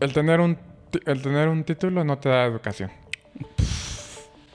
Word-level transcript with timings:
el 0.00 0.12
tener 0.12 0.40
un, 0.40 0.58
el 1.06 1.22
tener 1.22 1.48
un 1.48 1.64
título 1.64 2.04
no 2.04 2.18
te 2.18 2.28
da 2.28 2.44
educación. 2.44 2.90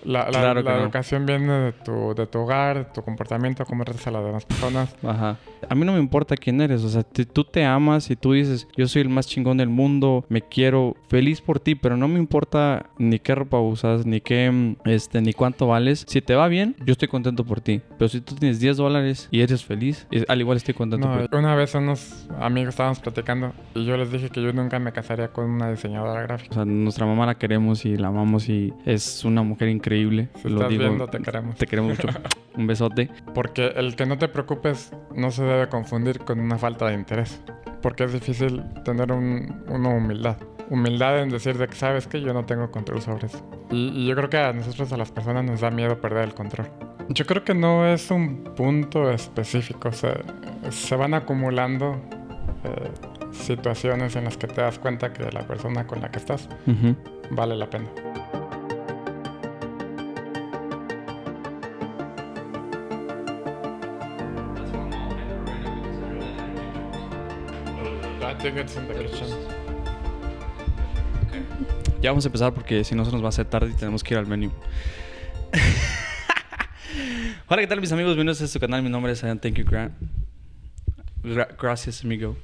La, 0.06 0.26
la- 0.26 0.40
Claro 0.40 0.62
la 0.62 0.76
no. 0.78 0.82
educación 0.84 1.26
viene 1.26 1.52
de 1.52 1.72
tu, 1.72 2.14
de 2.16 2.28
tu 2.28 2.40
hogar, 2.40 2.78
de 2.80 2.86
tu 2.86 3.02
comportamiento, 3.02 3.66
cómo 3.66 3.84
tratas 3.86 4.06
a 4.08 4.12
las 4.12 4.24
demás 4.26 4.46
personas. 4.46 4.96
Ajá. 5.04 5.38
A 5.70 5.76
mí 5.76 5.86
no 5.86 5.94
me 5.94 6.00
importa 6.00 6.36
quién 6.36 6.60
eres. 6.62 6.84
O 6.84 6.90
sea, 6.90 7.04
si 7.14 7.26
tú 7.26 7.44
te 7.46 7.64
amas 7.66 8.10
y 8.12 8.16
tú 8.16 8.34
dices, 8.34 8.68
yo 8.76 8.88
soy 8.88 9.02
el 9.04 9.10
más 9.10 9.28
chingón 9.28 9.58
del 9.58 9.70
mundo, 9.70 10.26
me 10.30 10.42
quiero 10.42 10.96
feliz 11.08 11.40
por 11.42 11.60
ti, 11.60 11.76
pero 11.76 11.96
no 11.96 12.08
me 12.08 12.20
importa 12.20 12.88
ni 12.98 13.20
qué 13.20 13.34
ropa 13.36 13.60
usas, 13.60 14.06
ni 14.06 14.20
qué, 14.20 14.52
mm, 14.52 14.76
este, 14.90 15.22
ni 15.22 15.32
cuánto 15.34 15.68
vales. 15.68 16.06
Si 16.08 16.22
te 16.22 16.36
va 16.36 16.48
bien, 16.50 16.76
yo 16.86 16.92
estoy 16.92 17.08
contento 17.08 17.46
por 17.46 17.62
ti. 17.62 17.82
Pero 17.98 18.10
si 18.10 18.20
tú 18.20 18.36
tienes 18.36 18.60
10 18.60 18.76
dólares 18.78 19.30
y 19.32 19.40
eres 19.42 19.64
feliz, 19.64 20.06
al 20.28 20.40
igual 20.42 20.58
estoy 20.58 20.74
contento 20.74 21.08
por 21.08 21.22
No, 21.22 21.28
ti. 21.28 21.36
una 21.38 21.56
vez 21.56 21.74
unos 21.76 22.28
amigos 22.42 22.70
estábamos 22.74 23.00
platicando 23.00 23.54
y 23.74 23.86
yo 23.86 23.96
les 23.96 24.12
dije 24.12 24.30
que 24.30 24.42
yo 24.44 24.52
nunca 24.52 24.80
me 24.80 24.92
casaría 24.92 25.30
con 25.30 25.46
una 25.50 25.72
diseñadora 25.72 26.20
O 26.20 26.24
gráfica. 26.24 26.54
sea, 26.56 26.66
nuestra 26.66 27.06
mamá 27.06 27.26
la 27.26 27.36
queremos 27.36 27.86
y 27.86 27.96
la 27.96 28.10
amamos 28.10 28.50
y 28.50 28.74
es 28.86 29.24
una 29.24 29.44
mujer 29.44 29.70
increíble. 29.70 29.93
Si 29.94 30.50
Lo 30.50 30.56
estás 30.56 30.70
digo, 30.70 30.84
viendo, 30.84 31.08
te 31.08 31.20
queremos. 31.20 31.56
te 31.56 31.66
queremos 31.68 31.98
mucho. 31.98 32.08
Un 32.58 32.68
besote. 32.68 33.10
Porque 33.34 33.68
el 33.76 33.96
que 33.96 34.06
no 34.06 34.18
te 34.18 34.28
preocupes 34.28 34.92
no 35.16 35.32
se 35.32 35.44
debe 35.44 35.68
confundir 35.70 36.20
con 36.20 36.40
una 36.40 36.58
falta 36.58 36.88
de 36.88 36.94
interés. 36.96 37.42
Porque 37.82 38.04
es 38.06 38.14
difícil 38.14 38.64
tener 38.86 39.12
un, 39.12 39.64
una 39.68 39.90
humildad. 39.90 40.38
Humildad 40.70 41.20
en 41.22 41.30
decir 41.30 41.58
de 41.58 41.68
que 41.68 41.76
sabes 41.76 42.08
que 42.08 42.22
yo 42.22 42.34
no 42.34 42.46
tengo 42.46 42.72
control 42.72 43.02
sobre 43.02 43.28
eso. 43.28 43.46
Y, 43.72 43.90
y 43.90 44.08
yo 44.08 44.16
creo 44.16 44.30
que 44.30 44.38
a 44.38 44.54
nosotros, 44.54 44.92
a 44.94 44.98
las 44.98 45.12
personas, 45.12 45.44
nos 45.44 45.62
da 45.62 45.70
miedo 45.72 46.00
perder 46.00 46.24
el 46.24 46.34
control. 46.34 46.68
Yo 47.10 47.26
creo 47.26 47.44
que 47.44 47.54
no 47.54 47.86
es 47.86 48.10
un 48.12 48.44
punto 48.56 49.12
específico. 49.12 49.92
Se, 49.92 50.10
se 50.70 50.96
van 50.96 51.14
acumulando 51.14 52.02
eh, 52.64 52.92
situaciones 53.34 54.16
en 54.16 54.24
las 54.26 54.38
que 54.38 54.48
te 54.48 54.62
das 54.62 54.80
cuenta 54.80 55.12
que 55.12 55.30
la 55.32 55.42
persona 55.46 55.86
con 55.86 56.00
la 56.02 56.10
que 56.10 56.20
estás 56.20 56.48
Ujú. 56.66 56.96
vale 57.32 57.56
la 57.58 57.70
pena. 57.70 57.90
Ya 72.02 72.10
vamos 72.12 72.26
a 72.26 72.28
empezar 72.28 72.54
porque 72.54 72.84
si 72.84 72.96
no 72.96 73.06
se 73.06 73.12
nos 73.12 73.22
va 73.22 73.28
a 73.28 73.30
hacer 73.30 73.46
tarde 73.46 73.72
y 73.72 73.74
tenemos 73.74 74.04
que 74.04 74.14
ir 74.14 74.18
al 74.18 74.28
menú. 74.28 74.52
Hola, 77.48 77.62
¿qué 77.62 77.68
tal 77.68 77.80
mis 77.80 77.92
amigos? 77.92 78.16
Bienvenidos 78.16 78.42
a 78.42 78.46
este 78.46 78.60
canal. 78.60 78.84
Mi 78.84 78.90
nombre 78.90 79.14
es 79.14 79.22
Ian 79.22 79.40
Thank 79.40 79.56
You 79.56 79.66
Grant. 79.66 79.94
Gra- 81.24 81.56
gracias, 81.60 82.04
amigo. 82.04 82.36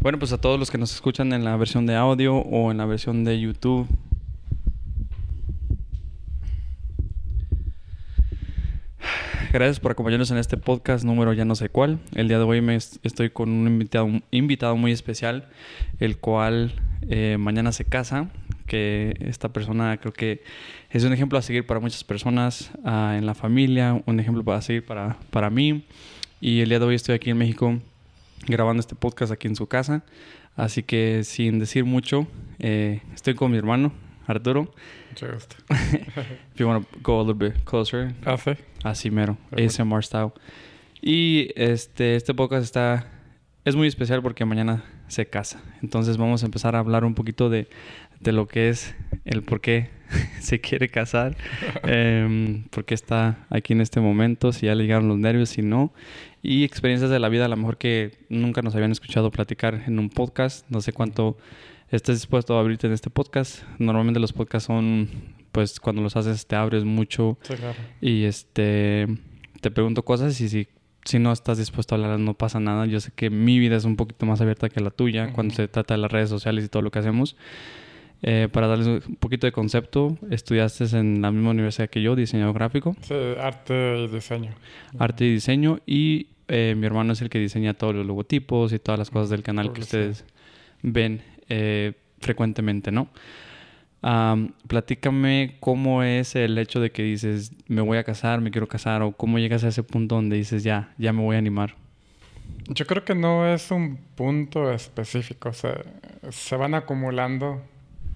Bueno, 0.00 0.18
pues 0.18 0.32
a 0.32 0.38
todos 0.40 0.58
los 0.58 0.70
que 0.70 0.78
nos 0.78 0.94
escuchan 0.94 1.32
en 1.34 1.44
la 1.44 1.56
versión 1.56 1.84
de 1.86 1.94
audio 1.94 2.36
o 2.36 2.70
en 2.70 2.78
la 2.78 2.86
versión 2.86 3.22
de 3.24 3.38
YouTube. 3.38 3.86
Gracias 9.52 9.80
por 9.80 9.90
acompañarnos 9.90 10.30
en 10.30 10.38
este 10.38 10.56
podcast 10.56 11.04
número 11.04 11.32
ya 11.32 11.44
no 11.44 11.56
sé 11.56 11.68
cuál. 11.68 11.98
El 12.14 12.28
día 12.28 12.38
de 12.38 12.44
hoy 12.44 12.60
me 12.60 12.76
est- 12.76 13.04
estoy 13.04 13.30
con 13.30 13.50
un 13.50 13.66
invitado, 13.66 14.04
un 14.04 14.22
invitado 14.30 14.76
muy 14.76 14.92
especial, 14.92 15.48
el 15.98 16.18
cual 16.18 16.72
eh, 17.08 17.36
mañana 17.38 17.72
se 17.72 17.84
casa, 17.84 18.30
que 18.66 19.16
esta 19.20 19.48
persona 19.48 19.96
creo 19.96 20.12
que 20.12 20.42
es 20.90 21.02
un 21.02 21.12
ejemplo 21.12 21.36
a 21.36 21.42
seguir 21.42 21.66
para 21.66 21.80
muchas 21.80 22.04
personas 22.04 22.70
ah, 22.84 23.16
en 23.18 23.26
la 23.26 23.34
familia, 23.34 24.00
un 24.06 24.20
ejemplo 24.20 24.44
para 24.44 24.62
seguir 24.62 24.84
para, 24.84 25.16
para 25.30 25.50
mí. 25.50 25.84
Y 26.40 26.60
el 26.60 26.68
día 26.68 26.78
de 26.78 26.84
hoy 26.84 26.94
estoy 26.94 27.16
aquí 27.16 27.30
en 27.30 27.38
México 27.38 27.76
grabando 28.46 28.80
este 28.80 28.94
podcast 28.94 29.32
aquí 29.32 29.48
en 29.48 29.56
su 29.56 29.66
casa. 29.66 30.04
Así 30.56 30.84
que 30.84 31.24
sin 31.24 31.58
decir 31.58 31.84
mucho, 31.84 32.28
eh, 32.60 33.00
estoy 33.14 33.34
con 33.34 33.50
mi 33.50 33.58
hermano, 33.58 33.92
Arturo. 34.30 34.72
Mucho 35.10 35.32
gusto. 35.32 35.56
If 35.70 36.56
you 36.56 36.66
want 36.66 36.88
to 36.88 36.98
go 37.02 37.20
a 37.20 37.24
little 37.24 37.48
bit 37.48 37.64
closer, 37.64 38.14
Ah, 38.24 38.36
sí. 38.36 38.52
Así 38.84 39.10
mero. 39.10 39.36
ASMR 39.52 40.02
style. 40.02 40.32
Y 41.02 41.50
este, 41.56 42.16
este 42.16 42.34
podcast 42.34 42.64
está, 42.64 43.06
es 43.64 43.74
muy 43.76 43.88
especial 43.88 44.22
porque 44.22 44.44
mañana 44.44 44.84
se 45.08 45.26
casa. 45.26 45.60
Entonces 45.82 46.16
vamos 46.16 46.42
a 46.42 46.46
empezar 46.46 46.76
a 46.76 46.78
hablar 46.78 47.04
un 47.04 47.14
poquito 47.14 47.50
de, 47.50 47.68
de 48.20 48.32
lo 48.32 48.46
que 48.46 48.68
es 48.68 48.94
el 49.24 49.42
por 49.42 49.60
qué 49.60 49.90
se 50.40 50.60
quiere 50.60 50.88
casar, 50.88 51.36
em, 51.84 52.64
por 52.64 52.84
qué 52.84 52.94
está 52.94 53.46
aquí 53.48 53.72
en 53.72 53.80
este 53.80 54.00
momento, 54.00 54.52
si 54.52 54.66
ya 54.66 54.74
le 54.74 54.84
llegaron 54.84 55.08
los 55.08 55.18
nervios, 55.18 55.48
si 55.50 55.62
no. 55.62 55.92
Y 56.42 56.64
experiencias 56.64 57.10
de 57.10 57.18
la 57.18 57.28
vida, 57.28 57.44
a 57.46 57.48
lo 57.48 57.56
mejor 57.56 57.76
que 57.76 58.12
nunca 58.28 58.62
nos 58.62 58.74
habían 58.74 58.92
escuchado 58.92 59.30
platicar 59.30 59.82
en 59.86 59.98
un 59.98 60.08
podcast. 60.08 60.64
No 60.70 60.80
sé 60.80 60.92
cuánto 60.92 61.36
estés 61.90 62.16
dispuesto 62.18 62.56
a 62.56 62.60
abrirte 62.60 62.86
en 62.86 62.92
este 62.92 63.10
podcast. 63.10 63.62
Normalmente 63.78 64.20
los 64.20 64.32
podcasts 64.32 64.66
son, 64.66 65.08
pues 65.52 65.80
cuando 65.80 66.02
los 66.02 66.16
haces 66.16 66.46
te 66.46 66.56
abres 66.56 66.84
mucho 66.84 67.38
Sí, 67.42 67.54
claro. 67.54 67.76
y 68.00 68.24
este 68.24 69.06
te 69.60 69.70
pregunto 69.70 70.02
cosas 70.04 70.40
y 70.40 70.48
si, 70.48 70.68
si 71.04 71.18
no 71.18 71.32
estás 71.32 71.58
dispuesto 71.58 71.94
a 71.94 71.98
hablar 71.98 72.18
no 72.18 72.34
pasa 72.34 72.60
nada. 72.60 72.86
Yo 72.86 73.00
sé 73.00 73.10
que 73.14 73.28
mi 73.30 73.58
vida 73.58 73.76
es 73.76 73.84
un 73.84 73.96
poquito 73.96 74.24
más 74.26 74.40
abierta 74.40 74.68
que 74.68 74.80
la 74.80 74.90
tuya 74.90 75.24
Ujú. 75.26 75.32
cuando 75.34 75.54
se 75.54 75.68
trata 75.68 75.94
de 75.94 75.98
las 75.98 76.10
redes 76.10 76.30
sociales 76.30 76.64
y 76.64 76.68
todo 76.68 76.82
lo 76.82 76.90
que 76.90 76.98
hacemos. 77.00 77.36
Eh, 78.22 78.48
para 78.52 78.66
darles 78.66 78.86
un 78.86 79.16
poquito 79.16 79.46
de 79.46 79.52
concepto, 79.52 80.18
estudiaste 80.30 80.84
en 80.98 81.22
la 81.22 81.30
misma 81.32 81.50
universidad 81.52 81.88
que 81.88 82.02
yo, 82.02 82.14
diseño 82.14 82.52
gráfico, 82.52 82.94
Sí, 83.00 83.14
arte 83.40 83.96
y 84.04 84.08
diseño. 84.08 84.50
arte 84.98 85.24
y 85.24 85.32
diseño 85.32 85.78
y 85.86 86.26
eh, 86.48 86.74
mi 86.76 86.84
hermano 86.86 87.14
es 87.14 87.22
el 87.22 87.30
que 87.30 87.38
diseña 87.38 87.72
todos 87.72 87.94
los 87.94 88.04
logotipos 88.06 88.74
y 88.74 88.78
todas 88.78 88.98
las 88.98 89.08
cosas 89.10 89.30
del 89.30 89.42
canal 89.42 89.72
que 89.72 89.80
ustedes 89.80 90.26
ven 90.82 91.22
eh, 91.50 91.92
frecuentemente, 92.20 92.90
¿no? 92.90 93.08
Am, 94.02 94.54
platícame 94.66 95.56
cómo 95.60 96.02
es 96.02 96.34
el 96.34 96.56
hecho 96.56 96.80
de 96.80 96.90
que 96.90 97.02
dices, 97.02 97.52
me 97.68 97.82
voy 97.82 97.98
a 97.98 98.04
casar, 98.04 98.40
me 98.40 98.50
quiero 98.50 98.66
casar, 98.66 99.02
o 99.02 99.12
cómo 99.12 99.38
llegas 99.38 99.62
a 99.64 99.68
ese 99.68 99.82
punto 99.82 100.14
donde 100.14 100.36
dices, 100.36 100.62
ya, 100.62 100.94
ya 100.96 101.12
me 101.12 101.20
voy 101.20 101.36
a 101.36 101.38
animar. 101.38 101.74
Yo 102.68 102.86
creo 102.86 103.04
que 103.04 103.14
no 103.14 103.46
es 103.46 103.70
un 103.70 103.98
punto 104.14 104.72
específico. 104.72 105.52
Se, 105.52 105.74
se 106.30 106.56
van 106.56 106.74
acumulando 106.74 107.62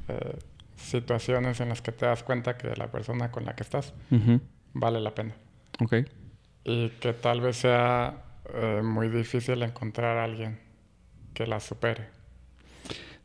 eh, 0.09 0.39
situaciones 0.77 1.61
en 1.61 1.69
las 1.71 1.83
que 1.83 1.93
te 1.93 2.07
das 2.07 2.23
cuenta 2.23 2.57
que 2.57 2.75
la 2.77 2.91
persona 2.91 3.31
con 3.31 3.45
la 3.45 3.55
que 3.55 3.63
estás 3.63 3.95
Ujú, 4.11 4.41
vale 4.73 5.01
la 5.01 5.15
pena. 5.15 5.35
Ok. 5.81 5.97
Y 6.65 6.91
que 6.91 7.13
tal 7.13 7.41
vez 7.41 7.57
sea 7.57 8.23
eh, 8.55 8.81
muy 8.83 9.09
difícil 9.09 9.63
encontrar 9.63 10.19
a 10.19 10.25
alguien 10.25 10.59
que 11.35 11.47
la 11.47 11.61
supere. 11.61 12.14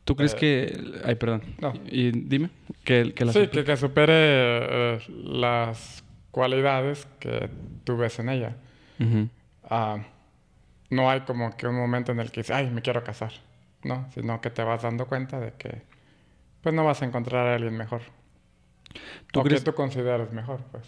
¿Tú 0.04 0.16
crees 0.16 0.34
Eh, 0.34 0.36
que... 0.38 1.00
Ay, 1.04 1.14
perdón. 1.14 1.42
no. 1.60 1.72
Y 1.86 2.10
dime, 2.10 2.50
que, 2.84 3.12
que 3.14 3.24
la 3.24 3.32
sí, 3.32 3.46
que, 3.48 3.64
que 3.64 3.76
supere 3.76 4.12
eh, 4.14 4.98
las 5.08 6.02
cualidades 6.30 7.06
que 7.18 7.48
tú 7.84 7.96
ves 7.96 8.18
en 8.18 8.28
ella. 8.30 8.56
Ah, 9.68 9.98
no 10.90 11.08
hay 11.10 11.20
como 11.20 11.56
que 11.56 11.66
un 11.66 11.76
momento 11.76 12.12
en 12.12 12.20
el 12.20 12.30
que 12.30 12.40
dices, 12.40 12.54
ay, 12.56 12.70
me 12.70 12.82
quiero 12.82 13.04
casar. 13.04 13.32
No, 13.82 14.06
sino 14.12 14.40
que 14.40 14.50
te 14.50 14.62
vas 14.62 14.82
dando 14.82 15.06
cuenta 15.06 15.38
de 15.40 15.52
que 15.52 15.82
pues 16.62 16.74
no 16.74 16.84
vas 16.84 17.00
a 17.02 17.06
encontrar 17.06 17.46
a 17.46 17.54
alguien 17.54 17.76
mejor. 17.76 18.02
¿Tú 19.32 19.40
o 19.40 19.42
crees- 19.44 19.60
que 19.64 19.70
tú 19.70 19.74
consideres 19.76 20.32
mejor, 20.32 20.60
pues. 20.72 20.84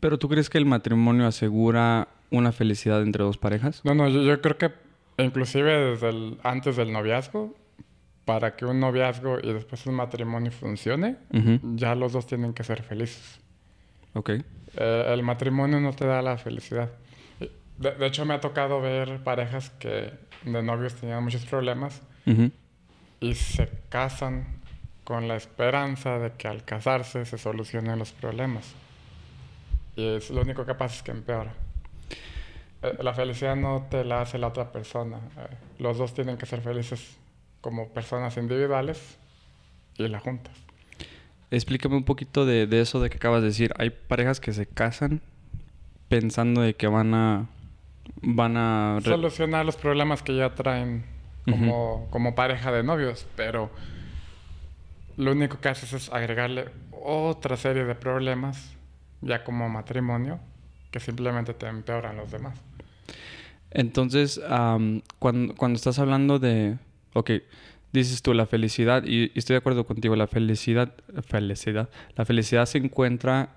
Pero 0.00 0.18
¿tú 0.18 0.28
crees 0.28 0.50
que 0.50 0.58
el 0.58 0.66
matrimonio 0.66 1.26
asegura 1.26 2.08
una 2.30 2.52
felicidad 2.52 3.00
entre 3.02 3.24
dos 3.24 3.38
parejas? 3.38 3.80
No, 3.84 3.94
no, 3.94 4.08
yo, 4.08 4.22
yo 4.22 4.40
creo 4.42 4.58
que 4.58 4.72
inclusive 5.16 5.72
desde 5.92 6.10
el, 6.10 6.38
antes 6.42 6.76
del 6.76 6.92
noviazgo, 6.92 7.54
para 8.24 8.56
que 8.56 8.64
un 8.64 8.80
noviazgo 8.80 9.38
y 9.42 9.52
después 9.52 9.84
un 9.86 9.94
matrimonio 9.94 10.50
funcione, 10.50 11.16
ya 11.76 11.94
los 11.94 12.12
dos 12.12 12.26
tienen 12.26 12.54
que 12.54 12.64
ser 12.64 12.82
felices. 12.82 13.40
Ok. 14.14 14.30
Eh, 14.76 15.04
el 15.08 15.22
matrimonio 15.22 15.80
no 15.80 15.92
te 15.92 16.06
da 16.06 16.22
la 16.22 16.38
felicidad. 16.38 16.90
De, 17.78 17.90
de 17.92 18.06
hecho, 18.06 18.24
me 18.24 18.34
ha 18.34 18.40
tocado 18.40 18.80
ver 18.80 19.22
parejas 19.24 19.70
que 19.70 20.12
de 20.44 20.62
novios 20.62 20.94
tenían 20.94 21.22
muchos 21.24 21.44
problemas 21.44 22.02
y 23.20 23.34
se 23.34 23.68
casan 23.88 24.46
con 25.04 25.28
la 25.28 25.36
esperanza 25.36 26.18
de 26.18 26.32
que 26.32 26.48
al 26.48 26.64
casarse 26.64 27.26
se 27.26 27.36
solucionen 27.36 27.98
los 27.98 28.12
problemas. 28.12 28.72
Y 29.96 30.06
es 30.16 30.30
lo 30.30 30.40
único 30.40 30.64
que 30.64 30.74
pasa 30.74 30.96
es 30.96 31.02
que 31.02 31.10
empeora. 31.10 31.52
Eh, 32.82 32.96
La 33.00 33.12
felicidad 33.12 33.54
no 33.56 33.86
te 33.90 34.04
la 34.04 34.22
hace 34.22 34.38
la 34.38 34.48
otra 34.48 34.72
persona. 34.72 35.18
Eh, 35.36 35.56
Los 35.78 35.98
dos 35.98 36.14
tienen 36.14 36.36
que 36.38 36.46
ser 36.46 36.60
felices 36.62 37.18
como 37.64 37.88
personas 37.88 38.36
individuales 38.36 39.16
y 39.96 40.06
la 40.08 40.20
juntas. 40.20 40.52
Explícame 41.50 41.96
un 41.96 42.04
poquito 42.04 42.44
de, 42.44 42.66
de 42.66 42.82
eso 42.82 43.00
de 43.00 43.08
que 43.08 43.16
acabas 43.16 43.40
de 43.40 43.48
decir. 43.48 43.72
Hay 43.78 43.88
parejas 43.88 44.38
que 44.38 44.52
se 44.52 44.66
casan 44.66 45.22
pensando 46.10 46.60
de 46.60 46.74
que 46.74 46.88
van 46.88 47.14
a... 47.14 47.46
Van 48.20 48.58
a... 48.58 48.98
Solucionar 49.02 49.64
los 49.64 49.76
problemas 49.76 50.22
que 50.22 50.36
ya 50.36 50.54
traen 50.54 51.06
como, 51.50 52.06
como 52.10 52.34
pareja 52.34 52.70
de 52.70 52.82
novios, 52.82 53.26
pero 53.34 53.70
lo 55.16 55.32
único 55.32 55.58
que 55.58 55.70
haces 55.70 55.94
es 55.94 56.12
agregarle 56.12 56.68
otra 56.90 57.56
serie 57.56 57.84
de 57.84 57.94
problemas 57.94 58.74
ya 59.22 59.42
como 59.42 59.70
matrimonio 59.70 60.38
que 60.90 61.00
simplemente 61.00 61.54
te 61.54 61.66
empeoran 61.66 62.18
los 62.18 62.30
demás. 62.30 62.60
Entonces, 63.70 64.38
am, 64.50 65.00
cuando, 65.18 65.54
cuando 65.54 65.76
estás 65.76 65.98
hablando 65.98 66.38
de, 66.38 66.76
ok, 67.14 67.30
dices 67.92 68.20
tú 68.22 68.34
la 68.34 68.46
felicidad, 68.46 69.04
y, 69.06 69.24
y 69.34 69.38
estoy 69.38 69.54
de 69.54 69.58
acuerdo 69.58 69.86
contigo, 69.86 70.14
la 70.16 70.26
felicidad, 70.26 70.94
felicidad, 71.26 71.88
la 72.16 72.24
felicidad 72.24 72.66
se 72.66 72.78
encuentra 72.78 73.56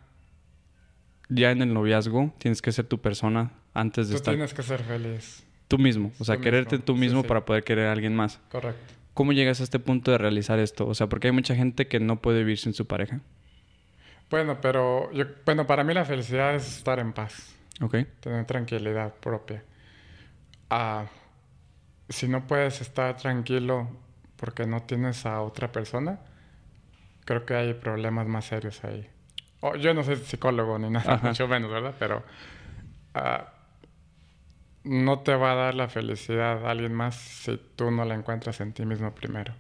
ya 1.30 1.52
en 1.52 1.62
el 1.62 1.74
noviazgo, 1.74 2.34
tienes 2.38 2.62
que 2.62 2.72
ser 2.72 2.86
tu 2.86 3.00
persona 3.00 3.52
antes 3.74 4.08
de 4.08 4.14
Tú 4.14 4.18
estar 4.18 4.34
tienes 4.34 4.54
que 4.54 4.64
ser 4.64 4.82
feliz. 4.84 5.44
tú 5.68 5.78
mismo, 5.78 6.12
o 6.20 6.24
sea, 6.24 6.38
Tú 6.38 6.42
quererte 6.44 6.76
mismo, 6.78 6.86
tú 6.86 6.94
sí, 6.94 7.00
mismo 7.00 7.22
sí. 7.24 7.28
para 7.28 7.44
poder 7.46 7.64
querer 7.64 7.88
a 7.88 7.92
alguien 7.92 8.16
más. 8.16 8.40
Correcto. 8.50 8.94
¿Cómo 9.14 9.34
llegas 9.34 9.60
a 9.60 9.64
este 9.64 9.80
punto 9.80 10.12
de 10.12 10.20
realizar 10.20 10.60
esto? 10.60 10.88
O 10.88 10.94
sea, 10.94 11.08
porque 11.08 11.28
hay 11.28 11.34
mucha 11.34 11.56
gente 11.56 11.88
que 11.88 12.00
no 12.00 12.22
puede 12.22 12.40
vivir 12.40 12.60
sin 12.60 12.74
su 12.74 12.86
pareja. 12.86 13.20
Bueno, 14.30 14.60
pero 14.62 15.12
yo, 15.14 15.26
bueno, 15.46 15.66
para 15.66 15.84
mí 15.84 15.94
la 15.94 16.06
felicidad 16.06 16.54
es 16.56 16.78
estar 16.78 17.00
en 17.00 17.14
paz, 17.14 17.56
¿Ok? 17.82 17.96
tener 18.20 18.46
tranquilidad 18.46 19.14
propia. 19.16 19.64
Ah, 20.70 21.06
si 22.10 22.28
no 22.28 22.48
puedes 22.48 22.82
estar 22.82 23.18
tranquilo 23.18 23.88
porque 24.38 24.66
no 24.66 24.84
tienes 24.84 25.26
a 25.26 25.42
otra 25.42 25.72
persona, 25.72 26.20
creo 27.26 27.46
que 27.46 27.56
hay 27.56 27.74
problemas 27.74 28.28
más 28.28 28.46
serios 28.46 28.84
ahí. 28.84 29.10
Oh, 29.62 29.76
yo 29.76 29.94
no 29.94 30.04
soy 30.04 30.18
psicólogo 30.18 30.78
ni 30.78 30.90
nada, 30.90 31.16
Ajá. 31.16 31.28
mucho 31.28 31.48
menos, 31.48 31.72
¿verdad? 31.72 31.96
Pero 31.98 32.24
ah, 33.14 33.52
no 34.84 35.20
te 35.20 35.36
va 35.36 35.52
a 35.52 35.56
dar 35.56 35.76
la 35.76 35.90
felicidad 35.90 36.66
a 36.66 36.72
alguien 36.72 36.94
más 36.94 37.16
si 37.16 37.60
tú 37.76 37.92
no 37.92 38.06
la 38.06 38.16
encuentras 38.16 38.62
en 38.62 38.74
ti 38.74 38.86
mismo 38.86 39.14
primero. 39.14 39.54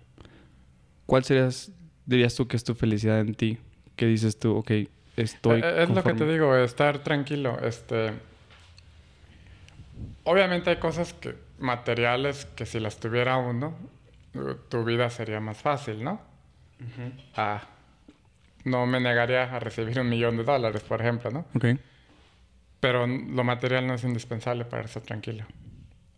¿Cuál 1.06 1.24
serías, 1.24 1.72
dirías 2.06 2.36
tú 2.36 2.48
que 2.48 2.56
es 2.58 2.64
tu 2.64 2.76
felicidad 2.76 3.20
en 3.20 3.34
ti? 3.34 3.58
¿Qué 3.96 4.06
dices 4.06 4.38
tú? 4.40 4.56
Ok, 4.56 4.72
estoy 5.18 5.62
Eh, 5.64 5.84
es 5.84 5.90
lo 5.90 6.04
que 6.04 6.14
te 6.14 6.26
digo, 6.28 6.56
estar 6.56 7.00
tranquilo. 7.00 7.60
Este, 7.62 8.14
obviamente 10.24 10.70
hay 10.70 10.78
cosas 10.78 11.14
que 11.14 11.47
materiales 11.60 12.46
que 12.56 12.66
si 12.66 12.80
las 12.80 13.00
tuviera 13.00 13.38
uno, 13.38 13.76
eh, 14.34 14.56
tu 14.70 14.84
vida 14.84 15.10
sería 15.10 15.40
más 15.40 15.58
fácil, 15.58 16.04
¿no? 16.04 16.22
Ah, 17.36 17.62
no 18.64 18.86
me 18.86 19.00
negaría 19.00 19.44
a 19.44 19.60
recibir 19.60 20.00
un 20.00 20.10
millón 20.10 20.38
de 20.38 20.44
dólares, 20.44 20.84
por 20.84 21.02
ejemplo, 21.02 21.32
¿no? 21.32 21.46
Ok. 21.56 21.66
Pero 22.80 23.08
lo 23.08 23.44
material 23.44 23.88
no 23.88 23.96
es 23.96 24.04
indispensable 24.04 24.66
para 24.66 24.84
estar 24.84 25.02
tranquilo. 25.02 25.46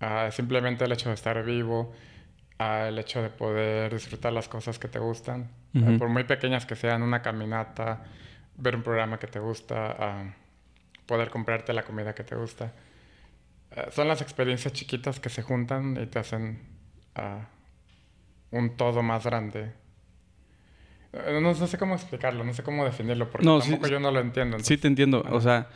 Ah, 0.01 0.30
simplemente 0.31 0.83
el 0.83 0.91
hecho 0.91 1.09
de 1.09 1.15
estar 1.15 1.41
vivo, 1.44 1.94
ah, 2.57 2.88
el 2.88 3.00
hecho 3.00 3.21
de 3.21 3.30
poder 3.30 3.94
disfrutar 3.94 4.33
las 4.33 4.47
cosas 4.50 4.80
que 4.80 4.88
te 4.88 5.00
gustan, 5.00 5.50
ah, 5.75 5.95
por 5.97 6.09
muy 6.09 6.24
pequeñas 6.24 6.65
que 6.65 6.75
sean, 6.75 7.01
una 7.01 7.21
caminata, 7.21 8.03
ver 8.57 8.75
un 8.75 8.83
programa 8.83 9.19
que 9.19 9.27
te 9.27 9.39
gusta, 9.39 9.95
ah, 9.97 10.24
poder 11.06 11.30
comprarte 11.30 11.74
la 11.74 11.83
comida 11.83 12.13
que 12.13 12.24
te 12.24 12.36
gusta. 12.36 12.74
Ah, 13.75 13.88
son 13.92 14.07
las 14.07 14.21
experiencias 14.21 14.74
chiquitas 14.74 15.19
que 15.19 15.30
se 15.30 15.42
juntan 15.44 15.98
y 16.01 16.06
te 16.07 16.19
hacen 16.19 16.60
ah, 17.16 17.48
un 18.51 18.75
todo 18.77 19.04
más 19.04 19.24
grande. 19.25 19.71
Eh, 21.13 21.39
No, 21.42 21.54
no 21.54 21.68
sé 21.68 21.77
cómo 21.77 21.95
explicarlo, 21.95 22.44
no 22.44 22.54
sé 22.54 22.63
cómo 22.63 22.86
definirlo, 22.86 23.30
porque 23.30 23.45
No, 23.45 23.60
tampoco 23.60 23.86
sí. 23.86 23.92
yo 23.92 24.00
no 24.00 24.12
lo 24.12 24.19
entiendo. 24.19 24.60
Sí, 24.60 24.77
te 24.77 24.88
entiendo. 24.88 25.24
O 25.31 25.42
sea, 25.42 25.68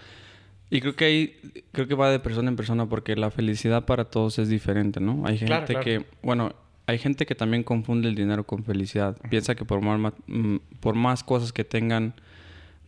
y 0.69 0.81
creo 0.81 0.95
que 0.95 1.06
ahí, 1.06 1.63
creo 1.72 1.88
que 1.88 1.95
va 1.95 2.10
de 2.10 2.19
persona 2.19 2.50
en 2.50 2.56
persona 2.56 2.88
porque 2.88 3.16
la 3.16 3.30
felicidad 3.31 3.86
para 3.86 4.06
todos 4.06 4.39
es 4.39 4.50
diferente, 4.50 5.00
¿no? 5.00 5.24
Hay 5.25 5.38
gente 5.38 5.46
Claro, 5.46 5.66
claro. 5.68 5.84
que, 5.84 6.06
bueno, 6.24 6.56
hay 6.88 6.98
gente 6.98 7.25
que 7.25 7.36
también 7.36 7.63
confunde 7.63 8.10
el 8.10 8.16
dinero 8.16 8.44
con 8.46 8.63
felicidad. 8.63 9.16
Piensa 9.30 9.56
que 9.56 9.66
por 9.66 9.81
más, 9.81 10.13
mm, 10.28 10.57
por 10.80 10.96
más 10.96 11.24
cosas 11.24 11.54
que 11.54 11.63
tengan 11.63 12.13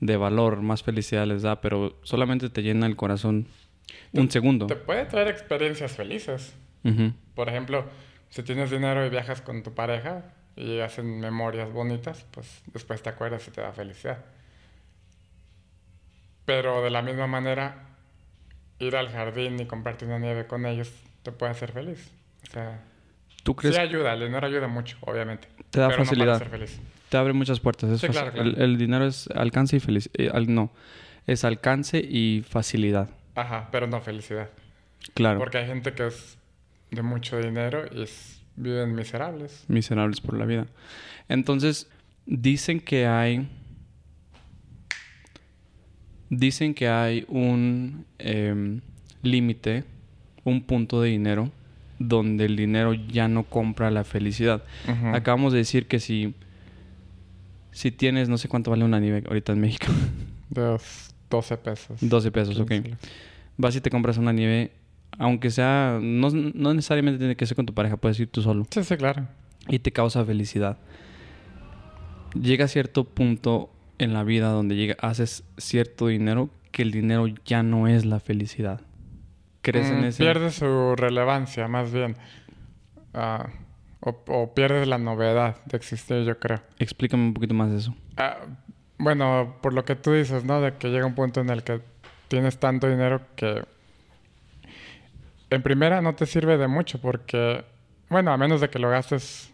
de 0.01 0.17
valor, 0.17 0.61
más 0.61 0.83
felicidad 0.83 1.25
les 1.25 1.43
da, 1.43 1.61
pero 1.61 1.95
solamente 2.03 2.49
te 2.49 2.61
llena 2.61 2.85
el 2.87 2.95
corazón 2.95 3.47
un 4.13 4.29
segundo. 4.31 4.67
Te 4.67 4.75
puede 4.75 5.05
traer 5.05 5.27
experiencias 5.27 5.91
felices. 5.93 6.53
Por 7.35 7.49
ejemplo, 7.49 7.85
si 8.29 8.43
tienes 8.43 8.69
dinero 8.71 9.05
y 9.05 9.09
viajas 9.09 9.41
con 9.41 9.63
tu 9.63 9.73
pareja 9.73 10.23
y 10.55 10.79
hacen 10.79 11.19
memorias 11.19 11.71
bonitas, 11.71 12.25
pues 12.31 12.61
después 12.73 13.01
te 13.01 13.09
acuerdas 13.09 13.47
y 13.47 13.51
te 13.51 13.61
da 13.61 13.71
felicidad. 13.73 14.19
Pero 16.45 16.83
de 16.83 16.89
la 16.91 17.01
misma 17.01 17.27
manera, 17.27 17.75
ir 18.79 18.95
al 18.95 19.09
jardín 19.09 19.59
y 19.59 19.65
comprarte 19.65 20.05
una 20.05 20.19
nieve 20.19 20.45
con 20.47 20.65
ellos 20.65 20.91
te 21.23 21.31
puede 21.31 21.51
hacer 21.51 21.71
feliz. 21.71 22.11
O 22.47 22.51
sea, 22.51 22.83
¿Tú 23.43 23.55
crees 23.55 23.75
sí 23.75 23.81
ayuda, 23.81 24.13
el 24.13 24.19
dinero 24.21 24.45
ayuda 24.45 24.67
mucho, 24.67 24.97
obviamente. 25.01 25.47
te 25.71 25.79
da 25.79 25.87
pero 25.87 25.99
no 25.99 26.05
facilidad? 26.05 26.33
para 26.39 26.39
ser 26.39 26.49
feliz. 26.49 26.79
te 27.09 27.17
abre 27.17 27.33
muchas 27.33 27.59
puertas. 27.59 27.89
Es 27.89 28.01
Sí, 28.01 28.07
faci- 28.07 28.11
claro, 28.11 28.31
claro. 28.31 28.49
El, 28.49 28.61
el 28.61 28.77
dinero 28.77 29.05
es 29.07 29.27
alcance 29.35 29.77
y 29.77 29.79
felicidad. 29.79 30.33
no, 30.47 30.71
es 31.25 31.43
alcance 31.43 31.97
y 31.99 32.43
facilidad. 32.47 33.09
Ajá, 33.35 33.69
pero 33.71 33.87
no 33.87 34.01
felicidad. 34.01 34.49
Claro. 35.13 35.39
Porque 35.39 35.57
hay 35.59 35.67
gente 35.67 35.93
que 35.93 36.07
es 36.07 36.37
de 36.91 37.01
mucho 37.01 37.37
dinero 37.39 37.85
y 37.93 38.03
es- 38.03 38.41
viven 38.55 38.95
miserables. 38.95 39.65
miserables 39.67 40.21
por 40.21 40.37
la 40.37 40.45
vida. 40.45 40.65
Entonces, 41.27 41.89
dicen 42.25 42.79
que 42.79 43.05
hay. 43.05 43.47
Dicen 46.29 46.73
que 46.73 46.87
hay 46.87 47.25
un 47.27 48.05
em, 48.17 48.81
límite, 49.21 49.83
un 50.43 50.61
punto 50.63 51.01
de 51.01 51.09
dinero, 51.09 51.51
donde 51.99 52.45
el 52.45 52.55
dinero 52.55 52.93
ya 52.93 53.27
no 53.27 53.43
compra 53.43 53.91
la 53.91 54.03
felicidad. 54.03 54.63
Acabamos 55.13 55.53
de 55.53 55.59
decir 55.59 55.87
que 55.87 55.99
si. 55.99 56.33
Si 57.71 57.91
tienes, 57.91 58.29
no 58.29 58.37
sé 58.37 58.47
cuánto 58.47 58.71
vale 58.71 58.85
una 58.85 58.99
nieve 59.01 59.23
ahorita 59.27 59.51
en 59.51 59.59
México. 59.59 59.87
De 60.49 60.61
los 60.61 61.13
12 61.29 61.57
pesos. 61.57 61.97
12 62.01 62.31
pesos, 62.31 62.59
ok. 62.59 62.67
15. 62.69 62.97
Vas 63.57 63.75
y 63.75 63.81
te 63.81 63.89
compras 63.89 64.17
una 64.17 64.31
nieve, 64.33 64.71
aunque 65.17 65.49
sea. 65.51 65.97
No, 66.01 66.29
no 66.29 66.73
necesariamente 66.73 67.19
tiene 67.19 67.35
que 67.35 67.45
ser 67.45 67.55
con 67.55 67.65
tu 67.65 67.73
pareja, 67.73 67.97
puedes 67.97 68.19
ir 68.19 68.27
tú 68.27 68.41
solo. 68.41 68.65
Sí, 68.69 68.83
sí, 68.83 68.97
claro. 68.97 69.27
y 69.67 69.79
te 69.79 69.91
causa 69.91 70.23
felicidad. 70.25 70.77
Llega 72.39 72.65
a 72.65 72.67
cierto 72.67 73.05
punto 73.05 73.71
en 73.97 74.13
la 74.13 74.23
vida 74.23 74.49
donde 74.49 74.75
llega, 74.75 74.95
haces 74.99 75.43
cierto 75.57 76.07
dinero 76.07 76.49
que 76.71 76.81
el 76.81 76.91
dinero 76.91 77.27
ya 77.45 77.63
no 77.63 77.87
es 77.87 78.05
la 78.05 78.19
felicidad. 78.19 78.81
¿Crees 79.61 79.87
en 79.87 80.01
Mm, 80.01 80.05
ese? 80.05 80.23
Pierde 80.23 80.51
su 80.51 80.95
relevancia, 80.97 81.67
más 81.69 81.91
bien. 81.93 82.17
Ah, 83.13 83.47
o, 84.01 84.21
o 84.27 84.53
pierde 84.53 84.85
la 84.85 84.97
novedad 84.97 85.63
de 85.65 85.77
existir, 85.77 86.23
yo 86.23 86.37
creo. 86.37 86.61
Explícame 86.77 87.23
un 87.23 87.33
poquito 87.33 87.53
más 87.53 87.71
de 87.71 87.77
eso. 87.77 87.95
Ah, 88.17 88.37
bueno, 88.97 89.55
por 89.61 89.73
lo 89.73 89.85
que 89.85 89.95
tú 89.95 90.13
dices, 90.13 90.43
¿no? 90.43 90.61
De 90.61 90.73
que 90.75 90.89
llega 90.89 91.05
un 91.05 91.15
punto 91.15 91.41
en 91.41 91.49
el 91.49 91.63
que 91.63 91.81
tienes 92.27 92.59
tanto 92.59 92.87
dinero 92.87 93.21
que... 93.35 93.63
En 95.49 95.61
primera 95.61 96.01
no 96.01 96.15
te 96.15 96.25
sirve 96.25 96.57
de 96.57 96.67
mucho 96.67 96.99
porque... 96.99 97.63
Bueno, 98.09 98.31
a 98.31 98.37
menos 98.37 98.61
de 98.61 98.69
que 98.69 98.79
lo 98.79 98.89
gastes... 98.89 99.51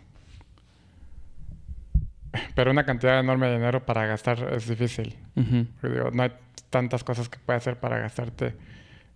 Pero 2.56 2.72
una 2.72 2.86
cantidad 2.86 3.20
enorme 3.20 3.48
de 3.48 3.58
dinero 3.58 3.86
para 3.86 4.06
gastar 4.06 4.54
es 4.54 4.68
difícil. 4.68 5.18
Digo, 5.36 6.12
no 6.14 6.24
hay 6.24 6.32
tantas 6.70 7.04
cosas 7.04 7.28
que 7.28 7.38
puedes 7.40 7.62
hacer 7.62 7.78
para 7.78 8.00
gastarte 8.00 8.56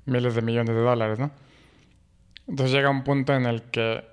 miles 0.06 0.36
de 0.36 0.42
millones 0.42 0.76
de 0.76 0.82
dólares, 0.82 1.18
¿no? 1.18 1.32
Entonces 2.48 2.76
llega 2.76 2.90
un 2.90 3.04
punto 3.04 3.34
en 3.34 3.46
el 3.46 3.64
que 3.64 4.04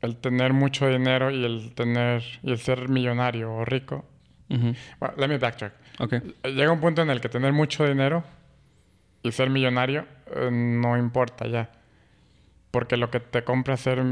el 0.00 0.16
tener 0.16 0.52
mucho 0.52 0.88
dinero 0.88 1.30
y 1.30 1.44
el 1.44 1.74
tener 1.74 2.22
y 2.42 2.50
el 2.50 2.58
ser 2.58 2.88
millonario 2.88 3.52
o 3.52 3.64
rico. 3.64 4.04
Ujú. 4.50 4.74
Bueno, 5.00 5.14
let 5.16 5.28
me 5.28 5.38
backtrack. 5.38 5.72
Ok. 5.98 6.14
Llega 6.44 6.70
un 6.72 6.80
punto 6.80 7.02
en 7.02 7.10
el 7.10 7.20
que 7.20 7.28
tener 7.28 7.52
mucho 7.52 7.86
dinero 7.86 8.24
y 9.22 9.32
ser 9.32 9.50
millonario 9.50 10.06
eh, 10.34 10.50
no 10.50 10.96
importa 10.98 11.46
ya. 11.46 11.70
Porque 12.70 12.96
lo 12.96 13.10
que 13.10 13.20
te 13.20 13.44
compra 13.44 13.76
ser 13.76 14.02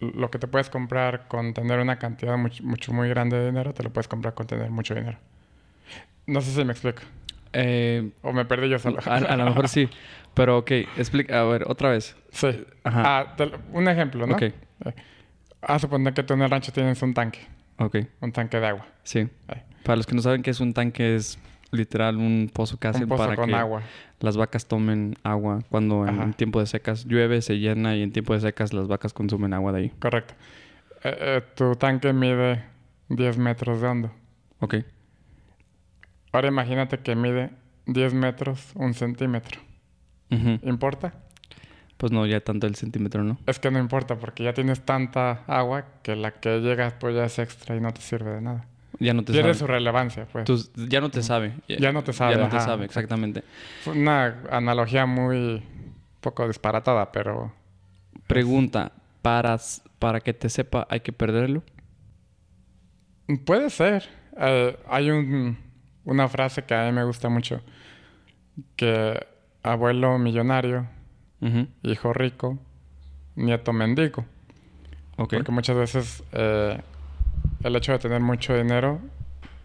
lo 0.00 0.30
que 0.30 0.38
te 0.38 0.48
puedes 0.48 0.70
comprar 0.70 1.28
con 1.28 1.52
tener 1.52 1.78
una 1.78 1.98
cantidad 1.98 2.36
mucho, 2.38 2.62
mucho 2.64 2.92
muy 2.92 3.08
grande 3.08 3.38
de 3.38 3.46
dinero, 3.46 3.74
te 3.74 3.82
lo 3.82 3.90
puedes 3.90 4.08
comprar 4.08 4.34
con 4.34 4.46
tener 4.46 4.70
mucho 4.70 4.94
dinero. 4.94 5.18
No 6.26 6.40
sé 6.40 6.52
si 6.52 6.64
me 6.64 6.72
explico. 6.72 7.02
Eh, 7.52 8.10
O 8.22 8.32
me 8.32 8.44
perdí 8.44 8.68
yo 8.68 8.78
solo. 8.78 8.98
a, 9.04 9.16
a 9.16 9.36
lo 9.36 9.44
mejor 9.46 9.68
sí. 9.68 9.88
Pero 10.34 10.58
ok, 10.58 10.70
explica. 10.96 11.40
A 11.40 11.44
ver, 11.44 11.64
otra 11.66 11.90
vez. 11.90 12.16
Sí. 12.30 12.64
Ajá. 12.84 13.02
Ah, 13.04 13.34
te 13.36 13.50
un 13.72 13.88
ejemplo, 13.88 14.26
¿no? 14.26 14.34
Ok. 14.34 14.42
Eh, 14.42 14.54
Ah, 15.62 15.78
suponer 15.78 16.14
que 16.14 16.22
tú 16.22 16.32
en 16.34 16.40
el 16.42 16.48
rancho 16.50 16.72
tienes 16.72 17.02
un 17.02 17.12
tanque. 17.12 17.40
Ok, 17.82 17.96
Un 18.20 18.32
tanque 18.32 18.60
de 18.60 18.66
agua. 18.66 18.86
sí. 19.02 19.28
Ahí. 19.48 19.62
Para 19.84 19.96
los 19.96 20.06
que 20.06 20.14
no 20.14 20.20
saben 20.22 20.42
qué 20.42 20.50
es 20.50 20.60
un 20.60 20.74
tanque, 20.74 21.16
es 21.16 21.38
literal 21.72 22.16
un 22.18 22.50
pozo 22.52 22.78
que 22.78 22.88
hacen 22.88 23.04
Un 23.04 23.08
pozo 23.08 23.24
para 23.24 23.36
con 23.36 23.48
que 23.48 23.54
agua. 23.54 23.82
las 24.20 24.36
vacas 24.36 24.66
tomen 24.66 25.14
agua. 25.22 25.60
Cuando 25.70 26.06
en 26.06 26.34
tiempo 26.34 26.60
de 26.60 26.66
secas 26.66 27.06
llueve, 27.06 27.40
se 27.40 27.58
llena 27.58 27.96
y 27.96 28.02
en 28.02 28.12
tiempo 28.12 28.34
de 28.34 28.40
secas 28.40 28.72
las 28.74 28.86
vacas 28.88 29.12
consumen 29.14 29.54
agua 29.54 29.72
de 29.72 29.78
ahí. 29.78 29.88
Correcto. 29.98 30.34
Eh, 31.02 31.16
eh, 31.18 31.42
tu 31.54 31.74
tanque 31.76 32.12
mide 32.12 32.62
10 33.08 33.38
metros 33.38 33.80
de 33.80 33.88
hondo. 33.88 34.12
Ok. 34.58 34.74
Ahora 36.32 36.48
imagínate 36.48 36.98
que 36.98 37.16
mide 37.16 37.50
10 37.86 38.12
metros, 38.14 38.72
un 38.74 38.92
centímetro. 38.94 39.60
¿Importa? 40.62 41.14
Pues 42.00 42.12
no, 42.12 42.24
ya 42.24 42.40
tanto 42.40 42.66
el 42.66 42.76
centímetro, 42.76 43.22
¿no? 43.24 43.36
Es 43.44 43.58
que 43.58 43.70
no 43.70 43.78
importa 43.78 44.16
porque 44.16 44.42
ya 44.42 44.54
tienes 44.54 44.80
tanta 44.80 45.44
agua 45.46 45.84
que 46.02 46.16
la 46.16 46.30
que 46.32 46.60
llega 46.60 46.96
pues 46.98 47.14
ya 47.14 47.26
es 47.26 47.38
extra 47.38 47.76
y 47.76 47.80
no 47.82 47.92
te 47.92 48.00
sirve 48.00 48.30
de 48.36 48.40
nada. 48.40 48.64
Ya 48.98 49.12
no 49.12 49.22
te 49.22 49.32
Pierde 49.34 49.48
sabe. 49.52 49.58
su 49.58 49.66
relevancia, 49.66 50.26
pues. 50.32 50.46
Tus- 50.46 50.72
ya 50.74 51.02
no 51.02 51.10
te 51.10 51.22
sabe. 51.22 51.52
Ya 51.68 51.92
no 51.92 52.02
te 52.02 52.14
sabe, 52.14 52.36
Ya 52.36 52.38
no 52.42 52.48
te 52.48 52.56
ajá. 52.56 52.64
sabe, 52.64 52.86
exactamente. 52.86 53.44
Fue 53.82 53.92
una 53.92 54.34
analogía 54.50 55.04
muy 55.04 55.62
poco 56.22 56.48
disparatada, 56.48 57.12
pero 57.12 57.52
Pregunta, 58.26 58.92
¿para, 59.20 59.58
para 59.98 60.20
que 60.20 60.32
te 60.32 60.48
sepa 60.48 60.86
hay 60.88 61.00
que 61.00 61.12
perderlo? 61.12 61.62
puede 63.44 63.68
ser. 63.68 64.08
Eh, 64.38 64.74
hay 64.88 65.10
un, 65.10 65.58
una 66.06 66.28
frase 66.28 66.64
que 66.64 66.74
a 66.74 66.86
mí 66.86 66.92
me 66.92 67.04
gusta 67.04 67.28
mucho, 67.28 67.60
que 68.76 69.18
abuelo 69.62 70.18
millonario, 70.18 70.86
Hijo 71.82 72.12
rico, 72.12 72.58
nieto 73.36 73.72
mendigo. 73.72 74.24
Porque 75.16 75.52
muchas 75.52 75.76
veces 75.76 76.22
eh, 76.32 76.80
el 77.62 77.76
hecho 77.76 77.92
de 77.92 77.98
tener 77.98 78.20
mucho 78.20 78.56
dinero 78.56 79.00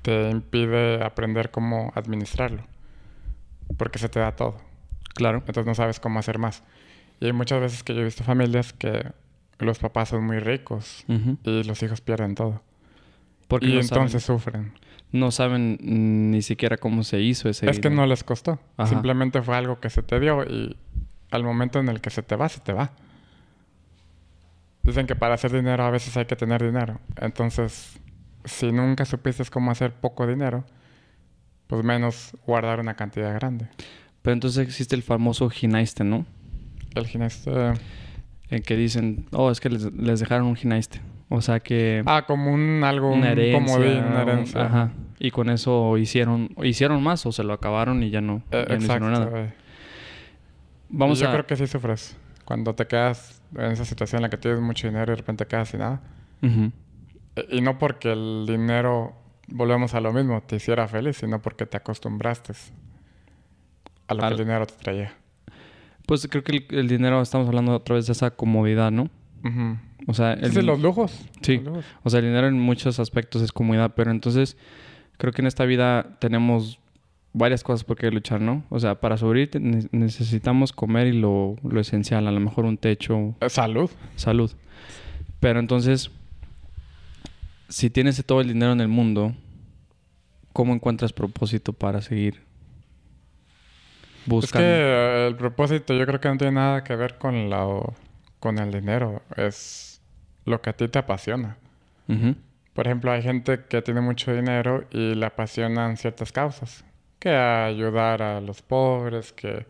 te 0.01 0.29
impide 0.29 1.03
aprender 1.03 1.51
cómo 1.51 1.91
administrarlo. 1.95 2.63
Porque 3.77 3.99
se 3.99 4.09
te 4.09 4.19
da 4.19 4.33
todo. 4.33 4.57
Claro. 5.15 5.39
Entonces 5.39 5.65
no 5.65 5.75
sabes 5.75 5.99
cómo 5.99 6.19
hacer 6.19 6.37
más. 6.37 6.63
Y 7.19 7.25
hay 7.25 7.33
muchas 7.33 7.61
veces 7.61 7.83
que 7.83 7.95
yo 7.95 8.01
he 8.01 8.03
visto 8.03 8.23
familias 8.23 8.73
que 8.73 9.11
los 9.59 9.79
papás 9.79 10.09
son 10.09 10.25
muy 10.25 10.39
ricos 10.39 11.05
y 11.43 11.63
los 11.63 11.81
hijos 11.81 12.01
pierden 12.01 12.35
todo. 12.35 12.61
Porque 13.47 13.67
y 13.67 13.73
no 13.75 13.81
entonces 13.81 14.23
saben, 14.23 14.39
sufren. 14.39 14.73
no 15.11 15.31
saben 15.31 15.77
ni 16.31 16.41
siquiera 16.41 16.77
cómo 16.77 17.03
se 17.03 17.21
hizo 17.21 17.47
ese 17.47 17.69
Es 17.69 17.79
que 17.79 17.89
no 17.89 18.05
les 18.05 18.23
costó. 18.23 18.59
Ajá. 18.75 18.89
Simplemente 18.89 19.41
fue 19.41 19.55
algo 19.55 19.79
que 19.79 19.89
se 19.89 20.03
te 20.03 20.19
dio 20.19 20.43
y 20.43 20.75
al 21.35 21.43
momento 21.43 21.79
en 21.79 21.89
el 21.89 22.01
que 22.01 22.09
se 22.09 22.23
te 22.23 22.35
va, 22.35 22.49
se 22.49 22.59
te 22.61 22.73
va. 22.73 22.91
Dicen 24.83 25.07
que 25.07 25.15
para 25.15 25.33
hacer 25.35 25.51
dinero 25.51 25.83
a 25.83 25.89
veces 25.89 26.15
hay 26.17 26.25
que 26.25 26.35
tener 26.35 26.63
dinero. 26.63 26.99
Entonces, 27.19 27.99
si 28.43 28.71
nunca 28.71 29.05
supiste 29.05 29.43
cómo 29.51 29.71
hacer 29.71 29.93
poco 29.93 30.27
dinero, 30.27 30.63
pues 31.67 31.83
menos 31.83 32.37
guardar 32.45 32.79
una 32.79 32.93
cantidad 32.95 33.33
grande. 33.33 33.67
Pero 34.21 34.33
entonces 34.33 34.65
existe 34.67 34.95
el 34.95 35.01
famoso 35.03 35.49
ginaiste, 35.49 36.03
¿no? 36.03 36.25
El 36.93 37.07
gimnasta... 37.07 37.73
En 38.51 38.61
que 38.61 38.75
dicen, 38.75 39.25
oh, 39.31 39.49
es 39.49 39.59
que 39.59 39.69
les, 39.71 39.91
les 39.93 40.19
dejaron 40.19 40.45
un 40.45 40.55
ginaiste. 40.55 41.01
O 41.29 41.41
sea 41.41 41.59
que... 41.61 42.03
Ah, 42.05 42.25
como 42.27 42.53
un 42.53 42.83
algo, 42.83 43.07
una 43.07 43.17
un 43.17 43.23
herencia. 43.39 43.59
comodín, 43.73 44.03
una 44.03 44.21
un- 44.23 44.29
herencia. 44.29 44.65
Ajá. 44.65 44.91
Y 45.17 45.31
con 45.31 45.49
eso 45.49 45.97
hicieron, 45.97 46.49
hicieron 46.63 47.01
más 47.01 47.25
o 47.25 47.31
se 47.31 47.43
lo 47.43 47.53
acabaron 47.53 48.03
y 48.03 48.11
ya 48.11 48.21
no, 48.21 48.43
Eh, 48.51 48.65
ya 48.69 48.75
no 48.75 48.83
hicieron 48.83 49.11
nada. 49.11 49.29
eh. 49.45 49.53
Vamos 50.97 51.19
yo 51.19 51.27
a... 51.29 51.31
creo 51.31 51.45
que 51.45 51.55
sí 51.55 51.67
sufres. 51.67 52.17
Cuando 52.45 52.75
te 52.75 52.85
quedas 52.87 53.41
en 53.55 53.71
esa 53.71 53.85
situación 53.85 54.19
en 54.19 54.23
la 54.23 54.29
que 54.29 54.37
tienes 54.37 54.59
mucho 54.61 54.87
dinero 54.87 55.05
y 55.11 55.15
de 55.15 55.15
repente 55.15 55.45
quedas 55.47 55.69
sin 55.69 55.79
nada. 55.79 56.01
Eh, 56.41 57.47
Y 57.51 57.61
no 57.61 57.77
porque 57.79 58.11
el 58.13 58.45
dinero, 58.47 59.13
volvemos 59.47 59.93
a 59.95 59.99
lo 60.01 60.13
mismo, 60.13 60.41
te 60.43 60.57
hiciera 60.57 60.87
feliz, 60.87 61.17
sino 61.17 61.41
porque 61.41 61.65
te 61.65 61.77
acostumbraste 61.77 62.53
a 64.07 64.13
lo 64.13 64.23
Al- 64.23 64.29
que 64.35 64.41
el 64.41 64.47
dinero 64.47 64.67
te 64.67 64.73
traía. 64.75 65.13
Pues 66.05 66.27
creo 66.29 66.43
que 66.43 66.51
el, 66.51 66.65
el 66.79 66.87
dinero, 66.87 67.19
estamos 67.21 67.47
hablando 67.47 67.73
otra 67.73 67.95
vez 67.95 68.05
de 68.05 68.11
esa 68.13 68.29
comodidad, 68.31 68.91
¿no? 68.91 69.09
O 70.07 70.13
sea, 70.13 70.33
el, 70.33 70.51
Sí, 70.51 70.59
sí, 70.59 70.61
los 70.65 70.79
lujos. 70.79 71.19
Sí. 71.41 71.55
los 71.57 71.65
lujos. 71.65 71.85
o 72.03 72.09
sea, 72.11 72.19
el 72.19 72.25
dinero 72.27 72.47
en 72.47 72.59
muchos 72.59 72.99
aspectos 72.99 73.41
es 73.41 73.51
comodidad, 73.51 73.93
pero 73.95 74.11
entonces 74.11 74.55
creo 75.17 75.33
que 75.33 75.41
en 75.41 75.47
esta 75.47 75.65
vida 75.65 76.17
tenemos 76.19 76.79
varias 77.37 77.63
cosas 77.63 77.83
por 77.83 77.97
qué 77.97 78.09
luchar, 78.11 78.39
¿no? 78.39 78.63
O 78.69 78.79
sea, 78.79 78.95
para 79.01 79.17
sobrevivir 79.17 79.89
necesitamos 79.91 80.71
comer 80.71 81.07
y 81.07 81.13
lo, 81.19 81.57
lo 81.63 81.81
esencial, 81.81 82.25
a 82.27 82.31
lo 82.31 82.39
mejor 82.39 82.63
un 82.63 82.77
techo, 82.77 83.35
Eh, 83.41 83.49
Salud. 83.49 83.89
salud. 84.15 84.51
Pero 85.41 85.59
entonces, 85.59 86.11
si 87.67 87.89
tienes 87.89 88.23
todo 88.25 88.39
el 88.39 88.47
dinero 88.47 88.71
en 88.71 88.79
el 88.79 88.87
mundo, 88.87 89.35
¿cómo 90.53 90.73
encuentras 90.73 91.11
propósito 91.11 91.73
para 91.73 92.01
seguir 92.01 92.35
Es 92.35 92.41
buscando? 94.27 94.65
que 94.65 94.73
eh, 94.73 95.27
el 95.27 95.35
propósito 95.35 95.93
yo 95.93 96.05
creo 96.05 96.21
que 96.21 96.29
no 96.29 96.37
tiene 96.37 96.53
nada 96.53 96.83
que 96.85 96.95
ver 96.95 97.17
con, 97.17 97.49
la, 97.49 97.67
con 98.39 98.59
el 98.59 98.71
dinero. 98.71 99.21
Es 99.35 100.01
lo 100.45 100.61
que 100.61 100.69
a 100.69 100.73
ti 100.73 100.87
te 100.87 100.99
apasiona. 100.99 101.57
Por 102.73 102.87
ejemplo, 102.87 103.11
hay 103.11 103.21
gente 103.21 103.61
que 103.69 103.81
tiene 103.81 103.99
mucho 103.99 104.33
dinero 104.33 104.85
y 104.91 105.15
le 105.15 105.25
apasionan 105.25 105.97
ciertas 105.97 106.31
causas. 106.31 106.84
Que 107.25 107.35
ayudar 107.35 108.21
a 108.21 108.39
los 108.39 108.61
pobres, 108.61 109.33
que 109.33 109.65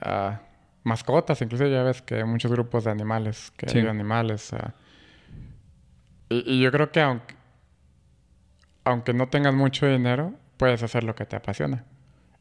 a 0.00 0.42
mascotas, 0.84 1.42
inclusive 1.42 1.72
ya 1.72 1.82
ves 1.82 2.02
que 2.02 2.14
hay 2.18 2.24
muchos 2.24 2.52
grupos 2.52 2.84
de 2.84 2.92
animales 2.92 3.52
que 3.56 3.68
Sí. 3.68 3.80
a 3.84 3.90
animales. 3.90 4.52
a- 4.52 4.74
Y, 6.28 6.44
y 6.46 6.60
yo 6.60 6.70
creo 6.70 6.92
que 6.92 7.00
aunque, 7.00 7.34
aunque 8.84 9.12
no 9.12 9.26
tengas 9.28 9.54
mucho 9.54 9.88
dinero, 9.88 10.34
puedes 10.56 10.80
hacer 10.84 11.02
lo 11.02 11.16
que 11.16 11.26
te 11.26 11.34
apasiona. 11.34 11.82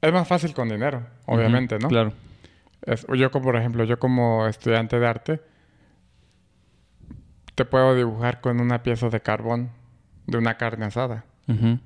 Es 0.03 0.13
más 0.13 0.27
fácil 0.27 0.53
con 0.53 0.69
dinero, 0.69 1.07
obviamente, 1.25 1.79
¿no? 1.79 1.87
Claro. 1.87 2.13
Es- 2.83 3.07
yo, 3.15 3.31
como, 3.31 3.45
por 3.45 3.55
ejemplo, 3.55 3.85
yo 3.85 3.97
como 3.97 4.45
estudiante 4.45 4.99
de 4.99 5.07
arte, 5.07 5.41
te 7.55 7.65
puedo 7.65 7.95
dibujar 7.95 8.39
con 8.39 8.59
una 8.61 8.83
pieza 8.83 9.09
de 9.09 9.19
carbón 9.19 9.71
de 10.27 10.37
una 10.37 10.57
carne 10.57 10.85
asada. 10.85 11.25
Ujú, 11.47 11.79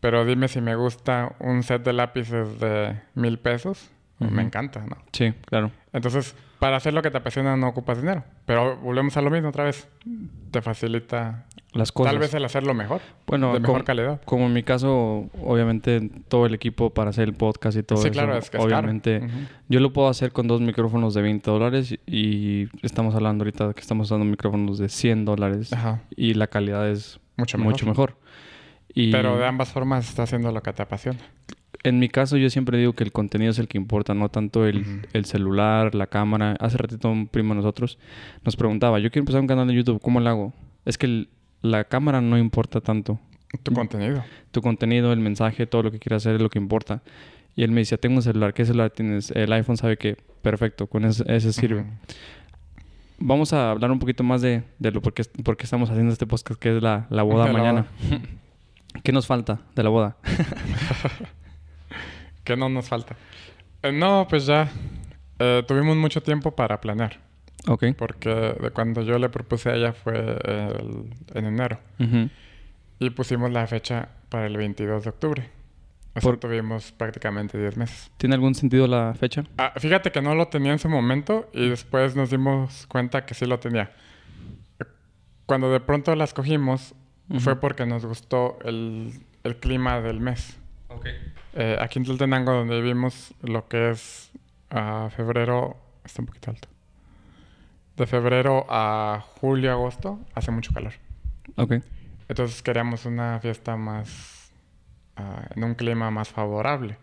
Pero 0.00 0.24
dime 0.24 0.48
si 0.48 0.60
me 0.60 0.76
gusta 0.76 1.34
un 1.40 1.62
set 1.62 1.82
de 1.84 1.92
lápices 1.92 2.60
de 2.60 3.00
mil 3.14 3.38
pesos. 3.38 3.90
Me 4.20 4.42
encanta, 4.42 4.84
¿no? 4.84 4.96
Sí, 5.12 5.32
claro. 5.46 5.70
Entonces, 5.92 6.34
para 6.58 6.76
hacer 6.76 6.92
lo 6.92 7.02
que 7.02 7.10
te 7.12 7.18
apasiona 7.18 7.56
no 7.56 7.68
ocupas 7.68 8.00
dinero. 8.00 8.24
Pero 8.46 8.76
volvemos 8.78 9.16
a 9.16 9.22
lo 9.22 9.30
mismo 9.30 9.50
otra 9.50 9.62
vez. 9.62 9.86
Te 10.50 10.60
facilita 10.60 11.46
Las 11.72 11.92
cosas. 11.92 12.12
tal 12.12 12.18
vez 12.18 12.34
el 12.34 12.44
hacerlo 12.44 12.74
mejor. 12.74 13.00
Bueno, 13.28 13.52
de 13.52 13.60
mejor 13.60 13.74
como, 13.76 13.84
calidad. 13.84 14.20
como 14.24 14.46
en 14.46 14.54
mi 14.54 14.64
caso, 14.64 15.30
obviamente 15.40 16.10
todo 16.26 16.46
el 16.46 16.54
equipo 16.54 16.90
para 16.90 17.10
hacer 17.10 17.28
el 17.28 17.34
podcast 17.34 17.78
y 17.78 17.84
todo 17.84 17.98
sí, 18.00 18.08
eso, 18.08 18.12
claro, 18.12 18.36
es 18.36 18.50
que 18.50 18.56
es 18.56 18.64
obviamente 18.64 19.20
caro. 19.20 19.32
Ujú. 19.32 19.42
yo 19.68 19.80
lo 19.80 19.92
puedo 19.92 20.08
hacer 20.08 20.32
con 20.32 20.48
dos 20.48 20.60
micrófonos 20.60 21.14
de 21.14 21.22
20 21.22 21.48
dólares 21.48 21.96
y- 22.06 22.66
estamos 22.82 23.14
hablando 23.14 23.42
ahorita 23.44 23.72
que 23.72 23.80
estamos 23.80 24.08
usando 24.08 24.24
micrófonos 24.24 24.78
de 24.78 24.88
100 24.88 25.26
dólares 25.26 25.72
Ajá. 25.72 26.00
y 26.16 26.34
la 26.34 26.48
calidad 26.48 26.88
es 26.88 27.20
Mucho 27.36 27.56
mejor. 27.58 27.72
mucho 27.72 27.86
mejor. 27.86 28.16
Y 28.94 29.12
Pero 29.12 29.36
de 29.38 29.46
ambas 29.46 29.70
formas 29.70 30.08
está 30.08 30.22
haciendo 30.24 30.50
lo 30.52 30.62
que 30.62 30.72
te 30.72 30.82
apasiona. 30.82 31.18
en 31.84 31.98
mi 32.00 32.08
caso 32.08 32.36
yo 32.36 32.50
siempre 32.50 32.76
digo 32.78 32.92
que 32.94 33.04
el 33.04 33.12
contenido 33.12 33.50
es 33.52 33.58
el 33.58 33.68
que 33.68 33.78
importa, 33.78 34.12
no 34.14 34.28
tanto 34.30 34.66
el, 34.66 34.80
Ujú. 34.80 34.90
el 35.12 35.24
celular, 35.26 35.94
la 35.94 36.06
cámara. 36.08 36.56
Hace 36.58 36.76
ratito 36.78 37.08
un 37.10 37.28
primo 37.28 37.54
de 37.54 37.56
nosotros 37.60 37.98
nos 38.44 38.56
preguntaba, 38.56 38.98
yo 38.98 39.10
quiero 39.10 39.22
empezar 39.22 39.40
un 39.40 39.46
canal 39.46 39.68
de 39.68 39.74
YouTube, 39.74 40.00
¿cómo 40.00 40.18
lo 40.20 40.28
hago? 40.28 40.52
Es 40.84 40.98
que 40.98 41.06
el- 41.06 41.28
la 41.62 41.84
cámara 41.84 42.20
no 42.20 42.36
importa 42.38 42.80
tanto. 42.80 43.18
Tu 43.62 43.72
contenido. 43.72 44.22
tu 44.50 44.60
contenido, 44.60 45.12
el 45.12 45.20
mensaje, 45.20 45.66
todo 45.66 45.84
lo 45.84 45.90
que 45.90 45.98
quieras 45.98 46.22
hacer 46.22 46.36
es 46.36 46.42
lo 46.42 46.50
que 46.50 46.58
importa. 46.58 47.00
Y 47.56 47.62
él 47.64 47.70
me 47.72 47.80
decía, 47.80 47.98
tengo 47.98 48.16
un 48.16 48.22
celular, 48.22 48.52
¿qué 48.54 48.64
celular 48.64 48.90
tienes? 48.90 49.30
El 49.32 49.52
iPhone 49.52 49.76
sabe 49.76 49.96
que, 49.96 50.16
perfecto, 50.42 50.86
con 50.86 51.04
ese, 51.04 51.24
ese 51.34 51.52
sirve. 51.52 51.80
Ujú. 51.80 51.90
Vamos 53.20 53.52
a 53.52 53.70
hablar 53.70 53.90
un 53.90 53.98
poquito 53.98 54.22
más 54.22 54.42
de, 54.42 54.62
de 54.78 54.90
lo 54.92 55.00
por 55.00 55.12
qué, 55.14 55.22
estamos 55.62 55.90
haciendo 55.90 56.12
este 56.12 56.26
podcast, 56.26 56.60
que 56.60 56.76
es 56.76 56.82
la, 56.82 57.06
la 57.10 57.22
boda 57.24 57.46
la 57.50 57.52
mañana. 57.52 57.86
¿Qué 59.02 59.12
nos 59.12 59.26
falta 59.26 59.60
de 59.74 59.82
la 59.82 59.88
boda? 59.90 60.16
¿Qué 62.44 62.56
no 62.56 62.68
nos 62.68 62.88
falta? 62.88 63.16
Eh, 63.82 63.92
no, 63.92 64.26
pues 64.28 64.46
ya. 64.46 64.70
eh, 65.38 65.62
tuvimos 65.66 65.96
mucho 65.96 66.22
tiempo 66.22 66.54
para 66.54 66.80
planear. 66.80 67.20
ok. 67.66 67.84
Porque 67.96 68.28
de 68.30 68.70
cuando 68.70 69.02
yo 69.02 69.18
le 69.18 69.28
propuse 69.28 69.70
a 69.70 69.74
ella 69.74 69.92
fue 69.92 70.14
el- 70.18 71.14
en 71.34 71.44
enero. 71.46 71.78
Y 72.98 73.10
pusimos 73.10 73.50
la 73.52 73.66
fecha 73.66 74.08
para 74.28 74.46
el 74.46 74.56
22 74.56 75.04
de 75.04 75.10
octubre. 75.10 75.50
O 76.14 76.20
sea, 76.20 76.30
Por- 76.32 76.40
tuvimos 76.40 76.90
prácticamente 76.92 77.56
10 77.58 77.76
meses. 77.76 78.10
¿Tiene 78.16 78.34
algún 78.34 78.54
sentido 78.56 78.88
la 78.88 79.14
fecha? 79.14 79.44
Ah, 79.56 79.72
fíjate 79.76 80.10
que 80.10 80.20
no 80.20 80.34
lo 80.34 80.48
tenía 80.48 80.72
en 80.72 80.80
su 80.80 80.88
momento 80.88 81.48
y 81.52 81.68
después 81.68 82.16
nos 82.16 82.30
dimos 82.30 82.86
cuenta 82.88 83.24
que 83.24 83.34
sí 83.34 83.46
lo 83.46 83.60
tenía. 83.60 83.92
Cuando 85.46 85.70
de 85.70 85.78
pronto 85.80 86.14
fue 87.40 87.60
porque 87.60 87.84
nos 87.86 88.06
gustó 88.06 88.58
el, 88.64 89.12
el 89.44 89.56
clima 89.56 90.00
del 90.00 90.20
mes. 90.20 90.58
Ok. 90.88 91.06
Eh, 91.54 91.76
aquí 91.80 91.98
en 91.98 92.04
Tlaltenango, 92.04 92.52
donde 92.52 92.80
vivimos, 92.80 93.34
lo 93.42 93.68
que 93.68 93.90
es 93.90 94.30
a 94.70 95.10
febrero, 95.10 95.76
está 96.04 96.22
un 96.22 96.26
poquito 96.26 96.50
alto. 96.50 96.68
De 97.96 98.06
febrero 98.06 98.64
a 98.68 99.24
julio, 99.40 99.72
agosto, 99.72 100.20
hace 100.34 100.50
mucho 100.50 100.72
calor. 100.72 100.92
Ok. 101.56 101.74
Entonces 102.28 102.62
queríamos 102.62 103.06
una 103.06 103.40
fiesta 103.40 103.76
más, 103.76 104.52
ah, 105.16 105.46
en 105.54 105.64
un 105.64 105.74
clima 105.74 106.10
más 106.10 106.28
favorable. 106.28 106.96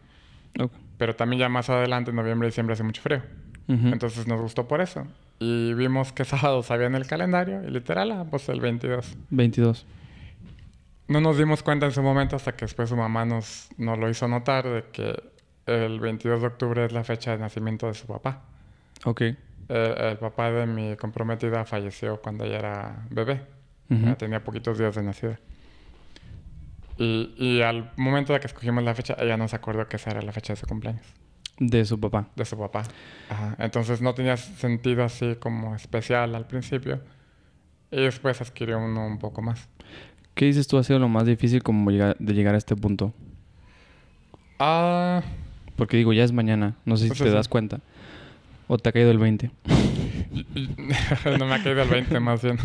Ok. 0.59 0.71
Pero 0.97 1.15
también 1.15 1.41
ya 1.41 1.49
más 1.49 1.69
adelante, 1.69 2.11
en 2.11 2.15
noviembre 2.15 2.47
y 2.47 2.51
diciembre, 2.51 2.73
hace 2.73 2.83
mucho 2.83 3.01
frío. 3.01 3.21
Entonces 3.67 4.27
nos 4.27 4.39
gustó 4.39 4.67
por 4.67 4.79
eso. 4.79 5.07
Y 5.39 5.73
vimos 5.73 6.13
que 6.13 6.23
sábados 6.25 6.69
había 6.71 6.87
en 6.87 6.95
el 6.95 7.07
calendario 7.07 7.63
y 7.63 7.71
literal, 7.71 8.11
ah, 8.11 8.25
pues 8.29 8.47
el 8.49 8.61
22. 8.61 9.17
22. 9.31 9.85
No 11.07 11.21
nos 11.21 11.37
dimos 11.37 11.61
cuenta 11.61 11.85
en 11.85 11.91
su 11.91 12.01
momento 12.01 12.35
hasta 12.35 12.55
que 12.55 12.65
después 12.65 12.89
su 12.89 12.95
mamá 12.95 13.25
nos, 13.25 13.69
nos 13.77 13.97
lo 13.99 14.09
hizo 14.09 14.27
notar 14.27 14.67
de 14.67 14.85
que 14.91 15.15
el 15.65 15.99
22 15.99 16.41
de 16.41 16.47
octubre 16.47 16.85
es 16.85 16.91
la 16.91 17.03
fecha 17.03 17.31
de 17.31 17.37
nacimiento 17.37 17.87
de 17.87 17.93
su 17.93 18.07
papá. 18.07 18.43
Ok. 19.03 19.21
El 19.67 20.17
papá 20.17 20.51
de 20.51 20.65
mi 20.65 20.95
comprometida 20.95 21.65
falleció 21.65 22.21
cuando 22.21 22.43
ella 22.45 22.59
era 22.59 23.05
bebé. 23.09 23.41
Ya 23.87 24.15
tenía 24.15 24.43
poquitos 24.43 24.79
días 24.79 24.95
de 24.95 25.03
nacida. 25.03 25.39
Y, 26.97 27.35
y 27.37 27.61
al 27.61 27.91
momento 27.97 28.33
de 28.33 28.39
que 28.39 28.47
escogimos 28.47 28.83
la 28.83 28.95
fecha, 28.95 29.15
ella 29.19 29.37
nos 29.37 29.53
acordó 29.53 29.87
que 29.87 29.97
esa 29.97 30.11
era 30.11 30.21
la 30.21 30.31
fecha 30.31 30.53
de 30.53 30.57
su 30.57 30.65
cumpleaños. 30.65 31.05
De 31.59 31.85
su 31.85 31.99
papá. 31.99 32.29
de 32.35 32.45
su 32.45 32.57
papá. 32.57 32.83
Ajá. 33.29 33.55
Entonces 33.59 34.01
no 34.01 34.13
tenía 34.13 34.37
sentido 34.37 35.03
así 35.03 35.35
como 35.35 35.75
especial 35.75 36.35
al 36.35 36.47
principio. 36.47 37.01
Y 37.91 38.01
después 38.01 38.41
adquirió 38.41 38.79
uno 38.79 39.05
un 39.05 39.19
poco 39.19 39.41
más. 39.41 39.69
¿Qué 40.35 40.45
dices 40.45 40.67
tú 40.67 40.77
ha 40.77 40.83
sido 40.83 40.99
lo 40.99 41.09
más 41.09 41.25
difícil 41.25 41.63
como 41.63 41.89
llegar- 41.91 42.17
de 42.19 42.33
llegar 42.33 42.55
a 42.55 42.57
este 42.57 42.75
punto? 42.75 43.13
Ah, 44.59 45.21
Porque 45.75 45.97
digo, 45.97 46.13
ya 46.13 46.23
es 46.23 46.31
mañana. 46.31 46.75
No 46.85 46.95
sé 46.95 47.03
si 47.03 47.09
Pues 47.09 47.19
te 47.19 47.29
das 47.29 47.47
cuenta. 47.49 47.79
O 48.67 48.77
te 48.77 48.87
ha 48.89 48.91
caído 48.93 49.11
el 49.11 49.17
20. 49.17 49.51
no 51.39 51.45
me 51.45 51.53
ha 51.55 51.63
caído 51.63 51.81
el 51.81 51.89
20 51.89 52.19
más 52.21 52.41
bien. 52.41 52.57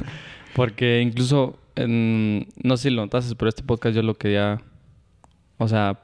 Porque 0.55 1.01
incluso, 1.01 1.59
en- 1.77 2.47
no 2.63 2.77
sé 2.77 2.85
si 2.85 2.91
lo 2.95 3.03
notaste, 3.03 3.35
pero 3.35 3.49
este 3.49 3.63
podcast 3.65 3.95
yo 3.97 4.03
lo 4.03 4.15
quería, 4.15 4.61
o 5.59 5.67
sea, 5.69 5.99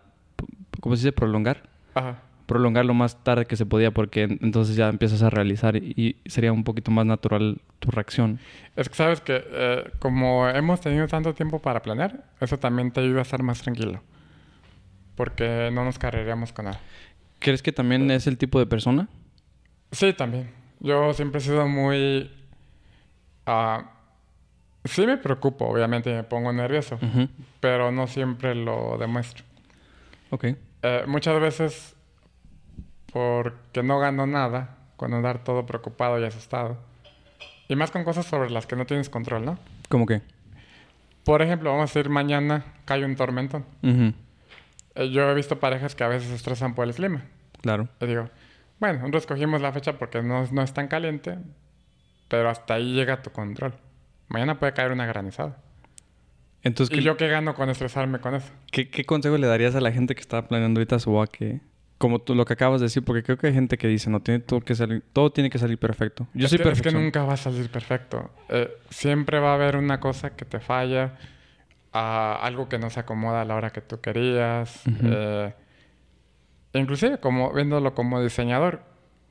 ¿cómo 0.81 0.97
se 0.97 1.01
dice? 1.03 1.13
Prolongar. 1.13 1.63
Ajá. 1.95 2.23
Prolongar 2.47 2.85
lo 2.85 2.95
más 2.95 3.23
tarde 3.25 3.45
que 3.47 3.57
se 3.57 3.67
podía 3.67 3.91
porque 3.91 4.23
en- 4.23 4.39
entonces 4.41 4.77
ya 4.77 4.89
empiezas 4.89 5.23
a 5.23 5.31
realizar 5.31 5.77
y, 5.77 6.17
sería 6.27 6.53
un 6.53 6.63
poquito 6.65 6.91
más 6.93 7.05
natural 7.05 7.61
tu 7.81 7.91
reacción. 7.91 8.39
Es 8.77 8.89
que 8.89 8.95
sabes 8.95 9.21
que 9.21 9.43
eh, 9.45 9.91
como 9.99 10.49
hemos 10.49 10.81
tenido 10.81 11.07
tanto 11.09 11.35
tiempo 11.35 11.59
para 11.61 11.83
planear, 11.83 12.25
eso 12.41 12.57
también 12.59 12.93
te 12.93 13.01
ayuda 13.01 13.19
a 13.19 13.23
estar 13.23 13.43
más 13.43 13.61
tranquilo. 13.63 14.01
Porque 15.17 15.71
no 15.73 15.85
nos 15.85 15.99
carreríamos 15.99 16.53
con 16.53 16.67
nada. 16.67 16.81
¿Crees 17.39 17.63
que 17.63 17.73
también 17.73 18.11
es 18.11 18.27
el 18.27 18.39
tipo 18.39 18.59
de 18.59 18.67
persona? 18.67 19.09
Sí, 19.91 20.13
también. 20.13 20.51
Yo 20.81 21.13
siempre 21.15 21.39
he 21.39 21.43
sido 21.43 21.67
muy... 21.67 22.31
ah, 23.47 23.91
sí 24.85 25.07
me 25.07 25.17
preocupo, 25.17 25.67
obviamente 25.67 26.13
me 26.15 26.23
pongo 26.23 26.53
nervioso, 26.53 26.97
Ujú. 26.97 27.29
pero 27.61 27.91
no 27.91 28.07
siempre 28.07 28.55
lo 28.55 28.99
demuestro. 28.99 29.45
Ok. 30.31 30.45
Eh, 30.83 31.05
muchas 31.07 31.41
veces, 31.41 31.96
porque 33.17 33.83
no 33.83 33.99
gano 33.99 34.27
nada, 34.27 34.77
con 34.99 35.15
andar 35.15 35.43
todo 35.43 35.65
preocupado 35.65 36.21
y 36.21 36.25
asustado. 36.25 36.77
Y 37.67 37.75
más 37.75 37.91
con 37.91 38.05
cosas 38.05 38.27
sobre 38.27 38.51
las 38.51 38.67
que 38.67 38.77
no 38.77 38.85
tienes 38.85 39.09
control, 39.09 39.43
¿no? 39.43 39.59
¿Cómo 39.89 40.05
que? 40.05 40.21
Por 41.25 41.41
ejemplo, 41.41 41.71
vamos 41.71 41.91
a 41.91 41.95
decir 41.95 42.11
mañana 42.11 42.75
cae 42.85 43.07
un 43.07 43.17
tormentón. 43.17 43.65
Ujú. 43.83 44.13
Eh, 44.97 45.11
yo 45.11 45.31
he 45.31 45.35
visto 45.35 45.59
parejas 45.59 45.95
que 45.95 46.05
a 46.05 46.09
veces 46.09 46.29
se 46.29 46.35
estresan 46.35 46.75
por 46.75 46.87
el 46.87 46.95
clima. 46.95 47.23
Claro. 47.63 47.89
Y 48.03 48.07
digo, 48.07 48.29
bueno, 48.81 48.99
nosotros 48.99 49.23
escogimos 49.23 49.63
la 49.63 49.73
fecha 49.73 49.95
porque 49.95 50.21
no, 50.21 50.47
no 50.53 50.63
es 50.63 50.75
tan 50.75 50.87
caliente, 50.87 51.39
pero 52.29 52.51
hasta 52.51 52.75
ahí 52.75 52.93
llega 52.93 53.23
tu 53.23 53.31
control. 53.31 53.73
Mañana 54.29 54.59
puede 54.59 54.75
caer 54.75 54.93
una 54.93 55.07
granizada. 55.07 55.57
Entonces, 56.63 56.95
¿Y 56.95 56.99
¿qué, 56.99 57.03
yo 57.03 57.17
qué 57.17 57.29
gano 57.29 57.55
con 57.55 57.71
estresarme 57.71 58.19
con 58.19 58.35
eso? 58.35 58.53
qué, 58.71 58.91
qué 58.91 59.07
consejo 59.07 59.39
le 59.39 59.47
darías 59.47 59.75
a 59.75 59.81
la 59.81 59.91
gente 59.91 60.15
que 60.15 60.21
está 60.21 60.47
planeando 60.47 60.81
ahorita 60.81 60.99
su 60.99 61.13
boda 61.13 61.29
que... 61.29 61.63
Como 61.99 62.19
tú 62.21 62.35
lo 62.35 62.45
que 62.45 62.53
acabas 62.53 62.81
de 62.81 62.87
decir, 62.87 63.03
porque 63.05 63.23
creo 63.23 63.39
que 63.39 63.47
hay 63.47 63.55
gente 63.55 63.79
que 63.79 63.89
dice, 63.89 64.11
no, 64.11 64.21
tiene 64.21 64.41
todo 64.41 64.61
que 64.61 64.75
salir, 64.75 65.03
todo 65.13 65.33
tiene 65.33 65.49
que 65.49 65.59
salir 65.59 65.79
perfecto. 65.79 66.27
Yo 66.35 66.45
es 66.45 66.51
soy 66.51 66.59
que, 66.59 66.65
es 66.65 66.69
que 66.69 66.83
perfecto. 66.83 67.01
nunca 67.01 67.25
va 67.25 67.33
a 67.35 67.37
salir 67.39 67.71
perfecto. 67.71 68.31
Eh, 68.51 68.71
siempre 68.91 69.39
va 69.41 69.53
a 69.53 69.55
haber 69.55 69.77
una 69.77 69.99
cosa 69.99 70.37
que 70.37 70.45
te 70.45 70.61
falla, 70.61 71.17
ah, 71.95 72.39
algo 72.43 72.69
que 72.69 72.79
no 72.79 72.91
se 72.91 73.01
acomoda 73.01 73.41
a 73.41 73.45
la 73.47 73.55
hora 73.55 73.71
que 73.71 73.81
tú 73.81 74.01
querías. 74.03 74.83
Eh, 75.03 75.55
inclusive, 76.75 77.19
como 77.19 77.53
viéndolo 77.53 77.95
como 77.95 78.23
diseñador, 78.23 78.83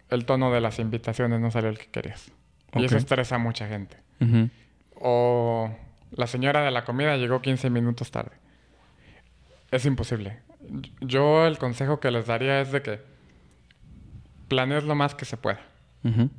el 0.09 0.25
tono 0.25 0.51
de 0.51 0.61
las 0.61 0.79
invitaciones 0.79 1.39
no 1.39 1.51
salió 1.51 1.69
el 1.69 1.77
que 1.77 1.87
querías. 1.87 2.31
Y 2.73 2.85
eso 2.85 2.97
estresa 2.97 3.35
a 3.35 3.37
mucha 3.37 3.67
gente. 3.67 3.97
O 4.99 5.71
la 6.11 6.27
señora 6.27 6.63
de 6.63 6.71
la 6.71 6.83
comida 6.83 7.15
llegó 7.17 7.41
15 7.41 7.69
minutos 7.69 8.09
tarde. 8.11 8.31
Es 9.71 9.85
imposible. 9.85 10.39
Yo 11.01 11.45
el 11.47 11.57
consejo 11.57 11.99
que 11.99 12.11
les 12.11 12.25
daría 12.27 12.61
es 12.61 12.71
de 12.71 12.81
que 12.81 13.01
planees 14.47 14.83
lo 14.83 14.95
más 14.95 15.15
que 15.15 15.25
se 15.25 15.37
pueda. 15.37 15.59
Ujú. 16.03 16.29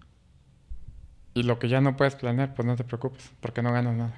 Y 1.35 1.43
lo 1.43 1.59
que 1.59 1.69
ya 1.69 1.81
no 1.81 1.97
puedes 1.97 2.15
planear, 2.17 2.55
pues 2.55 2.65
no 2.67 2.77
te 2.77 2.85
preocupes, 2.85 3.31
porque 3.41 3.63
no 3.63 3.73
ganas 3.73 3.95
nada. 3.95 4.15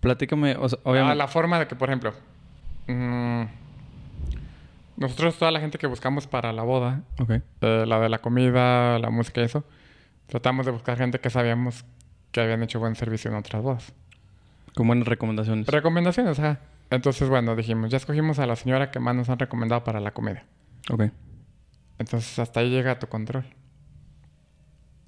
Platícame, 0.00 0.56
o 0.56 0.68
sea, 0.68 0.78
Ah, 0.84 0.90
obviamente... 0.90 1.16
la 1.16 1.28
forma 1.28 1.58
de 1.58 1.66
que, 1.66 1.74
por 1.76 1.88
ejemplo, 1.88 2.12
mm, 2.86 3.42
nosotros 4.96 5.36
toda 5.38 5.50
la 5.50 5.60
gente 5.60 5.78
que 5.78 5.86
buscamos 5.86 6.26
para 6.26 6.52
la 6.52 6.62
boda, 6.62 7.02
Ok. 7.20 7.30
eh, 7.60 7.84
la 7.86 7.98
de 8.00 8.08
la 8.08 8.18
comida, 8.18 8.98
la 8.98 9.10
música 9.10 9.40
y 9.40 9.44
eso, 9.44 9.64
tratamos 10.26 10.66
de 10.66 10.72
buscar 10.72 10.96
gente 10.98 11.18
que 11.20 11.30
sabíamos 11.30 11.84
que 12.32 12.40
habían 12.40 12.62
hecho 12.62 12.78
buen 12.78 12.94
servicio 12.94 13.30
en 13.30 13.36
otras 13.36 13.62
bodas. 13.62 13.92
Con 14.74 14.86
buenas 14.86 15.08
recomendaciones. 15.08 15.66
Recomendaciones, 15.66 16.38
ajá. 16.38 16.60
Entonces, 16.90 17.28
bueno, 17.28 17.54
dijimos, 17.56 17.90
ya 17.90 17.96
escogimos 17.98 18.38
a 18.38 18.46
la 18.46 18.56
señora 18.56 18.90
que 18.90 18.98
más 19.00 19.14
nos 19.14 19.28
han 19.28 19.38
recomendado 19.38 19.84
para 19.84 20.00
la 20.00 20.12
comida. 20.12 20.44
Ok. 20.90 21.04
Entonces, 21.98 22.38
hasta 22.38 22.60
ahí 22.60 22.70
llega 22.70 22.98
tu 22.98 23.06
control. 23.06 23.44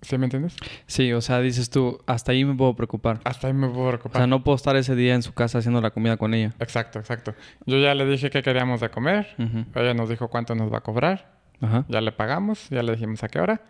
¿Sí 0.02 0.18
me 0.18 0.26
entiendes? 0.26 0.56
Sí, 0.86 1.12
o 1.12 1.20
sea, 1.20 1.40
dices 1.40 1.70
tú, 1.70 1.98
hasta 2.06 2.32
ahí 2.32 2.44
me 2.44 2.54
puedo 2.54 2.74
preocupar. 2.74 3.20
Hasta 3.24 3.46
ahí 3.46 3.52
me 3.52 3.68
puedo 3.68 3.86
O 3.86 3.88
preocupar. 3.90 4.16
sea, 4.20 4.26
no 4.26 4.42
puedo 4.42 4.56
estar 4.56 4.74
ese 4.76 4.96
día 4.96 5.14
en 5.14 5.22
su 5.22 5.32
casa 5.32 5.58
haciendo 5.58 5.80
la 5.80 5.90
comida 5.90 6.16
con 6.16 6.34
ella. 6.34 6.52
Exacto, 6.58 6.98
exacto. 6.98 7.34
Yo 7.66 7.78
ya 7.78 7.94
le 7.94 8.04
dije 8.06 8.28
qué 8.30 8.42
queríamos 8.42 8.80
de 8.80 8.90
comer. 8.90 9.28
Ujú. 9.38 9.64
Ella 9.78 9.94
nos 9.94 10.08
dijo 10.08 10.28
cuánto 10.28 10.54
nos 10.56 10.72
va 10.72 10.78
a 10.78 10.80
cobrar. 10.82 11.38
Ajá. 11.60 11.84
Ya 11.88 12.00
le 12.00 12.10
pagamos, 12.10 12.68
ya 12.70 12.82
le 12.82 12.92
dijimos 12.92 13.22
a 13.22 13.28
qué 13.28 13.38
hora. 13.40 13.62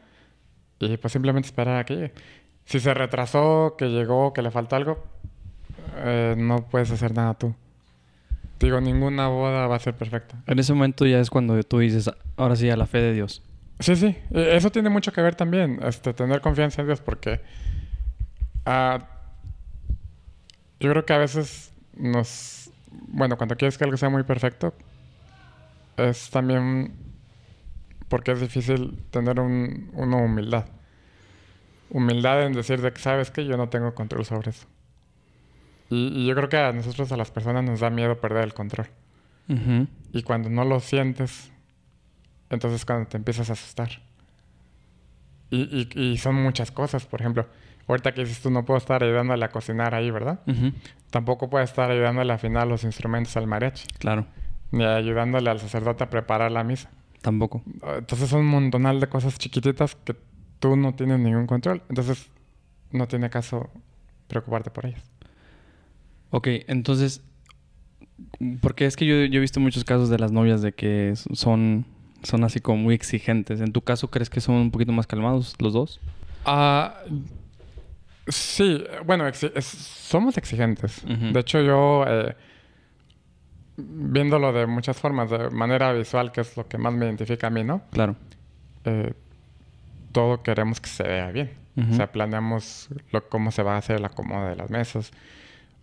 Y 0.78 0.96
pues 0.96 1.12
simplemente 1.12 1.46
esperar 1.46 1.78
a 1.78 1.84
que 1.84 1.94
llegue. 1.94 2.12
Si 2.64 2.80
se 2.80 2.94
retrasó, 2.94 3.74
que 3.76 3.88
llegó, 3.90 4.32
que 4.32 4.40
le 4.40 4.50
faltó 4.50 4.76
algo, 4.76 5.04
eh, 5.96 6.34
no 6.38 6.66
puedes 6.68 6.90
hacer 6.90 7.14
nada 7.14 7.34
tú. 7.34 7.54
Digo, 8.62 8.80
ninguna 8.80 9.26
boda 9.28 9.66
va 9.66 9.76
a 9.76 9.78
ser 9.80 9.94
perfecta. 9.94 10.40
En 10.46 10.58
ese 10.58 10.72
momento 10.72 11.04
ya 11.04 11.18
es 11.18 11.30
cuando 11.30 11.60
tú 11.64 11.80
dices, 11.80 12.08
ahora 12.36 12.54
sí, 12.54 12.70
a 12.70 12.76
la 12.76 12.86
fe 12.86 12.98
de 12.98 13.12
Dios. 13.12 13.42
Sí, 13.80 13.96
sí. 13.96 14.16
Eh, 14.30 14.50
Eso 14.54 14.70
tiene 14.70 14.88
mucho 14.88 15.12
que 15.12 15.20
ver 15.20 15.34
también. 15.34 15.80
Este, 15.82 16.14
tener 16.14 16.40
confianza 16.40 16.80
en 16.82 16.86
Dios 16.86 17.00
porque... 17.00 17.40
ah, 18.64 19.08
yo 20.78 20.90
creo 20.90 21.04
que 21.04 21.12
a 21.12 21.18
veces 21.18 21.72
nos... 21.96 22.70
Bueno, 22.90 23.36
cuando 23.36 23.56
quieres 23.56 23.78
que 23.78 23.84
algo 23.84 23.96
sea 23.96 24.10
muy 24.10 24.22
perfecto, 24.22 24.74
es 25.96 26.30
también 26.30 26.94
porque 28.08 28.32
es 28.32 28.40
difícil 28.40 29.02
tener 29.10 29.40
un, 29.40 29.90
una 29.94 30.18
humildad. 30.18 30.66
Humildad 31.90 32.44
en 32.46 32.52
decir 32.52 32.80
de 32.80 32.92
que 32.92 33.00
sabes 33.00 33.30
que 33.30 33.44
yo 33.44 33.56
no 33.56 33.68
tengo 33.68 33.94
control 33.94 34.24
sobre 34.24 34.50
eso. 34.50 34.66
Y, 35.94 36.08
y 36.22 36.26
yo 36.26 36.34
creo 36.34 36.48
que 36.48 36.56
a 36.56 36.72
nosotros, 36.72 37.12
a 37.12 37.16
las 37.16 37.30
personas, 37.30 37.64
nos 37.64 37.80
da 37.80 37.90
miedo 37.90 38.18
perder 38.20 38.44
el 38.44 38.54
control. 38.54 38.86
Ujú. 39.48 39.86
Y 40.12 40.22
cuando 40.22 40.48
no 40.48 40.64
lo 40.64 40.80
sientes, 40.80 41.50
entonces 42.48 42.80
es 42.80 42.86
cuando 42.86 43.08
te 43.08 43.16
empiezas 43.18 43.50
a 43.50 43.52
asustar. 43.54 43.90
Y, 45.50 45.88
y- 45.94 46.00
y 46.12 46.16
son 46.18 46.36
muchas 46.36 46.70
cosas, 46.70 47.04
por 47.04 47.20
ejemplo, 47.20 47.46
ahorita 47.86 48.12
que 48.14 48.22
dices 48.22 48.40
tú 48.40 48.50
no 48.50 48.64
puedo 48.64 48.78
estar 48.78 49.02
ayudándole 49.04 49.44
a 49.44 49.50
cocinar 49.50 49.94
ahí, 49.94 50.10
¿verdad? 50.10 50.40
Ujú. 50.46 50.72
Tampoco 51.10 51.50
puedo 51.50 51.62
estar 51.62 51.90
ayudándole 51.90 52.32
a 52.32 52.36
afinar 52.36 52.66
los 52.66 52.84
instrumentos 52.84 53.36
al 53.36 53.46
mariachi, 53.46 53.86
Claro, 53.98 54.26
ni 54.70 54.84
ayudándole 54.84 55.50
al 55.50 55.60
sacerdote 55.60 56.04
a 56.04 56.10
preparar 56.10 56.52
la 56.52 56.64
misa. 56.64 56.90
tampoco. 57.20 57.62
Entonces 57.98 58.30
son 58.30 58.40
un 58.40 58.46
montonal 58.46 58.98
de 58.98 59.08
cosas 59.08 59.38
chiquititas 59.38 59.94
que 59.94 60.16
tú 60.58 60.74
no 60.76 60.94
tienes 60.94 61.18
ningún 61.20 61.46
control. 61.46 61.82
Entonces 61.90 62.30
no 62.92 63.06
tiene 63.06 63.28
caso 63.30 63.70
preocuparte 64.26 64.70
por 64.70 64.86
ellas. 64.86 65.04
Ok, 66.34 66.48
entonces, 66.66 67.22
porque 68.60 68.86
es 68.86 68.96
que 68.96 69.06
yo, 69.06 69.14
yo 69.26 69.38
he 69.38 69.40
visto 69.40 69.60
muchos 69.60 69.84
casos 69.84 70.08
de 70.08 70.18
las 70.18 70.32
novias 70.32 70.62
de 70.62 70.72
que 70.72 71.12
son, 71.34 71.84
son 72.22 72.42
así 72.44 72.58
como 72.60 72.78
muy 72.82 72.94
exigentes. 72.94 73.60
¿En 73.60 73.72
tu 73.72 73.82
caso 73.82 74.08
crees 74.10 74.30
que 74.30 74.40
son 74.40 74.54
un 74.56 74.70
poquito 74.70 74.92
más 74.92 75.06
calmados 75.06 75.54
los 75.60 75.72
dos? 75.74 76.00
Ah, 76.44 76.94
sí, 78.28 78.82
bueno, 79.04 79.28
es- 79.28 79.50
somos 79.64 80.36
exigentes. 80.38 81.02
De 81.06 81.38
hecho, 81.38 81.60
yo, 81.60 82.04
eh, 82.08 82.34
viéndolo 83.76 84.52
de 84.52 84.66
muchas 84.66 84.98
formas, 84.98 85.30
de 85.30 85.50
manera 85.50 85.92
visual, 85.92 86.32
que 86.32 86.40
es 86.42 86.56
lo 86.56 86.66
que 86.66 86.78
más 86.78 86.92
me 86.92 87.04
identifica 87.06 87.48
a 87.48 87.50
mí, 87.50 87.64
¿no? 87.64 87.82
Claro. 87.90 88.16
Eh, 88.84 89.12
todo 90.12 90.42
queremos 90.42 90.80
que 90.80 90.88
se 90.88 91.02
vea 91.04 91.30
bien. 91.30 91.50
O 91.90 91.94
sea, 91.94 92.12
planeamos 92.12 92.88
lo, 93.12 93.26
cómo 93.30 93.50
se 93.50 93.62
va 93.62 93.74
a 93.74 93.78
hacer 93.78 93.96
el 93.96 94.04
acomodo 94.04 94.46
de 94.46 94.56
las 94.56 94.68
mesas. 94.70 95.10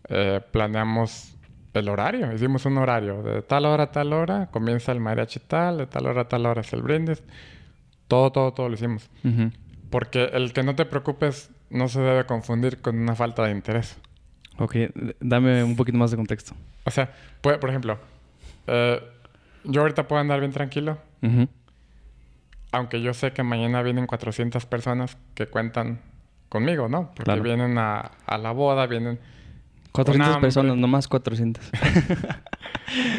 Eh, 0.09 0.41
planeamos 0.51 1.35
el 1.73 1.87
horario. 1.89 2.33
Hicimos 2.33 2.65
un 2.65 2.77
horario. 2.77 3.21
De 3.21 3.41
tal 3.41 3.65
hora 3.65 3.83
a 3.83 3.91
tal 3.91 4.11
hora 4.13 4.47
comienza 4.51 4.91
el 4.91 4.99
mariachi 4.99 5.39
tal, 5.39 5.77
de 5.77 5.87
tal 5.87 6.05
hora 6.07 6.21
a 6.21 6.27
tal 6.27 6.45
hora 6.45 6.61
es 6.61 6.73
el 6.73 6.81
brindis. 6.81 7.23
Todo, 8.07 8.31
todo, 8.31 8.53
todo 8.53 8.69
lo 8.69 8.75
hicimos. 8.75 9.09
Ujú. 9.23 9.51
Porque 9.91 10.25
el 10.33 10.51
que 10.53 10.63
no 10.63 10.75
te 10.75 10.85
preocupes 10.85 11.51
no 11.69 11.87
se 11.87 12.01
debe 12.01 12.25
confundir 12.25 12.81
con 12.81 12.97
una 12.99 13.15
falta 13.15 13.43
de 13.43 13.51
interés. 13.51 13.97
Ok, 14.57 14.75
dame 15.19 15.63
un 15.63 15.75
poquito 15.75 15.97
más 15.97 16.11
de 16.11 16.17
contexto. 16.17 16.53
O 16.85 16.91
sea, 16.91 17.13
puede- 17.41 17.59
por 17.59 17.69
ejemplo, 17.69 17.97
eh, 18.67 19.01
yo 19.63 19.81
ahorita 19.81 20.07
puedo 20.07 20.19
andar 20.19 20.39
bien 20.39 20.51
tranquilo, 20.51 20.97
Ujú. 21.21 21.47
aunque 22.71 23.01
yo 23.01 23.13
sé 23.13 23.31
que 23.31 23.43
mañana 23.43 23.81
vienen 23.81 24.05
400 24.07 24.65
personas 24.65 25.17
que 25.33 25.47
cuentan 25.47 26.01
conmigo, 26.49 26.87
¿no? 26.89 27.07
Porque 27.09 27.23
Claro. 27.23 27.43
vienen 27.43 27.77
a, 27.77 27.99
a 28.25 28.37
la 28.37 28.51
boda, 28.51 28.85
vienen... 28.87 29.19
400 29.91 30.27
hambre. 30.35 30.41
personas, 30.47 30.77
nomás 30.77 31.07
400. 31.07 31.71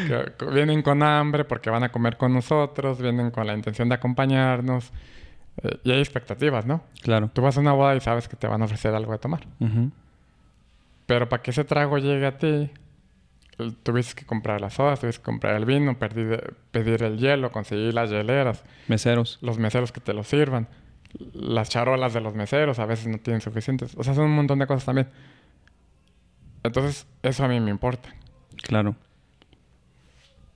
que 0.08 0.44
vienen 0.52 0.82
con 0.82 1.02
hambre 1.02 1.44
porque 1.44 1.70
van 1.70 1.82
a 1.84 1.90
comer 1.90 2.16
con 2.16 2.32
nosotros, 2.32 3.00
vienen 3.00 3.30
con 3.30 3.46
la 3.46 3.54
intención 3.54 3.88
de 3.88 3.94
acompañarnos. 3.96 4.92
eh, 5.62 5.78
y 5.84 5.90
hay 5.92 5.98
expectativas, 5.98 6.66
¿no? 6.66 6.82
Claro. 7.02 7.30
Tú 7.32 7.42
vas 7.42 7.56
a 7.56 7.60
una 7.60 7.72
boda 7.72 7.94
y 7.96 8.00
sabes 8.00 8.28
que 8.28 8.36
te 8.36 8.46
van 8.46 8.62
a 8.62 8.64
ofrecer 8.66 8.94
algo 8.94 9.12
de 9.12 9.18
tomar. 9.18 9.46
Ujú. 9.60 9.90
Pero 11.06 11.28
para 11.28 11.42
que 11.42 11.50
ese 11.50 11.64
trago 11.64 11.98
llegue 11.98 12.26
a 12.26 12.38
ti, 12.38 12.70
tuviste 13.82 14.14
que 14.14 14.24
comprar 14.26 14.60
las 14.60 14.74
sodas, 14.74 15.00
tuviste 15.00 15.20
que 15.20 15.24
comprar 15.24 15.56
el 15.56 15.64
vino, 15.64 15.98
pedir, 15.98 16.54
pedir 16.70 17.02
el 17.02 17.18
hielo, 17.18 17.50
conseguir 17.50 17.92
las 17.94 18.10
hieleras, 18.10 18.62
Meseros. 18.88 19.38
los 19.42 19.58
meseros 19.58 19.90
que 19.92 20.00
te 20.00 20.14
lo 20.14 20.22
sirvan, 20.22 20.68
las 21.34 21.68
charolas 21.68 22.14
de 22.14 22.20
los 22.20 22.34
meseros 22.34 22.78
a 22.78 22.86
veces 22.86 23.08
no 23.08 23.18
tienen 23.18 23.40
suficientes. 23.40 23.94
O 23.96 24.04
sea, 24.04 24.14
son 24.14 24.26
un 24.26 24.36
montón 24.36 24.60
de 24.60 24.66
cosas 24.68 24.84
también. 24.84 25.08
Entonces, 26.62 27.06
eso 27.22 27.44
a 27.44 27.48
mí 27.48 27.58
me 27.60 27.70
importa. 27.70 28.10
Claro. 28.62 28.94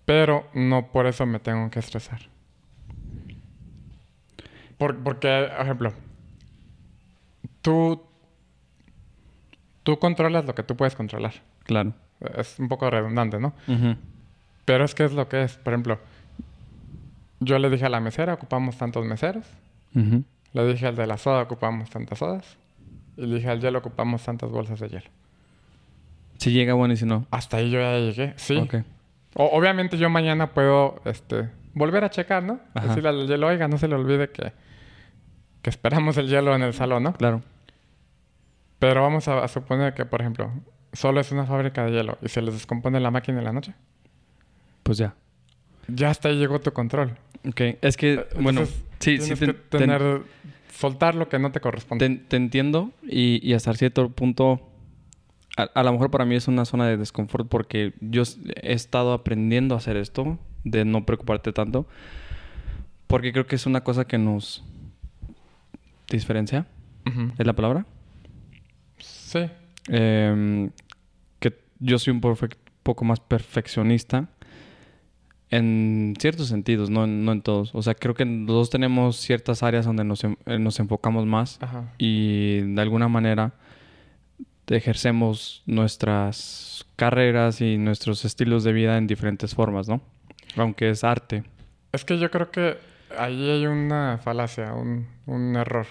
Pero 0.04 0.46
no 0.54 0.88
por 0.88 1.06
eso 1.06 1.24
me 1.26 1.38
tengo 1.40 1.70
que 1.70 1.78
estresar. 1.78 2.20
Por- 4.78 4.98
porque, 5.02 5.48
por 5.56 5.62
ejemplo, 5.64 5.92
tú, 7.62 8.02
tú 9.82 9.98
controlas 9.98 10.44
lo 10.44 10.54
que 10.54 10.62
tú 10.62 10.76
puedes 10.76 10.94
controlar. 10.94 11.34
Claro. 11.64 11.94
Es 12.36 12.58
un 12.58 12.68
poco 12.68 12.90
redundante, 12.90 13.38
¿no? 13.38 13.54
Pero 14.64 14.84
es 14.84 14.94
que 14.94 15.04
es 15.04 15.12
lo 15.12 15.28
que 15.28 15.42
es. 15.44 15.56
Por 15.56 15.72
ejemplo, 15.72 15.98
yo 17.40 17.58
le 17.58 17.70
dije 17.70 17.84
a 17.86 17.88
la 17.90 18.00
mesera, 18.00 18.34
ocupamos 18.34 18.76
tantos 18.76 19.04
meseros. 19.04 19.44
Le 20.52 20.66
dije 20.66 20.86
al 20.86 20.96
de 20.96 21.06
la 21.06 21.18
soda, 21.18 21.42
ocupamos 21.42 21.90
tantas 21.90 22.18
sodas. 22.18 22.56
Y 23.16 23.26
le 23.26 23.36
dije 23.36 23.48
al 23.48 23.60
hielo, 23.60 23.78
ocupamos 23.78 24.22
tantas 24.24 24.50
bolsas 24.50 24.80
de 24.80 24.88
hielo. 24.88 25.10
Si 26.44 26.52
llega 26.52 26.74
bueno 26.74 26.94
y 26.94 26.96
si 26.96 27.06
no. 27.06 27.26
Hasta 27.30 27.56
ahí 27.58 27.70
yo 27.70 27.80
ya 27.80 27.98
llegué. 27.98 28.34
Sí. 28.36 28.56
O- 29.34 29.46
obviamente 29.58 29.96
yo 29.98 30.10
mañana 30.10 30.50
puedo 30.52 31.00
este, 31.06 31.48
volver 31.74 32.04
a 32.04 32.10
checar, 32.10 32.42
¿no? 32.42 32.60
Ajá. 32.74 32.88
Decirle 32.88 33.08
al 33.08 33.26
hielo, 33.26 33.46
oiga, 33.48 33.66
no 33.68 33.78
se 33.78 33.88
le 33.88 33.94
olvide 33.94 34.28
que, 34.30 34.52
que 35.62 35.70
esperamos 35.70 36.16
el 36.18 36.28
hielo 36.28 36.54
en 36.54 36.62
el 36.62 36.72
salón, 36.74 37.02
¿no? 37.04 37.12
Claro. 37.14 37.40
Pero 38.78 39.02
vamos 39.02 39.28
a, 39.28 39.42
a 39.42 39.48
suponer 39.48 39.94
que, 39.94 40.04
por 40.04 40.20
ejemplo, 40.20 40.52
solo 40.92 41.20
es 41.20 41.32
una 41.32 41.46
fábrica 41.46 41.84
de 41.84 41.92
hielo 41.92 42.18
y 42.22 42.28
se 42.28 42.42
les 42.42 42.54
descompone 42.54 43.00
la 43.00 43.10
máquina 43.10 43.38
en 43.38 43.44
la 43.44 43.52
noche. 43.52 43.74
Pues 44.82 44.98
ya. 44.98 45.14
Ya 45.88 46.10
hasta 46.10 46.28
ahí 46.28 46.36
llegó 46.38 46.60
tu 46.60 46.72
control. 46.72 47.16
Ok. 47.48 47.60
Es 47.80 47.96
que, 47.96 48.14
Eh, 48.14 48.26
bueno, 48.40 48.66
sí, 48.66 48.72
sí, 48.98 49.18
Tienes 49.18 49.38
te, 49.38 49.46
que 49.46 49.52
te- 49.54 49.78
tener... 49.78 50.22
soltar 50.72 51.14
lo 51.14 51.28
que 51.28 51.38
no 51.38 51.50
te 51.52 51.60
corresponde. 51.60 52.08
te- 52.08 52.16
te 52.16 52.36
entiendo 52.36 52.90
y, 53.02 53.40
y 53.48 53.54
hasta 53.54 53.72
cierto 53.74 54.10
punto, 54.10 54.60
a, 55.56 55.62
a 55.64 55.82
lo 55.82 55.92
mejor 55.92 56.10
para 56.10 56.24
mí 56.24 56.34
es 56.34 56.48
una 56.48 56.64
zona 56.64 56.86
de 56.88 56.96
desconfort 56.96 57.48
porque 57.48 57.94
yo 58.00 58.22
he 58.62 58.72
estado 58.72 59.12
aprendiendo 59.12 59.74
a 59.74 59.78
hacer 59.78 59.96
esto, 59.96 60.38
de 60.64 60.84
no 60.84 61.04
preocuparte 61.06 61.52
tanto, 61.52 61.86
porque 63.06 63.32
creo 63.32 63.46
que 63.46 63.56
es 63.56 63.66
una 63.66 63.82
cosa 63.82 64.06
que 64.06 64.18
nos 64.18 64.64
diferencia, 66.10 66.66
es 67.38 67.46
la 67.46 67.52
palabra. 67.52 67.86
Sí. 68.98 69.40
Em, 69.88 70.70
que 71.38 71.58
yo 71.80 71.98
soy 71.98 72.12
un 72.12 72.20
poco 72.82 73.04
más 73.04 73.20
perfeccionista 73.20 74.28
en 75.50 76.14
ciertos 76.18 76.48
sentidos, 76.48 76.90
no, 76.90 77.04
en- 77.04 77.24
no 77.24 77.32
en 77.32 77.42
todos. 77.42 77.74
O 77.74 77.82
sea, 77.82 77.94
creo 77.94 78.14
que 78.14 78.24
los 78.24 78.46
dos 78.46 78.70
tenemos 78.70 79.16
ciertas 79.16 79.62
áreas 79.62 79.84
donde 79.86 80.04
nos, 80.04 80.22
nos 80.46 80.80
enfocamos 80.80 81.26
más 81.26 81.58
Ajá. 81.62 81.92
y 81.98 82.60
de 82.60 82.80
alguna 82.82 83.08
manera 83.08 83.52
ejercemos 84.68 85.62
nuestras 85.66 86.86
carreras 86.96 87.60
y 87.60 87.76
nuestros 87.78 88.24
estilos 88.24 88.64
de 88.64 88.72
vida 88.72 88.96
en 88.96 89.06
diferentes 89.06 89.54
formas, 89.54 89.88
¿no? 89.88 90.00
Aunque 90.56 90.90
es 90.90 91.04
arte. 91.04 91.44
Es 91.92 92.04
que 92.04 92.18
yo 92.18 92.30
creo 92.30 92.50
que 92.50 92.76
ahí 93.18 93.50
hay 93.50 93.66
una 93.66 94.18
falacia, 94.22 94.72
un, 94.74 95.06
un 95.26 95.56
error. 95.56 95.86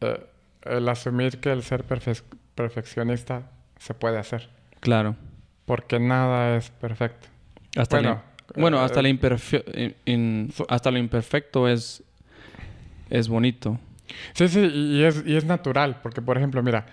Eh, 0.00 0.20
el 0.64 0.88
asumir 0.88 1.38
que 1.40 1.50
el 1.52 1.62
ser 1.62 1.86
perfe- 1.86 2.22
perfeccionista 2.54 3.50
se 3.78 3.94
puede 3.94 4.18
hacer. 4.18 4.50
Claro. 4.80 5.16
Porque 5.64 5.98
nada 6.00 6.56
es 6.56 6.70
perfecto. 6.70 7.28
Hasta 7.76 7.96
Bueno, 7.96 8.10
la- 8.10 8.60
bueno, 8.60 8.76
eh, 8.78 8.84
hasta, 8.84 9.02
la 9.02 9.08
in- 9.08 10.50
so- 10.52 10.66
hasta 10.68 10.90
lo 10.90 10.98
imperfecto 10.98 11.68
es, 11.68 12.02
es 13.08 13.28
bonito. 13.28 13.78
Sí, 14.34 14.48
sí, 14.48 14.60
y 14.60 15.04
es, 15.04 15.22
y 15.24 15.36
es 15.36 15.44
natural. 15.44 16.00
Porque, 16.02 16.20
por 16.20 16.36
ejemplo, 16.36 16.62
mira, 16.62 16.86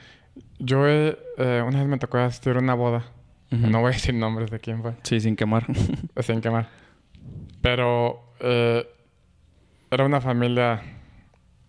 yo 0.59 0.87
he, 0.87 1.17
eh, 1.37 1.63
una 1.65 1.79
vez 1.79 1.87
me 1.87 1.97
tocó 1.97 2.17
asistir 2.17 2.55
a 2.55 2.59
una 2.59 2.73
boda. 2.73 3.05
No 3.49 3.79
voy 3.79 3.91
a 3.91 3.93
decir 3.93 4.13
nombres 4.13 4.51
de 4.51 4.59
quién 4.59 4.81
fue, 4.81 4.95
Sí, 5.03 5.21
sin 5.21 5.35
quemar. 5.37 5.65
sin 6.21 6.41
quemar. 6.41 6.67
Pero 7.61 8.33
eh, 8.39 8.85
era 9.89 10.05
una 10.05 10.19
familia, 10.21 10.81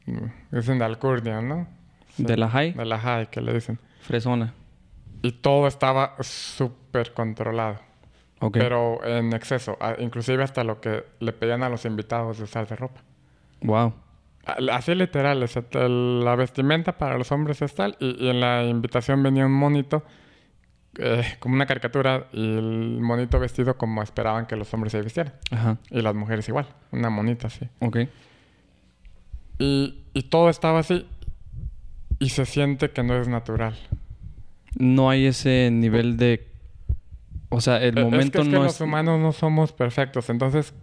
mm, 0.07 0.57
dicen 0.57 0.79
de 0.79 0.85
Alcurnia, 0.85 1.41
¿no? 1.41 1.69
Sí, 2.17 2.25
de 2.25 2.37
la 2.37 2.49
high, 2.51 2.73
De 2.73 2.85
la 2.85 2.99
high, 2.99 3.29
que 3.31 3.41
le 3.41 3.53
dicen. 3.55 3.79
fresona. 4.01 4.55
Y 5.23 5.33
todo 5.33 5.67
estaba 5.67 6.15
súper 6.21 7.13
controlado. 7.13 7.81
Ok. 8.41 8.55
Pero 8.59 9.05
en 9.05 9.33
exceso. 9.33 9.77
a- 9.81 9.97
inclusive 10.01 10.43
hasta 10.45 10.63
lo 10.65 10.81
que 10.81 11.05
le 11.21 11.33
pedían 11.33 11.63
a 11.63 11.69
los 11.69 11.85
invitados 11.85 12.39
de 12.39 12.45
usar 12.45 12.67
de 12.69 12.77
ropa. 12.77 13.01
Wow. 13.63 13.95
Así 14.73 14.95
literal. 14.95 15.43
o 15.43 15.47
sea, 15.47 15.63
la 15.73 16.35
vestimenta 16.37 16.97
para 16.99 17.19
los 17.19 17.31
hombres 17.33 17.61
es 17.63 17.75
tal. 17.75 17.97
Y, 18.01 18.25
y 18.25 18.29
en 18.29 18.41
la 18.41 18.65
invitación 18.65 19.23
venía 19.23 19.47
un 19.47 19.53
monito. 19.53 20.05
eh, 20.99 21.23
como 21.39 21.55
una 21.55 21.67
caricatura. 21.67 22.27
Y 22.33 22.57
el 22.59 22.99
monito 23.01 23.39
vestido 23.39 23.77
como 23.77 24.03
esperaban 24.03 24.47
que 24.47 24.57
los 24.57 24.73
hombres 24.75 24.93
se 24.93 25.03
vistieran. 25.03 25.35
Ajá. 25.51 25.79
Y 25.91 26.01
las 26.03 26.15
mujeres 26.15 26.49
igual. 26.49 26.67
Una 26.93 27.11
monita 27.11 27.47
así. 27.49 27.69
Ok. 27.81 27.99
Y, 29.59 30.03
y 30.15 30.23
todo 30.25 30.49
estaba 30.51 30.81
así. 30.81 31.07
Y 32.19 32.31
se 32.31 32.47
siente 32.47 32.91
que 32.91 33.03
no 33.03 33.21
es 33.21 33.29
natural. 33.29 33.77
No 34.77 35.11
hay 35.11 35.27
ese 35.27 35.71
nivel 35.73 36.17
de... 36.17 36.47
O 37.49 37.61
sea, 37.61 37.83
el 37.83 37.97
Eh, 37.99 38.03
momento 38.05 38.25
es 38.25 38.31
que, 38.31 38.39
es 38.43 38.47
que 38.49 38.53
no 38.59 38.63
los 38.65 38.75
es... 38.75 38.81
humanos 38.81 39.21
no 39.21 39.33
somos 39.33 39.73
perfectos. 39.73 40.29
Entonces, 40.31 40.75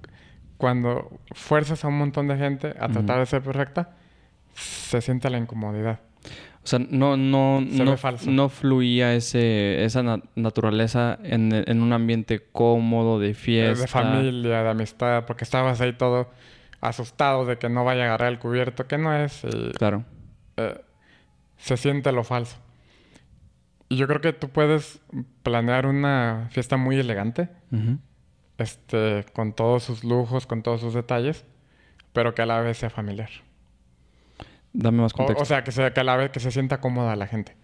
cuando 0.57 1.19
fuerzas 1.33 1.83
a 1.83 1.87
un 1.87 1.97
montón 1.97 2.27
de 2.27 2.37
gente 2.37 2.73
a 2.79 2.87
tratar 2.89 3.19
de 3.19 3.25
ser 3.25 3.41
perfecta, 3.41 3.91
se 4.53 5.01
siente 5.01 5.29
la 5.29 5.37
incomodidad. 5.37 5.99
O 6.63 6.67
sea, 6.67 6.79
no, 6.79 7.15
no, 7.15 7.63
Se 7.69 7.83
no, 7.83 7.95
no 8.27 8.49
fluía 8.49 9.13
ese, 9.13 9.83
esa 9.85 10.01
na- 10.01 10.21
naturaleza 10.35 11.19
en, 11.21 11.51
en 11.53 11.81
un 11.83 11.93
ambiente 11.93 12.41
cómodo, 12.51 13.19
de 13.19 13.29
Eh, 13.29 13.33
fiesta. 13.35 13.81
De 13.81 13.87
familia, 13.87 14.63
de 14.63 14.69
amistad, 14.69 15.25
porque 15.25 15.43
estabas 15.43 15.79
ahí 15.81 15.93
todo 15.93 16.31
asustado 16.81 17.45
de 17.45 17.57
que 17.57 17.69
no 17.69 17.83
vaya 17.83 18.03
a 18.03 18.05
agarrar 18.05 18.31
el 18.31 18.39
cubierto, 18.39 18.87
que 18.87 18.97
no 18.97 19.13
es. 19.15 19.43
y, 19.43 19.71
Claro. 19.73 20.05
eh, 20.57 20.79
se 21.57 21.77
siente 21.77 22.11
lo 22.11 22.23
falso. 22.23 22.57
Y 23.89 23.97
yo 23.97 24.07
creo 24.07 24.21
que 24.21 24.33
tú 24.33 24.49
puedes 24.49 24.99
planear 25.43 25.85
una 25.85 26.47
fiesta 26.49 26.77
muy 26.77 26.97
elegante, 26.99 27.49
Ujú. 27.71 27.99
Este, 28.57 29.25
con 29.33 29.53
todos 29.53 29.83
sus 29.83 30.03
lujos, 30.03 30.47
con 30.47 30.63
todos 30.63 30.81
sus 30.81 30.93
detalles, 30.93 31.45
pero 32.13 32.33
que 32.33 32.41
a 32.41 32.45
la 32.45 32.61
vez 32.61 32.77
sea 32.77 32.89
familiar. 32.89 33.29
Dame 34.73 35.01
más 35.01 35.13
contexto. 35.13 35.43
o 35.43 35.45
sea, 35.45 35.63
que, 35.63 35.71
se, 35.71 35.91
que 35.93 35.99
a 35.99 36.03
la 36.03 36.17
vez 36.17 36.31
que 36.31 36.39
se 36.39 36.51
sienta 36.51 36.79
cómoda 36.79 37.15
la 37.15 37.27
gente. 37.27 37.55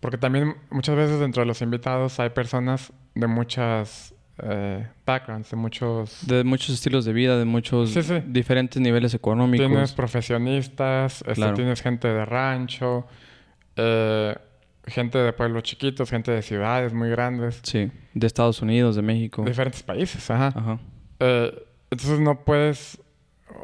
Porque 0.00 0.18
también 0.18 0.56
muchas 0.70 0.94
veces 0.94 1.18
dentro 1.18 1.42
de 1.42 1.46
los 1.46 1.62
invitados 1.62 2.20
hay 2.20 2.30
personas 2.30 2.92
de 3.14 3.26
muchas 3.26 4.14
eh, 4.42 4.86
backgrounds, 5.04 5.50
de 5.50 5.56
muchos... 5.56 6.26
de 6.26 6.44
muchos 6.44 6.70
estilos 6.70 7.04
de 7.04 7.12
vida, 7.12 7.38
de 7.38 7.46
muchos 7.46 7.90
Sí, 7.90 8.02
sí. 8.02 8.22
diferentes 8.26 8.80
niveles 8.80 9.14
económicos. 9.14 9.66
Tienes 9.66 9.92
profesionistas, 9.92 11.24
este, 11.26 11.52
tienes 11.52 11.80
gente 11.80 12.08
de 12.08 12.24
rancho, 12.24 13.06
eh, 13.76 14.36
gente 14.86 15.18
de 15.18 15.32
pueblos 15.32 15.62
chiquitos, 15.64 16.10
gente 16.10 16.30
de 16.30 16.42
ciudades 16.42 16.92
muy 16.92 17.08
grandes, 17.10 17.60
Sí. 17.62 17.90
De 18.14 18.26
Estados 18.26 18.62
Unidos, 18.62 18.96
de 18.96 19.02
México. 19.02 19.44
diferentes 19.44 19.82
países, 19.82 20.30
ajá. 20.30 20.48
Ajá. 20.48 20.78
Eh, 21.20 21.66
entonces 21.90 22.20
no 22.20 22.44
puedes 22.44 22.98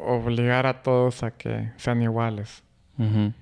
obligar 0.05 0.65
a 0.65 0.81
todos 0.81 1.23
a 1.23 1.31
que 1.31 1.71
sean 1.77 2.01
iguales. 2.01 2.63
Ujú. 2.97 3.33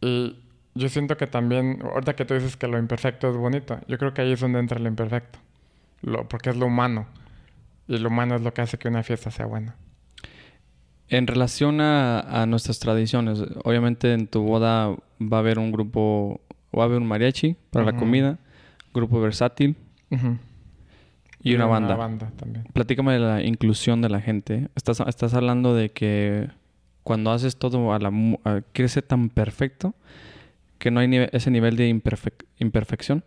Y 0.00 0.36
yo 0.74 0.88
siento 0.88 1.16
que 1.16 1.26
también, 1.26 1.80
ahorita 1.82 2.14
que 2.16 2.24
tú 2.24 2.34
dices 2.34 2.56
que 2.56 2.66
lo 2.66 2.78
imperfecto 2.78 3.28
es 3.30 3.36
bonito, 3.36 3.78
yo 3.88 3.98
creo 3.98 4.14
que 4.14 4.22
ahí 4.22 4.32
es 4.32 4.40
donde 4.40 4.58
entra 4.58 4.78
lo 4.78 4.88
imperfecto. 4.88 5.38
Lo, 6.02 6.28
porque 6.28 6.50
es 6.50 6.56
lo 6.56 6.66
humano. 6.66 7.06
Y 7.88 7.98
lo 7.98 8.08
humano 8.08 8.34
es 8.36 8.42
lo 8.42 8.52
que 8.54 8.62
hace 8.62 8.78
que 8.78 8.88
una 8.88 9.02
fiesta 9.02 9.30
sea 9.30 9.46
buena. 9.46 9.76
En 11.08 11.26
relación 11.26 11.80
a, 11.80 12.20
a 12.42 12.46
nuestras 12.46 12.78
tradiciones, 12.78 13.42
obviamente 13.64 14.12
en 14.14 14.26
tu 14.28 14.42
boda 14.42 14.88
va 15.20 15.36
a 15.36 15.40
haber 15.40 15.58
un 15.58 15.70
grupo, 15.70 16.40
va 16.78 16.82
a 16.84 16.86
haber 16.86 16.98
un 16.98 17.06
mariachi 17.06 17.56
para 17.70 17.84
la 17.84 17.92
comida, 17.94 18.38
grupo 18.94 19.20
versátil 19.20 19.76
Ujú. 20.10 20.36
y 21.42 21.54
una 21.54 21.66
banda. 21.66 21.88
Una 21.94 21.96
banda 21.96 22.32
también. 22.36 22.64
Platícame 22.72 23.12
de 23.14 23.18
la 23.18 23.42
inclusión 23.42 24.00
de 24.02 24.08
la 24.08 24.20
gente. 24.20 24.68
Estás, 24.74 25.00
estás 25.06 25.34
hablando 25.34 25.74
de 25.74 25.90
que 25.90 26.48
cuando 27.02 27.30
haces 27.32 27.56
todo 27.56 27.92
a 27.92 27.98
la... 27.98 28.12
a- 28.44 28.62
crece 28.72 29.02
tan 29.02 29.28
perfecto 29.28 29.94
que 30.78 30.90
no 30.90 31.00
hay 31.00 31.08
nive- 31.08 31.30
ese 31.32 31.50
nivel 31.50 31.76
de 31.76 31.90
imperfec- 31.90 32.44
imperfección 32.58 33.24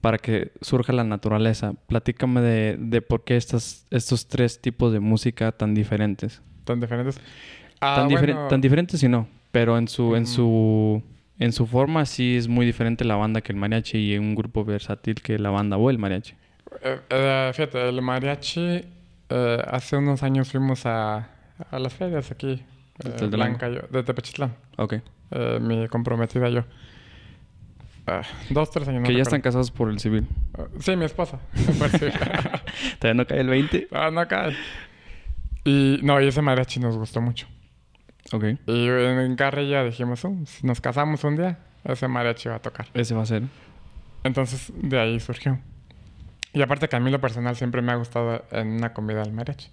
para 0.00 0.18
que 0.18 0.52
surja 0.60 0.92
la 0.92 1.04
naturaleza. 1.04 1.72
Platícame 1.88 2.40
de, 2.40 2.76
de 2.78 3.02
por 3.02 3.24
qué 3.24 3.36
estas, 3.36 3.86
estos 3.90 4.28
tres 4.28 4.60
tipos 4.60 4.92
de 4.92 5.00
música 5.00 5.52
tan 5.52 5.74
diferentes. 5.74 6.42
Tan 6.64 6.80
diferentes. 6.80 7.18
Ah, 7.80 7.96
tan, 7.96 8.08
bueno... 8.08 8.48
tan 8.48 8.60
diferentes 8.60 9.02
y 9.02 9.08
no, 9.08 9.26
pero 9.52 9.76
en 9.78 9.88
su, 9.88 10.16
en 10.16 10.26
su 10.26 11.02
en 11.38 11.52
su 11.52 11.66
forma 11.66 12.06
sí 12.06 12.36
es 12.36 12.48
muy 12.48 12.64
diferente 12.64 13.04
la 13.04 13.16
banda 13.16 13.40
que 13.40 13.52
el 13.52 13.58
mariachi 13.58 13.98
y 13.98 14.18
un 14.18 14.34
grupo 14.34 14.64
versátil 14.64 15.16
que 15.16 15.38
la 15.38 15.50
banda 15.50 15.76
o 15.76 15.90
el 15.90 15.98
mariachi. 15.98 16.34
Eh, 16.82 17.00
eh, 17.10 17.50
fíjate, 17.54 17.88
el 17.88 18.00
mariachi, 18.02 18.84
eh, 19.28 19.62
hace 19.66 19.96
unos 19.96 20.22
años 20.22 20.50
fuimos 20.50 20.86
a, 20.86 21.28
a 21.70 21.78
las 21.78 21.94
ferias 21.94 22.30
aquí, 22.30 22.62
de 22.98 23.26
Blanca, 23.26 23.68
yo, 23.68 23.82
de 23.90 24.02
Tepechitlán. 24.02 24.54
Ok. 24.76 24.94
mi 25.60 25.86
comprometida 25.88 26.48
yo. 26.48 26.64
Ah, 28.06 28.22
dos, 28.50 28.70
tres 28.70 28.86
años. 28.88 29.02
Que 29.02 29.14
ya 29.14 29.22
están 29.22 29.40
casados 29.40 29.70
por 29.70 29.90
el 29.90 29.98
civil. 29.98 30.26
sí, 30.78 30.96
mi 30.96 31.04
esposa. 31.04 31.40
¿Todavía 33.00 33.14
no 33.14 33.26
cae 33.26 33.40
el 33.40 33.48
20? 33.48 33.88
Ah, 33.90 34.10
no 34.12 34.26
cae. 34.28 34.56
Y 35.64 35.98
no, 36.02 36.20
y 36.20 36.28
ese 36.28 36.40
mariachi 36.40 36.78
nos 36.78 36.96
gustó 36.96 37.20
mucho. 37.20 37.48
Ok. 38.32 38.44
Y 38.66 38.88
en 38.88 39.36
Carrilla 39.36 39.84
dijimos, 39.84 40.24
oh, 40.24 40.34
si 40.44 40.66
nos 40.66 40.80
casamos 40.80 41.22
un 41.24 41.36
día, 41.36 41.58
ese 41.84 42.08
mariachi 42.08 42.48
va 42.48 42.56
a 42.56 42.62
tocar. 42.62 42.86
Ese 42.94 43.14
va 43.14 43.22
a 43.22 43.26
ser. 43.26 43.42
Entonces, 44.24 44.72
de 44.76 44.98
ahí 44.98 45.20
surgió. 45.20 45.58
Y 46.52 46.62
aparte 46.62 46.88
que 46.88 46.96
a 46.96 47.00
mí 47.00 47.10
lo 47.10 47.20
personal 47.20 47.54
siempre 47.54 47.82
me 47.82 47.92
ha 47.92 47.96
gustado 47.96 48.44
en 48.50 48.68
una 48.68 48.92
comida 48.92 49.22
el 49.22 49.32
mariachi. 49.32 49.70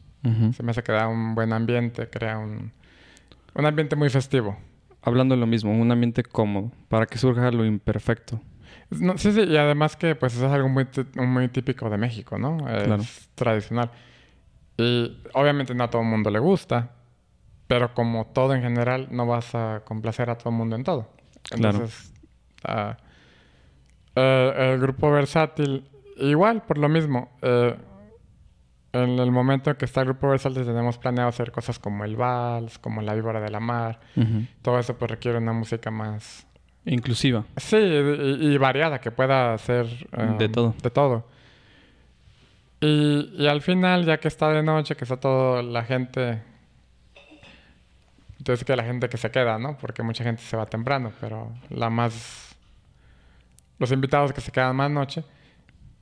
Se 0.54 0.64
me 0.64 0.72
hace 0.72 0.84
que 0.84 0.94
da 0.94 1.10
un 1.10 1.36
buen 1.36 1.52
ambiente, 1.52 2.10
crea 2.10 2.38
un, 2.38 2.72
un 3.56 3.66
ambiente 3.66 3.98
muy 3.98 4.10
festivo. 4.10 4.58
Hablando 5.02 5.36
de 5.36 5.42
lo 5.42 5.48
mismo, 5.48 5.78
un 5.78 5.92
ambiente 5.92 6.24
cómodo, 6.24 6.72
para 6.88 7.06
que 7.08 7.18
surja 7.18 7.52
lo 7.52 7.66
imperfecto. 7.66 8.40
sí, 9.18 9.34
sí, 9.34 9.42
y 9.42 9.58
además 9.58 9.98
que 9.98 10.16
pues 10.16 10.36
es 10.38 10.44
algo 10.44 10.70
muy, 10.70 10.88
muy 11.16 11.50
típico 11.50 11.90
de 11.90 11.98
México, 11.98 12.38
¿no? 12.38 12.58
Es 12.70 13.30
tradicional. 13.36 13.92
Y 14.78 15.18
obviamente 15.34 15.76
no 15.76 15.84
a 15.84 15.90
todo 15.90 16.02
el 16.02 16.08
mundo 16.08 16.30
le 16.30 16.40
gusta, 16.40 16.92
pero 17.74 17.92
como 17.96 18.28
todo 18.28 18.54
en 18.54 18.62
general, 18.62 19.08
no 19.10 19.26
vas 19.26 19.56
a 19.56 19.82
complacer 19.84 20.30
a 20.30 20.38
todo 20.38 20.52
el 20.52 20.56
mundo 20.58 20.76
en 20.76 20.84
todo. 20.84 21.10
Entonces, 21.50 22.14
ah, 22.64 22.98
eh, 24.16 24.70
el 24.74 24.80
grupo 24.80 25.10
versátil, 25.10 25.90
igual, 26.18 26.62
por 26.62 26.78
lo 26.78 26.88
mismo. 26.88 27.32
Eh, 27.42 27.76
en 28.92 29.18
el 29.18 29.32
momento 29.32 29.72
en 29.72 29.76
que 29.78 29.86
está 29.86 30.02
el 30.02 30.10
grupo 30.10 30.30
versátil 30.30 30.64
tenemos 30.66 31.00
planeado 31.00 31.30
hacer 31.30 31.52
cosas 31.52 31.80
como 31.80 32.06
el 32.06 32.16
vals, 32.16 32.78
como 32.78 33.02
la 33.02 33.16
víbora 33.16 33.42
de 33.42 33.50
la 33.50 33.60
mar. 33.60 34.02
Todo 34.62 34.78
eso 34.78 34.96
pues 34.96 35.10
requiere 35.10 35.40
una 35.40 35.54
música 35.54 35.90
más... 35.90 36.46
Inclusiva. 36.86 37.44
Sí, 37.58 37.78
y, 37.78 38.56
variada, 38.60 39.02
que 39.02 39.10
pueda 39.10 39.56
hacer... 39.56 39.88
de 40.38 40.48
todo. 40.48 40.76
De 40.80 40.92
todo. 40.92 41.28
Y, 42.82 43.32
y, 43.36 43.48
al 43.48 43.64
final, 43.64 44.06
ya 44.06 44.20
que 44.20 44.28
está 44.28 44.50
de 44.50 44.62
noche, 44.62 44.96
que 44.96 45.06
está 45.06 45.18
toda 45.18 45.64
la 45.64 45.84
gente 45.84 46.53
entonces 48.44 48.66
que 48.66 48.76
la 48.76 48.84
gente 48.84 49.08
que 49.08 49.16
se 49.16 49.32
queda, 49.32 49.58
¿no? 49.58 49.78
Porque 49.78 50.04
mucha 50.04 50.22
gente 50.22 50.42
se 50.42 50.58
va 50.58 50.66
temprano, 50.66 51.14
pero 51.22 51.54
la 51.70 51.90
más... 51.90 52.54
Los 53.80 53.90
invitados 53.94 54.34
que 54.34 54.42
se 54.42 54.52
quedan 54.52 54.76
más 54.76 54.92
noche, 54.92 55.24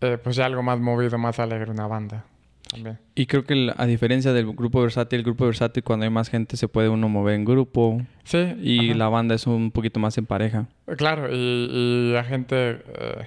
eh, 0.02 0.18
pues 0.18 0.38
ya 0.38 0.48
algo 0.48 0.64
más 0.64 0.80
movido, 0.80 1.20
más 1.20 1.38
alegre 1.38 1.70
una 1.70 1.86
banda 1.86 2.26
también. 2.68 2.98
Y 3.14 3.28
creo 3.28 3.44
que 3.44 3.72
a 3.78 3.86
diferencia 3.86 4.34
del 4.34 4.54
grupo 4.54 4.82
versátil, 4.82 5.20
el 5.20 5.24
grupo 5.24 5.46
versátil 5.46 5.84
cuando 5.84 6.06
hay 6.06 6.10
más 6.10 6.32
gente 6.32 6.58
se 6.58 6.68
puede 6.68 6.90
uno 6.90 7.10
mover 7.10 7.36
en 7.36 7.46
grupo. 7.46 8.02
Sí. 8.24 8.56
Y 8.60 8.96
la 8.96 9.08
banda 9.08 9.36
es 9.36 9.46
un 9.46 9.70
poquito 9.70 10.00
más 10.00 10.18
en 10.18 10.26
pareja. 10.26 10.66
Claro, 10.98 11.28
y, 11.32 12.12
la 12.12 12.24
gente... 12.24 12.82
Eh, 12.88 13.26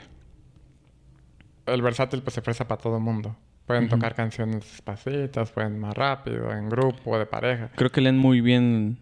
el 1.66 1.82
versátil 1.82 2.20
pues 2.20 2.34
se 2.34 2.42
presta 2.42 2.66
para 2.66 2.82
todo 2.82 2.96
el 2.96 3.02
mundo. 3.02 3.36
Pueden 3.64 3.88
tocar 3.88 4.16
canciones 4.16 4.56
despacitas, 4.56 5.52
pueden 5.52 5.78
más 5.78 5.94
rápido, 5.94 6.50
en 6.50 6.68
grupo, 6.68 7.16
de 7.16 7.26
pareja. 7.26 7.70
Creo 7.76 7.90
que 7.90 8.00
leen 8.00 8.18
muy 8.18 8.40
bien 8.40 8.98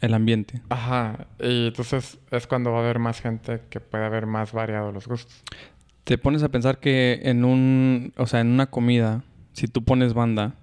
el 0.00 0.14
ambiente. 0.14 0.60
Ajá, 0.68 1.26
y 1.40 1.68
entonces 1.68 2.18
es 2.30 2.46
cuando 2.46 2.72
va 2.72 2.78
a 2.78 2.82
haber 2.82 2.98
más 2.98 3.20
gente 3.20 3.62
que 3.70 3.80
puede 3.80 4.04
haber 4.04 4.26
más 4.26 4.52
variado 4.52 4.92
los 4.92 5.06
gustos. 5.06 5.42
Te 6.04 6.18
pones 6.18 6.42
a 6.42 6.50
pensar 6.50 6.78
que 6.78 7.20
en 7.24 7.44
un, 7.44 8.12
o 8.16 8.26
sea, 8.26 8.40
en 8.40 8.48
una 8.48 8.66
comida, 8.66 9.22
si 9.52 9.66
tú 9.68 9.84
pones 9.84 10.12
banda, 10.12 10.54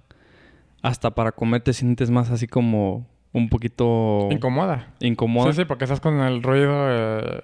hasta 0.82 1.12
para 1.12 1.32
comer 1.32 1.62
te 1.62 1.72
sientes 1.72 2.10
más 2.10 2.30
así 2.30 2.46
como 2.46 3.06
un 3.32 3.48
poquito... 3.48 4.28
Incomoda. 4.30 4.94
Incomoda. 5.00 5.52
Sí, 5.52 5.60
sí, 5.60 5.64
porque 5.64 5.84
estás 5.84 6.00
con 6.00 6.20
el 6.20 6.42
ruido. 6.42 6.72
Eh, 6.74 7.42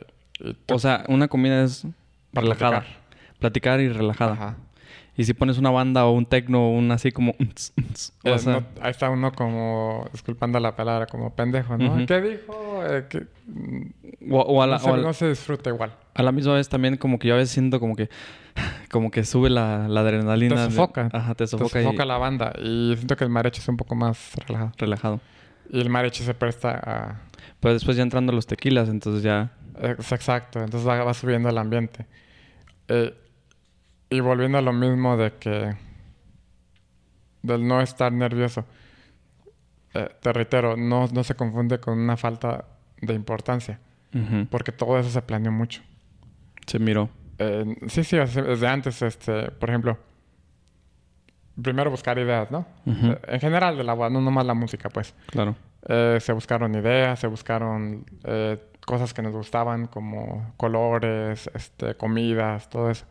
o 0.68 0.78
sea, 0.78 1.04
una 1.08 1.28
comida 1.28 1.64
es 1.64 1.86
relajada. 2.32 2.80
Platicar. 2.80 3.38
platicar 3.38 3.80
y 3.80 3.88
relajada. 3.88 4.32
Ajá. 4.32 4.56
Y 5.18 5.24
si 5.24 5.34
pones 5.34 5.58
una 5.58 5.70
banda 5.70 6.06
o 6.06 6.12
un 6.12 6.26
tecno 6.26 6.68
o 6.68 6.70
un 6.70 6.92
así 6.92 7.10
como... 7.10 7.34
Eh, 8.24 8.36
ahí 8.80 8.90
está 8.90 9.10
uno 9.10 9.32
como, 9.32 10.08
disculpando 10.12 10.60
la 10.60 10.76
palabra, 10.76 11.06
como 11.06 11.34
pendejo, 11.34 11.76
¿no? 11.76 12.06
¿Qué 12.06 12.20
dijo? 12.20 12.82
Eh, 12.84 13.06
que, 13.08 13.26
o, 14.30 14.62
a 14.62 14.66
la, 14.68 14.78
no, 14.78 15.12
se, 15.12 15.28
disfruta 15.28 15.70
igual. 15.70 15.92
A 16.14 16.22
la 16.22 16.30
misma 16.30 16.54
vez 16.54 16.68
también 16.68 16.96
como 16.96 17.18
que 17.18 17.28
yo 17.28 17.34
a 17.34 17.38
veces 17.38 17.50
siento 17.50 17.80
como 17.80 17.96
que... 17.96 18.08
Como 18.90 19.10
que 19.10 19.24
sube 19.24 19.50
la, 19.50 19.86
adrenalina. 19.86 20.54
Te 20.54 20.70
sofoca. 20.70 21.08
ajá, 21.12 21.34
te 21.34 21.46
sofoca. 21.46 21.72
Te 21.72 21.82
sofoca 21.82 22.04
la 22.04 22.18
banda. 22.18 22.52
Y 22.58 22.94
siento 22.94 23.16
que 23.16 23.24
el 23.24 23.30
mariachi 23.30 23.60
es 23.60 23.68
un 23.68 23.76
poco 23.76 23.94
más 23.94 24.34
relajado. 24.46 24.72
Relajado. 24.78 25.20
Y 25.70 25.80
el 25.80 25.90
mariachi 25.90 26.22
se 26.22 26.34
presta 26.34 26.80
a... 26.82 27.20
Pero 27.60 27.74
después 27.74 27.96
ya 27.96 28.04
entrando 28.04 28.32
los 28.32 28.46
tequilas, 28.46 28.88
entonces 28.88 29.22
ya... 29.24 29.50
Exacto. 29.80 30.60
Entonces 30.60 30.88
va, 30.88 31.02
va 31.02 31.14
subiendo 31.14 31.48
el 31.48 31.58
ambiente. 31.58 32.06
Eh, 32.88 33.14
y 34.10 34.20
volviendo 34.20 34.58
a 34.58 34.62
lo 34.62 34.72
mismo 34.72 35.16
de 35.16 35.32
que... 35.34 35.76
Del 37.42 37.66
no 37.66 37.80
estar 37.80 38.12
nervioso. 38.12 38.64
Eh, 39.94 40.08
te 40.20 40.32
reitero, 40.32 40.76
no, 40.76 41.06
no 41.08 41.24
se 41.24 41.34
confunde 41.34 41.78
con 41.78 41.98
una 41.98 42.16
falta 42.16 42.64
de 43.00 43.14
importancia. 43.14 43.80
Porque 44.50 44.72
todo 44.72 44.98
eso 44.98 45.10
se 45.10 45.22
planeó 45.22 45.52
mucho. 45.52 45.82
Se 46.66 46.78
miró. 46.78 47.10
Eh, 47.38 47.76
sí, 47.88 48.02
sí, 48.02 48.16
desde 48.16 48.66
antes, 48.66 49.00
este, 49.02 49.50
por 49.52 49.68
ejemplo, 49.68 49.98
primero 51.60 51.90
buscar 51.90 52.18
ideas, 52.18 52.50
¿no? 52.50 52.66
Eh, 52.86 53.20
en 53.28 53.40
general 53.40 53.76
de 53.76 53.84
la 53.84 53.94
no 53.94 54.20
nomás 54.20 54.46
la 54.46 54.54
música, 54.54 54.88
pues. 54.88 55.14
Claro. 55.26 55.54
se 55.86 56.32
buscaron 56.32 56.74
ideas, 56.74 57.20
se 57.20 57.26
buscaron 57.26 58.04
cosas 58.84 59.12
que 59.12 59.22
nos 59.22 59.32
gustaban, 59.32 59.86
como 59.86 60.54
colores, 60.56 61.48
este, 61.54 61.94
comidas, 61.94 62.68
todo 62.70 62.90
eso. 62.90 63.04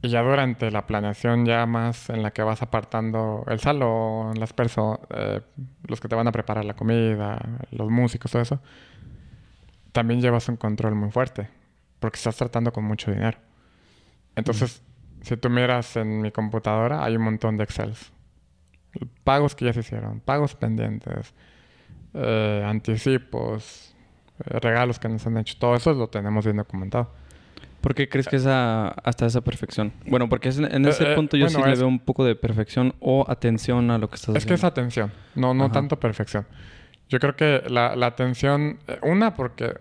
Y 0.00 0.08
ya 0.08 0.22
durante 0.22 0.70
la 0.70 0.86
planeación 0.86 1.44
ya 1.44 1.66
más 1.66 2.08
en 2.08 2.22
la 2.22 2.30
que 2.30 2.42
vas 2.42 2.62
apartando 2.62 3.44
el 3.48 3.58
salón, 3.58 4.38
las 4.38 4.52
personas, 4.52 5.00
eh, 5.10 5.40
los 5.88 6.00
que 6.00 6.08
te 6.08 6.14
van 6.14 6.28
a 6.28 6.32
preparar 6.32 6.64
la 6.64 6.74
comida, 6.74 7.40
los 7.72 7.90
músicos, 7.90 8.30
todo 8.30 8.42
eso, 8.42 8.60
también 9.90 10.20
llevas 10.20 10.48
un 10.48 10.56
control 10.56 10.94
muy 10.94 11.10
fuerte, 11.10 11.48
porque 11.98 12.16
estás 12.16 12.36
tratando 12.36 12.72
con 12.72 12.84
mucho 12.84 13.10
dinero. 13.10 13.38
Entonces, 14.36 14.82
si 15.22 15.36
tú 15.36 15.50
miras 15.50 15.96
en 15.96 16.20
mi 16.20 16.30
computadora, 16.30 17.02
hay 17.02 17.16
un 17.16 17.22
montón 17.22 17.56
de 17.56 17.64
Excels. 17.64 18.12
Pagos 19.24 19.56
que 19.56 19.64
ya 19.64 19.72
se 19.72 19.80
hicieron, 19.80 20.20
pagos 20.20 20.54
pendientes, 20.54 21.34
eh, 22.14 22.62
anticipos, 22.64 23.96
eh, 24.44 24.60
regalos 24.60 25.00
que 25.00 25.08
nos 25.08 25.26
han 25.26 25.36
hecho, 25.38 25.56
todo 25.58 25.74
eso 25.74 25.92
lo 25.92 26.08
tenemos 26.08 26.44
bien 26.44 26.56
documentado. 26.56 27.12
¿Por 27.88 27.94
qué 27.94 28.06
crees 28.06 28.28
que 28.28 28.36
es 28.36 28.44
hasta 28.44 29.24
esa 29.24 29.40
perfección? 29.40 29.94
Bueno, 30.04 30.28
porque 30.28 30.50
en 30.50 30.84
ese 30.84 31.10
eh, 31.10 31.14
punto 31.14 31.38
yo 31.38 31.48
sí 31.48 31.56
le 31.56 31.74
veo 31.74 31.88
un 31.88 32.00
poco 32.00 32.22
de 32.22 32.36
perfección 32.36 32.94
o 33.00 33.24
atención 33.26 33.90
a 33.90 33.96
lo 33.96 34.10
que 34.10 34.16
estás 34.16 34.24
haciendo. 34.24 34.38
Es 34.40 34.44
que 34.44 34.52
es 34.52 34.62
atención, 34.62 35.10
no, 35.34 35.54
no 35.54 35.70
tanto 35.70 35.98
perfección. 35.98 36.46
Yo 37.08 37.18
creo 37.18 37.34
que 37.34 37.62
la, 37.66 37.94
atención, 38.04 38.78
eh, 38.88 38.98
una 39.00 39.32
porque 39.32 39.78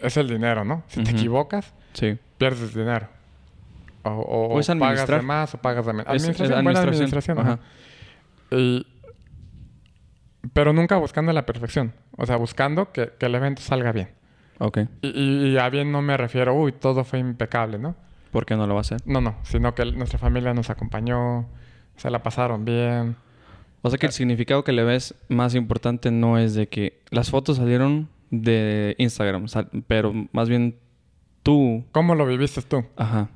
es 0.00 0.16
el 0.16 0.28
dinero, 0.28 0.64
¿no? 0.64 0.84
Si 0.86 1.02
te 1.02 1.10
equivocas, 1.10 1.74
pierdes 2.38 2.72
dinero. 2.72 3.08
O, 4.04 4.60
o, 4.60 4.78
pagas 4.78 5.08
de 5.08 5.22
más 5.22 5.54
o 5.56 5.58
pagas 5.58 5.86
de 5.86 5.92
menos. 5.92 6.06
Administración, 6.06 6.62
buena 6.62 6.80
administración. 6.82 7.60
pero 10.52 10.72
nunca 10.72 10.98
buscando 10.98 11.32
la 11.32 11.44
perfección. 11.44 11.94
O 12.16 12.24
sea, 12.26 12.36
buscando 12.36 12.92
que 12.92 13.10
el 13.18 13.34
evento 13.34 13.60
salga 13.60 13.90
bien. 13.90 14.18
Ok. 14.58 14.78
Y, 15.02 15.56
a 15.56 15.68
bien 15.68 15.92
no 15.92 16.02
me 16.02 16.16
refiero, 16.16 16.54
uy, 16.54 16.72
todo 16.72 17.04
fue 17.04 17.18
impecable, 17.18 17.78
¿no? 17.78 17.94
¿Por 18.30 18.44
qué 18.44 18.56
no 18.56 18.66
lo 18.66 18.74
va 18.74 18.80
a 18.80 18.82
hacer? 18.82 19.00
No, 19.06 19.20
no, 19.20 19.36
sino 19.42 19.74
que 19.74 19.84
nuestra 19.86 20.18
familia 20.18 20.52
nos 20.52 20.70
acompañó, 20.70 21.46
se 21.96 22.10
la 22.10 22.22
pasaron 22.22 22.64
bien. 22.64 23.16
O 23.82 23.90
sea 23.90 23.98
que 23.98 24.06
el 24.06 24.12
significado 24.12 24.64
que 24.64 24.72
le 24.72 24.84
ves 24.84 25.14
más 25.28 25.54
importante 25.54 26.10
no 26.10 26.38
es 26.38 26.54
de 26.54 26.68
que 26.68 27.00
las 27.10 27.30
fotos 27.30 27.58
salieron 27.58 28.08
de 28.30 28.94
Instagram, 28.98 29.46
pero 29.86 30.12
más 30.32 30.48
bien 30.48 30.76
tú. 31.42 31.84
¿Cómo 31.92 32.14
lo 32.14 32.26
viviste 32.26 32.62
tú? 32.62 32.84
Ajá. 32.96 33.28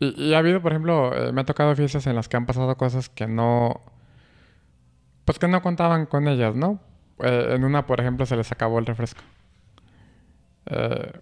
y, 0.00 0.34
ha 0.34 0.38
habido, 0.38 0.60
por 0.62 0.72
ejemplo, 0.72 1.12
eh, 1.14 1.32
me 1.32 1.42
ha 1.42 1.44
tocado 1.44 1.76
fiestas 1.76 2.06
en 2.06 2.16
las 2.16 2.28
que 2.28 2.36
han 2.36 2.46
pasado 2.46 2.76
cosas 2.76 3.08
que 3.08 3.26
no. 3.26 3.82
Pues 5.24 5.38
que 5.38 5.48
no 5.48 5.60
contaban 5.62 6.06
con 6.06 6.28
ellas, 6.28 6.54
¿no? 6.54 6.80
Eh, 7.20 7.54
en 7.54 7.64
una, 7.64 7.86
por 7.86 8.00
ejemplo, 8.00 8.26
se 8.26 8.36
les 8.36 8.50
acabó 8.52 8.78
el 8.78 8.86
refresco. 8.86 9.22
Eh, 10.66 11.20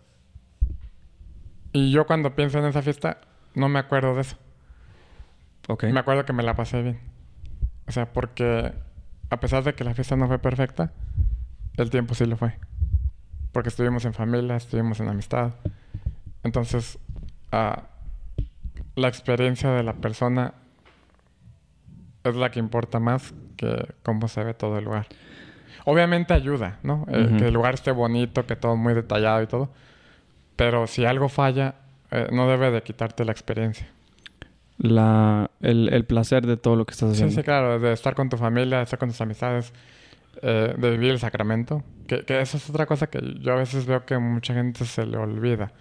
Y 1.73 1.91
yo 1.91 2.07
cuando 2.07 2.37
pienso 2.37 2.59
en 2.59 2.67
esa 2.67 2.83
fiesta, 2.83 3.19
no 3.55 3.69
me 3.69 3.81
acuerdo 3.81 4.15
de 4.15 4.21
eso. 4.21 4.37
Ok. 5.69 5.85
Me 5.85 6.01
acuerdo 6.01 6.25
que 6.25 6.33
me 6.33 6.43
la 6.43 6.55
pasé 6.55 6.83
bien. 6.83 7.01
O 7.87 7.93
sea, 7.93 8.13
porque 8.13 8.73
a 9.31 9.41
pesar 9.41 9.65
de 9.65 9.75
que 9.75 9.83
la 9.85 9.95
fiesta 9.95 10.15
no 10.17 10.29
fue 10.29 10.39
perfecta, 10.39 10.93
el 11.77 11.91
tiempo 11.91 12.15
sí 12.15 12.27
lo 12.27 12.37
fue. 12.37 12.59
Porque 13.53 13.71
estuvimos 13.71 14.05
en 14.05 14.15
familia, 14.15 14.57
estuvimos 14.57 15.01
en 15.01 15.09
amistad. 15.09 15.55
Entonces, 16.45 16.99
ah, 17.51 17.85
la 18.95 19.09
experiencia 19.09 19.71
de 19.71 19.83
la 19.83 19.95
persona 19.95 20.55
es 22.23 22.37
la 22.37 22.51
que 22.51 22.61
importa 22.61 23.01
más 23.01 23.35
que 23.57 23.95
cómo 24.03 24.29
se 24.29 24.45
ve 24.45 24.55
todo 24.55 24.79
el 24.79 24.85
lugar. 24.85 25.07
Obviamente 25.85 26.33
ayuda, 26.35 26.79
¿no? 26.83 27.07
Eh. 27.09 27.35
Que 27.39 27.49
el 27.49 27.55
lugar 27.55 27.75
esté 27.75 27.91
bonito, 27.91 28.47
que 28.47 28.57
todo 28.57 28.77
muy 28.77 28.95
detallado 28.95 29.43
y 29.43 29.47
todo. 29.47 29.71
Pero 30.57 30.87
si 30.87 31.05
algo 31.05 31.29
falla, 31.29 31.75
eh, 32.11 32.29
no 32.33 32.49
debe 32.49 32.71
de 32.71 32.83
quitarte 32.83 33.25
la 33.25 33.33
experiencia. 33.33 33.89
La, 34.79 35.51
el, 35.61 35.89
el 35.93 36.05
placer 36.05 36.47
de 36.47 36.57
todo 36.57 36.77
lo 36.77 36.85
que 36.85 36.93
estás 36.93 37.11
Sí, 37.11 37.15
haciendo. 37.15 37.35
sí, 37.35 37.43
claro. 37.45 37.79
De 37.79 37.93
estar 37.93 38.15
con 38.15 38.29
tu 38.29 38.37
familia, 38.37 38.79
de 38.79 38.85
estar 38.85 38.99
con 38.99 39.09
tus 39.09 39.21
amistades, 39.21 39.73
eh, 40.43 40.75
de 40.77 40.91
vivir 40.91 41.11
el 41.13 41.19
sacramento. 41.19 41.83
Que, 42.07 42.25
que 42.25 42.41
eso 42.41 42.57
es 42.57 42.69
otra 42.71 42.87
cosa 42.87 43.07
que 43.09 43.21
yo 43.41 43.53
a 43.53 43.57
veces 43.57 43.87
veo 43.87 44.05
que 44.05 44.19
mucha 44.19 44.53
gente 44.55 44.85
se 44.85 45.07
le 45.07 45.17
olvida. 45.17 45.73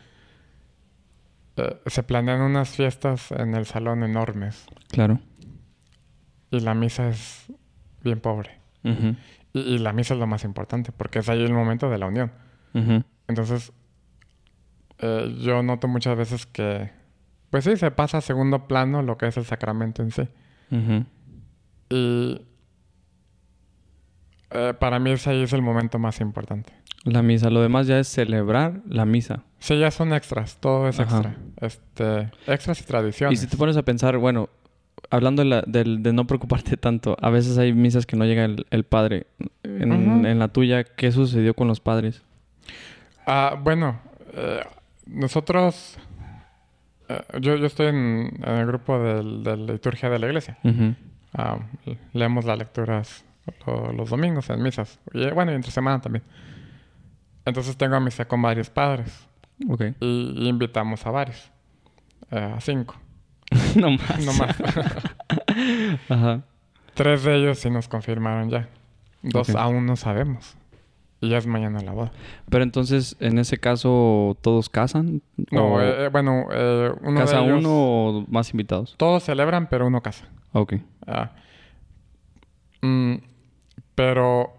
Eh, 1.57 1.77
se 1.87 2.03
planean 2.03 2.41
unas 2.41 2.69
fiestas 2.69 3.31
en 3.31 3.53
el 3.55 3.65
salón 3.65 4.03
enormes 4.03 4.65
Claro. 4.89 5.19
y 6.49 6.59
la 6.61 6.73
misa 6.73 7.09
es 7.09 7.45
bien 8.03 8.19
pobre. 8.19 8.57
Ujú, 8.83 9.15
Y, 9.53 9.59
y 9.59 9.77
la 9.77 9.93
misa 9.93 10.13
es 10.15 10.19
lo 10.19 10.27
más 10.27 10.43
importante 10.43 10.91
porque 10.91 11.19
es 11.19 11.29
ahí 11.29 11.43
el 11.43 11.53
momento 11.53 11.89
de 11.89 11.97
la 11.97 12.07
unión. 12.07 12.31
Entonces, 13.27 13.71
eh, 14.99 15.35
yo 15.41 15.61
noto 15.63 15.87
muchas 15.87 16.17
veces 16.17 16.45
que, 16.45 16.89
pues 17.49 17.63
sí, 17.63 17.77
se 17.77 17.91
pasa 17.91 18.17
a 18.17 18.21
segundo 18.21 18.67
plano 18.67 19.01
lo 19.03 19.17
que 19.17 19.27
es 19.27 19.37
el 19.37 19.45
sacramento 19.45 20.01
en 20.01 20.11
sí. 20.11 20.27
Y 21.89 22.41
eh, 24.51 24.73
para 24.79 24.99
mí 24.99 25.11
ese 25.11 25.29
ahí 25.29 25.43
es 25.43 25.53
el 25.53 25.61
momento 25.61 25.99
más 25.99 26.19
importante. 26.19 26.73
La 27.03 27.21
misa. 27.21 27.49
Lo 27.49 27.61
demás 27.61 27.85
ya 27.87 27.99
es 27.99 28.07
celebrar 28.07 28.81
la 28.87 29.05
misa. 29.05 29.43
Sí, 29.59 29.77
ya 29.77 29.91
son 29.91 30.13
extras, 30.13 30.57
todo 30.59 30.87
es 30.87 30.99
Ajá. 30.99 31.17
extra. 31.17 31.35
Este, 31.57 32.31
extras 32.51 32.81
y 32.81 32.83
tradiciones. 32.85 33.39
Y 33.39 33.41
si 33.43 33.47
te 33.49 33.57
pones 33.57 33.77
a 33.77 33.83
pensar, 33.83 34.17
bueno, 34.17 34.49
hablando 35.09 35.43
de, 35.43 35.49
la- 35.49 35.63
del- 35.67 36.01
de 36.03 36.13
no 36.13 36.25
preocuparte 36.27 36.77
tanto, 36.77 37.15
a 37.21 37.29
veces 37.29 37.57
hay 37.57 37.73
misas 37.73 38.05
que 38.05 38.15
no 38.15 38.25
llega 38.25 38.45
el, 38.45 38.65
el 38.71 38.83
padre. 38.83 39.27
En, 39.63 40.25
en 40.25 40.39
la 40.39 40.47
tuya, 40.49 40.83
¿qué 40.83 41.11
sucedió 41.11 41.53
con 41.53 41.67
los 41.67 41.79
padres? 41.79 42.21
Ah, 43.25 43.55
bueno, 43.61 43.99
eh, 44.33 44.61
nosotros, 45.07 45.97
eh, 47.09 47.21
yo, 47.39 47.55
yo 47.57 47.65
estoy 47.65 47.87
en, 47.87 48.31
en 48.43 48.53
el 48.57 48.65
grupo 48.67 48.99
de 48.99 49.23
la 49.23 49.55
liturgia 49.55 50.09
de 50.09 50.19
la 50.19 50.27
iglesia. 50.27 50.57
Ah, 51.33 51.59
leemos 52.13 52.45
las 52.45 52.57
lecturas 52.57 53.25
lo- 53.65 53.91
los 53.93 54.09
domingos 54.09 54.49
en 54.49 54.61
misas. 54.61 54.99
Y 55.13 55.23
eh, 55.23 55.31
bueno, 55.31 55.51
y 55.51 55.55
entre 55.55 55.71
semana 55.71 55.99
también. 56.01 56.23
Entonces 57.45 57.75
tengo 57.77 57.99
misa 57.99 58.25
con 58.25 58.41
varios 58.41 58.69
padres. 58.69 59.27
Ok. 59.69 59.81
Y, 59.99 60.33
y 60.37 60.47
invitamos 60.47 61.05
a 61.05 61.11
varios. 61.11 61.51
Eh, 62.31 62.53
a 62.55 62.59
cinco. 62.61 62.95
no 63.79 63.91
más. 63.91 64.25
No 64.25 64.33
más. 64.33 64.55
Ajá. 66.09 66.41
Tres 66.93 67.23
de 67.23 67.35
ellos 67.35 67.59
sí 67.59 67.69
nos 67.69 67.87
confirmaron 67.87 68.49
ya. 68.49 68.69
Dos 69.21 69.49
aún 69.55 69.85
no 69.85 69.95
sabemos. 69.95 70.55
Y 71.21 71.29
ya 71.29 71.37
es 71.37 71.47
mañana 71.47 71.79
la 71.79 71.93
boda. 71.93 72.11
Pero 72.49 72.63
entonces, 72.63 73.15
en 73.21 73.39
ese 73.39 73.57
caso, 73.57 74.37
¿todos 74.41 74.69
casan? 74.69 75.21
No, 75.51 75.75
¿O 75.75 75.81
eh, 75.81 76.05
eh, 76.05 76.09
bueno, 76.09 76.47
eh, 76.51 76.91
uno 77.01 77.19
¿Casa 77.21 77.37
de 77.37 77.45
ellos... 77.45 77.59
uno 77.59 77.69
o 77.71 78.25
más 78.27 78.51
invitados? 78.51 78.95
Todos 78.97 79.23
celebran, 79.23 79.67
pero 79.69 79.87
uno 79.87 80.01
casa. 80.01 80.27
Ok. 80.51 80.73
Ah. 81.07 81.31
Mm, 82.81 83.15
pero 83.95 84.51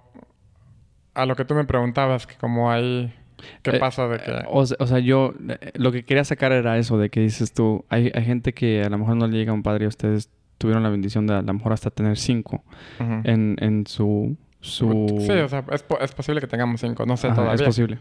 a 1.13 1.27
lo 1.27 1.37
que 1.37 1.45
tú 1.45 1.55
me 1.55 1.65
preguntabas, 1.65 2.27
que 2.27 2.37
como 2.37 2.71
hay... 2.71 3.15
¿Qué 3.63 3.73
Eh, 3.77 3.79
pasa 3.79 4.07
de 4.09 4.19
que...? 4.19 4.31
Eh, 4.31 4.45
O, 4.49 4.61
o 4.61 4.87
sea, 4.87 4.99
yo 4.99 5.35
eh, 5.49 5.73
lo 5.75 5.93
que 5.93 6.05
quería 6.05 6.25
sacar 6.25 6.53
era 6.53 6.79
eso 6.79 6.99
de 6.99 7.11
que 7.11 7.21
dices 7.21 7.53
tú, 7.53 7.85
hay, 7.89 8.11
hay 8.15 8.25
gente 8.25 8.53
que 8.55 8.83
a 8.83 8.89
lo 8.91 8.99
mejor 8.99 9.17
no 9.17 9.27
le 9.27 9.37
llega 9.37 9.53
un 9.53 9.63
padre 9.63 9.85
y 9.85 9.89
ustedes 9.89 10.31
tuvieron 10.59 10.83
la 10.83 10.89
bendición 10.91 11.27
de 11.27 11.35
a 11.35 11.43
lo 11.43 11.53
mejor 11.55 11.73
hasta 11.73 11.91
tener 11.91 12.17
cinco 12.17 12.63
Ujú. 13.01 13.21
en, 13.25 13.57
en 13.61 13.87
su... 13.87 14.37
su... 14.61 15.17
Sí, 15.21 15.33
o 15.33 15.49
sea, 15.49 15.65
es, 15.73 15.83
po- 15.83 15.99
es 16.01 16.13
posible 16.13 16.41
que 16.41 16.47
tengamos 16.47 16.81
cinco, 16.81 17.05
no 17.07 17.17
sé 17.17 17.27
Ajá, 17.27 17.37
todavía. 17.37 17.55
Es 17.57 17.63
posible. 17.63 17.99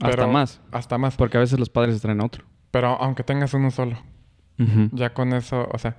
Hasta 0.00 0.10
Pero- 0.16 0.28
más, 0.28 0.60
Hasta 0.72 0.98
más. 0.98 1.16
porque 1.16 1.36
a 1.36 1.40
veces 1.40 1.58
los 1.58 1.70
padres 1.70 2.00
traen 2.00 2.20
a 2.20 2.24
otro. 2.26 2.44
Pero 2.70 2.88
aunque 3.00 3.22
tengas 3.24 3.54
uno 3.54 3.70
solo, 3.70 3.96
Ujú. 4.58 4.88
ya 4.92 5.12
con 5.14 5.32
eso, 5.32 5.68
o 5.72 5.78
sea, 5.78 5.96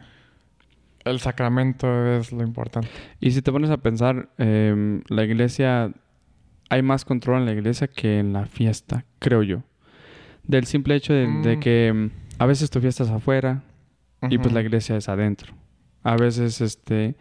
el 1.06 1.20
sacramento 1.20 1.88
es 2.18 2.32
lo 2.32 2.44
importante. 2.44 2.90
Y 3.20 3.32
si 3.32 3.42
te 3.42 3.52
pones 3.52 3.70
a 3.70 3.78
pensar, 3.78 4.30
em, 4.38 5.04
la 5.08 5.24
iglesia, 5.24 5.92
hay 6.70 6.82
más 6.82 7.06
control 7.06 7.40
en 7.40 7.46
la 7.46 7.54
iglesia 7.54 7.88
que 7.88 8.20
en 8.20 8.34
la 8.34 8.46
fiesta, 8.46 9.06
creo 9.20 9.44
yo. 9.44 9.64
Del 10.44 10.66
simple 10.66 10.96
hecho 10.96 11.14
de, 11.14 11.28
de 11.44 11.58
Mm. 11.58 11.60
que 11.60 11.88
em, 11.88 12.10
a 12.40 12.46
veces 12.46 12.70
tu 12.70 12.80
fiesta 12.82 13.04
es 13.04 13.10
afuera 13.10 13.64
y 14.30 14.38
pues 14.38 14.54
la 14.54 14.62
iglesia 14.62 14.96
es 14.98 15.10
adentro. 15.10 15.54
A 16.04 16.16
veces, 16.16 16.62
este, 16.62 17.16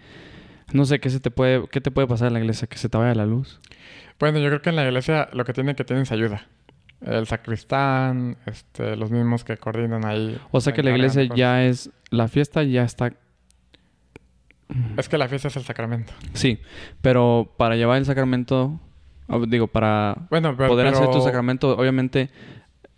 no 0.73 0.85
sé 0.85 1.01
qué 1.01 1.11
se 1.11 1.21
te 1.21 1.31
puede, 1.31 1.67
qué 1.69 1.81
te 1.81 1.91
puede 1.91 2.07
pasar 2.07 2.29
en 2.29 2.35
la 2.35 2.41
iglesia, 2.41 2.69
que 2.69 2.79
se 2.79 2.89
te 2.89 2.97
vaya 2.99 3.15
la 3.15 3.27
luz. 3.27 3.61
Bueno, 4.19 4.39
yo 4.39 4.47
creo 4.49 4.63
que 4.63 4.71
en 4.71 4.77
la 4.77 4.85
iglesia 4.85 5.29
lo 5.33 5.45
que 5.45 5.53
tiene 5.53 5.75
que 5.75 5.85
tener 5.85 6.03
es 6.05 6.13
ayuda. 6.13 6.47
El 7.01 7.27
sacristán, 7.27 8.39
este, 8.47 8.97
los 8.97 9.11
mismos 9.11 9.45
que 9.45 9.57
coordinan 9.59 10.07
ahí. 10.07 10.41
O 10.51 10.61
sea 10.61 10.73
se 10.73 10.77
que 10.77 10.83
la 10.83 10.91
iglesia 10.93 11.23
cosas. 11.23 11.37
ya 11.37 11.65
es, 11.65 11.91
la 12.11 12.29
fiesta 12.29 12.63
ya 12.63 12.85
está, 12.85 13.13
Es 14.97 15.09
que 15.09 15.19
la 15.19 15.29
fiesta 15.29 15.49
es 15.49 15.57
el 15.57 15.65
sacramento. 15.65 16.13
sí, 16.33 16.59
pero 17.03 17.55
para 17.59 17.77
llevar 17.77 17.99
el 17.99 18.05
sacramento, 18.07 18.81
digo, 19.49 19.67
para 19.67 20.17
Bueno, 20.31 20.57
pero... 20.57 20.69
poder 20.69 20.87
hacer 20.89 21.11
tu 21.11 21.21
sacramento, 21.21 21.77
obviamente 21.77 22.31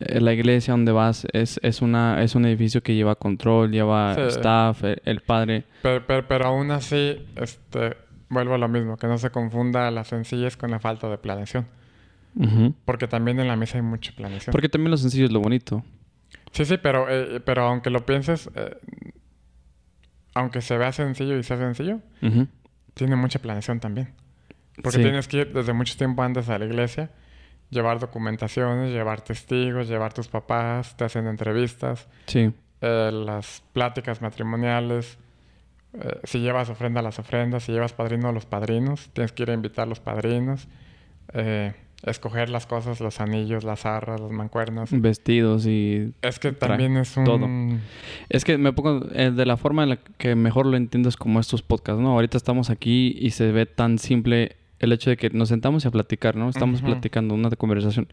eh, 0.00 0.20
la 0.20 0.32
iglesia 0.32 0.72
donde 0.72 0.92
vas 0.92 1.26
es, 1.32 1.58
es 1.62 1.82
una 1.82 2.22
es 2.22 2.34
un 2.34 2.44
edificio 2.46 2.82
que 2.82 2.94
lleva 2.94 3.14
control, 3.16 3.70
lleva 3.72 4.14
Sí. 4.14 4.20
staff, 4.28 4.84
el, 4.84 5.00
el 5.04 5.20
padre. 5.22 5.64
Pero, 5.82 6.06
pero, 6.06 6.28
pero 6.28 6.46
aún 6.46 6.70
así, 6.70 7.16
este, 7.36 7.96
vuelvo 8.28 8.54
a 8.54 8.58
lo 8.58 8.68
mismo, 8.68 8.96
que 8.96 9.06
no 9.06 9.18
se 9.18 9.30
confunda 9.30 9.90
la 9.90 10.04
sencillez 10.04 10.56
con 10.56 10.70
la 10.70 10.78
falta 10.78 11.08
de 11.08 11.18
planeación. 11.18 11.66
Porque 12.84 13.08
también 13.08 13.40
en 13.40 13.48
la 13.48 13.56
misa 13.56 13.78
hay 13.78 13.82
mucha 13.82 14.12
planeación. 14.12 14.52
Porque 14.52 14.68
también 14.68 14.92
lo 14.92 14.96
sencillo 14.96 15.24
es 15.24 15.32
lo 15.32 15.40
bonito. 15.40 15.82
Sí, 16.52 16.64
sí, 16.64 16.76
pero, 16.80 17.06
eh, 17.10 17.40
pero 17.40 17.64
aunque 17.64 17.90
lo 17.90 18.06
pienses, 18.06 18.48
eh, 18.54 18.76
aunque 20.34 20.60
se 20.60 20.78
vea 20.78 20.92
sencillo 20.92 21.36
y 21.36 21.42
sea 21.42 21.56
sencillo, 21.56 21.98
tiene 22.94 23.16
mucha 23.16 23.40
planeación 23.40 23.80
también. 23.80 24.10
Porque 24.82 24.98
Sí. 24.98 25.02
tienes 25.02 25.28
que 25.28 25.38
ir 25.38 25.52
desde 25.52 25.72
mucho 25.72 25.96
tiempo 25.96 26.22
antes 26.22 26.48
a 26.48 26.58
la 26.58 26.64
iglesia, 26.66 27.10
llevar 27.70 27.98
documentaciones, 27.98 28.90
llevar 28.92 29.20
testigos, 29.22 29.88
llevar 29.88 30.12
tus 30.12 30.28
papás, 30.28 30.96
te 30.96 31.04
hacen 31.04 31.26
entrevistas, 31.26 32.08
Sí. 32.26 32.52
eh, 32.80 33.10
las 33.12 33.62
pláticas 33.72 34.20
matrimoniales. 34.22 35.18
eh, 35.94 36.20
si 36.24 36.40
llevas 36.40 36.68
ofrenda, 36.68 37.00
las 37.00 37.18
ofrendas. 37.18 37.64
Si 37.64 37.72
llevas 37.72 37.94
padrino, 37.94 38.30
los 38.30 38.44
padrinos. 38.44 39.08
Tienes 39.14 39.32
que 39.32 39.44
ir 39.44 39.50
a 39.50 39.54
invitar 39.54 39.84
a 39.84 39.88
los 39.88 40.00
padrinos. 40.00 40.68
eh, 41.34 41.72
escoger 42.04 42.48
las 42.50 42.66
cosas, 42.66 43.00
los 43.00 43.20
anillos, 43.20 43.64
las 43.64 43.84
arras, 43.86 44.20
las 44.20 44.30
mancuernas. 44.30 44.88
Vestidos 44.92 45.66
y... 45.66 46.12
Es 46.22 46.38
que 46.38 46.52
también 46.52 46.96
es 46.98 47.16
un... 47.16 47.24
todo. 47.24 47.48
Es 48.28 48.44
que 48.44 48.56
me 48.58 48.72
pongo 48.74 49.06
eh, 49.12 49.30
de 49.30 49.46
la 49.46 49.56
forma 49.56 49.82
en 49.82 49.88
la 49.90 49.96
que 49.96 50.34
mejor 50.36 50.66
lo 50.66 50.76
entiendo 50.76 51.08
es 51.08 51.16
como 51.16 51.40
estos 51.40 51.62
podcasts, 51.62 52.00
¿no? 52.00 52.12
Ahorita 52.12 52.36
estamos 52.36 52.70
aquí 52.70 53.16
y 53.18 53.30
se 53.30 53.50
ve 53.52 53.66
tan 53.66 53.98
simple 53.98 54.56
el 54.80 54.92
hecho 54.92 55.10
de 55.10 55.16
que 55.16 55.30
nos 55.30 55.48
sentamos 55.48 55.84
a 55.86 55.90
platicar, 55.90 56.36
¿no? 56.36 56.48
Estamos 56.48 56.82
platicando 56.82 57.34
una 57.34 57.50
conversación. 57.50 58.08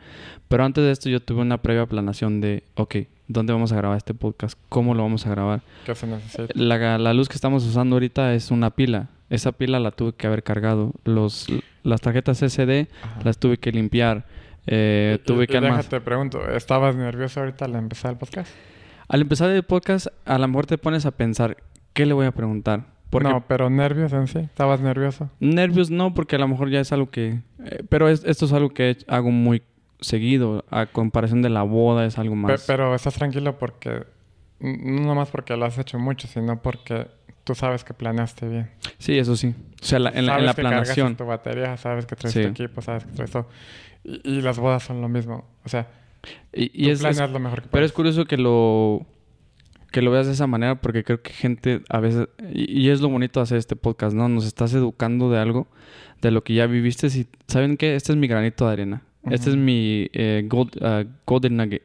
Pero 0.47 0.63
antes 0.65 0.83
de 0.83 0.91
esto 0.91 1.09
yo 1.09 1.19
tuve 1.19 1.41
una 1.41 1.61
previa 1.61 1.85
planación 1.85 2.41
de, 2.41 2.63
ok, 2.75 2.95
¿dónde 3.27 3.53
vamos 3.53 3.71
a 3.71 3.75
grabar 3.77 3.97
este 3.97 4.13
podcast? 4.13 4.57
¿Cómo 4.69 4.93
lo 4.95 5.03
vamos 5.03 5.25
a 5.27 5.29
grabar? 5.29 5.61
que 5.85 5.93
se 5.95 6.07
necesita. 6.07 6.47
La, 6.55 6.97
la 6.97 7.13
luz 7.13 7.29
que 7.29 7.35
estamos 7.35 7.63
usando 7.65 7.95
ahorita 7.95 8.33
es 8.33 8.49
una 8.51 8.71
pila. 8.71 9.09
Esa 9.29 9.51
pila 9.51 9.79
la 9.79 9.91
tuve 9.91 10.13
que 10.13 10.27
haber 10.27 10.43
cargado. 10.43 10.91
Los, 11.03 11.47
las 11.83 12.01
tarjetas 12.01 12.39
SD 12.41 12.87
Ajá. 13.03 13.19
las 13.23 13.37
tuve 13.37 13.57
que 13.57 13.71
limpiar. 13.71 14.25
Eh, 14.67 15.19
Y- 15.21 15.25
tuve 15.25 15.43
y 15.43 15.47
que 15.47 15.57
almacenar. 15.57 15.83
déjate 15.83 16.01
pregunto, 16.01 16.41
¿estabas 16.49 16.95
nervioso 16.95 17.39
ahorita 17.39 17.65
al 17.65 17.75
empezar 17.75 18.11
el 18.13 18.17
podcast? 18.17 18.51
Al 19.07 19.21
empezar 19.21 19.51
el 19.51 19.61
podcast, 19.61 20.07
a 20.25 20.39
lo 20.39 20.47
mejor 20.47 20.65
te 20.65 20.79
pones 20.79 21.05
a 21.05 21.11
pensar, 21.11 21.57
¿qué 21.93 22.07
le 22.07 22.13
voy 22.13 22.25
a 22.25 22.31
preguntar? 22.31 22.85
Porque 23.09 23.29
No, 23.29 23.45
pero 23.47 23.69
nervios 23.69 24.11
en 24.13 24.27
sí. 24.27 24.39
¿Estabas 24.39 24.81
nervioso? 24.81 25.29
nervios 25.39 25.89
no, 25.91 26.13
porque 26.13 26.35
a 26.35 26.39
lo 26.39 26.47
mejor 26.47 26.69
ya 26.69 26.79
es 26.79 26.91
algo 26.91 27.09
que... 27.09 27.39
eh, 27.63 27.83
pero 27.89 28.09
es- 28.09 28.23
esto 28.25 28.45
es 28.45 28.53
algo 28.53 28.69
que 28.69 28.97
hago 29.07 29.31
muy 29.31 29.61
seguido. 30.01 30.65
A 30.69 30.85
comparación 30.87 31.41
de 31.41 31.49
la 31.49 31.63
boda 31.63 32.05
es 32.05 32.17
algo 32.17 32.35
más... 32.35 32.65
pero 32.67 32.93
estás 32.95 33.13
tranquilo 33.15 33.57
porque... 33.57 34.03
No 34.59 35.01
nomás 35.01 35.29
porque 35.29 35.55
lo 35.55 35.65
has 35.65 35.77
hecho 35.77 35.99
mucho, 35.99 36.27
sino 36.27 36.61
porque 36.61 37.07
tú 37.43 37.55
sabes 37.55 37.83
que 37.83 37.93
planeaste 37.93 38.47
bien. 38.47 38.71
Sí, 38.97 39.17
eso 39.19 39.35
sí. 39.35 39.53
O 39.81 39.85
sea, 39.85 39.99
la- 39.99 40.09
en, 40.09 40.25
la, 40.25 40.33
en 40.39 40.39
sabes 40.39 40.45
la 40.45 40.53
que 40.55 40.61
cargas 40.63 40.79
planeación. 40.89 41.15
tu 41.15 41.25
batería, 41.25 41.77
sabes 41.77 42.05
que 42.05 42.15
traes 42.15 42.33
Sí. 42.33 42.41
tu 42.41 42.47
equipo, 42.47 42.81
sabes 42.81 43.05
que 43.05 43.11
traes 43.11 43.31
todo. 43.31 43.47
Y, 44.03 44.21
y 44.37 44.41
las 44.41 44.57
bodas 44.59 44.83
son 44.83 45.01
lo 45.01 45.09
mismo. 45.09 45.45
O 45.63 45.69
sea, 45.69 45.87
Y, 46.53 46.71
y 46.73 46.85
Tú 46.85 46.91
es, 46.91 46.93
es- 46.93 47.01
planeas 47.01 47.29
lo 47.31 47.39
mejor 47.39 47.61
que 47.61 47.67
pero 47.69 47.85
es 47.85 47.91
puedes. 47.91 48.13
curioso 48.13 48.25
que 48.25 48.37
lo 48.37 49.05
que 49.95 50.01
lo 50.01 50.11
veas 50.11 50.27
de 50.27 50.33
esa 50.33 50.45
manera 50.45 50.81
porque 50.81 51.05
creo 51.05 51.21
que 51.21 51.31
gente 51.31 51.79
a 51.89 52.01
veces 52.01 52.27
y, 52.51 52.81
y 52.81 52.89
es 52.89 52.99
lo 52.99 53.07
bonito 53.07 53.39
de 53.39 53.43
hacer 53.45 53.57
este 53.57 53.77
podcast, 53.77 54.13
¿no? 54.13 54.27
Nos 54.27 54.45
estás 54.45 54.73
educando 54.73 55.31
de 55.31 55.39
algo 55.39 55.67
de 56.21 56.31
lo 56.31 56.43
que 56.43 56.53
ya 56.53 56.67
viviste 56.67 57.07
y 57.07 57.27
saben 57.47 57.77
qué, 57.77 57.95
este 57.95 58.11
es 58.11 58.17
mi 58.17 58.27
granito 58.27 58.67
de 58.67 58.73
arena. 58.73 59.03
Este 59.31 59.49
es 59.51 59.55
mi 59.55 60.09
eh, 60.11 60.43
gold- 60.49 60.77
ah, 60.81 61.05
golden 61.25 61.55
nugget. 61.55 61.83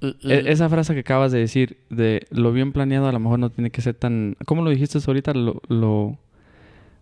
E- 0.00 0.50
Esa 0.50 0.68
frase 0.68 0.94
que 0.94 1.00
acabas 1.00 1.30
de 1.30 1.38
decir 1.38 1.76
de 1.90 2.26
lo 2.30 2.52
bien 2.52 2.72
planeado 2.72 3.06
a 3.06 3.12
lo 3.12 3.20
mejor 3.20 3.38
no 3.38 3.50
tiene 3.50 3.70
que 3.70 3.82
ser 3.82 3.94
tan... 3.94 4.36
¿Cómo 4.46 4.62
lo 4.62 4.70
dijiste 4.70 4.98
ahorita? 5.06 5.32
Lo, 5.32 5.62
lo- 5.68 6.18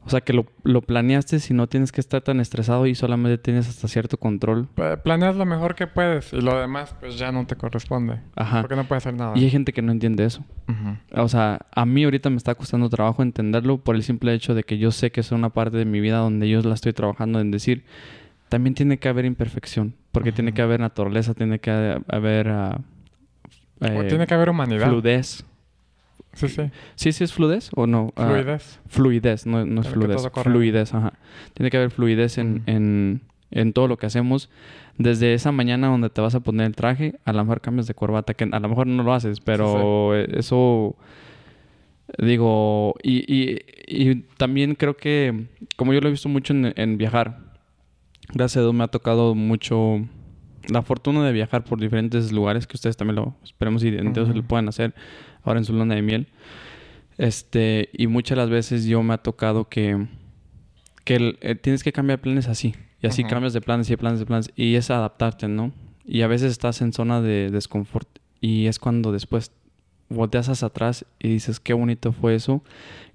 o 0.02 0.08
sea, 0.10 0.22
que 0.22 0.32
lo, 0.32 0.46
lo 0.64 0.80
planeaste 0.80 1.38
si 1.40 1.52
no 1.54 1.66
tienes 1.68 1.92
que 1.92 2.00
estar 2.00 2.22
tan 2.22 2.40
estresado 2.40 2.86
y 2.86 2.94
solamente 2.94 3.36
tienes 3.38 3.68
hasta 3.68 3.86
cierto 3.86 4.16
control. 4.16 4.66
Pla- 4.74 5.02
Planeas 5.02 5.36
lo 5.36 5.44
mejor 5.44 5.74
que 5.74 5.86
puedes 5.86 6.32
y 6.32 6.40
lo 6.40 6.58
demás 6.58 6.94
pues 6.98 7.18
ya 7.18 7.30
no 7.32 7.46
te 7.46 7.54
corresponde. 7.56 8.20
Ajá. 8.34 8.62
Porque 8.62 8.76
no 8.76 8.84
puedes 8.84 9.04
hacer 9.06 9.14
nada. 9.18 9.36
Y 9.36 9.44
hay 9.44 9.50
gente 9.50 9.72
que 9.72 9.82
no 9.82 9.92
entiende 9.92 10.24
eso. 10.24 10.42
Ujú. 10.68 10.96
O 11.22 11.28
sea, 11.28 11.60
a 11.74 11.84
mí 11.86 12.02
ahorita 12.04 12.30
me 12.30 12.36
está 12.36 12.54
costando 12.54 12.88
trabajo 12.88 13.22
entenderlo 13.22 13.78
por 13.78 13.94
el 13.94 14.02
simple 14.02 14.32
hecho 14.32 14.54
de 14.54 14.62
que 14.64 14.78
yo 14.78 14.90
sé 14.90 15.10
que 15.12 15.20
es 15.20 15.32
una 15.32 15.50
parte 15.50 15.76
de 15.76 15.84
mi 15.84 16.00
vida 16.00 16.16
donde 16.18 16.48
yo 16.48 16.62
la 16.62 16.74
estoy 16.74 16.92
trabajando 16.94 17.38
en 17.40 17.50
decir, 17.50 17.84
también 18.48 18.74
tiene 18.74 18.98
que 18.98 19.08
haber 19.08 19.26
imperfección, 19.26 19.94
porque 20.12 20.32
tiene 20.32 20.52
que 20.54 20.62
haber 20.62 20.80
naturaleza, 20.80 21.34
tiene 21.34 21.58
que 21.60 21.70
haber 22.08 22.48
O 22.48 22.74
eh, 23.82 24.06
tiene 24.08 24.26
que 24.26 24.34
haber 24.34 24.50
humanidad. 24.50 24.88
fluidez. 24.88 25.44
Sí, 26.32 26.48
sí. 26.48 26.70
¿Sí, 26.94 27.12
sí 27.12 27.24
es 27.24 27.32
fluidez 27.32 27.70
o 27.74 27.86
no? 27.86 28.12
Ah, 28.16 28.26
Fluidez. 28.28 28.80
Fluidez, 28.88 29.46
no, 29.46 29.64
no 29.66 29.80
es 29.80 29.88
fluidez. 29.88 30.26
Fluidez, 30.42 30.94
ajá. 30.94 31.12
Tiene 31.54 31.70
que 31.70 31.76
haber 31.76 31.90
fluidez 31.90 32.38
en, 32.38 32.62
en, 32.66 33.22
en 33.50 33.72
todo 33.72 33.88
lo 33.88 33.96
que 33.98 34.06
hacemos. 34.06 34.48
Desde 34.98 35.32
esa 35.34 35.50
mañana 35.52 35.88
donde 35.88 36.10
te 36.10 36.20
vas 36.20 36.34
a 36.34 36.40
poner 36.40 36.66
el 36.66 36.76
traje, 36.76 37.14
a 37.24 37.32
lo 37.32 37.42
mejor 37.42 37.60
cambias 37.60 37.86
de 37.86 37.94
corbata, 37.94 38.34
que 38.34 38.44
a 38.44 38.60
lo 38.60 38.68
mejor 38.68 38.86
no 38.86 39.02
lo 39.02 39.14
haces, 39.14 39.40
pero 39.40 40.14
eso, 40.14 40.94
digo, 42.18 42.94
y, 43.02 43.24
y, 43.32 43.58
y 43.86 44.14
también 44.36 44.74
creo 44.74 44.96
que, 44.96 45.46
como 45.76 45.94
yo 45.94 46.00
lo 46.00 46.08
he 46.08 46.10
visto 46.10 46.28
mucho 46.28 46.52
en, 46.52 46.72
en 46.76 46.98
viajar, 46.98 47.38
gracias 48.34 48.58
a 48.58 48.60
Dios 48.60 48.74
me 48.74 48.84
ha 48.84 48.88
tocado 48.88 49.34
mucho 49.34 50.06
la 50.70 50.82
fortuna 50.82 51.24
de 51.26 51.32
viajar 51.32 51.64
por 51.64 51.80
diferentes 51.80 52.32
lugares, 52.32 52.66
que 52.66 52.76
ustedes 52.76 52.96
también 52.96 53.16
lo, 53.16 53.34
esperemos 53.44 53.82
y 53.84 53.88
entonces 53.88 54.28
Ujú. 54.30 54.38
lo 54.38 54.42
puedan 54.44 54.68
hacer 54.68 54.94
ahora 55.42 55.58
en 55.58 55.64
su 55.64 55.72
luna 55.72 55.94
de 55.94 56.02
miel. 56.02 56.26
Este, 57.18 57.90
y 57.92 58.06
muchas 58.06 58.38
las 58.38 58.48
veces 58.50 58.84
yo 58.86 59.02
me 59.02 59.14
ha 59.14 59.18
tocado 59.18 59.68
que, 59.68 60.06
que 61.04 61.16
el- 61.16 61.38
eh, 61.42 61.54
tienes 61.54 61.82
que 61.84 61.92
cambiar 61.92 62.20
planes 62.20 62.48
así. 62.48 62.74
Y 63.02 63.06
así 63.06 63.22
Ujú. 63.22 63.30
cambias 63.30 63.52
de 63.52 63.60
planes 63.60 63.88
y 63.88 63.92
de 63.92 63.98
planes 63.98 64.20
de 64.20 64.26
planes. 64.26 64.50
Y 64.56 64.74
es 64.76 64.90
adaptarte, 64.90 65.48
¿no? 65.48 65.72
Y 66.04 66.22
a 66.22 66.26
veces 66.26 66.50
estás 66.52 66.80
en 66.82 66.92
zona 66.92 67.20
de 67.20 67.50
desconfort. 67.50 68.08
Y 68.40 68.66
es 68.66 68.78
cuando 68.78 69.12
después 69.12 69.52
volteas 70.08 70.48
hacia 70.48 70.68
atrás 70.68 71.04
y 71.18 71.28
dices, 71.28 71.60
qué 71.60 71.72
bonito 71.72 72.12
fue 72.12 72.34
eso. 72.34 72.62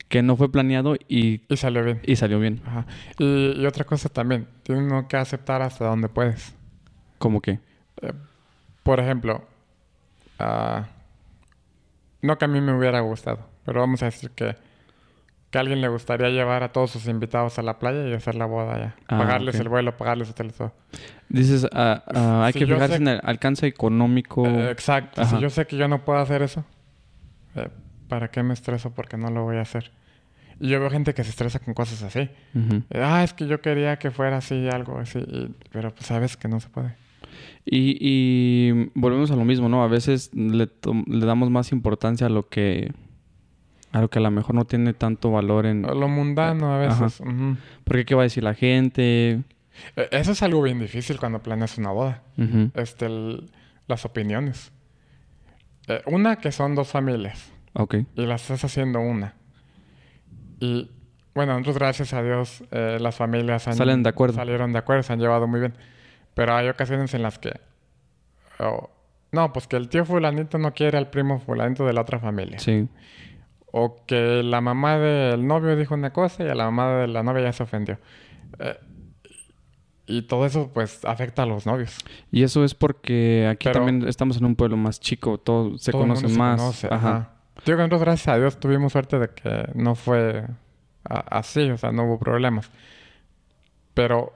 Que 0.08 0.22
no 0.22 0.38
fue 0.38 0.52
planeado 0.52 0.96
y, 1.10 1.42
Y 1.50 1.58
salió 1.58 1.84
bien. 1.84 2.00
y 2.04 2.16
salió 2.16 2.40
bien. 2.40 2.62
Ajá. 2.66 2.86
Y, 3.18 3.60
y 3.60 3.66
otra 3.66 3.86
cosa 3.86 4.08
también, 4.08 4.48
tienes 4.64 5.06
que 5.10 5.18
aceptar 5.18 5.64
hasta 5.64 5.86
donde 5.88 6.10
puedes. 6.10 6.54
Como 7.26 7.42
que. 7.42 7.60
Por 8.84 9.00
ejemplo, 9.00 9.44
ah, 10.40 10.86
no 12.22 12.38
que 12.38 12.46
a 12.46 12.48
mí 12.48 12.62
me 12.62 12.78
hubiera 12.78 13.00
gustado, 13.00 13.40
pero 13.66 13.80
vamos 13.80 14.02
a 14.04 14.06
decir 14.06 14.30
que, 14.32 14.56
que 15.50 15.58
a 15.58 15.62
alguien 15.62 15.82
le 15.82 15.88
gustaría 15.88 16.30
llevar 16.30 16.62
a 16.64 16.72
todos 16.72 16.92
sus 16.92 17.08
invitados 17.08 17.58
a 17.58 17.64
la 17.64 17.80
playa 17.80 18.08
y 18.08 18.14
hacer 18.14 18.36
la 18.36 18.46
boda 18.46 18.76
allá. 18.76 18.96
Ah, 19.08 19.18
pagarles 19.18 19.60
el 19.60 19.70
vuelo, 19.70 19.98
pagarles 19.98 20.30
hotel, 20.30 20.54
todo. 20.54 20.72
Dices, 21.30 21.68
ah, 21.74 22.04
hay 22.46 22.54
Si 22.54 22.60
que 22.60 22.66
fijarse 22.68 22.98
sé- 22.98 23.02
en 23.02 23.08
el 23.08 23.22
alcance 23.24 23.66
económico. 23.66 24.46
Eh, 24.46 24.70
exacto. 24.72 25.22
Ajá. 25.22 25.36
Si 25.36 25.42
yo 25.42 25.50
sé 25.50 25.66
que 25.66 25.78
yo 25.78 25.88
no 25.88 26.06
puedo 26.06 26.20
hacer 26.20 26.42
eso, 26.44 26.64
eh, 27.56 27.70
¿para 28.08 28.30
qué 28.30 28.44
me 28.44 28.54
estreso? 28.54 28.92
Porque 28.92 29.18
no 29.18 29.30
lo 29.32 29.44
voy 29.44 29.58
a 29.58 29.62
hacer. 29.62 29.92
Y 30.60 30.70
yo 30.70 30.80
veo 30.80 30.90
gente 30.90 31.14
que 31.14 31.24
se 31.24 31.32
estresa 31.32 31.60
con 31.60 31.74
cosas 31.74 32.02
así. 32.04 32.30
Eh, 32.54 33.02
ah, 33.04 33.24
es 33.24 33.34
que 33.34 33.48
yo 33.48 33.62
quería 33.62 33.98
que 33.98 34.12
fuera 34.12 34.38
así, 34.38 34.70
algo 34.70 35.00
así. 35.00 35.20
y- 35.20 35.56
pero 35.72 35.90
pues 35.94 36.06
sabes 36.06 36.38
que 36.38 36.48
no 36.48 36.60
se 36.60 36.70
puede. 36.70 36.96
Y, 37.66 37.98
y 38.00 38.90
volvemos 38.94 39.32
a 39.32 39.36
lo 39.36 39.46
mismo, 39.46 39.70
¿no? 39.70 39.84
A 39.84 39.88
veces 39.88 40.32
le, 40.34 40.70
le 41.08 41.26
damos 41.26 41.50
más 41.50 41.72
importancia 41.72 42.28
a 42.28 42.30
lo 42.30 42.48
que 42.48 42.92
a 43.92 44.02
lo 44.02 44.10
que 44.10 44.20
a 44.20 44.22
lo 44.22 44.30
mejor 44.30 44.56
no 44.56 44.66
tiene 44.66 44.94
tanto 44.94 45.32
valor 45.32 45.66
en... 45.66 45.84
Lo 45.84 46.08
mundano 46.10 46.74
a 46.74 46.78
veces. 46.80 47.22
Porque 47.86 48.04
qué 48.04 48.14
va 48.14 48.24
a 48.24 48.26
decir 48.26 48.44
la 48.44 48.54
gente. 48.54 49.42
Eh, 49.96 50.08
Eso 50.12 50.34
es 50.34 50.44
algo 50.44 50.62
bien 50.62 50.80
difícil 50.80 51.18
cuando 51.18 51.40
planeas 51.40 51.78
una 51.78 51.92
boda. 51.92 52.22
Este, 52.74 53.06
el- 53.06 53.50
las 53.88 54.04
opiniones. 54.04 54.74
Eh, 55.88 56.02
una 56.08 56.36
que 56.38 56.52
son 56.52 56.76
dos 56.76 56.90
familias 56.90 57.52
Ok. 57.74 57.96
y 58.16 58.26
las 58.26 58.42
estás 58.42 58.66
haciendo 58.66 59.00
una. 59.00 59.36
Y 60.60 60.90
bueno, 61.34 61.54
nosotros 61.54 61.78
gracias 61.78 62.14
a 62.14 62.22
Dios 62.24 62.64
eh, 62.72 62.98
las 63.00 63.16
familias 63.16 63.68
han- 63.68 63.76
Salen 63.76 64.04
de 64.04 64.10
acuerdo. 64.10 64.36
salieron 64.36 64.74
de 64.74 64.80
acuerdo, 64.80 65.04
se 65.04 65.14
han 65.14 65.20
llevado 65.20 65.48
muy 65.48 65.60
bien. 65.62 65.74
Pero 66.36 66.56
hay 66.56 66.70
ocasiones 66.70 67.14
en 67.16 67.24
las 67.24 67.40
que... 67.40 67.60
oh, 68.60 68.90
no, 69.32 69.52
pues 69.52 69.68
que 69.68 69.76
el 69.76 69.90
tío 69.90 70.06
fulanito 70.06 70.58
no 70.60 70.74
quiere 70.74 70.98
al 70.98 71.10
primo 71.10 71.40
fulanito 71.40 71.86
de 71.86 71.94
la 71.94 72.02
otra 72.02 72.20
familia. 72.20 72.60
Sí. 72.60 72.88
O 73.72 74.06
que 74.06 74.44
la 74.44 74.62
mamá 74.62 74.98
del 75.00 75.46
novio 75.48 75.76
dijo 75.76 75.94
una 75.96 76.14
cosa 76.14 76.44
y 76.44 76.48
a 76.48 76.56
la 76.56 76.66
mamá 76.66 76.98
de 77.00 77.08
la 77.08 77.24
novia 77.24 77.44
ya 77.44 77.52
se 77.54 77.64
ofendió. 77.64 77.98
Eh, 78.60 78.78
y 80.08 80.22
todo 80.22 80.46
eso 80.46 80.72
pues 80.74 81.04
afecta 81.04 81.44
a 81.44 81.46
los 81.46 81.66
novios. 81.66 81.98
Y 82.32 82.44
eso 82.44 82.64
es 82.64 82.76
porque 82.76 83.48
aquí 83.52 83.66
Pero- 83.68 83.80
también 83.84 84.08
estamos 84.08 84.38
en 84.38 84.46
un 84.46 84.56
pueblo 84.56 84.78
más 84.78 85.00
chico, 85.00 85.38
todo 85.40 85.78
se 85.80 85.92
Todo 85.92 86.04
el 86.04 86.08
conoce 86.10 86.28
mundo 86.28 86.34
se 86.36 86.40
más. 86.40 86.60
conoce, 86.62 86.88
Ajá. 86.92 87.32
Digo 87.66 87.78
que 87.78 87.84
nosotros, 87.84 88.02
gracias 88.02 88.28
a 88.36 88.38
Dios, 88.38 88.60
tuvimos 88.60 88.92
suerte 88.92 89.18
de 89.18 89.30
que 89.30 89.70
no 89.74 89.96
fue 89.96 90.46
así, 91.04 91.72
o 91.72 91.78
sea, 91.78 91.92
no 91.92 92.04
hubo 92.06 92.20
problemas. 92.20 92.70
Pero 93.94 94.34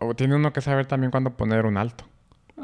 o- 0.00 0.08
o 0.08 0.14
tiene 0.14 0.34
uno 0.36 0.52
que 0.52 0.60
saber 0.60 0.86
también 0.86 1.10
cuándo 1.10 1.36
poner 1.36 1.66
un 1.66 1.76
alto. 1.76 2.04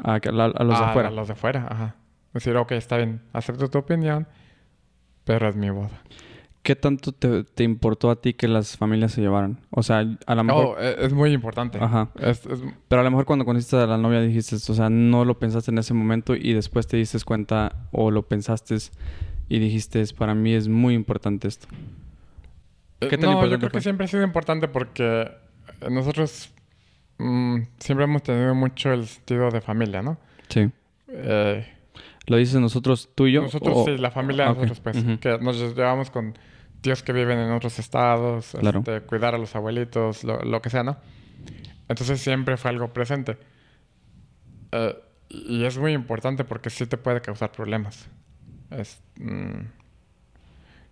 A, 0.03 0.19
que- 0.19 0.29
a- 0.29 0.31
a 0.31 0.63
los 0.63 0.79
de 0.79 0.85
A- 0.85 0.89
afuera. 0.89 1.09
A 1.09 1.11
los 1.11 1.27
de 1.27 1.33
afuera, 1.33 1.67
ajá. 1.69 1.95
Decir, 2.33 2.55
ok, 2.55 2.71
está 2.73 2.97
bien, 2.97 3.21
acepto 3.33 3.67
tu 3.69 3.77
opinión, 3.79 4.27
pero 5.25 5.49
es 5.49 5.55
mi 5.55 5.69
boda. 5.69 6.01
¿Qué 6.63 6.75
tanto 6.75 7.11
te, 7.11 7.43
te 7.43 7.63
importó 7.63 8.11
a 8.11 8.21
ti 8.21 8.33
que 8.35 8.47
las 8.47 8.77
familias 8.77 9.11
se 9.13 9.21
llevaran? 9.21 9.59
O 9.71 9.81
sea, 9.81 10.05
a 10.27 10.35
lo 10.35 10.43
mejor... 10.43 10.77
No, 10.77 10.79
e- 10.79 11.05
es, 11.05 11.11
muy 11.11 11.31
importante. 11.33 11.79
Ajá. 11.81 12.09
Es- 12.19 12.45
es- 12.45 12.61
Pero 12.87 13.01
a 13.01 13.03
lo 13.03 13.09
mejor 13.09 13.25
cuando 13.25 13.45
conociste 13.45 13.77
a 13.77 13.87
la 13.87 13.97
novia 13.97 14.21
dijiste, 14.21 14.55
o 14.55 14.59
sea, 14.75 14.89
no 14.89 15.25
lo 15.25 15.39
pensaste 15.39 15.71
en 15.71 15.79
ese 15.79 15.93
momento 15.95 16.35
y 16.35 16.53
después 16.53 16.85
te 16.87 16.97
diste 16.97 17.17
cuenta 17.25 17.87
o 17.91 18.11
lo 18.11 18.27
pensaste 18.27 18.77
y 19.49 19.57
dijiste, 19.59 20.03
para 20.15 20.35
mí 20.35 20.53
es 20.53 20.67
muy 20.67 20.93
importante 20.93 21.47
esto. 21.47 21.67
¿Qué 22.99 23.17
tan 23.17 23.21
no, 23.21 23.25
yo 23.25 23.31
importante 23.33 23.57
creo 23.57 23.69
fue? 23.71 23.79
que 23.79 23.81
siempre 23.83 24.05
ha 24.05 24.07
sido 24.07 24.23
importante 24.23 24.67
porque 24.67 25.31
nosotros 25.89 26.53
mm, 27.21 27.67
siempre 27.79 28.05
hemos 28.05 28.23
tenido 28.23 28.53
mucho 28.55 28.91
el 28.93 29.07
sentido 29.07 29.49
de 29.51 29.61
familia, 29.61 30.01
¿no? 30.01 30.17
Sí. 30.49 30.69
Eh, 31.07 31.67
¿Lo 32.27 32.37
dices 32.37 32.59
nosotros, 32.61 33.09
tú 33.15 33.27
y 33.27 33.33
yo? 33.33 33.41
nosotros 33.41 33.77
o- 33.77 33.85
sí, 33.85 33.97
la 33.97 34.11
familia 34.11 34.45
de 34.45 34.51
Ah, 34.51 34.53
nosotros 34.53 34.79
pues, 34.79 34.97
que 35.19 35.37
nos 35.39 35.57
llevamos 35.75 36.09
con 36.11 36.37
tíos 36.81 37.03
que 37.03 37.13
viven 37.13 37.37
en 37.39 37.51
otros 37.51 37.77
estados, 37.79 38.55
Claro. 38.59 38.79
este, 38.79 39.01
cuidar 39.01 39.35
a 39.35 39.37
los 39.37 39.55
abuelitos, 39.55 40.23
lo, 40.23 40.39
lo 40.41 40.61
que 40.61 40.69
sea, 40.69 40.83
¿no? 40.83 40.97
Entonces 41.89 42.21
siempre 42.21 42.57
fue 42.57 42.71
algo 42.71 42.93
presente. 42.93 43.37
Eh, 44.71 44.95
y 45.29 45.63
es 45.65 45.77
muy 45.77 45.93
importante 45.93 46.43
porque 46.43 46.69
sí 46.69 46.85
te 46.87 46.97
puede 46.97 47.21
causar 47.21 47.51
problemas. 47.51 48.07
Es, 48.69 49.01
mm, 49.17 49.59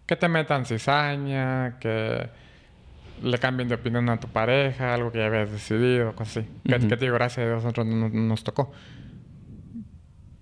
que 0.05 0.15
te 0.15 0.27
metan 0.27 0.65
cizaña, 0.65 1.77
que 1.79 2.29
le 3.23 3.37
cambien 3.37 3.67
de 3.69 3.75
opinión 3.75 4.09
a 4.09 4.19
tu 4.19 4.27
pareja, 4.27 4.93
algo 4.93 5.11
que 5.11 5.19
ya 5.19 5.27
habías 5.27 5.51
decidido, 5.51 6.13
cosas 6.15 6.37
así. 6.37 6.47
Que- 6.67 6.75
Ujú. 6.75 6.87
Que, 6.87 6.97
te 6.97 7.05
digo, 7.05 7.15
gracias 7.15 7.45
a 7.45 7.49
Dios, 7.49 7.63
nosotros 7.63 7.85
no, 7.87 8.09
no 8.09 8.21
nos 8.21 8.43
tocó. 8.43 8.71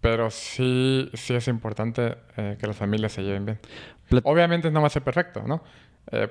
Pero 0.01 0.29
sí, 0.29 1.09
sí 1.13 1.33
es 1.33 1.47
importante 1.47 2.17
eh, 2.37 2.57
que 2.59 2.67
las 2.67 2.75
familias 2.77 3.11
se 3.11 3.23
lleven 3.23 3.45
bien. 3.45 3.59
Plat- 4.09 4.21
Obviamente 4.25 4.71
no 4.71 4.81
va 4.81 4.87
a 4.87 4.91
ser 4.91 5.01
perfecto, 5.03 5.43
¿no? 5.45 5.63
Eh, 6.11 6.29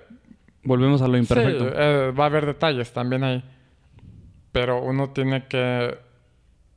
Volvemos 0.63 1.01
a 1.03 1.09
lo 1.09 1.17
imperfecto. 1.17 1.65
Sí, 1.67 1.73
eh, 1.77 2.13
va 2.19 2.25
a 2.25 2.27
haber 2.27 2.47
detalles 2.47 2.93
también 2.93 3.23
ahí. 3.23 3.45
Pero 4.53 4.83
uno 4.83 5.11
tiene 5.11 5.47
que... 5.47 5.97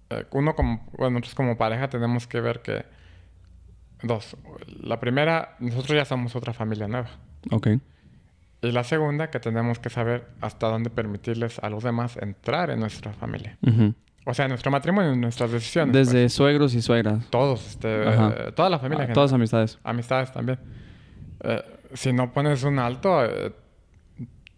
eh, 0.10 0.26
uno 0.32 0.54
como... 0.56 0.88
Bueno, 0.98 1.12
nosotros 1.20 1.34
como 1.36 1.58
pareja 1.58 1.90
tenemos 1.90 2.28
que 2.28 2.40
ver 2.42 2.62
que... 2.62 2.86
Dos. 4.04 4.36
La 4.82 5.00
primera, 5.00 5.56
nosotros 5.60 5.96
ya 5.96 6.06
somos 6.06 6.36
otra 6.36 6.54
familia 6.54 6.88
nueva. 6.88 7.10
Ok. 7.52 7.68
Y 8.62 8.72
la 8.72 8.84
segunda, 8.84 9.30
que 9.30 9.39
tenemos 9.39 9.80
que 9.80 9.89
saber 9.89 10.28
hasta 10.41 10.68
dónde 10.68 10.89
permitirles 10.89 11.60
a 11.60 11.70
los 11.70 11.84
demás 11.84 12.18
entrar 12.18 12.70
en 12.70 12.80
nuestra 12.80 13.14
familia. 13.14 13.57
Ujú. 13.66 13.93
O 14.26 14.34
sea, 14.34 14.47
nuestro 14.47 14.70
matrimonio, 14.70 15.16
nuestras 15.16 15.51
decisiones. 15.51 15.93
Desde 15.93 16.24
pues. 16.24 16.34
suegros 16.34 16.74
y 16.76 16.82
suegras. 16.82 17.26
Todos, 17.30 17.66
este, 17.68 17.88
eh, 17.88 18.51
toda 18.55 18.70
la 18.70 18.80
familia. 18.80 19.07
Ah, 19.10 19.14
todas 19.14 19.32
amistades. 19.32 19.80
Amistades 19.84 20.32
también. 20.34 20.60
Eh, 21.41 21.64
si 21.93 22.12
no 22.12 22.34
pones 22.34 22.64
un 22.64 22.80
alto, 22.80 23.24
eh, 23.24 23.53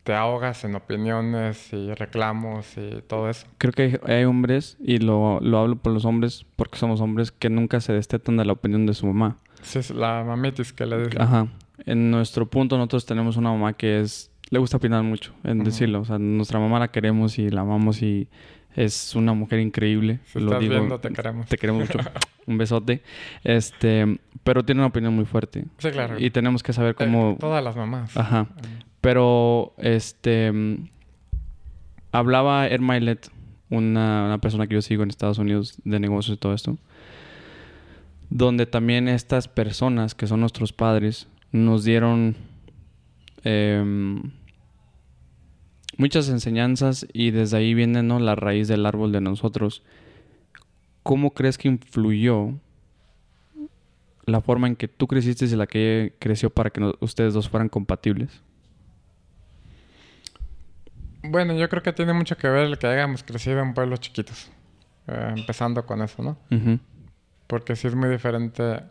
te 0.04 0.14
ahogas 0.14 0.64
en 0.64 0.76
opiniones 0.76 1.72
y 1.72 1.94
reclamos 1.94 2.76
y 2.78 3.04
todo 3.08 3.30
eso. 3.30 3.46
Creo 3.60 3.72
que 3.72 3.84
hay, 3.84 4.16
hay 4.16 4.24
hombres, 4.26 4.78
y 4.80 4.98
lo, 4.98 5.40
lo 5.42 5.60
hablo 5.60 5.76
por 5.76 5.94
los 5.94 6.06
hombres 6.06 6.46
porque 6.56 6.80
somos 6.80 7.00
hombres, 7.02 7.32
que 7.32 7.50
nunca 7.50 7.80
se 7.82 7.94
destetan 7.94 8.38
de 8.38 8.46
la 8.46 8.54
opinión 8.54 8.88
de 8.88 8.96
su 8.96 9.06
mamá. 9.06 9.38
Sí, 9.62 9.80
es 9.80 9.92
la 9.92 10.24
mamitis 10.24 10.74
que 10.74 10.88
le 10.88 11.06
dicen. 11.06 11.22
Ajá. 11.22 11.48
En 11.86 12.12
nuestro 12.12 12.50
punto 12.50 12.78
nosotros 12.78 13.06
tenemos 13.06 13.38
una 13.38 13.52
mamá 13.52 13.74
que 13.74 14.02
es... 14.02 14.30
Le 14.50 14.60
gusta 14.60 14.78
opinar 14.78 15.02
mucho, 15.04 15.34
en 15.44 15.64
decirlo. 15.64 16.02
O 16.02 16.06
sea, 16.06 16.20
nuestra 16.20 16.60
mamá 16.60 16.78
la 16.80 16.90
queremos 16.90 17.40
y 17.40 17.50
la 17.50 17.62
amamos 17.62 18.02
y 18.02 18.28
es 18.76 19.16
una 19.16 19.34
mujer 19.34 19.60
increíble. 19.60 20.20
Si 20.26 20.40
lo 20.40 20.46
estás 20.48 20.60
digo, 20.62 20.76
viendo, 20.76 21.00
te 21.00 21.10
queremos. 21.10 21.48
te 21.48 21.58
queremos 21.58 21.82
mucho. 21.88 22.00
Un 22.48 22.58
besote. 22.58 23.02
Este, 23.46 24.20
pero 24.44 24.64
tiene 24.66 24.82
una 24.82 24.88
opinión 24.88 25.16
muy 25.16 25.24
fuerte. 25.26 25.66
Sí, 25.78 25.90
claro. 25.92 26.20
Y 26.20 26.32
tenemos 26.32 26.64
que 26.64 26.74
saber 26.74 26.92
Eh, 26.92 26.96
cómo... 27.06 27.38
todas 27.40 27.64
las 27.64 27.76
mamás. 27.78 28.16
Ajá. 28.18 28.48
Pero, 29.00 29.74
este... 29.78 30.52
Hablaba 32.12 32.68
Ed 32.68 32.82
Milet, 32.82 33.30
una, 33.70 34.26
una 34.26 34.38
persona 34.40 34.68
que 34.68 34.74
yo 34.74 34.82
sigo 34.82 35.04
en 35.04 35.10
Estados 35.10 35.38
Unidos 35.38 35.80
de 35.86 35.98
negocios 36.00 36.36
y 36.36 36.40
todo 36.40 36.54
esto. 36.54 36.78
Donde 38.30 38.66
también 38.66 39.08
estas 39.08 39.48
personas, 39.48 40.14
que 40.14 40.28
son 40.28 40.42
nuestros 40.42 40.74
padres, 40.74 41.28
nos 41.52 41.84
dieron... 41.84 42.36
em, 43.44 44.22
muchas 45.98 46.30
enseñanzas 46.30 47.06
y 47.14 47.32
desde 47.32 47.58
ahí 47.58 47.74
viene 47.74 48.02
¿no? 48.02 48.20
la 48.20 48.36
raíz 48.36 48.68
del 48.68 48.86
árbol 48.86 49.12
de 49.12 49.22
nosotros. 49.22 49.84
¿Cómo 51.04 51.34
crees 51.34 51.58
que 51.58 51.68
influyó 51.68 52.54
la 54.26 54.42
forma 54.42 54.68
en 54.68 54.76
que 54.76 54.88
tú 54.88 55.08
creciste 55.08 55.46
y 55.46 55.50
la 55.56 55.68
que 55.68 56.16
creció 56.20 56.50
para 56.50 56.70
que 56.70 56.80
no- 56.82 56.94
ustedes 57.02 57.34
dos 57.34 57.50
fueran 57.50 57.70
compatibles? 57.70 58.42
Bueno, 61.24 61.54
yo 61.56 61.70
creo 61.70 61.84
que 61.84 61.94
tiene 61.94 62.14
mucho 62.14 62.36
que 62.38 62.48
ver 62.48 62.66
el 62.66 62.78
que 62.78 62.88
hayamos 62.88 63.24
crecido 63.24 63.60
en 63.60 63.74
pueblos 63.74 64.00
chiquitos. 64.00 64.50
Eh, 65.08 65.34
empezando 65.38 65.86
con 65.86 66.02
eso, 66.02 66.24
¿no? 66.24 66.38
Porque 67.48 67.76
sí 67.76 67.88
es 67.88 67.96
muy 67.96 68.10
diferente. 68.10 68.84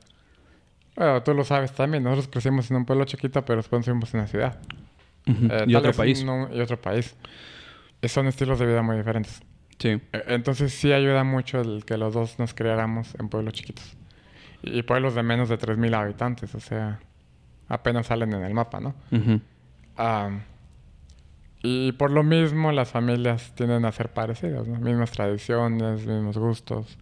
Bueno, 1.00 1.22
tú 1.22 1.32
lo 1.32 1.44
sabes 1.44 1.72
también. 1.72 2.02
Nosotros 2.04 2.28
crecimos 2.28 2.70
en 2.70 2.76
un 2.76 2.84
pueblo 2.84 3.06
chiquito, 3.06 3.42
pero 3.42 3.56
después 3.56 3.82
fuimos 3.86 4.12
en 4.12 4.20
una 4.20 4.26
ciudad. 4.28 4.60
Ujú. 5.26 5.46
Eh, 5.50 5.64
y 5.66 5.74
otro 5.74 5.94
país. 5.94 6.22
no- 6.22 6.54
y 6.54 6.60
otro 6.60 6.78
país. 6.78 7.16
Y 8.02 8.08
son 8.08 8.26
estilos 8.26 8.58
de 8.58 8.66
vida 8.66 8.82
muy 8.82 8.98
diferentes. 8.98 9.40
Sí. 9.78 9.88
Eh, 9.88 10.24
Entonces 10.26 10.74
sí 10.74 10.92
ayuda 10.92 11.24
mucho 11.24 11.62
el 11.62 11.86
que 11.86 11.96
los 11.96 12.12
dos 12.12 12.38
nos 12.38 12.52
criáramos 12.52 13.14
en 13.18 13.30
pueblos 13.30 13.54
chiquitos. 13.54 13.96
Y 14.62 14.82
pueblos 14.82 15.14
de 15.14 15.22
menos 15.22 15.48
de 15.48 15.56
3.000 15.56 15.94
habitantes. 15.94 16.54
O 16.54 16.60
sea, 16.60 17.00
apenas 17.68 18.08
salen 18.08 18.34
en 18.34 18.42
el 18.44 18.52
mapa, 18.52 18.78
¿no? 18.80 18.94
Ah, 19.96 20.28
y 21.62 21.92
por 21.92 22.10
lo 22.10 22.22
mismo 22.22 22.72
las 22.72 22.90
familias 22.90 23.54
tienden 23.54 23.86
a 23.86 23.92
ser 23.92 24.10
parecidas, 24.12 24.68
¿no? 24.68 24.78
Mismas 24.80 25.12
tradiciones, 25.12 26.06
mismos 26.06 26.36
gustos, 26.36 26.98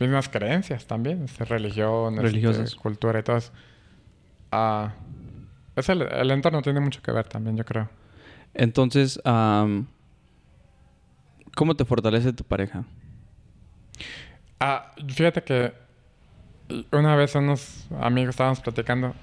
mismas 0.00 0.28
creencias 0.28 0.86
también, 0.86 1.24
este, 1.24 1.44
religión, 1.44 2.24
este, 2.24 2.76
cultura 2.76 3.20
y 3.20 3.22
todo 3.22 3.36
eso. 3.36 3.52
Ah, 4.50 4.94
es 5.76 5.88
el, 5.88 6.02
el 6.02 6.30
entorno 6.30 6.62
tiene 6.62 6.80
mucho 6.80 7.02
que 7.02 7.12
ver 7.12 7.26
también, 7.26 7.56
yo 7.56 7.64
creo. 7.64 7.88
Entonces, 8.54 9.20
am, 9.24 9.86
¿cómo 11.54 11.74
te 11.76 11.84
fortalece 11.84 12.32
tu 12.32 12.44
pareja? 12.44 12.84
Ah, 14.60 14.92
fíjate 15.06 15.42
que 15.42 15.72
una 16.92 17.16
vez 17.16 17.34
unos 17.34 17.86
amigos 18.00 18.30
estábamos 18.30 18.60
platicando 18.60 19.14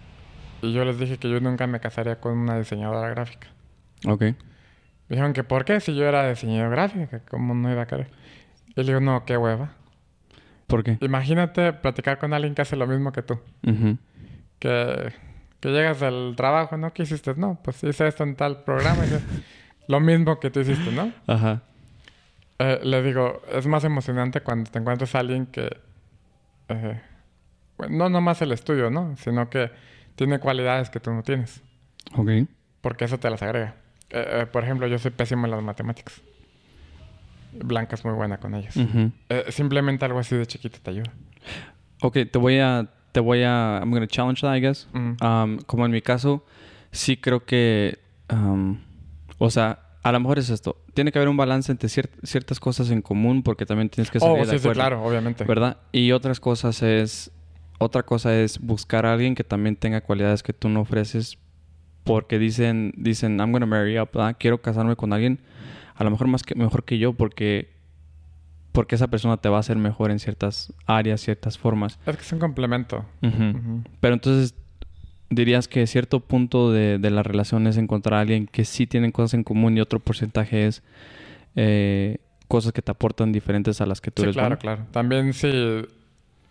y 0.62 0.74
yo 0.74 0.86
les 0.86 0.98
dije 0.98 1.18
que 1.18 1.30
yo 1.30 1.40
nunca 1.40 1.68
me 1.68 1.80
casaría 1.80 2.20
con 2.20 2.38
una 2.38 2.58
diseñadora 2.58 3.10
gráfica. 3.10 3.48
Ok. 4.08 4.24
Dijeron 5.10 5.34
que 5.34 5.44
por 5.44 5.66
qué 5.66 5.80
si 5.80 5.96
yo 5.96 6.06
era 6.06 6.28
diseñador 6.30 6.72
gráfico, 6.72 7.20
cómo 7.30 7.54
no 7.54 7.72
iba 7.72 7.84
a 7.84 7.88
querer. 7.88 8.10
Y 8.70 8.82
le 8.82 8.84
digo, 8.84 9.00
no, 9.00 9.26
qué 9.26 9.38
hueva. 9.38 9.74
¿Por 10.68 10.84
qué? 10.84 10.98
Imagínate 11.02 11.74
platicar 11.74 12.18
con 12.18 12.34
alguien 12.34 12.56
que 12.56 12.62
hace 12.62 12.76
lo 12.76 12.88
mismo 12.88 13.12
que 13.12 13.22
tú. 13.22 13.40
Que, 14.60 15.14
que 15.60 15.70
llegas 15.70 16.00
del 16.00 16.34
trabajo, 16.36 16.78
¿no? 16.78 16.94
¿Qué 16.94 17.04
hiciste? 17.04 17.34
No, 17.36 17.60
pues 17.64 17.84
hice 17.84 18.08
esto 18.08 18.24
en 18.24 18.36
tal 18.36 18.64
programa. 18.64 19.04
lo 19.88 20.00
mismo 20.00 20.40
que 20.40 20.50
tú 20.50 20.62
hiciste, 20.62 20.92
¿no? 20.92 21.12
Ajá. 21.28 21.62
Eh, 22.58 22.80
le 22.84 23.04
digo, 23.04 23.42
es 23.52 23.68
más 23.68 23.84
emocionante 23.84 24.42
cuando 24.42 24.72
te 24.72 24.80
encuentras 24.80 25.14
a 25.16 25.20
alguien 25.20 25.46
que... 25.46 25.78
eh, 26.70 27.02
bueno, 27.78 27.98
no 27.98 28.10
nomás 28.10 28.42
el 28.42 28.52
estudio, 28.54 28.90
¿no? 28.90 29.16
Sino 29.18 29.50
que 29.50 29.70
tiene 30.16 30.40
cualidades 30.40 30.90
que 30.90 31.00
tú 31.00 31.12
no 31.12 31.22
tienes. 31.24 31.62
Ok. 32.16 32.30
Porque 32.82 33.06
eso 33.06 33.20
te 33.20 33.30
las 33.30 33.42
agrega. 33.42 33.76
Eh, 34.10 34.42
eh, 34.42 34.46
por 34.46 34.64
ejemplo, 34.64 34.88
yo 34.88 34.98
soy 34.98 35.12
pésimo 35.12 35.46
en 35.46 35.52
las 35.52 35.62
matemáticas. 35.62 36.22
Blanca 37.64 37.96
es 37.96 38.04
muy 38.06 38.14
buena 38.14 38.38
con 38.38 38.56
ellas. 38.56 38.76
Ujú. 38.76 39.12
Eh, 39.30 39.46
simplemente 39.50 40.06
algo 40.06 40.20
así 40.20 40.36
de 40.36 40.46
chiquito 40.46 40.80
te 40.82 40.92
ayuda. 40.92 41.12
Ok, 42.02 42.18
te 42.32 42.38
voy 42.38 42.60
a... 42.60 42.90
Te 43.12 43.20
voy 43.22 43.44
a... 43.44 43.80
I'm 43.82 43.92
gonna 43.92 44.08
challenge 44.08 44.42
that, 44.42 44.56
I 44.56 44.60
guess. 44.62 44.88
Um, 44.94 45.58
como 45.66 45.86
en 45.86 45.92
mi 45.92 46.02
caso, 46.02 46.46
sí 46.92 47.16
creo 47.18 47.46
que... 47.46 48.00
um, 48.32 48.80
o 49.38 49.50
sea, 49.50 49.80
a 50.04 50.12
lo 50.12 50.20
mejor 50.20 50.38
es 50.40 50.50
esto. 50.50 50.82
Tiene 50.94 51.12
que 51.12 51.20
haber 51.20 51.30
un 51.30 51.38
balance 51.38 51.72
entre 51.72 51.88
cier- 51.90 52.10
ciertas 52.24 52.60
cosas 52.60 52.90
en 52.92 53.02
común 53.02 53.42
porque 53.42 53.66
también 53.66 53.90
tienes 53.90 54.12
que 54.12 54.20
salir 54.20 54.36
Oh, 54.36 54.40
de 54.40 54.46
sí, 54.46 54.50
sí, 54.52 54.58
acuerdo. 54.58 54.74
claro, 54.80 55.04
obviamente. 55.04 55.44
¿Verdad? 55.46 55.78
Y 55.92 56.12
otras 56.12 56.40
cosas 56.40 56.82
es... 56.84 57.32
Otra 57.78 58.04
cosa 58.04 58.34
es 58.34 58.60
buscar 58.60 59.06
a 59.06 59.14
alguien 59.14 59.36
que 59.36 59.44
también 59.44 59.76
tenga 59.76 60.00
cualidades 60.02 60.44
que 60.44 60.54
tú 60.54 60.70
no 60.70 60.82
ofreces 60.82 61.38
porque 62.06 62.38
dicen, 62.40 62.94
dicen, 62.96 63.38
I'm 63.40 63.52
gonna 63.52 63.66
marry 63.66 63.98
up, 64.00 64.10
¿verdad? 64.14 64.36
Quiero 64.40 64.62
casarme 64.62 64.96
con 64.96 65.12
alguien 65.12 65.42
a 65.96 66.04
lo 66.04 66.12
mejor 66.12 66.28
más 66.28 66.44
que 66.44 66.56
mejor 66.56 66.84
que 66.84 66.98
yo 66.98 67.14
porque 67.14 67.74
porque 68.72 68.96
esa 68.96 69.08
persona 69.08 69.38
te 69.38 69.48
va 69.48 69.58
a 69.58 69.60
hacer 69.62 69.78
mejor 69.78 70.12
en 70.12 70.20
ciertas 70.20 70.74
áreas, 70.86 71.22
ciertas 71.22 71.58
formas. 71.58 71.98
Es 72.06 72.18
que 72.18 72.24
es 72.24 72.32
un 72.34 72.40
complemento. 72.40 73.06
Pero 74.02 74.14
entonces 74.14 74.54
dirías 75.30 75.68
que 75.70 75.88
cierto 75.88 76.20
punto 76.20 76.72
de, 76.74 76.98
de 77.00 77.10
la 77.10 77.24
relación 77.24 77.68
es 77.68 77.78
encontrar 77.78 78.16
a 78.20 78.22
alguien 78.22 78.48
que 78.48 78.66
sí 78.66 78.86
tienen 78.86 79.12
cosas 79.12 79.34
en 79.36 79.44
común 79.46 79.78
y 79.78 79.82
otro 79.82 80.00
porcentaje 80.00 80.68
es 80.68 80.84
eh, 81.56 82.18
cosas 82.50 82.74
que 82.74 82.82
te 82.82 82.92
aportan 82.92 83.32
diferentes 83.32 83.80
a 83.80 83.86
las 83.86 84.02
que 84.02 84.12
tú 84.12 84.22
Sí, 84.22 84.26
eres 84.26 84.36
claro, 84.36 84.50
bueno. 84.50 84.60
claro. 84.60 84.86
También 84.92 85.32
si 85.34 85.50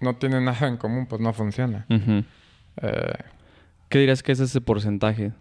no 0.01 0.17
tienen 0.17 0.47
nada 0.47 0.67
en 0.67 0.79
común, 0.79 1.05
pues 1.07 1.21
no 1.21 1.33
funciona. 1.35 1.85
Eh, 1.91 3.13
¿Qué 3.91 3.99
dirías 3.99 4.23
que 4.23 4.33
es 4.33 4.41
ese 4.41 4.61
porcentaje? 4.63 5.33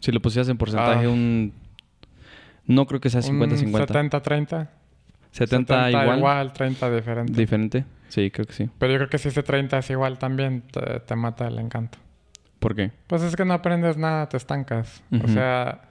Si 0.00 0.12
lo 0.12 0.20
pusieras 0.20 0.48
en 0.50 0.58
porcentaje, 0.58 1.06
Ah. 1.06 1.10
un... 1.10 1.52
No 2.66 2.86
creo 2.86 3.00
que 3.00 3.10
sea 3.10 3.20
un 3.20 3.40
50-50. 3.40 3.86
70-30. 4.10 4.68
70, 5.30 6.16
igual, 6.16 6.52
30 6.52 6.90
diferente. 6.90 7.32
Diferente. 7.32 7.84
Sí, 8.08 8.30
creo 8.30 8.46
que 8.46 8.52
sí. 8.52 8.70
Pero 8.78 8.92
yo 8.92 8.98
creo 8.98 9.08
que 9.10 9.18
si 9.18 9.28
ese 9.28 9.42
30 9.42 9.78
es 9.78 9.90
igual 9.90 10.18
también, 10.18 10.62
te, 10.62 11.00
te 11.00 11.16
mata 11.16 11.48
el 11.48 11.58
encanto. 11.58 11.98
¿Por 12.60 12.74
qué? 12.76 12.92
Pues 13.08 13.22
es 13.22 13.34
que 13.34 13.44
no 13.44 13.52
aprendes 13.54 13.96
nada, 13.96 14.28
te 14.28 14.36
estancas. 14.36 15.02
O 15.24 15.28
sea, 15.28 15.82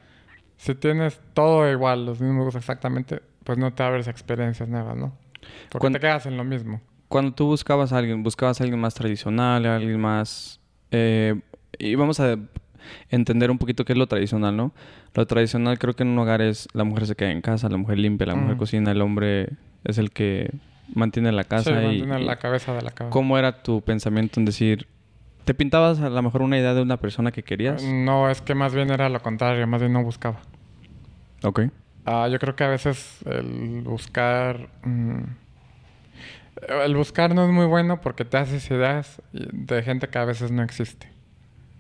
si 0.58 0.74
tienes 0.76 1.20
todo 1.34 1.70
igual, 1.70 2.06
los 2.06 2.22
mismos 2.22 2.56
exactamente, 2.56 3.22
pues 3.44 3.58
no 3.58 3.74
te 3.74 3.84
abres 3.84 4.08
experiencias 4.08 4.70
nuevas, 4.70 4.96
¿no? 4.96 5.14
Porque 5.70 5.84
Cuan- 5.84 5.94
te 5.94 6.00
quedas 6.00 6.26
en 6.26 6.38
lo 6.38 6.46
mismo. 6.46 6.82
Cuando 7.10 7.34
tú 7.34 7.46
buscabas 7.48 7.92
a 7.94 7.98
alguien, 7.98 8.24
buscabas 8.24 8.60
a 8.62 8.64
alguien 8.64 8.80
más 8.80 8.94
tradicional, 8.96 9.66
a 9.66 9.76
alguien 9.76 10.00
más... 10.00 10.60
eh, 10.90 11.40
y 11.78 11.94
vamos 11.96 12.20
a 12.22 12.38
entender 13.10 13.52
un 13.52 13.58
poquito 13.58 13.86
qué 13.86 13.94
es 13.94 14.00
lo 14.00 14.08
tradicional, 14.08 14.56
¿no? 14.56 14.74
Lo 15.14 15.26
tradicional 15.28 15.78
creo 15.80 15.96
que 15.96 16.04
en 16.04 16.10
un 16.10 16.20
hogar 16.20 16.42
es 16.42 16.68
la 16.74 16.84
mujer 16.84 17.06
se 17.08 17.16
queda 17.16 17.32
en 17.32 17.42
casa, 17.42 17.70
la 17.70 17.78
mujer 17.78 18.00
limpia, 18.00 18.28
la 18.28 18.36
mujer 18.36 18.52
Ujú. 18.54 18.60
cocina, 18.60 18.92
el 18.92 19.02
hombre 19.02 19.50
es 19.84 19.98
el 19.98 20.12
que 20.12 20.52
mantiene 20.94 21.32
la 21.32 21.44
casa. 21.44 21.72
sí, 21.72 21.76
y, 21.98 22.00
mantener 22.00 22.22
y- 22.22 22.26
la 22.26 22.36
cabeza 22.38 22.74
de 22.74 22.82
la 22.82 22.92
cabeza. 22.92 23.12
¿Cómo 23.14 23.38
era 23.38 23.64
tu 23.64 23.82
pensamiento 23.82 24.40
en 24.40 24.46
decir... 24.46 24.88
¿Te 25.46 25.54
pintabas 25.54 26.00
a 26.00 26.10
lo 26.10 26.22
mejor 26.22 26.42
una 26.42 26.58
idea 26.58 26.74
de 26.74 26.82
una 26.82 26.98
persona 26.98 27.32
que 27.34 27.44
querías? 27.44 27.84
No, 27.84 28.30
es 28.30 28.42
que 28.42 28.56
más 28.56 28.74
bien 28.74 28.92
era 28.92 29.10
lo 29.10 29.22
contrario, 29.22 29.68
más 29.68 29.82
bien 29.82 29.92
no 29.92 30.02
buscaba. 30.02 30.40
Ok. 31.44 31.64
Ah, 32.06 32.28
yo 32.32 32.40
creo 32.40 32.56
que 32.56 32.64
a 32.64 32.70
veces 32.70 33.20
el 33.26 33.82
buscar... 33.84 34.70
mm, 34.84 35.24
el 36.86 36.96
buscar 36.96 37.34
no 37.36 37.44
es 37.46 37.52
muy 37.52 37.66
bueno 37.66 38.00
porque 38.02 38.24
te 38.26 38.38
haces 38.38 38.70
ideas 38.72 39.22
de 39.34 39.84
gente 39.84 40.08
que 40.08 40.18
a 40.18 40.26
veces 40.26 40.52
no 40.52 40.64
existe. 40.64 41.12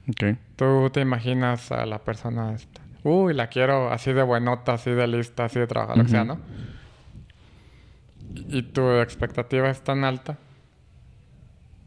Ok. 0.09 0.37
Tú 0.55 0.89
te 0.91 1.01
imaginas 1.01 1.71
a 1.71 1.85
la 1.85 1.99
persona 1.99 2.53
esta. 2.53 2.81
Uy, 3.03 3.33
la 3.33 3.47
quiero 3.47 3.91
así 3.91 4.13
de 4.13 4.23
buenota, 4.23 4.73
así 4.73 4.91
de 4.91 5.07
lista, 5.07 5.45
así 5.45 5.59
de 5.59 5.67
trabajar, 5.67 5.97
lo 5.97 6.03
que 6.03 6.09
sea. 6.09 6.23
¿no? 6.23 6.39
Y 8.35 8.57
y 8.59 8.61
tu 8.63 8.89
expectativa 8.99 9.69
es 9.69 9.83
tan 9.83 10.03
alta 10.03 10.37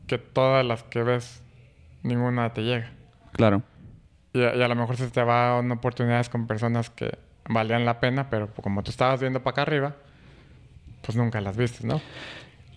que 0.07 0.19
todas 0.19 0.65
las 0.65 0.83
que 0.85 1.03
ves, 1.03 1.43
ninguna 2.03 2.53
te 2.53 2.63
llega. 2.63 2.93
Claro. 3.33 3.63
Y 4.33 4.43
a, 4.43 4.55
y 4.55 4.63
a 4.63 4.69
lo 4.69 4.75
mejor 4.77 4.97
se 4.97 5.11
te 5.11 5.23
van 5.23 5.71
oportunidades 5.73 6.29
con 6.29 6.47
personas 6.47 6.91
que 6.91 7.19
valían 7.49 7.85
la 7.85 8.01
pena, 8.01 8.31
pero 8.31 8.49
como 8.55 8.83
tú 8.83 8.91
estabas 8.91 9.21
viendo 9.21 9.43
para 9.43 9.53
acá 9.53 9.63
arriba, 9.63 9.97
pues 11.03 11.17
nunca 11.17 11.41
las 11.41 11.57
viste, 11.57 11.87
¿no? 11.87 12.01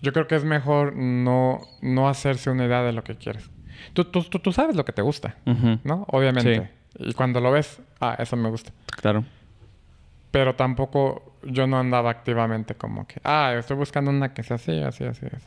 Yo 0.02 0.12
creo 0.12 0.26
que 0.26 0.36
es 0.36 0.44
mejor 0.44 0.96
no, 0.96 1.60
no 1.82 2.08
hacerse 2.08 2.50
una 2.50 2.64
idea 2.64 2.82
de 2.82 2.92
lo 2.92 3.04
que 3.04 3.16
quieres. 3.16 3.50
Tú, 3.92 4.04
tú, 4.04 4.22
tú, 4.24 4.38
tú 4.38 4.52
sabes 4.52 4.76
lo 4.76 4.84
que 4.84 4.92
te 4.92 5.02
gusta. 5.02 5.36
¿no? 5.84 6.04
Obviamente. 6.08 6.70
Y 6.98 7.14
cuando 7.14 7.40
lo 7.40 7.52
ves, 7.52 7.80
ah, 8.00 8.16
eso 8.18 8.36
me 8.36 8.48
gusta. 8.50 8.72
Claro. 9.00 9.24
Pero 10.30 10.54
tampoco 10.54 11.36
yo 11.42 11.66
no 11.66 11.78
andaba 11.78 12.10
activamente 12.10 12.74
como 12.74 13.06
que, 13.06 13.20
ah, 13.24 13.54
estoy 13.58 13.76
buscando 13.76 14.10
una 14.10 14.32
que 14.34 14.42
sea 14.42 14.56
así, 14.56 14.78
así, 14.80 15.04
así, 15.04 15.26
así. 15.26 15.46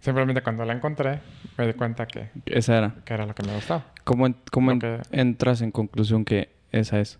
Simplemente 0.00 0.42
cuando 0.42 0.64
la 0.64 0.72
encontré, 0.72 1.20
me 1.58 1.66
di 1.66 1.74
cuenta 1.74 2.06
que, 2.06 2.30
Esa 2.46 2.78
era. 2.78 2.94
que 3.04 3.12
era 3.14 3.26
lo 3.26 3.34
que 3.34 3.42
me 3.42 3.54
gustaba. 3.54 3.84
¿Cómo, 4.04 4.26
en- 4.26 4.36
cómo 4.50 4.68
Lo 4.68 4.72
en- 4.72 4.80
que- 4.80 5.00
entras 5.12 5.60
en 5.60 5.70
conclusión 5.72 6.24
que 6.24 6.50
esa 6.72 7.00
es? 7.00 7.18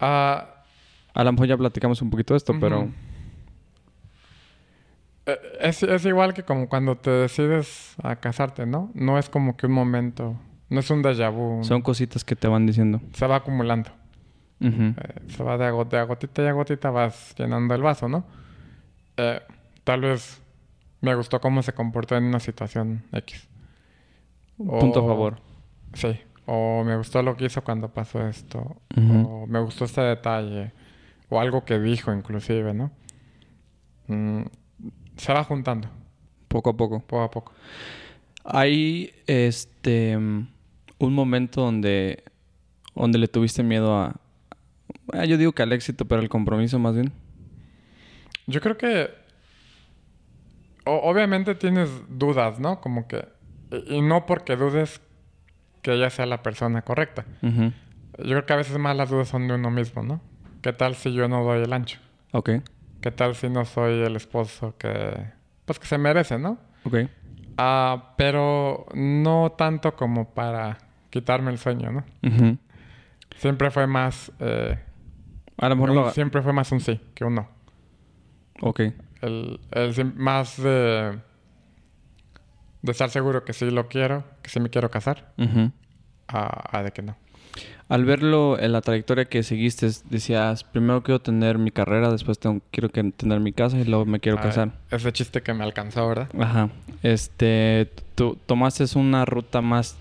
Ah, 0.00 0.48
A 1.14 1.24
lo 1.24 1.32
mejor 1.32 1.46
ya 1.46 1.56
platicamos 1.58 2.00
un 2.02 2.08
poquito 2.10 2.32
de 2.34 2.38
esto, 2.38 2.54
pero... 2.58 2.88
es, 5.60 5.82
es 5.82 6.04
igual 6.04 6.34
que 6.34 6.42
como 6.42 6.68
cuando 6.68 6.96
te 6.96 7.10
decides 7.10 7.94
a 8.02 8.16
casarte, 8.16 8.66
¿no? 8.66 8.90
No 8.94 9.18
es 9.18 9.28
como 9.28 9.56
que 9.56 9.66
un 9.66 9.72
momento, 9.72 10.36
no 10.68 10.80
es 10.80 10.90
un 10.90 11.02
déjà 11.02 11.30
vu. 11.30 11.62
Son 11.64 11.82
cositas 11.82 12.24
que 12.24 12.36
te 12.36 12.48
van 12.48 12.66
diciendo. 12.66 13.00
Se 13.12 13.26
va 13.26 13.36
acumulando. 13.36 13.90
Eh, 14.60 14.94
se 15.28 15.42
va 15.42 15.58
de, 15.58 15.64
a 15.64 15.72
de 15.72 15.98
a 15.98 16.04
gotita 16.04 16.42
y 16.42 16.46
a 16.46 16.52
gotita 16.52 16.90
vas 16.90 17.34
llenando 17.36 17.74
el 17.74 17.82
vaso, 17.82 18.08
¿no? 18.08 18.24
Eh, 19.16 19.40
tal 19.82 20.02
vez 20.02 20.40
me 21.00 21.14
gustó 21.16 21.40
cómo 21.40 21.62
se 21.62 21.72
comportó 21.72 22.16
en 22.16 22.24
una 22.24 22.38
situación 22.38 23.02
X. 23.12 23.48
Punto 24.56 25.00
a 25.00 25.06
favor. 25.06 25.40
Sí. 25.94 26.20
O 26.46 26.84
me 26.84 26.96
gustó 26.96 27.22
lo 27.22 27.36
que 27.36 27.46
hizo 27.46 27.62
cuando 27.62 27.88
pasó 27.88 28.26
esto. 28.26 28.76
O 28.96 29.46
me 29.48 29.60
gustó 29.60 29.84
este 29.84 30.00
detalle. 30.00 30.72
O 31.28 31.40
algo 31.40 31.64
que 31.64 31.78
dijo 31.80 32.12
inclusive, 32.12 32.72
¿no? 32.72 32.92
Mm, 34.06 34.42
se 35.22 35.32
va 35.32 35.44
juntando, 35.44 35.88
Poco 36.48 36.70
a 36.70 36.76
poco. 36.76 37.00
poco 37.00 37.22
a 37.22 37.30
poco. 37.30 37.52
Hay 38.44 39.12
este 39.26 40.16
un 40.16 41.14
momento 41.14 41.62
donde 41.62 42.24
donde 42.94 43.18
le 43.18 43.28
tuviste 43.28 43.62
miedo 43.62 43.94
a 43.96 44.16
ah, 45.12 45.24
yo 45.24 45.36
digo 45.38 45.52
que 45.52 45.62
al 45.62 45.72
éxito, 45.72 46.04
pero 46.06 46.20
al 46.20 46.28
compromiso 46.28 46.78
más 46.78 46.94
bien. 46.94 47.12
Yo 48.46 48.60
creo 48.60 48.76
que... 48.76 49.10
o- 50.84 51.00
obviamente 51.10 51.54
tienes 51.54 51.88
dudas, 52.08 52.58
¿no? 52.58 52.80
Como 52.80 53.06
que... 53.06 53.24
Y 53.70 53.96
y 53.96 54.02
no 54.02 54.26
porque 54.26 54.56
dudes 54.56 55.00
que 55.80 55.92
ella 55.94 56.10
sea 56.10 56.26
la 56.26 56.42
persona 56.42 56.82
correcta. 56.82 57.24
Ujú. 57.42 57.72
Yo 58.18 58.24
creo 58.30 58.46
que 58.46 58.52
a 58.52 58.56
veces 58.56 58.76
más 58.78 58.96
las 58.96 59.08
dudas 59.10 59.28
son 59.28 59.48
de 59.48 59.54
uno 59.54 59.70
mismo, 59.70 60.02
¿no? 60.02 60.20
¿Qué 60.60 60.72
tal 60.72 60.94
si 60.96 61.12
yo 61.12 61.28
no 61.28 61.42
doy 61.44 61.62
el 61.62 61.72
ancho? 61.72 61.98
Ok, 62.32 62.50
¿Qué 63.02 63.10
tal 63.10 63.34
si 63.34 63.48
no 63.48 63.64
soy 63.64 64.00
el 64.00 64.16
esposo 64.16 64.76
que... 64.78 65.26
Pues 65.64 65.78
que 65.78 65.86
se 65.86 65.98
merece, 65.98 66.38
¿no? 66.38 66.58
ok. 66.84 66.96
Ah, 67.58 68.14
pero 68.16 68.86
no 68.94 69.52
tanto 69.58 69.94
como 69.94 70.30
para 70.32 70.78
quitarme 71.10 71.50
el 71.50 71.58
sueño, 71.58 71.90
¿no? 71.92 72.04
Ujú. 72.22 72.56
Siempre 73.36 73.70
fue 73.70 73.86
más... 73.86 74.32
eh, 74.40 74.78
A 75.58 75.68
lo 75.68 75.76
mejor 75.76 75.90
un- 75.90 75.96
lo... 75.96 76.10
siempre 76.10 76.40
fue 76.42 76.52
más 76.52 76.72
un 76.72 76.80
sí 76.80 77.00
que 77.14 77.24
un 77.24 77.34
no. 77.34 77.48
Ok, 78.60 78.80
El, 79.20 79.60
el 79.72 80.14
más 80.14 80.62
de... 80.62 81.18
De 82.82 82.90
estar 82.92 83.10
seguro 83.10 83.44
que 83.44 83.52
sí 83.52 83.70
lo 83.70 83.88
quiero, 83.88 84.24
que 84.42 84.50
sí 84.50 84.58
me 84.60 84.68
quiero 84.70 84.90
casar, 84.90 85.32
Ujú. 85.38 85.70
a, 86.28 86.78
a 86.78 86.82
de 86.82 86.92
que 86.92 87.02
no. 87.02 87.16
Al 87.88 88.04
verlo 88.06 88.58
en 88.58 88.72
la 88.72 88.80
trayectoria 88.80 89.26
que 89.26 89.42
seguiste, 89.42 89.90
decías, 90.08 90.64
primero 90.64 91.02
quiero 91.02 91.20
tener 91.20 91.58
mi 91.58 91.70
carrera, 91.70 92.10
después 92.10 92.38
tengo, 92.38 92.62
quiero 92.70 92.88
que 92.88 93.02
tener 93.12 93.40
mi 93.40 93.52
casa 93.52 93.78
y 93.78 93.84
luego 93.84 94.06
me 94.06 94.18
quiero 94.18 94.38
Ah, 94.38 94.42
casar. 94.42 94.72
Ese 94.90 95.12
chiste 95.12 95.42
que 95.42 95.52
me 95.52 95.62
alcanzó, 95.62 96.08
¿verdad? 96.08 96.28
Ajá. 96.38 96.70
Este, 97.02 97.90
tú 98.14 98.38
tomaste 98.46 98.84
una 98.98 99.26
ruta 99.26 99.60
más, 99.60 99.96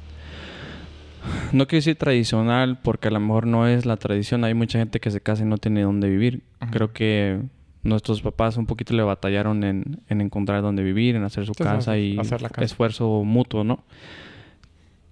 no 1.51 1.67
quiero 1.67 1.79
decir 1.79 1.97
tradicional, 1.97 2.79
porque 2.81 3.09
a 3.09 3.11
lo 3.11 3.19
mejor 3.19 3.45
no 3.45 3.67
es 3.67 3.85
la 3.85 3.97
tradición. 3.97 4.43
Hay 4.45 4.53
mucha 4.53 4.79
gente 4.79 4.99
que 5.01 5.11
se 5.11 5.19
casa 5.19 5.43
y 5.43 5.45
no 5.45 5.57
tiene 5.57 5.81
dónde 5.81 6.09
vivir. 6.09 6.41
Creo 6.71 6.93
que 6.93 7.41
nuestros 7.83 8.21
papás 8.21 8.57
un 8.57 8.67
poquito 8.67 8.93
le 8.93 9.03
batallaron 9.03 9.63
en, 9.63 9.99
en 10.07 10.21
encontrar 10.21 10.61
dónde 10.61 10.81
vivir, 10.83 11.15
en 11.15 11.23
hacer 11.23 11.45
su 11.45 11.53
casa 11.53 11.97
y 11.97 12.17
hacer 12.17 12.41
la 12.41 12.49
casa. 12.49 12.63
esfuerzo 12.63 13.23
mutuo, 13.25 13.63
¿no? 13.63 13.83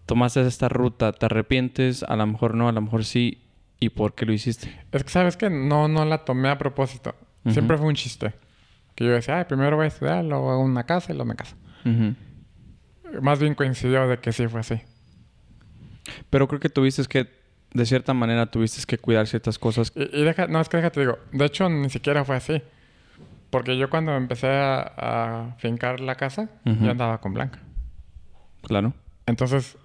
Tomaste 0.10 0.42
esta 0.42 0.70
ruta, 0.70 1.12
¿te 1.12 1.28
arrepientes? 1.28 2.02
A 2.02 2.16
lo 2.16 2.26
mejor 2.26 2.56
no, 2.56 2.68
a 2.68 2.72
lo 2.72 2.82
mejor 2.82 3.06
sí. 3.06 3.44
¿Y 3.80 3.90
por 3.90 4.16
qué 4.16 4.26
lo 4.26 4.34
hiciste? 4.34 4.76
Es 4.92 5.04
que, 5.04 5.10
¿sabes 5.12 5.38
que 5.38 5.52
No, 5.52 5.88
no 5.88 6.04
la 6.04 6.26
tomé 6.26 6.50
a 6.50 6.58
propósito. 6.58 7.14
Siempre 7.48 7.78
fue 7.78 7.86
un 7.86 7.94
chiste. 7.94 8.34
Que 8.96 9.06
yo 9.06 9.12
decía, 9.12 9.38
ay, 9.38 9.46
primero 9.46 9.76
voy 9.76 9.86
a 9.86 9.90
estudiar, 9.90 10.26
luego 10.26 10.50
hago 10.50 10.64
una 10.64 10.84
casa 10.88 11.12
y 11.12 11.16
luego 11.16 11.30
me 11.30 11.36
caso. 11.36 11.56
Más 13.22 13.40
bien 13.40 13.54
coincidió 13.54 14.08
de 14.08 14.18
que 14.18 14.34
sí 14.34 14.48
fue 14.48 14.62
así. 14.62 14.82
Pero 16.32 16.48
creo 16.48 16.60
que 16.60 16.70
tuviste 16.70 17.04
que, 17.04 17.30
de 17.72 17.86
cierta 17.86 18.16
manera, 18.16 18.48
tuviste 18.48 18.82
que 18.88 18.98
cuidar 18.98 19.28
ciertas 19.28 19.60
cosas. 19.60 19.94
Y, 19.96 20.22
y 20.22 20.24
deja, 20.24 20.48
no, 20.48 20.60
es 20.60 20.70
que 20.70 20.78
déjate 20.78 21.02
digo, 21.02 21.20
de 21.32 21.46
hecho 21.46 21.70
ni 21.70 21.92
siquiera 21.92 22.26
fue 22.26 22.36
así. 22.36 22.64
Porque 23.52 23.78
yo 23.78 23.92
cuando 23.92 24.16
empecé 24.16 24.48
a, 24.48 24.92
a 24.98 25.56
fincar 25.60 26.00
la 26.00 26.16
casa, 26.16 26.50
yo 26.66 26.90
andaba 26.90 27.22
con 27.22 27.36
Blanca. 27.36 27.60
Claro. 28.64 28.96
Entonces, 29.28 29.78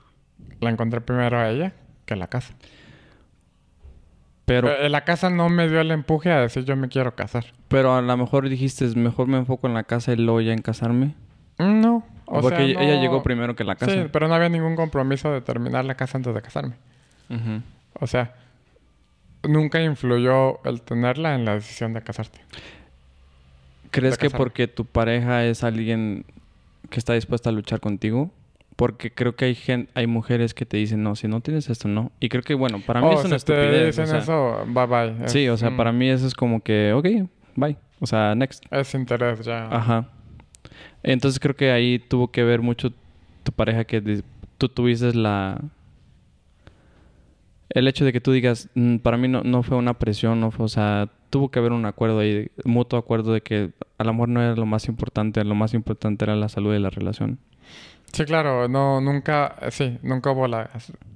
la 0.65 0.71
encontré 0.71 1.01
primero 1.01 1.39
a 1.39 1.49
ella 1.51 1.73
que 2.07 2.15
a 2.15 2.17
la 2.17 2.27
casa. 2.27 2.55
Pero... 4.47 4.71
Eh, 4.71 4.89
la 4.89 5.05
casa 5.05 5.31
no 5.31 5.49
me 5.49 5.69
dio 5.69 5.81
el 5.81 5.91
empuje 5.91 6.31
a 6.31 6.41
decir 6.41 6.65
yo 6.65 6.77
me 6.77 6.89
quiero 6.89 7.15
casar. 7.15 7.47
Pero 7.69 7.95
a 7.95 8.03
lo 8.03 8.17
mejor 8.17 8.49
dijiste, 8.49 8.85
mejor 8.97 9.27
me 9.27 9.39
enfoco 9.39 9.67
en 9.67 9.75
la 9.75 9.85
casa 9.85 10.13
y 10.13 10.17
luego 10.17 10.41
ya 10.41 10.53
en 10.53 10.61
casarme. 10.63 11.15
Mm, 11.59 11.81
No. 11.81 12.07
O 12.27 12.41
Porque 12.41 12.57
sea, 12.57 12.65
ella, 12.67 12.83
ella 12.83 13.01
llegó 13.01 13.23
primero 13.23 13.55
que 13.55 13.65
la 13.65 13.77
casa. 13.77 13.93
Sí, 13.93 14.09
pero 14.11 14.29
no 14.29 14.35
había 14.35 14.49
ningún 14.49 14.77
compromiso 14.77 15.31
de 15.31 15.43
terminar 15.43 15.85
la 15.85 15.95
casa 15.95 16.17
antes 16.17 16.35
de 16.35 16.41
casarme. 16.41 16.75
O 18.01 18.07
sea, 18.07 18.35
nunca 19.43 19.83
influyó 19.83 20.65
el 20.65 20.81
tenerla 20.81 21.35
en 21.35 21.45
la 21.45 21.55
decisión 21.55 21.93
de 21.93 22.01
casarte. 22.03 22.41
¿Crees 23.91 24.15
de 24.15 24.19
que 24.19 24.27
casarme. 24.29 24.39
porque 24.39 24.69
tu 24.69 24.87
pareja 24.87 25.45
es 25.45 25.65
alguien 25.65 26.25
que 26.89 26.99
está 26.99 27.13
dispuesta 27.13 27.51
a 27.51 27.53
luchar 27.53 27.81
contigo? 27.81 28.31
Porque 28.77 29.13
creo 29.13 29.37
que 29.37 29.45
hay 29.45 29.55
gen- 29.55 29.89
hay 29.95 30.07
mujeres 30.09 30.53
que 30.53 30.67
te 30.67 30.77
dicen, 30.77 31.03
no, 31.03 31.15
si 31.15 31.29
no 31.29 31.41
tienes 31.41 31.71
esto, 31.71 31.87
no. 31.87 32.11
Y 32.19 32.29
creo 32.29 32.43
que, 32.43 32.55
bueno, 32.55 32.81
para 32.85 33.01
mí 33.01 33.07
Oh, 33.09 33.13
es 33.21 33.25
una 33.25 33.39
si 33.39 33.45
te 33.47 33.53
estupidez. 33.55 33.83
o 33.83 34.03
dicen 34.03 34.07
sea, 34.09 34.19
eso, 34.19 34.65
bye 34.67 34.87
bye. 34.87 35.29
Sí, 35.29 35.49
o 35.49 35.57
sea, 35.57 35.71
mm, 35.71 35.77
para 35.77 35.93
mí 35.93 36.09
eso 36.09 36.27
es 36.27 36.35
como 36.35 36.61
que, 36.61 36.93
ok, 36.93 37.07
bye. 37.55 37.77
O 38.01 38.07
sea, 38.07 38.35
next. 38.35 38.65
Es 38.73 38.93
interés 38.95 39.45
ya. 39.45 39.67
Ajá. 39.67 40.09
Entonces 41.05 41.39
creo 41.39 41.55
que 41.55 41.71
ahí 41.71 41.99
tuvo 42.01 42.33
que 42.33 42.43
ver 42.43 42.63
mucho 42.63 42.91
tu 43.45 43.53
pareja 43.53 43.85
que 43.85 44.23
tú 44.59 44.69
tuviste 44.69 45.15
la... 45.15 45.61
El 47.71 47.89
hecho 47.89 48.05
de 48.05 48.13
que 48.13 48.21
tú 48.21 48.31
digas, 48.33 48.69
"Mm, 48.75 48.97
para 48.99 49.17
mí 49.17 49.27
no, 49.29 49.43
no 49.43 49.63
fue 49.63 49.77
una 49.77 49.95
presión, 49.95 50.41
no 50.41 50.51
fue, 50.51 50.67
o 50.67 50.69
sea, 50.69 51.09
tuvo 51.31 51.51
que 51.51 51.59
haber 51.59 51.73
un 51.73 51.87
acuerdo 51.87 52.21
ahí, 52.21 52.49
mutuo 52.65 52.99
acuerdo 52.99 53.33
de 53.33 53.41
que 53.41 53.71
a 53.99 54.05
lo 54.05 54.13
mejor 54.13 54.29
no 54.29 54.43
era 54.43 54.55
lo 54.55 54.67
más 54.67 54.87
importante, 54.89 55.43
lo 55.45 55.55
más 55.55 55.75
importante 55.75 56.25
era 56.25 56.37
la 56.37 56.49
salud 56.49 56.73
de 56.73 56.81
la 56.81 56.91
relación. 56.91 57.39
Sí, 58.15 58.25
claro, 58.25 58.69
no, 58.69 59.01
nunca, 59.01 59.57
sí, 59.71 59.99
nunca 60.03 60.31
hubo 60.31 60.47
la 60.47 60.71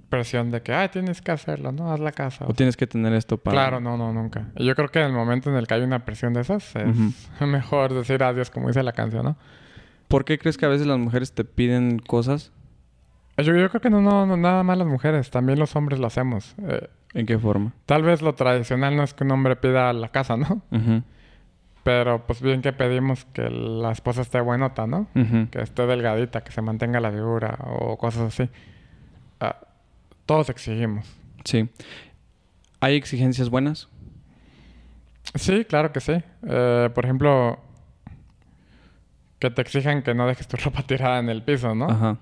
presión 0.08 0.50
de 0.50 0.62
que, 0.62 0.72
ay, 0.72 0.88
tienes 0.88 1.22
que 1.22 1.30
hacerlo, 1.30 1.70
¿no? 1.70 1.92
Haz 1.92 2.00
la 2.00 2.12
casa. 2.12 2.44
O 2.48 2.54
tienes 2.54 2.76
que 2.76 2.86
tener 2.86 3.12
esto 3.12 3.38
para... 3.38 3.54
Claro, 3.54 3.80
no, 3.80 3.96
no, 3.96 4.12
nunca. 4.12 4.48
Yo 4.56 4.74
creo 4.74 4.88
que 4.88 4.98
en 5.00 5.06
el 5.06 5.12
momento 5.12 5.50
en 5.50 5.56
el 5.56 5.66
que 5.66 5.74
hay 5.74 5.82
una 5.82 6.04
presión 6.04 6.32
de 6.32 6.40
esas, 6.40 6.74
es 6.76 7.40
mejor 7.46 7.94
decir 7.94 8.22
adiós, 8.22 8.50
como 8.50 8.68
dice 8.68 8.82
la 8.82 8.92
canción, 8.92 9.24
¿no? 9.24 9.36
¿Por 10.08 10.24
qué 10.24 10.38
crees 10.38 10.56
que 10.56 10.66
a 10.66 10.68
veces 10.68 10.86
las 10.86 10.98
mujeres 10.98 11.32
te 11.32 11.44
piden 11.44 11.98
cosas? 11.98 12.52
Yo, 13.36 13.54
yo 13.54 13.68
creo 13.68 13.80
que 13.80 13.90
no, 13.90 14.00
no, 14.00 14.26
no, 14.26 14.36
nada 14.36 14.62
más 14.64 14.78
las 14.78 14.88
mujeres, 14.88 15.30
también 15.30 15.58
los 15.58 15.76
hombres 15.76 16.00
lo 16.00 16.06
hacemos. 16.06 16.56
Eh, 16.66 16.88
¿En 17.14 17.26
qué 17.26 17.38
forma? 17.38 17.72
tal 17.86 18.02
vez 18.02 18.20
lo 18.20 18.34
tradicional 18.34 18.96
no 18.96 19.02
es 19.02 19.14
que 19.14 19.24
un 19.24 19.30
hombre 19.30 19.56
pida 19.56 19.92
la 19.92 20.08
casa, 20.08 20.36
¿no? 20.36 20.62
Ujú, 20.70 21.02
Pero 21.88 22.26
pues 22.26 22.42
bien 22.42 22.60
que 22.60 22.74
pedimos 22.74 23.24
que 23.32 23.48
la 23.48 23.92
esposa 23.92 24.20
esté 24.20 24.42
buenota, 24.42 24.86
¿no? 24.86 25.08
Que 25.50 25.62
esté 25.62 25.86
delgadita, 25.86 26.42
que 26.44 26.52
se 26.52 26.60
mantenga 26.60 27.00
la 27.00 27.10
figura 27.10 27.56
o 27.64 27.96
cosas 27.96 28.24
así. 28.38 28.50
Ah, 29.40 29.56
todos 30.26 30.50
exigimos. 30.50 31.06
Sí. 31.44 31.66
¿Hay 32.80 32.94
exigencias 32.96 33.48
buenas? 33.48 33.88
Sí, 35.34 35.64
claro 35.64 35.90
que 35.90 36.00
sí. 36.00 36.12
Eh, 36.46 36.90
por 36.94 37.06
ejemplo, 37.06 37.58
que 39.38 39.50
te 39.50 39.62
exijan 39.62 40.02
que 40.02 40.12
no 40.12 40.26
dejes 40.26 40.46
tu 40.46 40.56
ropa 40.62 40.82
tirada 40.82 41.20
en 41.20 41.30
el 41.30 41.42
piso, 41.42 41.74
¿no? 41.74 41.86
Ajá. 41.88 42.18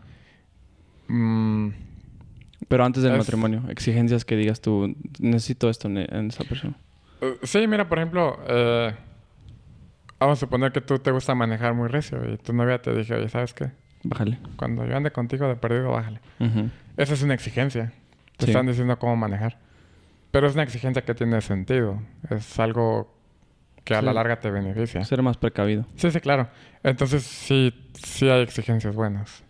Mm, 1.08 1.70
Pero 2.68 2.84
antes 2.84 3.02
del 3.02 3.12
Es- 3.14 3.18
matrimonio, 3.18 3.64
exigencias 3.68 4.24
que 4.24 4.36
digas 4.36 4.60
tú, 4.60 4.94
necesito 5.18 5.68
esto 5.70 5.88
en, 5.88 5.98
en 5.98 6.28
esa 6.28 6.44
persona. 6.44 6.76
eh, 7.20 7.36
sí, 7.42 7.66
mira, 7.66 7.88
por 7.88 7.98
ejemplo, 7.98 8.38
eh, 8.46 8.94
vamos 10.18 10.38
a 10.38 10.40
suponer 10.40 10.72
que 10.72 10.80
tú 10.80 10.98
te 10.98 11.10
gusta 11.10 11.34
manejar 11.34 11.74
muy 11.74 11.88
recio 11.88 12.18
y 12.32 12.36
tu 12.38 12.52
novia 12.52 12.80
te 12.80 12.94
dije, 12.94 13.14
oye, 13.14 13.28
¿sabes 13.28 13.54
qué? 13.54 13.70
Bájale. 14.04 14.38
Cuando 14.56 14.84
yo 14.86 14.96
ande 14.96 15.10
contigo 15.10 15.48
de 15.48 15.56
perdido, 15.56 15.90
bájale. 15.90 16.20
Esa 16.96 17.14
es 17.14 17.22
una 17.22 17.34
exigencia. 17.34 17.92
Te 18.36 18.46
Sí. 18.46 18.50
están 18.52 18.66
diciendo 18.66 18.98
cómo 18.98 19.16
manejar. 19.16 19.58
Pero 20.30 20.46
es 20.46 20.54
una 20.54 20.62
exigencia 20.62 21.02
que 21.04 21.14
tiene 21.14 21.40
sentido. 21.40 22.00
Es 22.30 22.58
algo 22.60 23.14
que 23.84 23.94
a 23.94 24.00
Sí. 24.00 24.04
la 24.06 24.12
larga 24.12 24.38
te 24.40 24.50
beneficia. 24.50 25.02
Ser 25.04 25.22
más 25.22 25.36
precavido. 25.38 25.86
Sí, 25.96 26.10
sí, 26.10 26.20
claro. 26.20 26.48
Entonces 26.82 27.22
sí, 27.22 27.72
sí 27.94 28.28
hay 28.28 28.42
exigencias 28.42 28.94
buenas. 28.94 29.42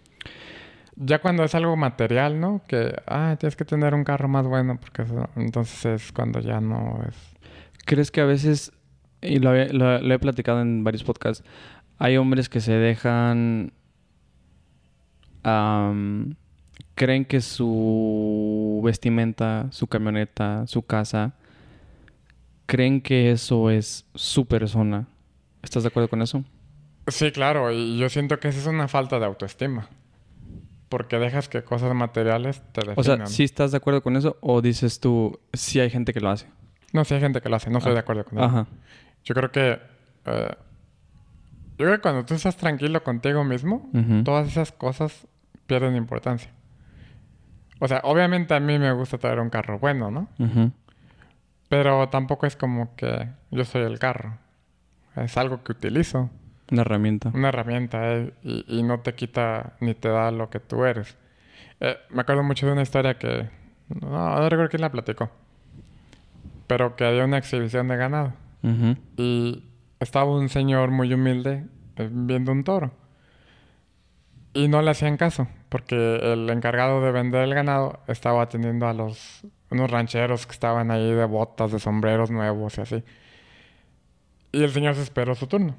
Ya 0.95 1.19
cuando 1.21 1.45
es 1.45 1.55
algo 1.55 1.77
material, 1.77 2.41
¿no? 2.41 2.63
Que, 2.67 2.95
ah, 3.07 3.37
tienes 3.39 3.57
que 3.57 3.65
tener 3.67 3.95
un 3.95 4.05
carro 4.05 4.29
más 4.29 4.47
bueno, 4.47 4.79
porque 4.81 5.03
eso- 5.03 5.29
entonces 5.37 5.85
es 5.85 6.13
cuando 6.13 6.41
ya 6.41 6.61
no 6.61 7.01
es... 7.07 7.15
¿Crees 7.85 8.11
que 8.11 8.21
a 8.21 8.25
veces, 8.25 8.73
y 9.23 9.39
lo, 9.39 9.53
lo- 9.73 10.01
lo 10.01 10.15
he 10.15 10.19
platicado 10.19 10.61
en 10.61 10.85
varios 10.85 11.05
podcasts, 11.05 11.45
hay 11.99 12.17
hombres 12.17 12.49
que 12.49 12.61
se 12.61 12.73
dejan... 12.73 13.73
am, 15.43 16.35
creen 16.95 17.25
que 17.25 17.41
su 17.41 18.81
vestimenta, 18.85 19.67
su 19.71 19.87
camioneta, 19.87 20.67
su 20.67 20.83
casa, 20.83 21.35
creen 22.67 23.01
que 23.01 23.31
eso 23.31 23.71
es 23.71 24.07
su 24.15 24.47
persona. 24.47 25.07
¿Estás 25.63 25.83
de 25.83 25.89
acuerdo 25.89 26.09
con 26.09 26.23
eso? 26.23 26.45
Sí, 27.09 27.31
claro, 27.33 27.71
y 27.73 27.99
yo 27.99 28.09
siento 28.09 28.41
que 28.41 28.49
esa 28.49 28.59
es 28.61 28.67
una 28.67 28.89
falta 28.89 29.19
de 29.19 29.27
autoestima. 29.27 29.89
Porque 30.89 31.19
dejas 31.19 31.49
que 31.49 31.63
cosas 31.65 31.93
materiales 31.95 32.63
te 32.73 32.81
definan. 32.81 32.97
O 32.99 33.03
sea, 33.03 33.27
¿sí 33.27 33.43
estás 33.45 33.73
de 33.73 33.77
acuerdo 33.79 34.03
con 34.03 34.17
eso 34.17 34.37
o 34.41 34.63
dices 34.63 35.01
tú, 35.01 35.39
sí 35.53 35.81
hay 35.81 35.91
gente 35.91 36.13
que 36.13 36.21
lo 36.21 36.31
hace? 36.31 36.47
No, 36.93 37.05
sí 37.05 37.15
hay 37.15 37.21
gente 37.21 37.41
que 37.41 37.49
lo 37.49 37.57
hace, 37.57 37.71
no 37.71 37.79
estoy 37.79 37.91
Ah, 37.91 37.95
de 37.95 38.01
acuerdo 38.01 38.25
con 38.25 38.39
eso. 38.39 38.47
Ajá. 38.47 38.67
Yo 39.27 39.35
creo 39.35 39.53
que... 39.53 39.79
eh, 40.25 40.55
yo 41.79 41.85
creo 41.85 41.97
que 41.97 42.01
cuando 42.01 42.25
tú 42.25 42.33
estás 42.33 42.57
tranquilo 42.57 43.03
contigo 43.05 43.45
mismo, 43.45 43.91
todas 44.25 44.49
esas 44.49 44.73
cosas 44.73 45.27
pierden 45.67 45.95
importancia. 45.95 46.51
O 47.81 47.87
sea, 47.89 48.01
obviamente 48.05 48.55
a 48.55 48.61
mí 48.61 48.79
me 48.79 48.91
gusta 48.93 49.19
traer 49.19 49.41
un 49.41 49.51
carro 49.51 49.79
bueno, 49.79 50.11
¿no? 50.11 50.29
Pero 51.69 52.09
tampoco 52.09 52.47
es 52.47 52.57
como 52.57 52.97
que 52.97 53.29
yo 53.51 53.65
soy 53.67 53.83
el 53.83 53.99
carro. 53.99 54.39
Es 55.17 55.37
algo 55.37 55.63
que 55.63 55.73
utilizo, 55.73 56.31
Una 56.71 56.81
herramienta. 56.83 57.31
una 57.35 57.49
herramienta, 57.49 58.11
eh, 58.15 58.33
y, 58.43 58.65
y 58.69 58.83
no 58.83 59.01
te 59.01 59.15
quita 59.15 59.75
ni 59.81 59.95
te 59.95 60.09
da 60.09 60.31
lo 60.31 60.49
que 60.49 60.61
tú 60.61 60.85
eres. 60.87 61.17
Eh, 61.81 61.97
me 62.11 62.23
acuerdo 62.23 62.43
mucho 62.43 62.65
de 62.67 62.73
una 62.73 62.83
historia 62.83 63.19
que... 63.19 63.51
No, 64.01 64.09
no 64.37 64.49
recuerdo 64.49 64.71
quién 64.71 64.81
la 64.81 64.91
platicó. 64.91 65.31
Pero 66.67 66.97
que 66.97 67.05
había 67.05 67.25
una 67.25 67.37
exhibición 67.39 67.89
de 67.89 67.97
ganado. 67.97 68.33
Ujú. 68.67 68.97
Y 69.17 69.65
estaba 70.01 70.31
un 70.37 70.49
señor 70.49 70.91
muy 70.91 71.13
humilde 71.15 71.65
eh, 71.97 72.09
viendo 72.13 72.53
un 72.53 72.65
toro. 72.65 72.93
Y 74.55 74.69
no 74.69 74.81
le 74.83 74.91
hacían 74.91 75.17
caso, 75.19 75.49
porque 75.69 76.17
el 76.33 76.49
encargado 76.51 77.03
de 77.03 77.13
vender 77.13 77.43
el 77.43 77.55
ganado 77.55 78.01
estaba 78.09 78.43
atendiendo 78.43 78.87
a 78.89 78.95
los 78.95 79.43
unos 79.71 79.91
rancheros 79.91 80.47
que 80.47 80.53
estaban 80.53 80.91
ahí 80.91 81.13
de 81.13 81.25
botas, 81.27 81.73
de 81.73 81.79
sombreros 81.79 82.31
nuevos 82.31 82.79
y 82.79 82.81
así. 82.81 83.05
Y 84.53 84.63
el 84.63 84.71
señor 84.71 84.95
se 84.95 85.03
esperó 85.03 85.35
su 85.35 85.47
turno. 85.47 85.75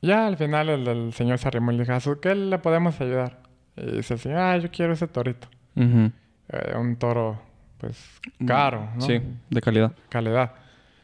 Ya 0.00 0.26
al 0.26 0.38
final 0.38 0.70
el, 0.70 0.88
el 0.88 1.12
señor 1.12 1.38
se 1.38 1.48
arrimó 1.48 1.72
y 1.72 1.76
le 1.76 1.82
dijo, 1.82 1.92
"¿A 1.92 2.00
su- 2.00 2.20
¿qué 2.20 2.34
le 2.34 2.58
podemos 2.58 2.98
ayudar? 3.02 3.40
Y 3.76 3.96
dice 3.96 4.16
señor, 4.16 4.38
ah, 4.38 4.56
yo 4.56 4.70
quiero 4.70 4.94
ese 4.94 5.06
torito. 5.06 5.48
Ujú. 5.76 6.10
Eh, 6.48 6.74
un 6.78 6.96
toro, 6.96 7.40
pues, 7.78 8.20
caro, 8.46 8.88
¿no? 8.94 9.02
Sí, 9.02 9.20
de 9.50 9.60
calidad. 9.60 9.92
Calidad. 10.08 10.54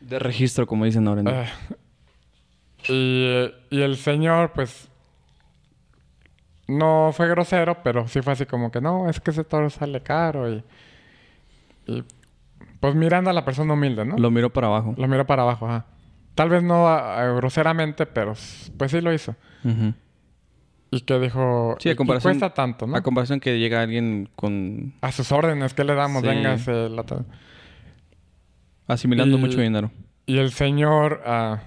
De 0.08 0.18
registro, 0.18 0.66
como 0.66 0.84
dicen 0.84 1.06
ahora. 1.08 1.22
¿no? 1.22 1.32
Y, 2.88 3.50
y 3.70 3.82
el 3.82 3.96
señor, 3.96 4.52
pues, 4.52 4.88
no 6.68 7.10
fue 7.12 7.28
grosero, 7.28 7.82
pero 7.82 8.06
sí 8.08 8.22
fue 8.22 8.32
así 8.32 8.46
como 8.46 8.70
que 8.70 8.80
no, 8.80 9.08
es 9.08 9.20
que 9.20 9.30
ese 9.30 9.44
toro 9.44 9.70
sale 9.70 10.02
caro 10.02 10.50
y, 10.52 10.62
y 11.86 12.04
pues 12.80 12.94
mirando 12.94 13.30
a 13.30 13.32
la 13.32 13.44
persona 13.44 13.74
humilde, 13.74 14.04
¿no? 14.04 14.14
Lo, 14.16 14.22
Lo 14.22 14.30
miro 14.30 14.52
para 14.52 14.66
abajo. 14.68 14.94
miró 14.96 15.26
para 15.26 15.42
abajo, 15.42 15.66
ajá. 15.66 15.86
Tal 16.34 16.50
vez 16.50 16.62
no 16.62 16.86
ah, 16.88 17.20
ah, 17.22 17.26
groseramente, 17.34 18.04
pero 18.06 18.34
pues 18.76 18.90
sí 18.90 19.00
lo 19.00 19.12
hizo. 19.12 19.34
Ujú. 19.64 19.94
Y 20.90 21.00
que 21.00 21.18
dijo, 21.18 21.76
Sí, 21.80 21.88
a 21.88 21.92
"Y- 21.92 21.94
y 21.94 21.96
comparación- 21.96 22.34
cuesta 22.38 22.54
tanto, 22.54 22.86
¿no? 22.86 22.96
A 22.96 23.02
comparación 23.02 23.40
que 23.40 23.58
llega 23.58 23.80
alguien 23.82 24.28
con... 24.36 24.92
A 25.00 25.10
sus 25.12 25.32
órdenes, 25.32 25.72
¿qué 25.74 25.82
le 25.84 25.94
damos? 25.94 26.22
Sí. 26.22 26.28
Venga, 26.28 26.58
se 26.58 26.88
la 26.90 27.02
asimilando 28.86 29.36
Y- 29.36 29.40
mucho 29.40 29.60
dinero. 29.60 29.90
Y 30.26 30.38
el 30.38 30.50
señor, 30.50 31.22
ah, 31.26 31.60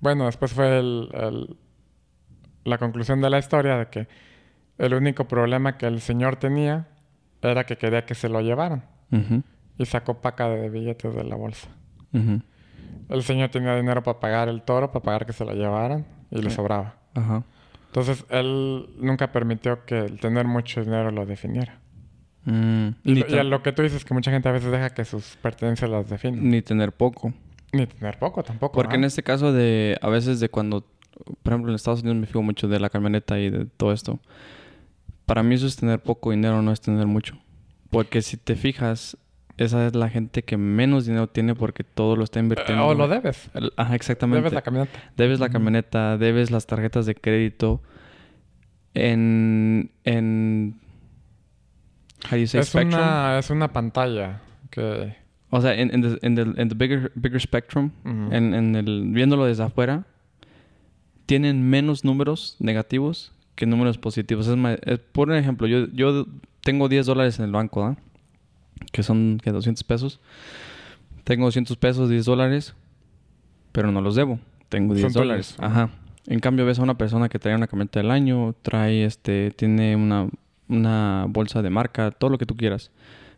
bueno, 0.00 0.26
después 0.26 0.52
fue 0.52 0.78
el- 0.78 1.08
el- 1.14 1.56
la 2.64 2.78
conclusión 2.78 3.20
de 3.20 3.30
la 3.30 3.38
historia 3.38 3.76
de 3.78 3.86
que 3.86 4.08
el 4.78 4.94
único 4.94 5.26
problema 5.28 5.76
que 5.78 5.86
el 5.86 6.00
señor 6.00 6.36
tenía 6.36 6.88
era 7.42 7.64
que 7.64 7.76
quería 7.76 8.04
que 8.06 8.14
se 8.14 8.28
lo 8.28 8.40
llevaran. 8.40 8.84
Y 9.78 9.86
sacó 9.86 10.20
paca 10.20 10.48
de 10.48 10.68
billetes 10.70 11.14
de 11.14 11.24
la 11.24 11.36
bolsa. 11.36 11.68
El 13.08 13.22
señor 13.22 13.50
tenía 13.50 13.76
dinero 13.76 14.02
para 14.02 14.18
pagar 14.20 14.48
el 14.48 14.62
toro, 14.62 14.90
para 14.92 15.02
pagar 15.02 15.26
que 15.26 15.32
se 15.32 15.44
lo 15.44 15.52
llevaran, 15.52 16.06
y 16.30 16.40
le 16.42 16.50
Sí. 16.50 16.56
sobraba. 16.56 16.96
Ajá. 17.14 17.44
Entonces, 17.86 18.24
él 18.30 18.88
nunca 18.98 19.30
permitió 19.30 19.84
que 19.84 19.98
el 20.00 20.18
tener 20.18 20.46
mucho 20.46 20.82
dinero 20.82 21.10
lo 21.12 21.26
definiera. 21.26 21.78
Mm, 22.44 22.88
Y, 23.04 23.14
lo- 23.14 23.56
y 23.58 23.62
que 23.62 23.72
tú 23.72 23.82
dices, 23.82 24.04
que 24.04 24.12
mucha 24.14 24.30
gente 24.30 24.48
a 24.48 24.52
veces 24.52 24.70
deja 24.70 24.90
que 24.90 25.04
sus 25.04 25.36
pertenencias 25.36 25.90
las 25.90 26.08
definan. 26.10 26.48
ni 26.48 26.60
tener 26.62 26.92
poco. 26.92 27.32
Ni 27.72 27.86
tener 27.86 28.18
poco 28.18 28.42
tampoco. 28.42 28.74
Porque 28.74 28.96
en 28.96 29.04
este 29.04 29.22
caso 29.22 29.52
de... 29.52 29.96
A 30.02 30.08
veces 30.08 30.40
de 30.40 30.48
cuando... 30.48 30.84
Por 31.42 31.52
ejemplo, 31.52 31.70
en 31.70 31.76
Estados 31.76 32.00
Unidos 32.02 32.18
me 32.18 32.26
fijo 32.26 32.42
mucho 32.42 32.68
de 32.68 32.78
la 32.80 32.90
camioneta 32.90 33.38
y 33.38 33.48
de 33.50 33.66
todo 33.66 33.92
esto. 33.92 34.18
Para 35.26 35.42
mí 35.42 35.54
eso 35.54 35.66
es 35.66 35.76
tener 35.76 36.00
poco 36.00 36.32
dinero, 36.32 36.60
no 36.60 36.70
es 36.72 36.80
tener 36.80 37.06
mucho. 37.06 37.36
Porque 37.90 38.20
si 38.20 38.36
te 38.36 38.56
fijas, 38.56 39.16
esa 39.56 39.86
es 39.86 39.94
la 39.94 40.10
gente 40.10 40.42
que 40.42 40.56
menos 40.56 41.06
dinero 41.06 41.28
tiene 41.28 41.54
porque 41.54 41.84
todo 41.84 42.16
lo 42.16 42.24
está 42.24 42.40
Eh, 42.40 42.42
invirtiendo. 42.42 42.86
o 42.86 42.94
lo 42.94 43.06
debes. 43.08 43.48
Ajá, 43.76 43.94
exactamente. 43.94 44.38
Debes 44.40 44.52
la 44.52 44.62
camioneta. 44.62 44.98
Debes 45.16 45.40
la 45.40 45.48
camioneta, 45.48 46.18
debes 46.18 46.50
las 46.50 46.66
tarjetas 46.66 47.06
de 47.06 47.14
crédito. 47.14 47.80
En. 48.94 49.90
en 50.04 50.80
how 52.24 52.30
do 52.32 52.36
you 52.38 52.46
say 52.46 52.60
Es 52.60 52.68
spectrum? 52.68 53.00
una, 53.02 53.38
es 53.38 53.50
una 53.50 53.72
pantalla 53.72 54.40
que... 54.70 55.16
O 55.50 55.60
sea, 55.60 55.74
en, 55.74 55.94
en 55.94 56.02
the, 56.02 56.18
en 56.26 56.34
the- 56.34 56.60
en 56.62 56.68
the 56.68 56.74
bigger, 56.74 57.12
bigger 57.14 57.40
spectrum, 57.40 57.90
Ujú. 58.04 58.34
en, 58.34 58.54
en 58.54 58.74
el, 58.74 59.04
viéndolo 59.12 59.44
desde 59.44 59.62
afuera, 59.62 60.04
tienen 61.26 61.68
menos 61.68 62.04
números 62.04 62.56
negativos 62.58 63.32
que 63.54 63.66
números 63.66 63.98
positivos. 63.98 64.48
Es 64.48 64.56
más, 64.56 64.78
es- 64.84 64.98
por 64.98 65.32
ejemplo, 65.32 65.66
yo, 65.66 65.86
yo 65.92 66.26
tengo 66.62 66.88
10 66.88 67.06
dólares 67.06 67.38
en 67.38 67.44
el 67.44 67.52
banco, 67.52 67.84
¿ah? 67.84 67.96
Que 68.92 69.02
son 69.02 69.38
que 69.42 69.52
200 69.52 69.84
pesos. 69.84 70.20
Tengo 71.22 71.44
200 71.46 71.76
pesos, 71.76 72.08
10 72.10 72.24
dólares, 72.24 72.74
pero 73.72 73.92
no 73.92 74.00
los 74.00 74.14
debo. 74.16 74.40
Tengo 74.68 74.92
10 74.94 75.12
Son 75.12 75.22
dólares. 75.22 75.54
Ajá. 75.58 75.90
En 76.26 76.40
cambio, 76.40 76.66
ves 76.66 76.78
a 76.78 76.82
una 76.82 76.98
persona 76.98 77.28
que 77.28 77.38
trae 77.38 77.54
una 77.54 77.66
camioneta 77.68 78.00
del 78.00 78.10
año, 78.10 78.54
trae 78.62 79.04
este, 79.04 79.52
tiene 79.52 79.94
una, 79.94 80.26
una 80.68 81.26
bolsa 81.28 81.62
de 81.62 81.70
marca, 81.70 82.10
todo 82.10 82.30
lo 82.30 82.38
que 82.38 82.46
tú 82.46 82.56
quieras. 82.56 82.90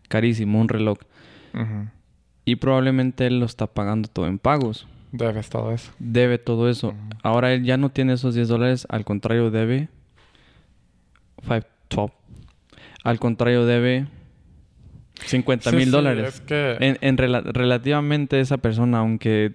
Carísimo, 0.09 0.61
un 0.61 0.69
reloj. 0.69 0.99
Y 2.45 2.57
probablemente 2.57 3.27
él 3.27 3.41
lo 3.41 3.47
está 3.47 3.67
pagando 3.67 4.09
todo 4.09 4.27
en 4.27 4.39
pagos. 4.39 4.87
Debes 5.13 5.49
todo 5.49 5.73
eso. 5.73 5.91
Debe 5.99 6.39
todo 6.39 6.69
eso. 6.69 6.95
Ahora 7.23 7.53
él 7.53 7.65
ya 7.65 7.77
no 7.77 7.89
tiene 7.91 8.13
esos 8.13 8.35
10 8.35 8.49
dólares. 8.49 8.87
Al 8.91 9.05
contrario, 9.05 9.51
debe... 9.51 9.89
5, 11.43 11.67
12. 11.91 12.13
Al 13.05 13.19
contrario, 13.19 13.65
debe 13.67 14.07
50 15.25 15.71
Sí, 15.71 15.77
mil 15.77 15.87
sí, 15.87 15.91
dólares. 15.91 16.35
Es 16.35 16.41
que... 16.41 16.77
En, 16.81 16.99
en 17.01 17.17
rela- 17.17 17.43
relativamente 17.45 18.41
esa 18.41 18.59
persona, 18.59 18.99
aunque 18.99 19.55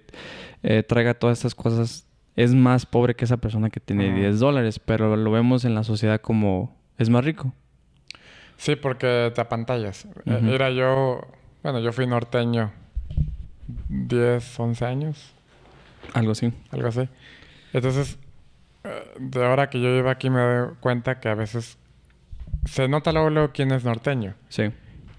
eh, 0.62 0.82
traiga 0.82 1.14
todas 1.14 1.38
estas 1.38 1.54
cosas, 1.54 2.06
es 2.34 2.54
más 2.54 2.84
pobre 2.86 3.14
que 3.14 3.24
esa 3.24 3.36
persona 3.36 3.70
que 3.70 3.78
tiene 3.80 4.08
Ajá. 4.10 4.16
10 4.20 4.40
dólares. 4.40 4.78
Pero 4.80 5.16
lo 5.16 5.30
vemos 5.30 5.64
en 5.64 5.74
la 5.74 5.84
sociedad 5.84 6.20
como 6.20 6.76
es 6.98 7.08
más 7.10 7.24
rico. 7.24 7.52
Sí, 8.56 8.76
porque 8.76 9.32
te 9.34 9.40
apantallas. 9.40 10.04
Ujú. 10.26 10.38
Mira, 10.40 10.70
yo... 10.70 11.20
Bueno, 11.62 11.78
yo 11.80 11.92
fui 11.92 12.06
norteño 12.06 12.72
10, 13.88 14.58
11 14.60 14.84
años, 14.84 15.32
Algo 16.12 16.32
así. 16.32 16.52
algo 16.70 16.88
así. 16.88 17.08
Entonces, 17.72 18.18
eh, 18.84 19.14
de 19.18 19.44
ahora 19.44 19.70
que 19.70 19.80
yo 19.80 19.92
vivo 19.94 20.10
aquí 20.10 20.28
me 20.30 20.40
doy 20.40 20.74
cuenta 20.80 21.20
que 21.20 21.28
a 21.28 21.34
veces 21.34 21.78
se 22.64 22.88
nota 22.88 23.12
luego, 23.12 23.30
luego 23.30 23.52
quién 23.52 23.70
es 23.72 23.84
norteño. 23.84 24.34
Sí. 24.48 24.70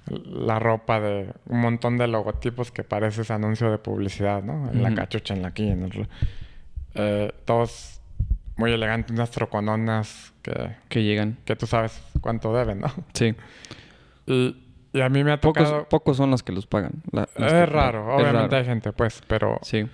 La 0.09 0.59
ropa 0.59 0.99
de 0.99 1.33
un 1.47 1.61
montón 1.61 1.97
de 1.97 2.07
logotipos 2.07 2.71
que 2.71 2.83
pareces 2.83 3.31
anuncio 3.31 3.71
de 3.71 3.77
publicidad, 3.77 4.43
¿no? 4.43 4.69
En 4.69 4.83
la 4.83 4.93
cachucha, 4.93 5.33
en 5.33 5.41
la 5.41 5.47
aquí, 5.49 5.67
en 5.69 5.83
el... 5.83 6.07
Eh, 6.95 7.33
todos 7.45 7.92
muy 8.55 8.71
elegantes, 8.71 9.11
unas 9.11 9.31
trocononas 9.31 10.33
que, 10.41 10.75
Que 10.89 11.03
llegan. 11.03 11.37
que 11.45 11.55
tú 11.55 11.65
sabes 11.67 12.01
cuánto 12.21 12.53
deben, 12.53 12.79
¿no? 12.81 12.87
Sí. 13.13 13.35
Y, 14.27 14.57
y 14.93 15.01
a 15.01 15.09
mí 15.09 15.23
me 15.23 15.31
ha 15.31 15.41
Pocos, 15.41 15.63
tocado... 15.63 15.89
pocos 15.89 16.17
son 16.17 16.29
los 16.31 16.43
que 16.43 16.51
los 16.51 16.67
pagan. 16.67 16.91
La- 17.11 17.23
es 17.23 17.29
que- 17.35 17.65
raro, 17.65 18.09
es 18.09 18.21
obviamente 18.21 18.41
raro. 18.47 18.57
hay 18.57 18.65
gente, 18.65 18.91
pues, 18.93 19.21
pero 19.27 19.59
Sí. 19.63 19.87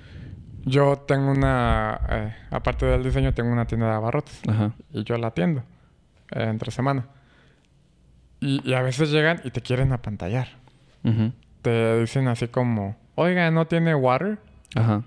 yo 0.66 0.98
tengo 1.08 1.32
una... 1.32 2.00
eh, 2.10 2.36
aparte 2.52 2.86
del 2.86 3.04
diseño, 3.04 3.34
tengo 3.34 3.52
una 3.52 3.66
tienda 3.66 3.88
de 3.88 3.94
abarrotes. 3.94 4.42
Ajá. 4.48 4.74
Y 4.92 5.04
yo 5.04 5.18
la 5.18 5.28
atiendo 5.28 5.62
eh, 6.32 6.44
entre 6.50 6.72
semana. 6.72 7.06
Y, 8.42 8.62
y 8.70 8.74
a 8.74 8.82
veces 8.82 9.12
llegan 9.12 9.42
y 9.44 9.52
te 9.52 9.62
quieren 9.62 9.92
apantallar. 9.94 10.48
Ujú. 11.04 11.34
Te 11.62 12.00
dicen 12.00 12.28
así 12.28 12.48
como, 12.48 12.96
oiga, 13.16 13.50
¿no 13.52 13.68
tiene 13.68 13.96
water? 13.96 14.38
Ajá. 14.76 15.04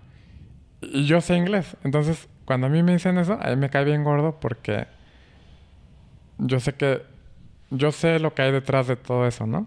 Y 0.83 1.05
yo 1.07 1.21
sé 1.21 1.37
inglés. 1.37 1.77
Entonces, 1.85 2.29
cuando 2.45 2.67
a 2.67 2.71
mí 2.71 2.83
me 2.83 2.93
dicen 2.93 3.19
eso, 3.19 3.39
a 3.41 3.51
mí 3.51 3.57
me 3.57 3.71
cae 3.71 3.85
bien 3.85 4.05
gordo 4.05 4.39
porque 4.41 4.87
yo 6.39 6.61
sé 6.61 6.75
que 6.75 7.03
yo 7.71 7.91
sé 7.93 8.19
lo 8.19 8.35
que 8.35 8.43
hay 8.43 8.53
detrás 8.53 8.87
de 8.87 8.97
todo 8.97 9.27
eso, 9.27 9.47
¿no? 9.47 9.67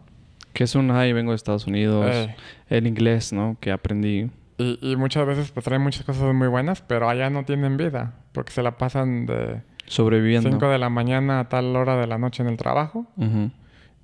Que 0.53 0.63
es 0.65 0.75
un, 0.75 0.91
ay, 0.91 1.11
vengo 1.13 1.31
de 1.31 1.35
Estados 1.35 1.65
Unidos, 1.67 2.05
Eh, 2.13 2.35
el 2.69 2.87
inglés, 2.87 3.33
¿no? 3.33 3.57
Que 3.59 3.71
aprendí. 3.71 4.29
y, 4.57 4.79
y 4.81 4.95
muchas 4.95 5.25
veces 5.25 5.51
pues 5.51 5.65
traen 5.65 5.81
muchas 5.81 6.05
cosas 6.05 6.33
muy 6.33 6.47
buenas, 6.47 6.81
pero 6.81 7.09
allá 7.09 7.29
no 7.29 7.43
tienen 7.45 7.77
vida, 7.77 8.13
porque 8.31 8.51
se 8.53 8.61
la 8.63 8.77
pasan 8.77 9.25
de 9.25 9.61
Sobreviviendo. 9.87 10.49
5 10.49 10.69
de 10.69 10.77
la 10.77 10.89
mañana 10.89 11.39
a 11.41 11.49
tal 11.49 11.75
hora 11.75 11.95
de 11.97 12.07
la 12.07 12.17
noche 12.17 12.41
en 12.43 12.49
el 12.49 12.57
trabajo 12.57 13.05
Ujú. 13.17 13.51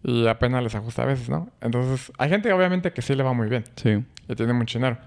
y 0.04 0.28
apenas 0.28 0.62
les 0.64 0.76
ajusta 0.76 1.04
a 1.04 1.06
veces, 1.06 1.30
¿no? 1.30 1.50
Entonces, 1.62 2.12
hay 2.18 2.30
gente 2.30 2.52
obviamente 2.54 2.92
que 2.92 3.02
sí 3.02 3.16
le 3.16 3.24
va 3.24 3.34
muy 3.34 3.48
bien 3.50 3.64
Sí. 3.76 4.04
y 4.28 4.36
tiene 4.36 4.52
mucho 4.54 4.78
dinero, 4.80 4.98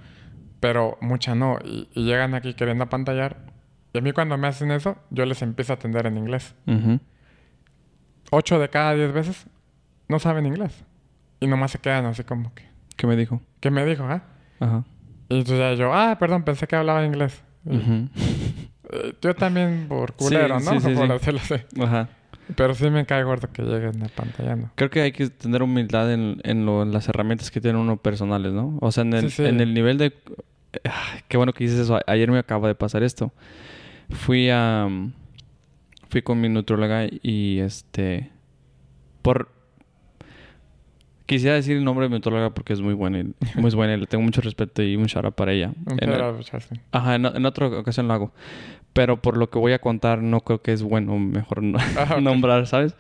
pero 0.61 0.97
mucha 1.01 1.35
no, 1.35 1.59
y, 1.65 1.89
y 1.95 2.05
llegan 2.05 2.35
aquí 2.35 2.55
queriendo 2.55 2.85
apantallar. 2.85 3.37
Y 3.95 3.99
a 3.99 4.01
mí 4.01 4.13
cuando 4.13 4.37
me 4.37 4.49
hacen 4.49 4.71
eso, 4.73 4.97
yo 5.11 5.25
les 5.25 5.41
empiezo 5.41 5.73
a 5.73 5.77
atender 5.77 6.07
en 6.07 6.19
inglés. 6.19 6.55
8 8.31 8.59
de 8.59 8.69
cada 8.69 8.95
10 8.95 9.13
veces 9.13 9.47
no 10.09 10.19
saben 10.19 10.47
inglés. 10.47 10.85
Y 11.41 11.47
nomás 11.47 11.71
se 11.71 11.79
quedan 11.79 12.05
así 12.07 12.25
como 12.25 12.53
que, 12.55 12.65
¿Qué 12.97 13.07
me 13.07 13.17
dijo? 13.17 13.41
¿qué 13.61 13.71
me 13.71 13.85
dijo, 13.87 14.05
ah? 14.05 14.23
Ajá. 14.61 14.85
Y 15.29 15.39
entonces 15.39 15.59
ya 15.59 15.75
yo, 15.75 15.93
ah, 15.95 16.17
perdón, 16.19 16.43
pensé 16.45 16.67
que 16.67 16.77
hablaba 16.77 17.05
inglés. 17.05 17.43
Eh, 17.67 18.09
yo 19.23 19.35
también 19.35 19.87
por 19.89 20.13
culero, 20.15 20.59
Sí, 20.61 20.67
¿no? 20.67 20.81
sí, 20.81 20.89
sí, 20.89 20.95
por 20.97 21.07
sí. 21.07 21.13
decirlo 21.13 21.41
así. 21.41 21.55
Ajá. 21.83 22.09
Pero 22.57 22.75
sí 22.75 22.91
me 22.91 23.07
cae 23.07 23.23
gordo 23.25 23.51
que 23.53 23.63
lleguen 23.63 24.03
apantallando. 24.03 24.71
Creo 24.75 24.91
que 24.91 25.01
hay 25.01 25.13
que 25.13 25.29
tener 25.31 25.63
humildad 25.63 26.13
en, 26.13 26.41
en, 26.45 26.67
lo- 26.67 26.83
en 26.83 26.93
las 26.93 27.09
herramientas 27.09 27.51
que 27.51 27.61
tiene 27.61 27.79
uno 27.79 27.97
personales, 27.97 28.53
¿no? 28.53 28.77
O 28.81 28.93
sea, 28.93 29.03
en 29.03 29.15
el, 29.15 29.33
en 29.39 29.61
el 29.61 29.73
nivel 29.73 29.97
de... 29.99 30.13
Ay, 30.85 31.21
qué 31.29 31.37
bueno 31.39 31.53
que 31.55 31.65
dices 31.65 31.79
eso. 31.81 31.97
A- 31.97 32.03
Ayer 32.07 32.31
me 32.31 32.39
acaba 32.39 32.69
de 32.69 32.75
pasar 32.75 33.03
esto. 33.03 33.33
Fui 34.11 34.49
a... 34.51 34.89
Fui 36.09 36.23
con 36.23 36.41
mi 36.41 36.49
nutróloga 36.49 37.07
y 37.23 37.59
este... 37.59 38.31
Por... 39.23 39.51
Quisiera 41.27 41.55
decir 41.55 41.77
el 41.79 41.85
nombre 41.85 42.05
de 42.05 42.11
mi 42.11 42.17
nutróloga 42.17 42.51
porque 42.53 42.73
es 42.75 42.81
muy 42.83 42.93
buena. 42.95 43.21
y- 43.21 43.35
Muy 43.61 43.71
buena 43.71 43.95
y 43.95 44.01
le 44.01 44.07
tengo 44.07 44.23
mucho 44.23 44.41
respeto 44.43 44.83
y 44.83 44.95
un 44.97 45.07
shout 45.07 45.25
out 45.25 45.35
para 45.35 45.53
ella. 45.53 45.73
Un 45.87 45.99
En 46.03 46.09
el-. 46.11 46.15
Ajá, 46.93 47.15
en, 47.15 47.25
en 47.27 47.47
otra 47.47 47.67
ocasión 47.69 48.07
lo 48.09 48.15
hago. 48.15 48.33
Pero 48.93 49.21
por 49.23 49.37
lo 49.39 49.49
que 49.51 49.59
voy 49.59 49.73
a 49.73 49.81
contar, 49.81 50.23
no 50.23 50.41
creo 50.43 50.61
que 50.63 50.73
es 50.73 50.83
bueno, 50.83 51.19
mejor 51.19 51.63
no- 51.63 51.79
Ah, 51.99 52.19
nombrar, 52.23 52.67
¿sabes? 52.67 52.95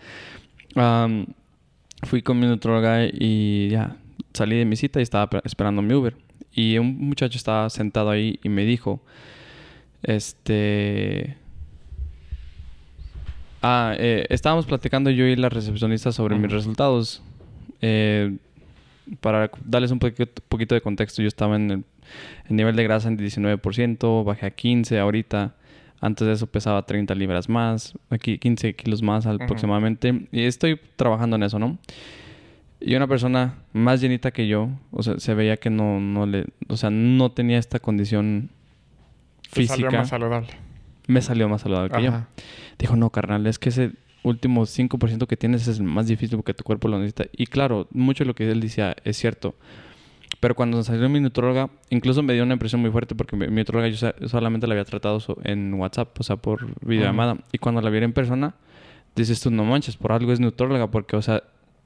Fui 2.02 2.22
con 2.22 2.40
mi 2.40 2.46
nutróloga 2.46 3.04
y 3.10 3.68
ya 3.70 3.96
salí 4.32 4.56
de 4.56 4.64
mi 4.64 4.76
cita 4.76 5.00
y 5.00 5.02
estaba 5.02 5.28
pe- 5.30 5.40
esperando 5.44 5.82
mi 5.82 5.94
Uber. 5.94 6.16
Y 6.52 6.78
un 6.78 6.98
muchacho 6.98 7.36
estaba 7.36 7.68
sentado 7.70 8.10
ahí 8.10 8.38
y 8.42 8.48
me 8.48 8.64
dijo, 8.64 9.02
este... 10.04 11.36
Ah, 13.62 13.94
eh, 13.98 14.26
estábamos 14.28 14.66
platicando 14.66 15.10
yo 15.10 15.24
y 15.24 15.36
la 15.36 15.48
recepcionista 15.48 16.12
sobre 16.12 16.36
mis 16.36 16.52
resultados. 16.52 17.22
Eh, 17.80 18.36
para 19.20 19.50
darles 19.64 19.90
un 19.90 19.98
poquito, 19.98 20.42
poquito 20.48 20.74
de 20.74 20.82
contexto, 20.82 21.22
yo 21.22 21.28
estaba 21.28 21.56
en 21.56 21.70
el, 21.70 21.84
el 22.48 22.56
nivel 22.56 22.76
de 22.76 22.84
grasa 22.84 23.08
en 23.08 23.18
19%, 23.18 24.24
bajé 24.24 24.46
a 24.46 24.50
15 24.50 24.98
ahorita. 24.98 25.54
Antes 26.00 26.26
de 26.26 26.34
eso 26.34 26.46
pesaba 26.46 26.84
30 26.84 27.14
libras 27.14 27.48
más, 27.48 27.94
aquí 28.10 28.36
15 28.36 28.74
kilos 28.74 29.02
más 29.02 29.26
aproximadamente. 29.26 30.26
Y 30.32 30.42
estoy 30.42 30.78
trabajando 30.96 31.36
en 31.36 31.44
eso, 31.44 31.58
¿no? 31.58 31.78
Y 32.80 32.94
una 32.94 33.06
persona 33.06 33.54
más 33.72 34.02
llenita 34.02 34.30
que 34.30 34.46
yo, 34.46 34.68
o 34.90 35.02
sea, 35.02 35.18
se 35.18 35.32
veía 35.32 35.56
que 35.56 35.70
no, 35.70 36.00
no 36.00 36.26
le, 36.26 36.44
o 36.68 36.76
sea, 36.76 36.90
no 36.90 37.32
tenía 37.32 37.56
esta 37.56 37.78
condición 37.78 38.50
Te 39.54 39.62
física. 39.62 39.76
salió 39.76 39.98
más 39.98 40.08
saludable. 40.08 40.48
me 41.06 41.22
salió 41.22 41.48
más 41.48 41.62
saludable 41.62 41.90
que 41.90 42.02
yo. 42.02 42.08
Ajá. 42.10 42.28
Dijo, 42.78 42.96
no, 42.96 43.10
carnal, 43.10 43.46
es 43.46 43.58
que 43.58 43.68
ese 43.70 43.92
último 44.22 44.62
5% 44.62 45.26
que 45.26 45.36
tienes 45.36 45.68
es 45.68 45.78
el 45.78 45.84
más 45.84 46.06
difícil 46.06 46.36
porque 46.36 46.54
tu 46.54 46.64
cuerpo 46.64 46.88
lo 46.88 46.98
necesita. 46.98 47.24
Y 47.32 47.46
claro, 47.46 47.86
mucho 47.92 48.24
de 48.24 48.28
lo 48.28 48.34
que 48.34 48.50
él 48.50 48.60
decía 48.60 48.96
es 49.04 49.16
cierto. 49.16 49.54
Pero 50.40 50.54
cuando 50.54 50.82
salió 50.82 51.08
mi 51.08 51.20
nutróloga, 51.20 51.70
incluso 51.90 52.22
me 52.22 52.34
dio 52.34 52.42
una 52.42 52.54
impresión 52.54 52.80
muy 52.80 52.90
fuerte 52.90 53.14
porque 53.14 53.36
mi, 53.36 53.46
nutróloga 53.46 53.88
yo 53.88 54.12
solamente 54.28 54.66
la 54.66 54.74
había 54.74 54.84
tratado 54.84 55.20
en 55.44 55.72
WhatsApp, 55.74 56.18
o 56.18 56.22
sea, 56.22 56.36
por 56.36 56.66
videollamada. 56.84 57.38
Y 57.52 57.58
cuando 57.58 57.80
la 57.80 57.90
vi 57.90 57.98
en 57.98 58.12
persona, 58.12 58.54
dices 59.14 59.40
tú, 59.40 59.50
no 59.50 59.64
manches, 59.64 59.96
por 59.96 60.12
algo 60.12 60.32
es 60.32 60.40
nutróloga, 60.40 60.90
porque, 60.90 61.16
o 61.16 61.22
sea, 61.22 61.44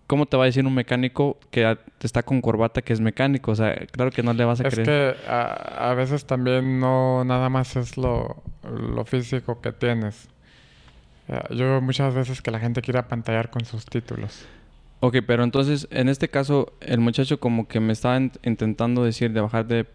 ¿cómo 0.09 0.27
te 0.27 0.37
va 0.37 0.43
a 0.43 0.47
decir 0.47 0.67
un 0.67 0.75
mecánico 0.75 1.39
que 1.53 1.79
está 2.03 2.25
con 2.25 2.41
corbata 2.41 2.83
que 2.83 2.93
es 2.93 3.01
mecánico? 3.01 3.53
O 3.53 3.55
sea, 3.55 3.77
claro 3.93 4.11
que 4.11 4.25
no 4.25 4.33
le 4.33 4.45
vas 4.45 4.61
a 4.61 4.67
Es 4.67 4.75
creer. 4.75 5.15
que 5.15 5.31
a, 5.31 5.91
a 5.91 5.95
veces 5.95 6.25
también 6.25 6.81
no 6.81 7.25
nada 7.25 7.49
más 7.49 7.77
es 7.77 7.97
lo, 7.97 8.43
lo 8.65 9.05
físico 9.05 9.61
que 9.61 9.71
tienes. 9.71 10.29
Yo 11.51 11.57
veo 11.67 11.81
muchas 11.83 12.15
veces 12.15 12.41
que 12.43 12.51
la 12.51 12.59
gente 12.59 12.81
quiere 12.81 12.99
apantallar 12.99 13.51
con 13.51 13.65
sus 13.65 13.85
títulos. 13.85 14.47
Ok, 15.01 15.19
pero 15.27 15.45
entonces, 15.45 15.87
en 15.91 16.09
este 16.09 16.29
caso, 16.29 16.73
el 16.81 16.99
muchacho 17.01 17.39
como 17.39 17.69
que 17.69 17.79
me 17.81 17.93
estaba 17.93 18.17
in- 18.17 18.33
intentando 18.43 19.05
decir 19.05 19.33
de 19.33 19.41
bajar 19.43 19.67
de 19.67 19.87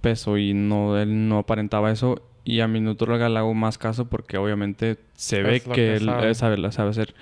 peso 0.00 0.38
y 0.38 0.54
no, 0.54 0.96
él 0.98 1.28
no 1.28 1.38
aparentaba 1.38 1.90
eso. 1.90 2.22
Y 2.44 2.60
a 2.60 2.68
mi 2.68 2.80
nutróloga 2.80 3.28
le 3.28 3.38
hago 3.38 3.54
más 3.54 3.76
caso 3.76 4.06
porque 4.06 4.36
obviamente 4.38 4.98
se 5.14 5.40
Es 5.40 5.46
ve 5.46 5.60
que, 5.60 5.70
que 5.72 5.92
él 5.96 6.04
sabe. 6.06 6.34
sabe, 6.34 6.72
sabe 6.72 6.90
hacer. 6.90 7.14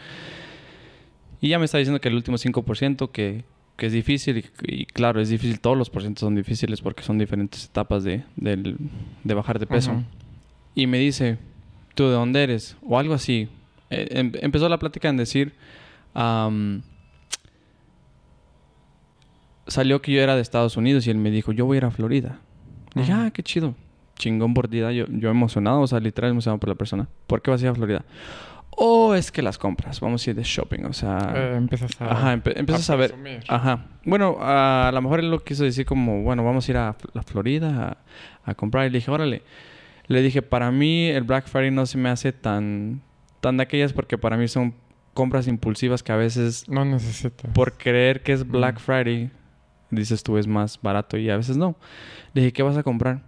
Y 1.40 1.48
ya 1.48 1.58
me 1.58 1.64
está 1.64 1.78
diciendo 1.78 2.00
que 2.00 2.08
el 2.08 2.14
último 2.14 2.36
5% 2.36 3.10
que, 3.10 3.44
que 3.76 3.86
es 3.86 3.92
difícil. 3.92 4.38
Y, 4.38 4.82
y 4.82 4.86
claro, 4.86 5.20
es 5.20 5.28
difícil. 5.30 5.60
Todos 5.60 5.76
los 5.76 5.88
porcientos 5.90 6.20
son 6.20 6.34
difíciles 6.34 6.80
porque 6.82 7.02
son 7.02 7.18
diferentes 7.18 7.64
etapas 7.66 8.04
de, 8.04 8.24
del- 8.36 8.76
de 9.24 9.34
bajar 9.34 9.58
de 9.58 9.66
peso. 9.66 9.92
Ujú. 9.92 10.02
Y 10.74 10.86
me 10.86 10.98
dice, 10.98 11.38
¿tú 11.94 12.04
de 12.04 12.12
dónde 12.12 12.42
eres? 12.42 12.76
O 12.86 12.98
algo 12.98 13.14
así. 13.14 13.48
Eh, 13.90 14.06
em- 14.10 14.32
empezó 14.40 14.68
la 14.68 14.78
plática 14.78 15.08
en 15.08 15.16
decir, 15.16 15.54
am, 16.14 16.82
salió 19.66 20.02
que 20.02 20.12
yo 20.12 20.20
era 20.20 20.34
de 20.36 20.42
Estados 20.42 20.76
Unidos 20.76 21.06
y 21.06 21.10
él 21.10 21.18
me 21.18 21.30
dijo, 21.30 21.52
yo 21.52 21.66
voy 21.66 21.76
a 21.76 21.78
ir 21.78 21.84
a 21.84 21.90
Florida. 21.90 22.40
Dije, 22.94 23.12
Ujú. 23.12 23.20
ah, 23.22 23.30
qué 23.30 23.42
chido. 23.42 23.74
Chingón 24.16 24.52
por 24.52 24.68
día. 24.68 24.92
Yo, 24.92 25.06
yo 25.08 25.30
emocionado, 25.30 25.80
o 25.80 25.86
sea, 25.86 26.00
literal 26.00 26.30
emocionado 26.32 26.58
por 26.60 26.68
la 26.68 26.74
persona. 26.74 27.08
¿Por 27.26 27.40
qué 27.40 27.50
vas 27.50 27.62
a 27.62 27.64
ir 27.64 27.70
a 27.70 27.74
Florida? 27.74 28.04
Oh, 28.70 29.14
es 29.14 29.30
que 29.32 29.42
las 29.42 29.58
compras. 29.58 30.00
Vamos 30.00 30.26
a 30.26 30.30
ir 30.30 30.36
de 30.36 30.42
shopping, 30.42 30.84
o 30.84 30.92
sea... 30.92 31.32
Eh, 31.34 31.54
empiezas 31.56 32.00
a. 32.00 32.10
Ajá, 32.12 32.34
empe- 32.34 32.54
empiezas 32.56 32.88
a 32.90 32.96
ver. 32.96 33.10
presumir. 33.10 33.40
Ajá. 33.48 33.86
Bueno, 34.04 34.38
a, 34.40 34.88
a 34.88 34.92
lo 34.92 35.02
mejor 35.02 35.20
él 35.20 35.30
lo 35.30 35.40
quiso 35.44 35.64
decir 35.64 35.84
como, 35.84 36.22
bueno, 36.22 36.44
vamos 36.44 36.66
a 36.68 36.72
ir 36.72 36.76
a 36.78 36.96
la 37.12 37.22
Florida 37.22 37.98
a, 38.44 38.50
a 38.50 38.54
comprar. 38.54 38.86
Y 38.86 38.90
le 38.90 38.98
dije, 38.98 39.10
órale. 39.10 39.42
Le 40.06 40.22
dije, 40.22 40.40
para 40.42 40.70
mí 40.70 41.08
el 41.08 41.24
Black 41.24 41.46
Friday 41.46 41.70
no 41.70 41.84
se 41.86 41.98
me 41.98 42.08
hace 42.08 42.32
tan, 42.32 43.02
tan 43.40 43.56
de 43.58 43.62
aquellas 43.64 43.92
porque 43.92 44.18
para 44.18 44.36
mí 44.36 44.48
son 44.48 44.74
compras 45.14 45.46
impulsivas 45.46 46.02
que 46.02 46.12
a 46.12 46.16
veces 46.16 46.68
No 46.68 46.84
necesitas. 46.84 47.50
por 47.52 47.76
creer 47.76 48.22
que 48.22 48.32
es 48.32 48.46
Black 48.48 48.76
Mm. 48.76 48.78
Friday 48.80 49.30
dices 49.90 50.22
tú 50.22 50.38
es 50.38 50.46
más 50.46 50.80
barato 50.80 51.16
y 51.16 51.28
a 51.30 51.36
veces 51.36 51.56
no. 51.56 51.76
Le 52.32 52.42
dije, 52.42 52.52
¿qué 52.52 52.62
vas 52.62 52.76
a 52.76 52.82
comprar? 52.82 53.22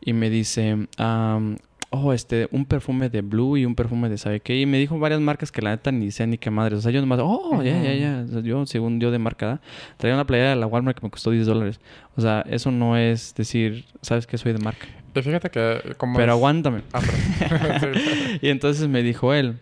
Y 0.00 0.12
me 0.12 0.30
dice, 0.30 0.86
am, 0.98 1.56
oh, 1.92 2.12
este, 2.12 2.48
un 2.50 2.64
perfume 2.64 3.08
de 3.08 3.20
Blue 3.20 3.56
y 3.56 3.64
un 3.64 3.74
perfume 3.74 4.08
de 4.08 4.18
sabe 4.18 4.40
qué. 4.40 4.58
Y 4.60 4.66
me 4.66 4.78
dijo 4.78 4.98
varias 4.98 5.20
marcas 5.20 5.52
que 5.52 5.62
la 5.62 5.70
neta 5.70 5.92
ni 5.92 6.10
sé 6.10 6.26
ni 6.26 6.38
qué 6.38 6.50
madre. 6.50 6.74
O 6.76 6.80
sea, 6.80 6.90
yo 6.90 7.00
nomás, 7.00 7.20
oh, 7.22 7.62
ya, 7.62 7.80
ya, 7.82 7.94
ya. 7.94 8.40
Yo, 8.40 8.66
según 8.66 8.98
yo 8.98 9.10
de 9.10 9.18
marca, 9.18 9.60
traía 9.98 10.14
una 10.14 10.26
playera 10.26 10.50
de 10.50 10.56
la 10.56 10.66
Walmart 10.66 10.98
que 10.98 11.06
me 11.06 11.10
costó 11.10 11.30
10 11.30 11.46
dólares. 11.46 11.80
O 12.16 12.20
sea, 12.20 12.44
eso 12.48 12.70
no 12.70 12.96
es 12.96 13.34
decir, 13.36 13.84
sabes 14.00 14.26
que 14.26 14.36
soy 14.38 14.52
de 14.52 14.58
marca. 14.58 14.86
Y 15.14 15.20
fíjate 15.22 15.50
que 15.50 15.94
como... 15.98 16.16
Pero 16.16 16.32
es- 16.32 16.36
aguántame. 16.36 16.82
Ah. 16.92 17.00
Y 18.40 18.48
entonces 18.48 18.88
me 18.88 19.02
dijo 19.02 19.34
él, 19.34 19.58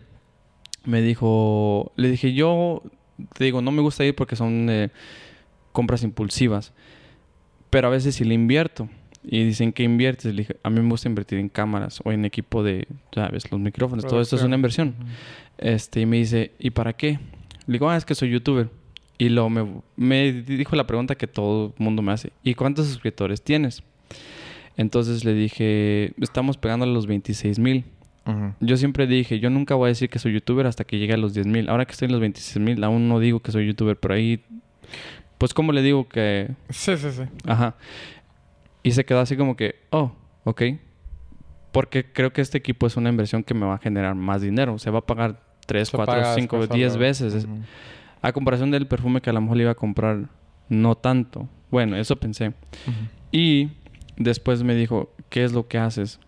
me 0.85 1.01
dijo, 1.01 1.91
le 1.95 2.09
dije, 2.09 2.33
yo 2.33 2.81
te 3.33 3.43
digo, 3.43 3.61
no 3.61 3.71
me 3.71 3.81
gusta 3.81 4.03
ir 4.05 4.15
porque 4.15 4.35
son 4.35 4.67
eh, 4.69 4.89
compras 5.71 6.03
impulsivas, 6.03 6.73
pero 7.69 7.87
a 7.87 7.91
veces 7.91 8.15
sí 8.15 8.23
le 8.23 8.33
invierto. 8.33 8.89
Y 9.23 9.43
dicen 9.43 9.71
que 9.71 9.83
inviertes. 9.83 10.33
Le 10.33 10.41
dije, 10.41 10.57
a 10.63 10.69
mí 10.69 10.79
me 10.79 10.89
gusta 10.89 11.07
invertir 11.07 11.39
en 11.39 11.49
cámaras 11.49 12.01
o 12.03 12.11
en 12.11 12.25
equipo 12.25 12.63
de, 12.63 12.87
sabes, 13.13 13.51
los 13.51 13.59
micrófonos. 13.59 14.05
Todo 14.05 14.21
esto 14.21 14.35
es 14.35 14.43
una 14.43 14.55
inversión. 14.55 14.95
Ujú. 14.99 15.07
Este, 15.57 16.01
y 16.01 16.05
me 16.05 16.17
dice, 16.17 16.51
¿y 16.59 16.71
para 16.71 16.93
qué? 16.93 17.19
Le 17.67 17.73
digo, 17.73 17.89
ah, 17.89 17.97
es 17.97 18.05
que 18.05 18.15
soy 18.15 18.31
youtuber. 18.31 18.69
Y 19.17 19.29
luego 19.29 19.49
me, 19.51 19.67
me 19.95 20.31
dijo 20.33 20.75
la 20.75 20.87
pregunta 20.87 21.15
que 21.15 21.27
todo 21.27 21.75
el 21.77 21.83
mundo 21.83 22.01
me 22.01 22.11
hace. 22.11 22.31
¿Y 22.43 22.55
cuántos 22.55 22.87
suscriptores 22.87 23.43
tienes? 23.43 23.83
Entonces 24.77 25.23
le 25.23 25.35
dije, 25.35 26.13
estamos 26.19 26.57
pegando 26.57 26.85
a 26.85 26.87
los 26.87 27.05
26 27.05 27.59
mil. 27.59 27.85
Ujú. 28.25 28.53
Yo 28.59 28.77
siempre 28.77 29.05
dije, 29.05 29.39
yo 29.39 29.51
nunca 29.51 29.75
voy 29.75 29.87
a 29.87 29.89
decir 29.89 30.09
que 30.09 30.17
soy 30.17 30.33
youtuber 30.33 30.65
hasta 30.65 30.83
que 30.83 30.97
llegue 30.97 31.13
a 31.13 31.17
los 31.17 31.35
10 31.35 31.45
mil. 31.45 31.69
Ahora 31.69 31.85
que 31.85 31.91
estoy 31.91 32.07
en 32.07 32.13
los 32.13 32.21
26 32.21 32.57
mil, 32.63 32.83
aún 32.83 33.07
no 33.07 33.19
digo 33.19 33.41
que 33.41 33.51
soy 33.51 33.67
youtuber, 33.67 33.97
pero 33.97 34.15
ahí, 34.15 34.43
pues, 35.37 35.53
¿cómo 35.53 35.71
le 35.71 35.81
digo 35.83 36.07
que...? 36.07 36.49
Sí, 36.69 36.97
sí, 36.97 37.11
sí. 37.11 37.23
Ajá. 37.45 37.75
Y 38.83 38.91
se 38.91 39.05
quedó 39.05 39.19
así 39.19 39.37
como 39.37 39.55
que, 39.55 39.75
oh, 39.91 40.11
ok. 40.43 40.61
Porque 41.71 42.11
creo 42.11 42.33
que 42.33 42.41
este 42.41 42.57
equipo 42.57 42.87
es 42.87 42.97
una 42.97 43.09
inversión 43.09 43.43
que 43.43 43.53
me 43.53 43.65
va 43.65 43.75
a 43.75 43.77
generar 43.77 44.15
más 44.15 44.41
dinero. 44.41 44.77
Se 44.79 44.89
va 44.91 44.99
a 44.99 45.05
pagar 45.05 45.41
3, 45.67 45.87
Se 45.87 45.95
4, 45.97 46.13
paga 46.13 46.33
5, 46.35 46.59
después 46.59 46.77
10 46.77 46.93
solo. 46.93 47.01
veces. 47.05 47.47
A 48.21 48.31
comparación 48.33 48.71
del 48.71 48.87
perfume 48.87 49.21
que 49.21 49.29
a 49.29 49.33
lo 49.33 49.41
mejor 49.41 49.57
le 49.57 49.63
iba 49.63 49.71
a 49.71 49.75
comprar, 49.75 50.27
no 50.69 50.95
tanto. 50.95 51.47
Bueno, 51.69 51.95
eso 51.95 52.15
pensé. 52.17 52.53
Y 53.31 53.69
después 54.17 54.63
me 54.63 54.75
dijo, 54.75 55.13
¿qué 55.29 55.43
es 55.43 55.53
lo 55.53 55.67
que 55.67 55.77
haces? 55.77 56.19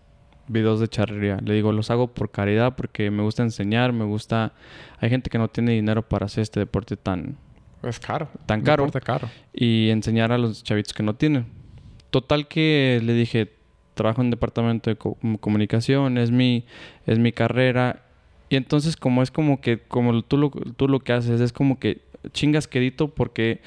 videos 0.46 0.78
de 0.78 0.88
charrería. 0.88 1.38
Le 1.42 1.54
digo, 1.54 1.72
los 1.72 1.90
hago 1.90 2.08
por 2.12 2.30
caridad 2.30 2.76
porque 2.76 3.10
me 3.10 3.22
gusta 3.22 3.42
enseñar, 3.42 3.94
me 3.94 4.04
gusta... 4.04 4.52
Hay 5.00 5.08
gente 5.08 5.30
que 5.30 5.38
no 5.38 5.48
tiene 5.48 5.72
dinero 5.72 6.06
para 6.06 6.26
hacer 6.26 6.42
este 6.42 6.60
deporte 6.60 6.98
tan, 6.98 7.38
Es 7.82 7.98
caro. 7.98 8.28
Tan 8.44 8.58
Un 8.60 8.64
caro. 8.66 8.84
deporte 8.84 9.06
caro. 9.06 9.30
y 9.54 9.88
enseñar 9.88 10.32
a 10.32 10.36
los 10.38 10.62
chavitos 10.62 10.92
que 10.92 11.02
no 11.02 11.14
tienen. 11.14 11.46
Total 12.14 12.46
que 12.46 13.00
le 13.02 13.12
dije, 13.12 13.52
trabajo 13.94 14.22
en 14.22 14.30
departamento 14.30 14.88
de 14.88 14.94
co- 14.94 15.18
comunicación, 15.40 16.16
es 16.16 16.30
mi, 16.30 16.64
es 17.06 17.18
mi 17.18 17.32
carrera. 17.32 18.04
Y 18.48 18.54
entonces 18.54 18.96
como 18.96 19.20
es 19.20 19.32
como 19.32 19.60
que, 19.60 19.80
como 19.80 20.22
tú 20.22 20.36
lo, 20.36 20.50
tú 20.50 20.86
lo 20.86 21.00
que 21.00 21.12
haces, 21.12 21.40
es 21.40 21.52
como 21.52 21.80
que 21.80 22.02
chingas 22.32 22.68
quedito 22.68 23.08
porque 23.08 23.60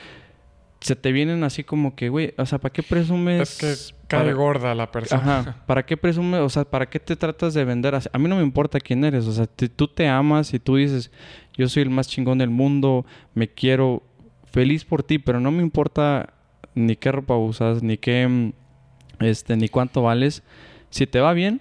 se 0.79 0.95
te 0.95 1.11
vienen 1.11 1.43
así 1.43 1.65
como 1.65 1.93
que, 1.93 2.07
güey, 2.07 2.33
o 2.37 2.45
sea, 2.45 2.59
¿para 2.59 2.71
qué 2.71 2.83
presumes? 2.83 3.41
Es 3.61 3.91
que 3.91 3.95
cae 4.07 4.21
para- 4.21 4.33
gorda 4.33 4.75
la 4.75 4.91
persona. 4.91 5.39
Ajá. 5.39 5.63
¿Para 5.67 5.85
qué 5.85 5.97
presumes? 5.97 6.39
O 6.39 6.47
sea, 6.47 6.63
¿para 6.63 6.89
qué 6.89 7.01
te 7.01 7.17
tratas 7.17 7.53
de 7.53 7.65
vender? 7.65 7.95
A 7.95 8.17
mí 8.17 8.29
no 8.29 8.37
me 8.37 8.43
importa 8.43 8.79
quién 8.79 9.03
eres. 9.03 9.25
O 9.27 9.33
sea, 9.33 9.45
tú 9.45 9.89
te 9.89 10.07
amas 10.07 10.53
y 10.53 10.59
tú 10.59 10.77
dices, 10.77 11.11
yo 11.57 11.67
soy 11.67 11.83
el 11.83 11.89
más 11.89 12.07
chingón 12.07 12.37
del 12.37 12.49
mundo, 12.49 13.05
me 13.33 13.49
quiero 13.49 14.03
feliz 14.45 14.85
por 14.85 15.03
ti, 15.03 15.19
pero 15.19 15.41
no 15.41 15.51
me 15.51 15.63
importa 15.63 16.33
ni 16.77 16.95
qué 16.95 17.11
ropa 17.11 17.35
usas, 17.35 17.83
ni 17.83 17.97
qué, 17.97 18.27
mm, 18.27 18.53
este, 19.23 19.57
ni 19.57 19.67
cuánto 19.69 20.01
vales. 20.01 20.43
Si 20.89 21.07
te 21.07 21.19
va 21.19 21.33
bien, 21.33 21.59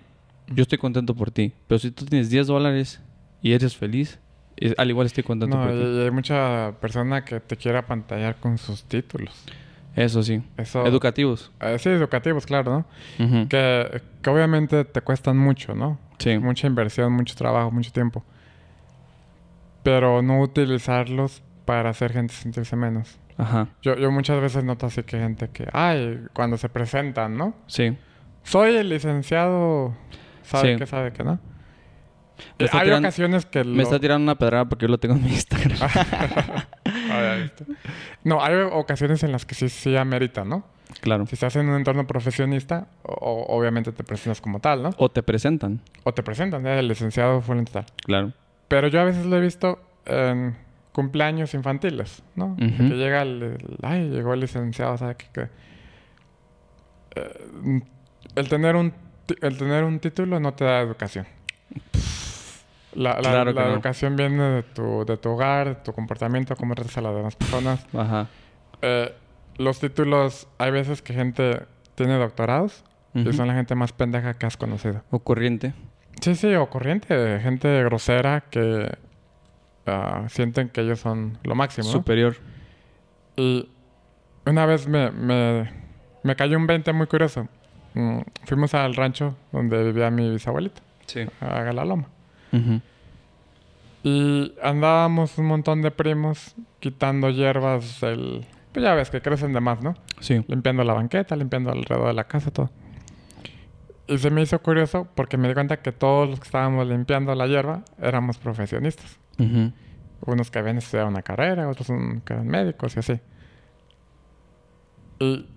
yo 0.48 0.62
estoy 0.62 0.78
contento 0.78 1.14
por 1.14 1.30
ti. 1.30 1.52
Pero 1.66 1.78
si 1.78 1.90
tú 1.90 2.04
tienes 2.04 2.30
10 2.30 2.46
dólares 2.46 3.00
y 3.42 3.52
eres 3.52 3.76
feliz, 3.76 4.18
al 4.78 4.88
igual 4.90 5.06
estoy 5.06 5.22
contento 5.24 5.56
No, 5.56 5.64
por 5.64 5.74
y, 5.74 5.78
ti. 5.78 5.84
y 5.84 6.00
hay 6.04 6.10
mucha 6.10 6.72
persona 6.80 7.24
que 7.24 7.40
te 7.40 7.56
quiere 7.56 7.78
apantallar 7.78 8.36
con 8.36 8.56
sus 8.58 8.84
títulos. 8.84 9.34
Eso 9.94 10.22
sí. 10.22 10.42
Eso... 10.58 10.86
Educativos. 10.86 11.50
eh, 11.60 11.78
sí, 11.78 11.88
educativos, 11.88 12.44
claro, 12.46 12.84
¿no? 13.18 13.48
Que, 13.48 14.02
que 14.22 14.30
obviamente 14.30 14.84
te 14.84 15.00
cuestan 15.00 15.38
mucho, 15.38 15.74
¿no? 15.74 15.98
Sí. 16.18 16.38
Mucha 16.38 16.66
inversión, 16.66 17.12
mucho 17.14 17.34
trabajo, 17.34 17.70
mucho 17.70 17.90
tiempo. 17.92 18.22
Pero 19.82 20.20
no 20.22 20.40
utilizarlos 20.40 21.42
para 21.64 21.90
hacer 21.90 22.12
gente 22.12 22.34
sentirse 22.34 22.76
menos. 22.76 23.18
Ajá. 23.38 23.68
Yo, 23.82 23.96
yo 23.96 24.10
muchas 24.10 24.40
veces 24.40 24.64
noto 24.64 24.86
así 24.86 25.02
que 25.02 25.18
gente 25.18 25.48
que, 25.50 25.68
ay, 25.72 26.20
cuando 26.32 26.56
se 26.56 26.68
presentan, 26.68 27.36
¿no? 27.36 27.54
Sí. 27.66 27.96
Soy 28.42 28.74
el 28.76 28.88
licenciado, 28.88 29.94
sabe 30.42 30.72
Sí. 30.74 30.78
que 30.78 30.86
sabe 30.86 31.12
que 31.12 31.22
no. 31.24 31.38
Hay 32.72 32.90
ocasiones 32.90 33.46
que 33.46 33.64
Me 33.64 33.82
está 33.82 33.98
tirando 33.98 34.22
una 34.24 34.34
pedrada 34.36 34.66
porque 34.66 34.84
yo 34.84 34.88
lo 34.90 34.98
tengo 34.98 35.14
en 35.14 35.24
mi 35.24 35.30
Instagram. 35.30 35.76
Está. 37.44 37.64
no, 38.24 38.42
hay 38.42 38.54
ocasiones 38.72 39.22
en 39.22 39.32
las 39.32 39.46
que 39.46 39.54
sí, 39.54 39.68
sí 39.68 39.96
amerita, 39.96 40.44
¿no? 40.44 40.64
claro. 41.00 41.26
Si 41.26 41.34
estás 41.34 41.56
en 41.56 41.68
un 41.68 41.76
entorno 41.76 42.06
profesionista, 42.06 42.86
o- 43.02 43.44
obviamente 43.48 43.92
te 43.92 44.02
presentas 44.04 44.40
como 44.40 44.60
tal, 44.60 44.82
¿no? 44.82 44.90
O 44.98 45.10
te 45.10 45.22
presentan. 45.22 45.80
O 46.04 46.12
te 46.14 46.22
presentan, 46.22 46.66
el 46.66 46.88
licenciado 46.88 47.40
fue 47.42 47.60
tal. 47.64 47.84
Claro. 48.04 48.32
Pero 48.68 48.88
yo 48.88 49.00
a 49.00 49.04
veces 49.04 49.26
lo 49.26 49.36
he 49.36 49.40
visto 49.40 49.78
en 50.06 50.56
cumpleaños 50.96 51.52
infantiles, 51.52 52.22
¿no? 52.36 52.56
Que 52.56 52.64
llega 52.94 53.20
el, 53.20 53.42
el- 53.42 53.76
Ay, 53.82 54.08
llegó 54.08 54.32
el 54.32 54.40
licenciado, 54.40 54.96
¿sabes 54.96 55.16
qué? 55.16 55.26
Que, 55.30 55.48
eh, 57.16 57.82
el, 58.34 58.48
tener 58.48 58.76
un, 58.76 58.94
el 59.42 59.58
tener 59.58 59.84
un 59.84 59.98
título 60.00 60.40
no 60.40 60.54
te 60.54 60.64
da 60.64 60.80
educación. 60.80 61.26
La, 62.94 63.14
la- 63.16 63.20
Claro 63.20 63.52
la 63.52 63.66
no. 63.66 63.72
educación 63.74 64.16
viene 64.16 64.42
de 64.42 64.62
tu, 64.62 65.04
de 65.04 65.18
tu 65.18 65.28
hogar, 65.30 65.68
de 65.68 65.74
tu 65.76 65.92
comportamiento, 65.92 66.56
cómo 66.56 66.74
tratas 66.74 66.96
a 66.96 67.02
las 67.02 67.14
demás 67.14 67.36
personas. 67.36 67.86
Ajá. 67.94 68.26
Eh, 68.80 69.12
los 69.58 69.78
títulos, 69.80 70.48
hay 70.56 70.70
veces 70.70 71.02
que 71.02 71.12
gente 71.12 71.60
tiene 71.94 72.14
doctorados 72.16 72.84
y 73.14 73.30
son 73.34 73.48
la 73.48 73.54
gente 73.54 73.74
más 73.74 73.92
pendeja 73.92 74.34
que 74.34 74.44
has 74.46 74.56
conocido. 74.56 75.02
O 75.10 75.18
corriente. 75.20 75.72
Sí, 76.22 76.34
sí, 76.34 76.54
o 76.54 76.68
corriente, 76.70 77.38
gente 77.40 77.82
grosera 77.84 78.42
que 78.50 78.96
ah, 79.86 80.24
sienten 80.28 80.68
que 80.68 80.80
ellos 80.82 81.00
son 81.00 81.38
lo 81.44 81.54
máximo. 81.54 81.86
¿no? 81.86 81.92
Superior. 81.92 82.36
Y 83.36 83.68
una 84.46 84.66
vez 84.66 84.86
me, 84.88 85.10
me, 85.10 85.70
me 86.22 86.36
cayó 86.36 86.56
un 86.56 86.66
20 86.66 86.92
muy 86.92 87.06
curioso. 87.06 87.48
Mm, 87.94 88.20
fuimos 88.44 88.74
al 88.74 88.94
rancho 88.94 89.36
donde 89.52 89.82
vivía 89.84 90.10
mi 90.10 90.30
bisabuelita, 90.30 90.80
Sí. 91.06 91.20
a 91.40 91.62
Galaloma. 91.62 92.08
Y 94.02 94.54
andábamos 94.62 95.36
un 95.38 95.46
montón 95.46 95.82
de 95.82 95.90
primos 95.90 96.54
quitando 96.80 97.30
hierbas 97.30 98.00
del... 98.00 98.46
Pues 98.72 98.82
ya 98.84 98.94
ves 98.94 99.10
que 99.10 99.20
crecen 99.20 99.52
de 99.52 99.60
más, 99.60 99.82
¿no? 99.82 99.94
Sí. 100.20 100.44
limpiando 100.48 100.84
la 100.84 100.92
banqueta, 100.94 101.34
limpiando 101.34 101.70
alrededor 101.72 102.08
de 102.08 102.14
la 102.14 102.24
casa, 102.24 102.50
todo. 102.50 102.70
Y 104.08 104.18
se 104.18 104.30
me 104.30 104.42
hizo 104.42 104.60
curioso 104.60 105.08
porque 105.14 105.36
me 105.36 105.48
di 105.48 105.54
cuenta 105.54 105.78
que 105.78 105.92
todos 105.92 106.28
los 106.28 106.38
que 106.38 106.44
estábamos 106.44 106.86
limpiando 106.86 107.34
la 107.34 107.46
hierba 107.46 107.82
éramos 108.00 108.38
profesionistas. 108.38 109.18
Ujú. 109.38 109.72
Unos 110.24 110.50
que 110.50 110.58
habían 110.58 110.78
estudiado 110.78 111.08
una 111.08 111.22
carrera, 111.22 111.68
otros 111.68 111.88
que 112.24 112.32
eran 112.32 112.46
médicos 112.46 112.96
y 112.96 112.98
así. 113.00 113.20
Y, 115.18 115.48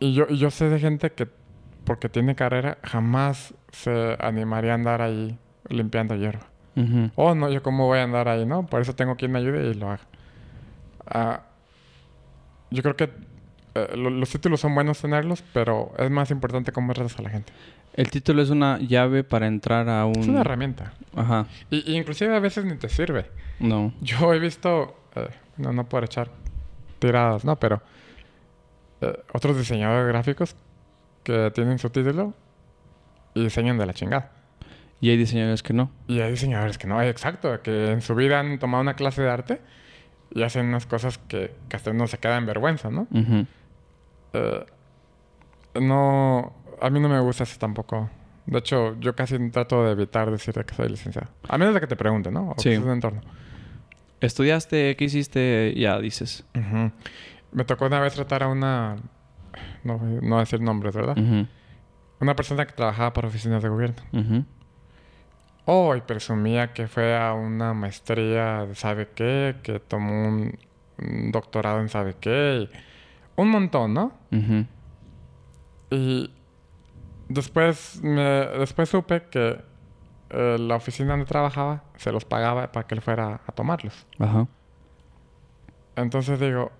y 0.00 0.14
yo, 0.14 0.26
y 0.28 0.38
yo 0.38 0.50
sé 0.50 0.68
de 0.68 0.78
gente 0.78 1.12
que, 1.12 1.28
porque 1.84 2.08
tiene 2.08 2.34
carrera, 2.34 2.78
jamás 2.82 3.54
se 3.70 4.16
animaría 4.18 4.72
a 4.72 4.74
andar 4.76 5.02
ahí 5.02 5.38
limpiando 5.68 6.16
hierba. 6.16 6.46
Ujú. 6.76 7.10
Oh, 7.16 7.34
no, 7.34 7.50
yo 7.50 7.62
cómo 7.62 7.86
voy 7.86 7.98
a 7.98 8.04
andar 8.04 8.28
ahí, 8.28 8.46
¿no? 8.46 8.66
Por 8.66 8.80
eso 8.80 8.94
tengo 8.94 9.16
quien 9.16 9.32
me 9.32 9.38
ayude 9.40 9.70
y 9.70 9.74
lo 9.74 9.90
haga. 9.90 10.06
Ah, 11.06 11.42
yo 12.70 12.82
creo 12.82 12.96
que 12.96 13.10
eh, 13.92 13.96
lo- 13.96 14.10
los 14.10 14.30
títulos 14.30 14.60
son 14.60 14.74
buenos 14.74 15.00
tenerlos, 15.00 15.42
pero 15.52 15.92
es 15.98 16.10
más 16.10 16.30
importante 16.30 16.72
cómo 16.72 16.92
tratas 16.94 17.18
a 17.18 17.22
la 17.22 17.30
gente. 17.30 17.52
El 17.94 18.10
título 18.10 18.42
es 18.42 18.50
una 18.50 18.78
llave 18.78 19.24
para 19.24 19.46
entrar 19.46 19.88
a 19.88 20.04
un... 20.06 20.18
Es 20.18 20.28
una 20.28 20.40
herramienta. 20.42 20.92
Ajá. 21.14 21.46
Y, 21.70 21.90
y 21.92 21.96
inclusive 21.96 22.34
a 22.34 22.40
veces 22.40 22.64
ni 22.64 22.76
te 22.76 22.88
sirve. 22.88 23.26
No. 23.58 23.92
Yo 24.02 24.34
he 24.34 24.38
visto, 24.38 24.98
eh, 25.14 25.28
no, 25.56 25.72
no 25.72 25.88
por 25.88 26.04
echar 26.04 26.30
tiradas, 26.98 27.44
¿no? 27.44 27.56
Pero 27.56 27.80
eh, 29.00 29.18
otros 29.32 29.56
diseñadores 29.56 30.06
gráficos 30.08 30.56
que 31.22 31.50
tienen 31.54 31.78
su 31.78 31.88
título 31.90 32.34
y 33.34 33.42
diseñan 33.44 33.78
de 33.78 33.86
la 33.86 33.94
chingada. 33.94 34.32
Y 35.00 35.10
hay 35.10 35.16
diseñadores 35.16 35.62
que 35.62 35.72
no. 35.74 35.90
Y 36.06 36.20
hay 36.20 36.30
diseñadores 36.30 36.78
que 36.78 36.86
no, 36.86 37.00
exacto, 37.02 37.60
que 37.62 37.90
en 37.92 38.00
su 38.00 38.14
vida 38.14 38.40
han 38.40 38.58
tomado 38.58 38.82
una 38.82 38.94
clase 38.94 39.22
de 39.22 39.30
arte 39.30 39.60
y 40.34 40.42
hacen 40.42 40.66
unas 40.66 40.86
cosas 40.86 41.18
que, 41.18 41.54
que 41.68 41.76
hasta 41.76 41.90
uno 41.90 42.06
se 42.06 42.18
queda 42.18 42.36
en 42.36 42.46
vergüenza, 42.46 42.90
¿no? 42.90 43.06
Ujú. 43.10 43.46
Eh, 44.36 45.80
no, 45.80 46.52
a 46.80 46.90
mí 46.90 47.00
no 47.00 47.08
me 47.08 47.20
gusta 47.20 47.44
eso 47.44 47.58
tampoco. 47.58 48.10
De 48.46 48.58
hecho, 48.58 48.98
yo 49.00 49.14
casi 49.16 49.38
trato 49.50 49.84
de 49.84 49.92
evitar 49.92 50.30
decir 50.30 50.54
que 50.64 50.74
soy 50.74 50.88
licenciado. 50.88 51.28
A 51.48 51.58
menos 51.58 51.74
de 51.74 51.80
que 51.80 51.86
te 51.86 51.96
pregunten, 51.96 52.34
¿no? 52.34 52.50
O 52.50 52.54
Sí. 52.58 52.68
que 52.70 52.74
es 52.76 52.80
un 52.82 52.90
entorno. 52.90 53.20
Estudiaste, 54.20 54.96
¿qué 54.96 55.04
hiciste? 55.04 55.74
Ya 55.76 55.98
dices. 55.98 56.44
Me 57.52 57.64
tocó 57.64 57.86
una 57.86 58.00
vez 58.00 58.14
tratar 58.14 58.42
a 58.44 58.48
una... 58.48 58.96
No, 59.84 59.98
no 60.22 60.38
decir 60.38 60.60
nombres, 60.60 60.94
¿verdad? 60.94 61.16
Una 62.20 62.34
persona 62.36 62.66
que 62.66 62.72
trabajaba 62.72 63.12
para 63.12 63.28
oficinas 63.28 63.62
de 63.62 63.68
gobierno. 63.68 63.96
Ujú. 64.12 64.44
Oh, 65.66 65.96
y 65.96 66.00
presumía 66.00 66.72
que 66.72 66.86
fue 66.86 67.16
a 67.18 67.34
una 67.34 67.74
maestría 67.74 68.64
de 68.66 68.74
sabe 68.76 69.08
qué, 69.14 69.56
que 69.64 69.80
tomó 69.80 70.28
un, 70.28 70.58
un 70.98 71.32
doctorado 71.32 71.80
en 71.80 71.88
sabe 71.88 72.14
qué. 72.20 72.68
y 72.70 72.76
un 73.36 73.50
montón, 73.50 73.94
¿no? 73.94 74.12
Ujú. 74.32 74.66
Y 75.90 76.30
después, 77.28 78.00
me, 78.02 78.22
después 78.58 78.88
supe 78.88 79.24
que 79.30 79.60
eh, 80.30 80.56
la 80.58 80.76
oficina 80.76 81.10
donde 81.10 81.26
trabajaba 81.26 81.84
se 81.96 82.10
los 82.12 82.24
pagaba 82.24 82.72
para 82.72 82.86
que 82.86 82.94
él 82.94 83.00
fuera 83.02 83.40
a 83.46 83.52
tomarlos. 83.52 84.06
Ajá. 84.18 84.46
Entonces 85.96 86.38
digo, 86.40 86.72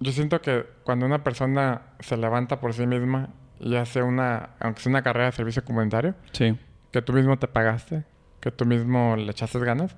yo 0.00 0.12
siento 0.12 0.40
que 0.40 0.66
cuando 0.84 1.06
una 1.06 1.22
persona 1.22 1.82
se 2.00 2.16
levanta 2.16 2.60
por 2.60 2.72
sí 2.74 2.86
misma 2.86 3.30
y 3.60 3.76
hace 3.76 4.02
una, 4.02 4.50
aunque 4.60 4.80
sea 4.80 4.90
una 4.90 5.02
carrera 5.02 5.26
de 5.26 5.32
servicio 5.32 5.64
comunitario, 5.64 6.14
Sí. 6.32 6.58
que 6.90 7.02
tú 7.02 7.12
mismo 7.12 7.38
te 7.38 7.48
pagaste, 7.48 8.04
que 8.40 8.50
tú 8.50 8.64
mismo 8.66 9.16
le 9.16 9.30
echaste 9.30 9.58
ganas, 9.60 9.96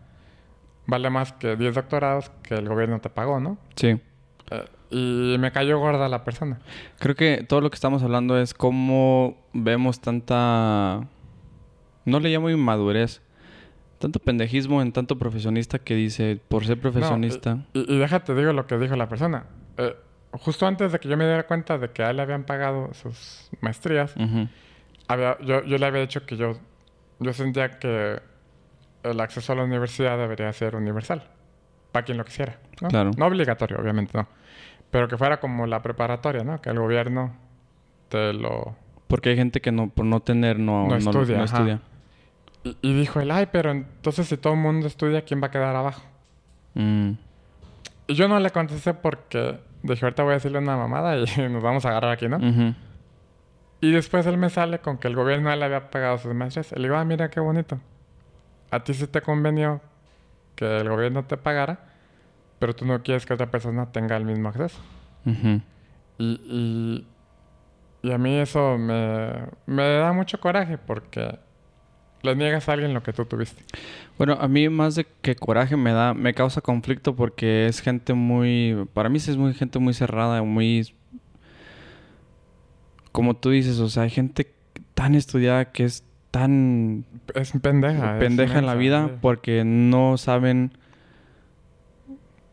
vale 0.86 1.10
más 1.10 1.32
que 1.32 1.56
10 1.56 1.74
doctorados 1.74 2.30
que 2.42 2.54
el 2.54 2.68
gobierno 2.68 3.00
te 3.00 3.10
pagó, 3.10 3.40
¿no? 3.40 3.58
Sí. 3.76 4.00
Y 4.90 5.36
me 5.38 5.52
cayó 5.52 5.78
gorda 5.78 6.08
la 6.08 6.24
persona. 6.24 6.58
Creo 6.98 7.14
que 7.14 7.44
todo 7.46 7.60
lo 7.60 7.70
que 7.70 7.74
estamos 7.74 8.02
hablando 8.02 8.38
es 8.38 8.54
cómo 8.54 9.36
vemos 9.52 10.00
tanta... 10.00 11.06
No 12.04 12.20
le 12.20 12.30
llamo 12.30 12.48
inmadurez. 12.48 13.20
Tanto 13.98 14.18
pendejismo 14.20 14.80
en 14.80 14.92
tanto 14.92 15.18
profesionista 15.18 15.78
que 15.78 15.94
dice, 15.94 16.40
por 16.48 16.64
ser 16.64 16.80
profesionista... 16.80 17.56
No, 17.56 17.64
y, 17.74 17.92
y 17.94 17.98
déjate, 17.98 18.34
digo 18.34 18.52
lo 18.52 18.66
que 18.66 18.78
dijo 18.78 18.96
la 18.96 19.08
persona. 19.08 19.44
Eh, 19.76 19.94
justo 20.32 20.66
antes 20.66 20.92
de 20.92 20.98
que 21.00 21.08
yo 21.08 21.16
me 21.16 21.24
diera 21.26 21.46
cuenta 21.46 21.78
de 21.78 21.90
que 21.90 22.02
a 22.04 22.10
él 22.10 22.16
le 22.16 22.22
habían 22.22 22.44
pagado 22.44 22.94
sus 22.94 23.50
maestrías, 23.60 24.14
Ujú. 24.16 24.48
había- 25.08 25.36
yo, 25.40 25.64
yo 25.64 25.78
le 25.78 25.84
había 25.86 26.00
dicho 26.00 26.24
que 26.24 26.36
yo, 26.36 26.56
yo 27.18 27.32
sentía 27.32 27.78
que 27.80 28.20
el 29.02 29.20
acceso 29.20 29.52
a 29.52 29.56
la 29.56 29.64
universidad 29.64 30.16
debería 30.16 30.52
ser 30.52 30.76
universal, 30.76 31.24
para 31.92 32.04
quien 32.04 32.18
lo 32.18 32.24
quisiera. 32.24 32.58
¿no? 32.80 32.88
Claro. 32.88 33.10
No 33.16 33.26
obligatorio, 33.26 33.78
obviamente, 33.80 34.16
no. 34.16 34.28
Pero 34.90 35.08
que 35.08 35.16
fuera 35.18 35.38
como 35.40 35.66
la 35.66 35.82
preparatoria, 35.82 36.44
¿no? 36.44 36.60
Que 36.60 36.70
el 36.70 36.78
gobierno 36.78 37.34
te 38.08 38.32
lo, 38.32 38.74
Porque 39.06 39.30
hay 39.30 39.36
gente 39.36 39.60
que 39.60 39.70
no, 39.72 39.90
por 39.90 40.04
no 40.06 40.20
tener, 40.20 40.58
no, 40.58 40.84
No 40.84 40.88
no- 40.90 40.96
estudia, 40.96 41.36
no 41.38 41.44
ajá. 41.44 41.56
estudia. 41.56 41.80
Y, 42.64 42.76
y 42.82 42.94
dijo 42.94 43.20
él, 43.20 43.30
ay, 43.30 43.48
pero 43.52 43.70
entonces 43.70 44.26
si 44.28 44.36
todo 44.36 44.54
el 44.54 44.58
mundo 44.60 44.86
estudia, 44.86 45.22
¿quién 45.22 45.42
va 45.42 45.46
a 45.48 45.50
quedar 45.50 45.76
abajo? 45.76 46.02
Mm, 46.74 47.10
Y 48.06 48.14
yo 48.14 48.28
no 48.28 48.40
le 48.40 48.50
contesté 48.50 48.94
porque 48.94 49.58
dije, 49.82 50.04
ahorita 50.04 50.22
voy 50.22 50.32
a 50.32 50.34
decirle 50.34 50.58
una 50.58 50.76
mamada 50.76 51.16
y 51.18 51.24
nos 51.50 51.62
vamos 51.62 51.84
a 51.84 51.90
agarrar 51.90 52.12
aquí, 52.12 52.28
¿no? 52.28 52.38
Y 53.80 53.92
después 53.92 54.26
él 54.26 54.38
me 54.38 54.50
sale 54.50 54.80
con 54.80 54.98
que 54.98 55.06
el 55.06 55.14
gobierno 55.14 55.54
le 55.54 55.64
había 55.64 55.90
pagado 55.90 56.18
sus 56.18 56.34
maestras. 56.34 56.72
Y 56.72 56.76
le 56.76 56.82
digo, 56.88 56.96
ah, 56.96 57.04
mira 57.04 57.30
qué 57.30 57.38
bonito. 57.40 57.78
A 58.70 58.80
ti 58.82 58.92
sí 58.92 59.06
te 59.06 59.22
convenió 59.22 59.80
que 60.56 60.78
el 60.78 60.88
gobierno 60.88 61.24
te 61.24 61.36
pagara, 61.36 61.78
pero 62.58 62.74
tú 62.74 62.84
no 62.84 63.02
quieres 63.02 63.26
que 63.26 63.34
otra 63.34 63.50
persona 63.50 63.92
tenga 63.92 64.16
el 64.16 64.24
mismo 64.24 64.48
acceso. 64.48 64.78
Y, 65.24 66.24
y, 66.24 67.06
y 68.02 68.12
a 68.12 68.18
mí 68.18 68.36
eso 68.36 68.78
me, 68.78 69.32
me 69.66 69.82
da 69.88 70.12
mucho 70.12 70.40
coraje 70.40 70.78
porque 70.78 71.38
le 72.22 72.34
niegas 72.34 72.68
a 72.68 72.72
alguien 72.72 72.94
lo 72.94 73.02
que 73.02 73.12
tú 73.12 73.24
tuviste. 73.26 73.62
Bueno, 74.16 74.36
a 74.40 74.48
mí 74.48 74.68
más 74.68 74.94
de 74.96 75.06
que 75.22 75.36
coraje 75.36 75.76
me 75.76 75.92
da, 75.92 76.14
me 76.14 76.34
causa 76.34 76.60
conflicto 76.60 77.14
porque 77.14 77.66
es 77.66 77.80
gente 77.80 78.14
muy, 78.14 78.88
para 78.94 79.08
mí 79.08 79.20
sí 79.20 79.30
es 79.30 79.36
muy 79.36 79.54
gente 79.54 79.78
muy 79.78 79.94
cerrada, 79.94 80.42
muy, 80.42 80.92
como 83.12 83.36
tú 83.36 83.50
dices, 83.50 83.78
o 83.78 83.88
sea, 83.88 84.04
hay 84.04 84.10
gente 84.10 84.52
tan 84.94 85.14
estudiada 85.14 85.66
que 85.66 85.84
es 85.84 86.04
tan 86.30 87.04
Es 87.34 87.52
pendeja. 87.62 88.14
es 88.14 88.20
pendeja 88.20 88.58
en 88.58 88.66
la 88.66 88.74
vida 88.74 89.18
porque 89.20 89.64
no 89.64 90.16
saben, 90.18 90.72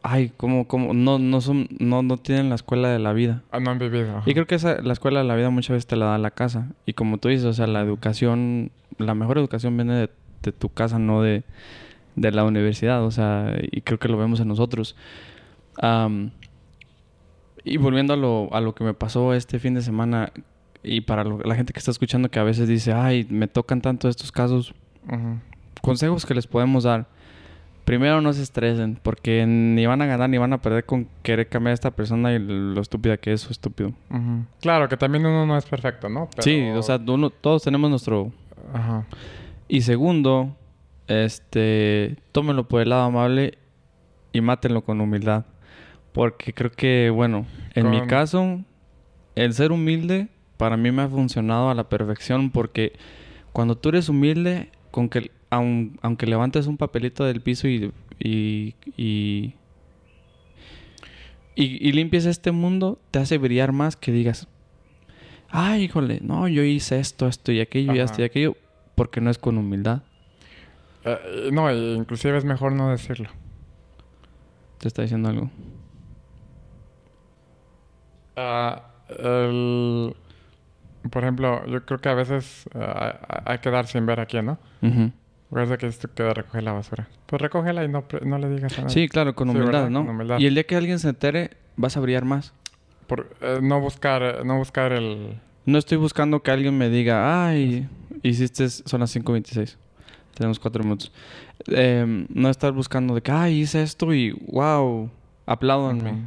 ay, 0.07 0.31
como, 0.37 0.67
como, 0.67 0.93
no, 0.93 1.17
no 1.19 1.41
son, 1.41 1.67
no, 1.79 2.03
no 2.03 2.17
tienen 2.17 2.49
la 2.49 2.55
escuela 2.55 2.89
de 2.89 2.99
la 2.99 3.11
vida. 3.11 3.41
Ah, 3.51 3.59
no 3.59 3.71
han 3.71 3.79
vivido. 3.79 4.21
Y 4.25 4.33
creo 4.33 4.45
que 4.45 4.55
esa, 4.55 4.81
la 4.81 4.93
escuela 4.93 5.19
de 5.21 5.25
la 5.25 5.35
vida 5.35 5.49
muchas 5.49 5.71
veces 5.71 5.87
te 5.87 5.95
la 5.95 6.05
da 6.05 6.17
la 6.19 6.31
casa. 6.31 6.69
Y 6.85 6.93
como 6.93 7.17
tú 7.17 7.29
dices, 7.29 7.45
o 7.45 7.53
sea, 7.53 7.65
la 7.67 7.81
educación, 7.81 8.71
la 8.97 9.15
mejor 9.15 9.37
educación 9.39 9.75
viene 9.77 9.93
de, 9.95 10.09
de 10.43 10.51
tu 10.51 10.69
casa, 10.69 10.99
no 10.99 11.21
de, 11.23 11.43
de 12.15 12.31
la 12.31 12.43
universidad. 12.43 13.03
O 13.03 13.09
sea, 13.11 13.55
y 13.71 13.81
creo 13.81 13.97
que 13.97 14.07
lo 14.07 14.17
vemos 14.17 14.39
en 14.39 14.47
nosotros. 14.47 14.95
Y 17.63 17.77
volviendo 17.77 18.13
a 18.13 18.17
lo, 18.17 18.53
a 18.53 18.61
lo 18.61 18.75
que 18.75 18.83
me 18.83 18.93
pasó 18.93 19.33
este 19.33 19.57
fin 19.59 19.73
de 19.73 19.81
semana, 19.81 20.31
y 20.83 21.01
para 21.01 21.23
lo- 21.23 21.39
la 21.39 21.55
gente 21.55 21.73
que 21.73 21.79
está 21.79 21.89
escuchando 21.91 22.29
que 22.29 22.37
a 22.37 22.43
veces 22.43 22.67
dice, 22.67 22.93
ay, 22.93 23.25
me 23.29 23.47
tocan 23.47 23.81
tanto 23.81 24.07
estos 24.07 24.31
casos, 24.31 24.73
consejos 25.81 26.25
que 26.25 26.35
les 26.35 26.45
podemos 26.45 26.83
dar. 26.83 27.07
Primero, 27.85 28.19
no 28.19 28.33
se 28.33 28.41
estresen, 28.41 28.99
porque 29.01 29.45
ni 29.47 29.85
van 29.85 30.01
a 30.01 30.05
ganar 30.07 30.27
ni 30.29 30.37
van 30.39 30.53
a 30.53 30.61
perder 30.61 30.85
con 30.85 31.07
querer 31.21 31.47
cambiar 31.47 31.71
a 31.71 31.73
esta 31.75 31.91
persona 31.91 32.33
y 32.33 32.39
lo 32.39 32.81
estúpida 32.81 33.17
que 33.17 33.31
es 33.31 33.47
o 33.47 33.51
estúpido. 33.51 33.93
Claro 34.59 34.89
que 34.89 34.97
también 34.97 35.25
uno 35.25 35.45
no 35.45 35.55
es 35.57 35.65
perfecto, 35.65 36.09
¿no? 36.09 36.27
Sí, 36.39 36.61
o 36.71 36.81
sea, 36.81 36.99
uno- 37.07 37.29
todos 37.29 37.61
tenemos 37.63 37.89
nuestro... 37.89 38.31
Ajá. 38.73 39.05
Y 39.67 39.81
segundo, 39.81 40.55
este, 41.07 42.17
tómenlo 42.31 42.67
por 42.67 42.81
el 42.81 42.89
lado 42.89 43.03
amable 43.03 43.57
y 44.31 44.41
mátenlo 44.41 44.83
con 44.83 44.99
humildad. 45.01 45.45
Porque 46.11 46.53
creo 46.53 46.71
que, 46.71 47.09
bueno, 47.13 47.45
en 47.73 47.89
mi 47.89 48.01
caso, 48.07 48.61
el 49.35 49.53
ser 49.53 49.71
humilde 49.71 50.27
para 50.57 50.77
mí 50.77 50.91
me 50.91 51.01
ha 51.03 51.09
funcionado 51.09 51.69
a 51.69 51.75
la 51.75 51.89
perfección 51.89 52.49
porque 52.51 52.93
cuando 53.51 53.75
tú 53.77 53.89
eres 53.89 54.07
humilde, 54.09 54.71
con 54.91 55.09
que 55.09 55.31
aun- 55.49 55.97
aunque 56.01 56.25
levantes 56.27 56.67
un 56.67 56.77
papelito 56.77 57.23
del 57.25 57.41
piso 57.41 57.67
y, 57.67 57.91
y, 58.19 58.75
y, 58.97 59.53
y- 61.55 61.87
y 61.89 61.91
limpies 61.93 62.25
este 62.25 62.51
mundo, 62.51 62.99
te 63.11 63.19
hace 63.19 63.37
brillar 63.37 63.71
más 63.71 63.95
que 63.95 64.11
digas, 64.11 64.47
ay, 65.49 65.83
híjole, 65.83 66.19
no, 66.21 66.47
yo 66.47 66.63
hice 66.63 66.99
esto, 66.99 67.27
esto 67.27 67.51
y 67.51 67.61
aquello 67.61 67.93
y 67.93 67.99
esto 67.99 68.21
y 68.21 68.25
aquello, 68.25 68.55
porque 68.95 69.21
no 69.21 69.29
es 69.29 69.37
con 69.37 69.57
humildad. 69.57 70.01
Eh, 71.05 71.49
no, 71.53 71.69
e 71.69 71.93
inclusive 71.93 72.37
es 72.37 72.45
mejor 72.45 72.73
no 72.73 72.89
decirlo. 72.89 73.29
Te 74.79 74.87
está 74.87 75.01
diciendo 75.03 75.29
algo. 75.29 75.49
Ah, 78.35 78.83
el- 79.09 80.15
por 81.09 81.23
ejemplo, 81.23 81.65
yo 81.67 81.85
creo 81.85 81.99
que 82.01 82.09
a 82.09 82.13
veces 82.15 82.65
hay 83.45 83.59
que 83.59 83.69
dar 83.69 83.87
sin 83.87 84.05
ver 84.05 84.19
a 84.19 84.25
quién, 84.25 84.45
¿no? 84.47 84.57
Recuerda 85.55 85.77
que 85.77 85.87
esto 85.87 86.09
queda 86.13 86.33
recoger 86.33 86.63
la 86.63 86.73
basura. 86.73 87.07
Pues 87.27 87.41
recógela 87.41 87.85
y 87.85 87.87
no, 87.87 88.03
no 88.25 88.37
le 88.39 88.49
digas 88.49 88.77
a 88.77 88.81
nadie. 88.81 88.93
Sí, 88.93 89.07
claro, 89.07 89.33
con 89.35 89.47
Sí, 89.47 89.55
humildad, 89.55 89.71
¿verdad? 89.83 89.89
¿no? 89.89 90.01
Con 90.05 90.09
humildad. 90.15 90.37
Y 90.39 90.47
el 90.47 90.53
día 90.53 90.65
que 90.65 90.75
alguien 90.75 90.99
se 90.99 91.07
entere, 91.07 91.51
vas 91.77 91.95
a 91.95 92.01
brillar 92.01 92.25
más. 92.25 92.53
Por, 93.07 93.33
eh, 93.39 93.59
no 93.61 93.79
buscar, 93.79 94.21
eh, 94.21 94.35
no 94.43 94.57
buscar 94.57 94.91
el... 94.91 95.39
No 95.65 95.77
estoy 95.77 95.97
buscando 95.97 96.43
que 96.43 96.51
alguien 96.51 96.77
me 96.77 96.89
diga, 96.89 97.47
ay, 97.47 97.87
hiciste, 98.21 98.67
son 98.69 98.99
las 98.99 99.15
5.26. 99.15 99.77
Tenemos 100.33 100.59
cuatro 100.59 100.83
minutos. 100.83 101.13
Em, 101.67 102.27
no 102.29 102.49
estar 102.49 102.73
buscando 102.73 103.15
de 103.15 103.21
que, 103.21 103.31
ay, 103.31 103.61
hice 103.61 103.81
esto 103.81 104.13
y 104.13 104.31
wow, 104.47 105.09
apláudanme. 105.45 106.11
Ujú. 106.11 106.21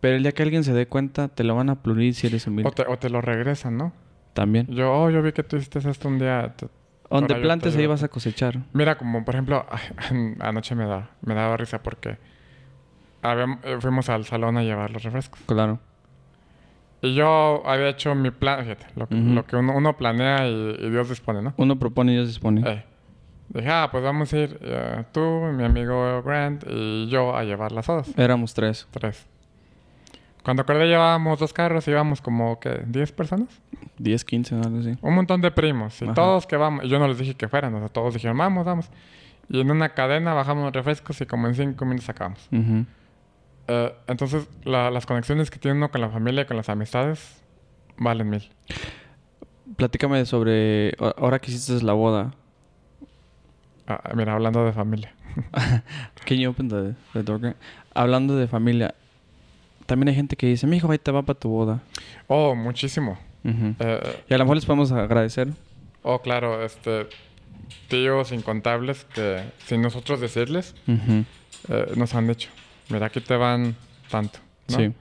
Pero 0.00 0.16
el 0.16 0.24
día 0.24 0.32
que 0.32 0.42
alguien 0.42 0.64
se 0.64 0.72
dé 0.72 0.88
cuenta, 0.88 1.28
te 1.28 1.44
lo 1.44 1.54
van 1.54 1.68
a 1.68 1.74
aplaudir 1.74 2.14
si 2.14 2.26
eres 2.26 2.48
humilde. 2.48 2.68
o, 2.68 2.72
te, 2.72 2.82
o 2.82 2.98
te 2.98 3.10
lo 3.10 3.20
regresan, 3.20 3.76
¿no? 3.76 3.92
También. 4.32 4.66
Yo, 4.66 4.92
oh, 4.92 5.08
yo 5.08 5.22
vi 5.22 5.30
que 5.30 5.44
tú 5.44 5.56
hiciste 5.56 5.78
esto 5.88 6.08
un 6.08 6.18
día. 6.18 6.52
te- 6.56 6.66
Donde 7.20 7.34
plantes, 7.36 7.76
ahí 7.76 7.86
vas 7.86 8.02
a 8.02 8.08
cosechar. 8.08 8.58
Mira, 8.72 8.96
como 8.96 9.24
por 9.24 9.34
ejemplo, 9.34 9.66
anoche 10.40 10.74
me, 10.74 10.86
da, 10.86 11.10
me 11.22 11.34
daba 11.34 11.56
risa 11.56 11.82
porque 11.82 12.18
habíam- 13.22 13.58
eh, 13.64 13.76
fuimos 13.80 14.08
al 14.08 14.24
salón 14.24 14.56
a 14.56 14.62
llevar 14.62 14.90
los 14.90 15.02
refrescos. 15.02 15.40
Claro. 15.46 15.78
Y 17.02 17.14
yo 17.14 17.62
había 17.66 17.88
hecho 17.88 18.14
mi 18.14 18.30
plan, 18.30 18.60
fíjate, 18.62 18.86
lo, 18.94 19.08
que- 19.08 19.16
Ujú. 19.16 19.34
lo 19.34 19.44
que 19.44 19.56
uno, 19.56 19.74
uno 19.76 19.96
planea 19.96 20.46
y, 20.48 20.76
y 20.78 20.90
Dios 20.90 21.08
dispone, 21.08 21.42
¿no? 21.42 21.52
Uno 21.56 21.78
propone 21.78 22.12
y 22.12 22.14
Dios 22.14 22.28
dispone. 22.28 22.62
Eh, 22.64 22.84
dije, 23.48 23.68
ah, 23.70 23.88
pues 23.90 24.04
vamos 24.04 24.32
a 24.32 24.38
ir 24.38 24.58
eh, 24.62 25.04
tú, 25.12 25.20
mi 25.20 25.64
amigo 25.64 26.22
Grant 26.22 26.64
y 26.68 27.08
yo 27.08 27.36
a 27.36 27.42
llevar 27.44 27.72
las 27.72 27.86
sodas. 27.86 28.16
Éramos 28.16 28.54
tres. 28.54 28.86
Tres. 28.92 29.26
Cuando 30.42 30.62
acordé 30.62 30.86
llevábamos 30.88 31.38
dos 31.38 31.52
carros, 31.52 31.86
íbamos 31.86 32.20
como, 32.20 32.58
¿qué? 32.58 32.84
¿10 32.86 33.12
personas? 33.12 33.48
10, 33.98 34.24
15, 34.24 34.54
algo 34.56 34.78
así. 34.80 34.94
Un 35.00 35.14
montón 35.14 35.40
de 35.40 35.50
primos. 35.52 36.00
Y 36.02 36.06
Ajá. 36.06 36.14
todos 36.14 36.46
que 36.46 36.56
vamos. 36.56 36.84
y 36.84 36.88
Yo 36.88 36.98
no 36.98 37.06
les 37.06 37.18
dije 37.18 37.34
que 37.34 37.48
fueran, 37.48 37.74
o 37.74 37.78
sea, 37.78 37.88
todos 37.88 38.14
dijeron, 38.14 38.36
vamos, 38.36 38.64
vamos. 38.64 38.90
Y 39.48 39.60
en 39.60 39.70
una 39.70 39.90
cadena 39.90 40.34
bajamos 40.34 40.64
los 40.64 40.72
refrescos 40.72 41.20
y 41.20 41.26
como 41.26 41.46
en 41.46 41.54
cinco 41.54 41.84
minutos 41.84 42.08
acabamos. 42.08 42.48
Ujú. 42.50 42.84
Eh, 43.68 43.94
entonces, 44.08 44.48
la- 44.64 44.90
las 44.90 45.06
conexiones 45.06 45.50
que 45.50 45.58
tiene 45.60 45.76
uno 45.76 45.90
con 45.90 46.00
la 46.00 46.08
familia 46.08 46.42
y 46.42 46.46
con 46.46 46.56
las 46.56 46.68
amistades 46.68 47.42
valen 47.96 48.28
mil. 48.30 48.50
Platícame 49.76 50.24
sobre, 50.26 50.94
ahora 51.16 51.38
que 51.38 51.50
hiciste 51.52 51.84
la 51.84 51.92
boda, 51.92 52.32
Ah, 53.86 54.00
mira, 54.14 54.34
hablando 54.34 54.64
de 54.64 54.72
familia. 54.72 55.12
Can 56.24 56.38
you 56.38 56.50
open 56.50 56.68
the, 56.68 56.94
the 57.12 57.22
door? 57.24 57.54
Hablando 57.94 58.36
de 58.36 58.46
familia, 58.46 58.94
también 59.86 60.08
hay 60.08 60.14
gente 60.14 60.36
que 60.36 60.46
dice, 60.46 60.66
mi 60.66 60.76
hijo, 60.76 60.90
ahí 60.90 60.98
te 60.98 61.10
va 61.10 61.22
para 61.22 61.38
tu 61.38 61.48
boda. 61.48 61.80
Oh, 62.28 62.54
muchísimo. 62.54 63.18
Eh, 63.44 64.20
Y 64.28 64.34
a 64.34 64.38
lo 64.38 64.44
mejor 64.44 64.56
les 64.56 64.64
podemos 64.66 64.92
agradecer. 64.92 65.48
oh, 66.02 66.20
claro, 66.20 66.64
este... 66.64 67.08
Tíos 67.88 68.32
incontables 68.32 69.04
que 69.14 69.42
sin 69.66 69.80
nosotros 69.82 70.20
decirles 70.20 70.74
eh, 71.68 71.92
nos 71.96 72.14
han 72.14 72.26
dicho, 72.26 72.50
mira, 72.90 73.06
aquí 73.06 73.20
te 73.20 73.34
van 73.36 73.76
tanto. 74.10 74.38
¿no? 74.68 74.76
Sí. 74.76 74.92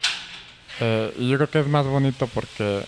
Eh, 0.80 1.14
y 1.20 1.30
yo 1.30 1.38
creo 1.38 1.50
que 1.50 1.60
es 1.60 1.68
más 1.68 1.86
bonito 1.86 2.28
porque 2.28 2.82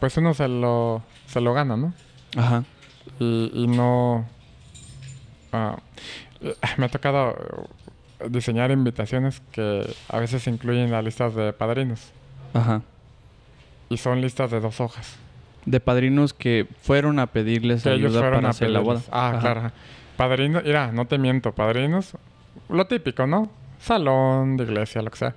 pues 0.00 0.16
uno 0.16 0.34
se 0.34 0.48
lo, 0.48 1.02
se 1.26 1.40
lo 1.40 1.54
gana, 1.54 1.76
¿no? 1.76 1.92
Ajá. 2.36 2.64
Y, 3.20 3.50
y 3.54 3.66
no... 3.68 4.26
ah, 5.52 5.76
me 6.78 6.86
ha 6.86 6.88
tocado 6.88 7.68
diseñar 8.28 8.70
invitaciones 8.70 9.42
que 9.52 9.88
a 10.08 10.18
veces 10.18 10.46
incluyen 10.46 10.90
las 10.90 11.04
listas 11.04 11.34
de 11.34 11.52
padrinos. 11.52 12.12
Ajá. 12.54 12.82
Y 13.88 13.96
son 13.98 14.20
listas 14.20 14.50
de 14.50 14.60
dos 14.60 14.80
hojas. 14.80 15.16
De 15.66 15.80
padrinos 15.80 16.32
que 16.34 16.66
fueron 16.82 17.18
a 17.18 17.26
pedirles 17.26 17.82
Que 17.82 17.90
ellos 17.92 18.06
ayuda 18.10 18.20
fueron 18.20 18.38
para 18.38 18.48
a 18.48 18.50
hacer 18.50 18.70
la 18.70 18.80
boda. 18.80 18.94
pedirles. 19.00 19.10
Ah, 19.14 19.28
Ajá. 19.30 19.40
claro. 19.40 19.72
Padrinos, 20.16 20.62
mira, 20.64 20.90
no 20.92 21.06
te 21.06 21.18
miento, 21.18 21.54
padrinos, 21.54 22.16
lo 22.68 22.86
típico, 22.86 23.26
¿no? 23.26 23.50
Salón 23.78 24.56
de 24.56 24.64
iglesia, 24.64 25.00
lo 25.02 25.10
que 25.10 25.16
sea. 25.18 25.34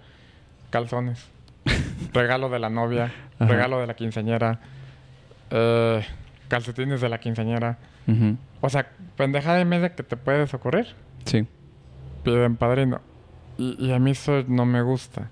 Calzones. 0.72 1.28
regalo 2.14 2.50
de 2.50 2.58
la 2.60 2.70
novia, 2.70 3.12
Ajá. 3.38 3.52
regalo 3.52 3.80
de 3.80 3.88
la 3.88 3.94
quinceañera, 3.94 4.60
eh, 5.52 6.04
calcetines 6.48 7.02
de 7.02 7.10
la 7.10 7.20
quinceañera. 7.20 7.78
Ujú. 8.08 8.38
O 8.62 8.70
sea, 8.70 8.88
pendejada 9.16 9.62
y 9.62 9.66
media 9.66 9.94
que 9.96 10.04
te 10.04 10.18
puedes 10.18 10.54
ocurrir, 10.54 10.88
Sí. 11.26 11.46
Piden 12.24 12.56
padrino. 12.58 13.02
Y, 13.58 13.76
y 13.86 13.92
a 13.94 14.00
mí 14.00 14.12
eso 14.12 14.44
no 14.48 14.66
me 14.66 14.82
gusta. 14.82 15.30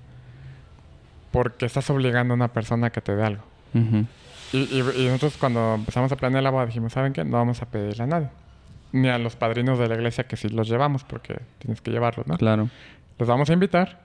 Porque 1.31 1.65
estás 1.65 1.89
obligando 1.89 2.33
a 2.33 2.35
una 2.35 2.47
persona 2.49 2.89
que 2.91 3.01
te 3.01 3.15
dé 3.15 3.23
algo. 3.23 3.43
Ujú. 3.73 4.05
Y, 4.51 4.57
y- 4.57 4.81
y 5.03 5.07
nosotros 5.07 5.37
cuando 5.39 5.75
empezamos 5.75 6.11
a 6.11 6.15
planear 6.15 6.43
la 6.43 6.49
boda 6.49 6.65
dijimos, 6.65 6.93
¿saben 6.93 7.13
qué? 7.13 7.23
No 7.23 7.37
vamos 7.37 7.61
a 7.61 7.67
pedirle 7.69 8.03
a 8.03 8.07
nadie. 8.07 8.29
Ni 8.91 9.07
a 9.09 9.19
los 9.19 9.35
padrinos 9.35 9.77
de 9.77 9.87
la 9.87 9.93
iglesia 9.95 10.23
que 10.25 10.35
sí 10.37 10.49
los 10.49 10.67
llevamos 10.67 11.03
porque 11.03 11.39
tienes 11.59 11.81
que 11.81 11.91
llevarlos, 11.91 12.25
¿no? 12.25 12.37
Claro. 12.37 12.69
Los 13.19 13.29
vamos 13.29 13.49
a 13.51 13.53
invitar 13.53 14.01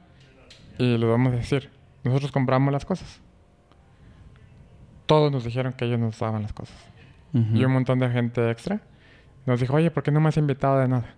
y 0.76 0.98
les 0.98 1.08
vamos 1.08 1.32
a 1.32 1.36
decir, 1.36 1.70
nosotros 2.02 2.30
compramos 2.32 2.72
las 2.72 2.84
cosas. 2.84 3.20
todos 5.06 5.30
nos 5.32 5.44
dijeron 5.44 5.72
que 5.74 5.84
ellos 5.86 5.98
nos 5.98 6.18
daban 6.18 6.42
las 6.42 6.52
cosas. 6.52 6.76
Ujú. 7.32 7.56
Y 7.56 7.64
un 7.64 7.72
montón 7.72 7.98
de 7.98 8.08
gente 8.10 8.50
extra 8.50 8.80
nos 9.46 9.60
dijo, 9.60 9.74
oye, 9.74 9.90
¿por 9.90 10.02
qué 10.02 10.10
no 10.10 10.20
me 10.20 10.28
has 10.28 10.36
invitado 10.36 10.78
de 10.78 10.88
nada? 10.88 11.14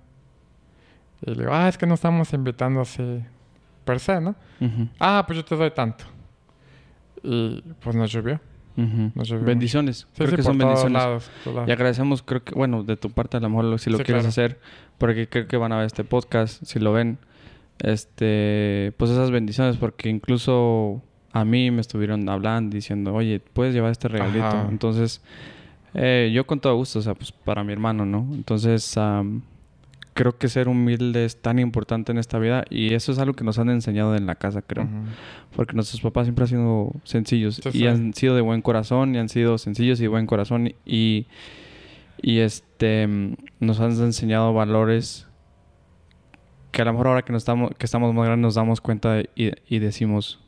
Y 1.22 1.30
le 1.30 1.36
digo, 1.38 1.50
ah, 1.52 1.68
es 1.68 1.78
que 1.78 1.86
no 1.86 1.94
estamos 1.94 2.32
invitando 2.32 2.80
así 2.80 3.22
per 3.84 4.00
se, 4.00 4.20
¿no? 4.20 4.34
Ujú. 4.60 4.88
Ah, 5.00 5.24
pues 5.26 5.38
yo 5.38 5.44
te 5.44 5.56
doy 5.56 5.70
tanto. 5.70 6.04
Y 7.22 7.62
pues 7.80 7.96
nos 7.96 8.10
llovió. 8.12 8.40
Ujú. 8.76 9.10
Nos 9.14 9.28
llovió 9.28 9.44
Bendiciones. 9.46 9.98
Sí, 9.98 10.06
creo 10.16 10.30
sí, 10.30 10.36
que 10.36 10.42
son 10.42 10.58
bendiciones. 10.58 10.92
lados, 11.02 11.30
lados. 11.46 11.68
Y 11.68 11.72
agradecemos, 11.72 12.22
creo 12.22 12.44
que, 12.44 12.54
bueno, 12.54 12.82
de 12.82 12.96
tu 12.96 13.10
parte 13.10 13.36
a 13.38 13.40
lo 13.40 13.48
mejor 13.48 13.78
si 13.78 13.88
lo 13.90 13.96
Sí, 13.98 14.04
quieres 14.04 14.22
claro. 14.24 14.28
hacer, 14.28 14.60
porque 14.98 15.28
creo 15.28 15.46
que 15.48 15.56
van 15.56 15.72
a 15.72 15.76
ver 15.78 15.86
este 15.86 16.04
podcast, 16.04 16.62
si 16.64 16.78
lo 16.78 16.92
ven, 16.92 17.18
este, 17.78 18.92
pues 18.98 19.10
esas 19.10 19.30
bendiciones, 19.30 19.76
porque 19.76 20.08
incluso 20.10 21.02
a 21.32 21.44
mí 21.44 21.70
me 21.70 21.80
estuvieron 21.80 22.28
hablando, 22.28 22.74
diciendo, 22.74 23.14
oye, 23.14 23.40
puedes 23.40 23.74
llevar 23.74 23.92
este 23.92 24.08
regalito. 24.08 24.44
Ajá. 24.44 24.66
Entonces, 24.70 25.22
eh, 25.94 26.30
yo 26.34 26.46
con 26.46 26.60
todo 26.60 26.74
gusto, 26.76 26.98
o 26.98 27.02
sea, 27.02 27.14
pues 27.14 27.32
para 27.32 27.64
mi 27.64 27.72
hermano, 27.72 28.04
¿no? 28.04 28.28
Entonces, 28.32 28.96
am, 28.98 29.42
creo 30.16 30.38
que 30.38 30.48
ser 30.48 30.66
humilde 30.66 31.26
es 31.26 31.36
tan 31.42 31.58
importante 31.58 32.10
en 32.10 32.16
esta 32.16 32.38
vida 32.38 32.64
y 32.70 32.94
eso 32.94 33.12
es 33.12 33.18
algo 33.18 33.34
que 33.34 33.44
nos 33.44 33.58
han 33.58 33.68
enseñado 33.68 34.16
en 34.16 34.24
la 34.24 34.34
casa, 34.34 34.62
creo. 34.62 34.84
Ujú. 34.84 34.94
Porque 35.54 35.74
nuestros 35.74 36.00
papás 36.00 36.24
siempre 36.24 36.44
han 36.44 36.48
sido 36.48 36.90
sencillos 37.04 37.56
Sí, 37.62 37.68
y 37.68 37.72
sí. 37.72 37.86
han 37.86 38.14
sido 38.14 38.34
de 38.34 38.40
buen 38.40 38.62
corazón 38.62 39.14
y 39.14 39.18
han 39.18 39.28
sido 39.28 39.58
sencillos 39.58 40.00
y 40.00 40.04
de 40.04 40.08
buen 40.08 40.24
corazón 40.26 40.72
y, 40.86 41.26
y 42.22 42.38
este 42.38 43.06
nos 43.60 43.78
han 43.80 43.90
enseñado 43.92 44.54
valores 44.54 45.26
que 46.72 46.80
a 46.80 46.86
lo 46.86 46.92
mejor 46.92 47.08
ahora 47.08 47.22
que 47.22 47.32
nos 47.34 47.42
estamos 47.42 47.72
que 47.76 47.84
estamos 47.84 48.14
más 48.14 48.24
grandes 48.26 48.42
nos 48.42 48.54
damos 48.54 48.80
cuenta 48.80 49.20
y, 49.34 49.52
y 49.68 49.78
decimos 49.80 50.40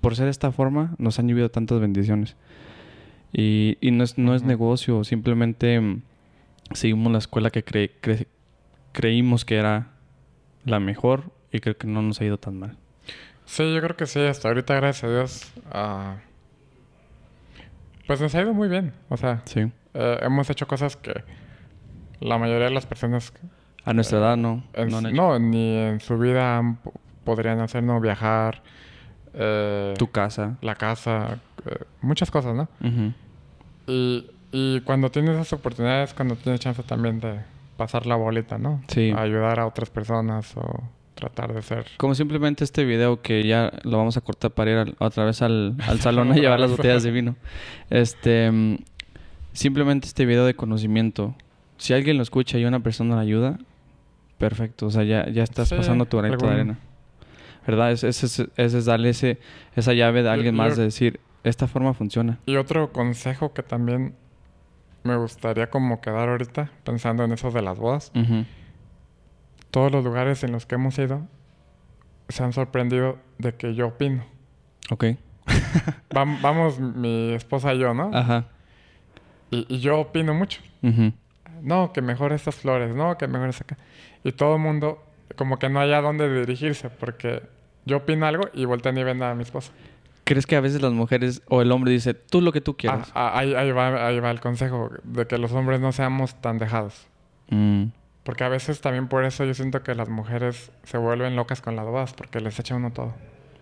por 0.00 0.16
ser 0.16 0.24
de 0.24 0.30
esta 0.32 0.50
forma 0.50 0.96
nos 0.98 1.20
han 1.20 1.28
llovido 1.28 1.50
tantas 1.50 1.78
bendiciones 1.80 2.36
y, 3.32 3.76
y 3.80 3.92
no 3.92 4.02
es 4.02 4.18
no 4.18 4.34
es 4.34 4.42
negocio 4.42 5.04
simplemente 5.04 5.80
seguimos 6.74 7.10
la 7.12 7.18
escuela 7.18 7.50
que 7.50 7.64
cre- 7.64 7.90
cre- 8.02 8.26
creímos 8.92 9.44
que 9.44 9.56
era 9.56 9.88
la 10.64 10.78
mejor 10.80 11.32
y 11.50 11.60
creo 11.60 11.76
que 11.76 11.86
no 11.86 12.02
nos 12.02 12.20
ha 12.20 12.24
ido 12.24 12.38
tan 12.38 12.58
mal 12.58 12.76
Sí, 13.46 13.74
yo 13.74 13.80
creo 13.82 13.94
que 13.96 14.06
sí. 14.06 14.20
Hasta 14.20 14.48
ahorita, 14.48 14.74
gracias 14.74 15.04
a 15.04 15.08
Dios, 15.14 15.52
ah, 15.70 16.16
pues 18.06 18.20
nos 18.20 18.34
ha 18.34 18.40
ido 18.42 18.54
muy 18.54 18.68
bien. 18.68 18.92
O 19.08 19.16
sea, 19.16 19.42
sí 19.44 19.70
eh, 19.94 20.18
hemos 20.22 20.48
hecho 20.50 20.66
cosas 20.66 20.96
que 20.96 21.12
la 22.20 22.38
mayoría 22.38 22.64
de 22.68 22.74
las 22.74 22.86
personas 22.86 23.32
A 23.84 23.92
nuestra 23.92 24.18
edad 24.18 24.36
no. 24.36 24.62
en 24.72 24.88
no 25.14 25.38
ni 25.38 25.76
en 25.76 26.00
su 26.00 26.16
vida 26.18 26.62
podrían 27.24 27.60
hacer, 27.60 27.82
no 27.82 28.00
viajar, 28.00 28.62
eh, 29.34 29.94
Tu 29.98 30.10
casa. 30.10 30.56
la 30.62 30.74
casa, 30.74 31.38
eh, 31.66 31.84
muchas 32.00 32.30
cosas, 32.30 32.54
¿no? 32.54 32.68
Ujú. 32.80 33.12
Y, 33.86 34.30
y 34.56 34.80
cuando 34.82 35.10
tienes 35.10 35.32
esas 35.32 35.52
oportunidades, 35.54 36.14
cuando 36.14 36.36
tienes 36.36 36.60
chance 36.60 36.82
también 36.84 37.18
de 37.20 37.40
pasar 37.76 38.06
la 38.06 38.14
bolita, 38.14 38.56
¿no? 38.56 38.82
Sí. 38.86 39.12
Ayudar 39.16 39.58
a 39.58 39.66
otras 39.66 39.90
personas 39.90 40.56
o 40.56 40.82
tratar 41.16 41.52
de 41.52 41.62
ser... 41.62 41.86
Como 41.96 42.14
simplemente 42.14 42.62
este 42.62 42.84
video 42.84 43.20
que 43.20 43.42
ya 43.42 43.72
lo 43.82 43.98
vamos 43.98 44.16
a 44.16 44.20
cortar 44.20 44.52
para 44.52 44.70
ir 44.70 44.76
al- 44.78 44.96
otra 45.00 45.24
vez 45.24 45.42
al, 45.42 45.74
al 45.86 45.98
salón 46.00 46.30
a 46.30 46.34
llevar 46.36 46.60
las 46.60 46.70
botellas 46.70 47.02
de 47.02 47.10
vino. 47.10 47.34
Este, 47.90 48.50
mm, 48.50 48.76
simplemente 49.52 50.06
este 50.06 50.24
video 50.24 50.44
de 50.46 50.54
conocimiento. 50.54 51.34
Si 51.76 51.92
alguien 51.92 52.16
lo 52.16 52.22
escucha 52.22 52.56
y 52.58 52.64
una 52.64 52.80
persona 52.80 53.16
le 53.16 53.22
ayuda, 53.22 53.58
perfecto. 54.38 54.86
O 54.86 54.90
sea, 54.90 55.02
ya, 55.02 55.28
ya 55.30 55.42
estás 55.42 55.68
Sí, 55.68 55.74
pasando 55.76 56.06
tu 56.06 56.18
granito 56.18 56.46
de 56.46 56.52
arena. 56.52 56.78
¿Verdad? 57.66 57.92
Ese 57.92 58.08
es, 58.08 58.22
ese 58.22 58.42
es- 58.56 58.74
es 58.74 58.84
darle 58.84 59.08
ese, 59.10 59.38
esa 59.74 59.92
llave 59.94 60.22
de 60.22 60.30
alguien 60.30 60.54
más 60.54 60.76
de 60.76 60.84
decir, 60.84 61.18
esta 61.44 61.66
forma 61.66 61.94
funciona. 61.94 62.38
Y 62.46 62.56
otro 62.56 62.92
consejo 62.92 63.52
que 63.52 63.62
también 63.62 64.14
me 65.04 65.16
gustaría 65.16 65.70
como 65.70 66.00
quedar 66.00 66.28
ahorita, 66.28 66.70
pensando 66.84 67.24
en 67.24 67.32
eso 67.32 67.50
de 67.50 67.62
las 67.62 67.78
bodas. 67.78 68.10
Todos 69.70 69.92
los 69.92 70.04
lugares 70.04 70.42
en 70.44 70.52
los 70.52 70.66
que 70.66 70.74
hemos 70.76 70.98
ido 70.98 71.22
se 72.28 72.42
han 72.42 72.52
sorprendido 72.52 73.18
de 73.38 73.54
que 73.54 73.74
yo 73.74 73.88
opino. 73.88 74.24
Ok. 74.90 75.04
Vam- 76.10 76.40
vamos 76.40 76.78
mi 76.80 77.32
esposa 77.34 77.74
y 77.74 77.78
yo, 77.78 77.92
¿no? 77.94 78.10
Ajá. 78.14 78.46
Y, 79.50 79.66
y 79.68 79.80
yo 79.80 80.00
opino 80.00 80.32
mucho. 80.34 80.60
No, 81.62 81.92
que 81.92 82.02
mejor 82.02 82.32
estas 82.32 82.56
flores, 82.56 82.94
no, 82.94 83.16
que 83.18 83.26
mejor 83.28 83.48
acá. 83.50 83.76
Y 84.22 84.32
todo 84.32 84.54
el 84.56 84.60
mundo 84.62 85.02
como 85.36 85.58
que 85.58 85.68
no 85.68 85.80
haya 85.80 86.00
dónde 86.00 86.32
dirigirse 86.40 86.88
porque 86.90 87.42
yo 87.84 87.98
opino 87.98 88.26
algo 88.26 88.44
y 88.52 88.64
voltean 88.66 88.96
y 88.98 89.02
ven 89.04 89.22
a 89.22 89.34
mi 89.34 89.42
esposa. 89.42 89.72
¿Crees 90.24 90.46
que 90.46 90.56
a 90.56 90.60
veces 90.60 90.80
las 90.80 90.92
mujeres 90.92 91.42
o 91.48 91.60
el 91.62 91.70
hombre 91.70 91.90
dice, 91.92 92.14
tú 92.14 92.40
lo 92.40 92.50
que 92.52 92.60
tú 92.60 92.72
Ah, 92.72 92.76
quieras? 92.78 93.12
ah, 93.14 93.38
ahí, 93.38 93.54
ahí 93.54 93.70
va, 93.72 94.06
ahí 94.06 94.20
va 94.20 94.30
el 94.30 94.40
consejo 94.40 94.90
de 95.04 95.26
que 95.26 95.36
los 95.38 95.52
hombres 95.52 95.80
no 95.80 95.92
seamos 95.92 96.40
tan 96.40 96.58
dejados. 96.58 97.06
Mm. 97.50 97.84
Porque 98.22 98.42
a 98.44 98.48
veces 98.48 98.80
también 98.80 99.08
por 99.08 99.24
eso 99.24 99.44
yo 99.44 99.52
siento 99.52 99.82
que 99.82 99.94
las 99.94 100.08
mujeres 100.08 100.72
se 100.84 100.96
vuelven 100.96 101.36
locas 101.36 101.60
con 101.60 101.76
las 101.76 101.84
bodas 101.84 102.14
porque 102.14 102.40
les 102.40 102.58
echa 102.58 102.74
uno 102.74 102.90
todo. 102.90 103.14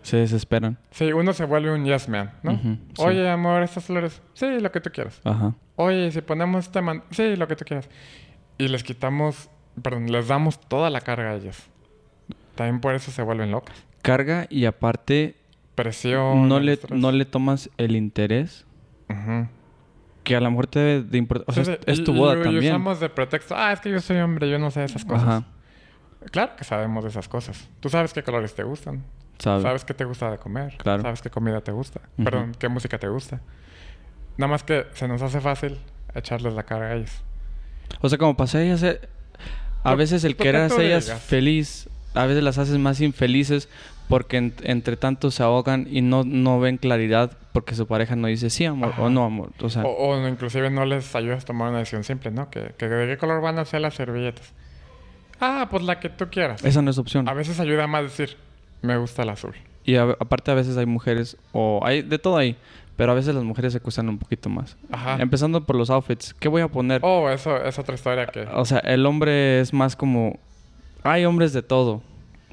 Se 0.03 0.19
desesperan. 0.19 0.79
Sí, 0.93 1.13
uno 1.13 1.33
se 1.33 1.45
vuelve 1.45 1.73
un 1.73 1.85
yes 1.85 2.09
man, 2.09 2.33
¿no? 2.45 2.53
Ujú, 2.53 2.77
sí. 2.95 3.03
Oye, 3.03 3.29
amor, 3.29 3.63
estas 3.63 3.85
flores. 3.85 4.21
Sí, 4.35 4.61
lo 4.61 4.71
que 4.71 4.81
tú 4.81 4.91
quieras. 4.91 5.21
Ajá. 5.25 5.55
Oye, 5.77 6.11
si 6.13 6.21
ponemos 6.23 6.67
este 6.67 6.81
man... 6.81 7.03
Sí, 7.11 7.35
lo 7.37 7.49
que 7.49 7.57
tú 7.57 7.65
quieras. 7.65 7.89
Y 8.59 8.69
les 8.69 8.85
quitamos... 8.85 9.49
Perdón, 9.81 10.11
les 10.13 10.29
damos 10.29 10.61
toda 10.61 10.91
la 10.91 11.01
carga 11.01 11.31
a 11.31 11.35
ellas. 11.35 11.67
También 12.55 12.81
por 12.81 12.95
eso 12.95 13.11
se 13.11 13.23
vuelven 13.23 13.51
locas. 13.51 13.75
Carga 14.03 14.47
y 14.51 14.65
aparte 14.67 15.37
Presión. 15.75 16.49
no 16.49 16.61
le, 16.61 16.75
estrés. 16.75 16.99
no 17.01 17.13
le 17.13 17.25
tomas 17.25 17.71
el 17.79 17.97
interés 17.97 18.67
que 20.25 20.37
a 20.37 20.41
lo 20.41 20.51
mejor 20.51 20.67
te 20.69 20.79
debe 20.79 21.03
de 21.03 21.19
importar. 21.19 21.47
O 21.49 21.53
sea, 21.53 21.65
Sí, 21.65 21.73
es, 21.87 21.99
es 21.99 22.05
tu 22.05 22.15
boda 22.15 22.39
y 22.39 22.43
también. 22.43 22.73
usamos 22.73 23.01
de 23.01 23.09
pretexto... 23.09 23.55
Ah, 23.57 23.73
es 23.73 23.81
que 23.81 23.91
yo 23.91 24.01
soy 24.01 24.19
hombre, 24.19 24.49
yo 24.49 24.59
no 24.59 24.71
sé 24.71 24.85
esas 24.85 25.05
cosas. 25.05 25.27
Ajá. 25.29 25.45
Claro 26.31 26.55
que 26.57 26.63
sabemos 26.65 27.03
de 27.05 27.11
esas 27.11 27.29
cosas. 27.29 27.69
Tú 27.81 27.89
sabes 27.89 28.13
qué 28.13 28.23
colores 28.23 28.55
te 28.55 28.63
gustan. 28.63 29.03
Sabe. 29.39 29.63
Sabes 29.63 29.85
qué 29.85 29.93
te 29.95 30.05
gusta 30.05 30.31
de 30.31 30.39
comer. 30.39 30.77
Claro. 30.79 31.03
Sabes 31.03 31.21
qué 31.21 31.31
comida 31.31 31.61
te 31.61 31.73
gusta. 31.73 32.01
Ujú. 32.17 32.25
Perdón, 32.25 32.53
qué 32.59 32.69
música 32.69 32.99
te 32.99 33.09
gusta. 33.09 33.41
Nada 34.37 34.51
más 34.51 34.63
que 34.63 34.87
se 34.95 35.09
nos 35.09 35.21
hace 35.23 35.41
fácil 35.41 35.79
echarles 36.15 36.55
la 36.55 36.63
carga 36.63 36.87
a 36.87 36.95
ellos. 36.95 37.11
O 38.01 38.09
sea, 38.09 38.17
como 38.19 38.37
pasé 38.37 38.65
ellas... 38.65 38.83
eh, 38.85 39.01
A 39.83 39.91
Lo- 39.91 39.97
veces 39.97 40.23
el 40.23 40.33
lo 40.33 40.37
que 40.39 40.45
querer 40.45 40.63
hacer 40.63 40.81
ellas 40.83 41.13
feliz, 41.21 41.89
a 42.15 42.27
veces 42.27 42.45
las 42.45 42.57
haces 42.59 42.79
más 42.79 43.01
infelices 43.01 43.69
porque 44.09 44.37
en- 44.37 44.55
entre 44.63 44.97
tanto 44.97 45.31
se 45.31 45.43
ahogan 45.43 45.87
y 45.91 46.03
no, 46.03 46.23
no 46.25 46.61
ven 46.61 46.77
claridad 46.77 47.37
porque 47.53 47.75
su 47.75 47.87
pareja 47.87 48.17
no 48.17 48.29
dice 48.29 48.51
sí, 48.51 48.65
amor, 48.65 48.91
Ajá. 48.91 49.03
o 49.03 49.11
no, 49.11 49.25
amor. 49.25 49.51
O 49.61 49.69
sea, 49.71 49.83
O, 49.85 50.11
o 50.15 50.29
inclusive 50.29 50.71
no 50.71 50.85
les 50.85 51.15
ayudas 51.15 51.45
a 51.45 51.47
tomar 51.47 51.69
una 51.71 51.79
decisión 51.79 52.05
simple, 52.05 52.31
¿no? 52.31 52.51
Que, 52.51 52.73
que 52.79 52.89
de 52.89 53.07
qué 53.07 53.19
color 53.19 53.41
van 53.43 53.59
a 53.59 53.65
ser 53.65 53.81
las 53.81 53.95
servilletas. 53.95 54.53
Ah, 55.41 55.67
pues 55.71 55.83
la 55.83 55.99
que 55.99 56.09
tú 56.09 56.29
quieras. 56.31 56.65
esa 56.65 56.83
no 56.83 56.91
es 56.91 56.99
opción. 56.99 57.29
A 57.29 57.35
veces 57.35 57.59
ayuda 57.61 57.87
más 57.87 58.03
decir, 58.05 58.37
me 58.81 58.97
gusta 58.97 59.23
el 59.23 59.31
azul. 59.31 59.55
Y 59.85 59.97
a- 59.97 60.17
aparte 60.21 60.51
a 60.51 60.55
veces 60.55 60.77
hay 60.77 60.87
mujeres, 60.87 61.37
o 61.53 61.81
hay 61.85 62.03
de 62.03 62.19
todo 62.19 62.37
ahí, 62.37 62.57
pero 62.97 63.13
a 63.13 63.15
veces 63.15 63.35
las 63.35 63.43
mujeres 63.45 63.73
se 63.73 63.81
cuestan 63.81 64.09
un 64.09 64.19
poquito 64.19 64.49
más. 64.49 64.77
Ajá. 64.91 65.17
Empezando 65.21 65.65
por 65.65 65.75
los 65.77 65.91
outfits. 65.91 66.33
¿Qué 66.35 66.49
voy 66.49 66.63
a 66.63 66.69
poner? 66.69 67.01
Oh, 67.03 67.29
eso 67.31 67.57
es 67.65 67.79
otra 67.79 67.95
historia 67.97 68.27
que... 68.27 68.43
O 68.55 68.65
sea, 68.65 68.79
el 68.81 69.05
hombre 69.07 69.61
es 69.61 69.73
más 69.73 69.97
como... 69.97 70.39
Hay 71.03 71.25
hombres 71.25 71.53
de 71.53 71.63
todo. 71.63 72.03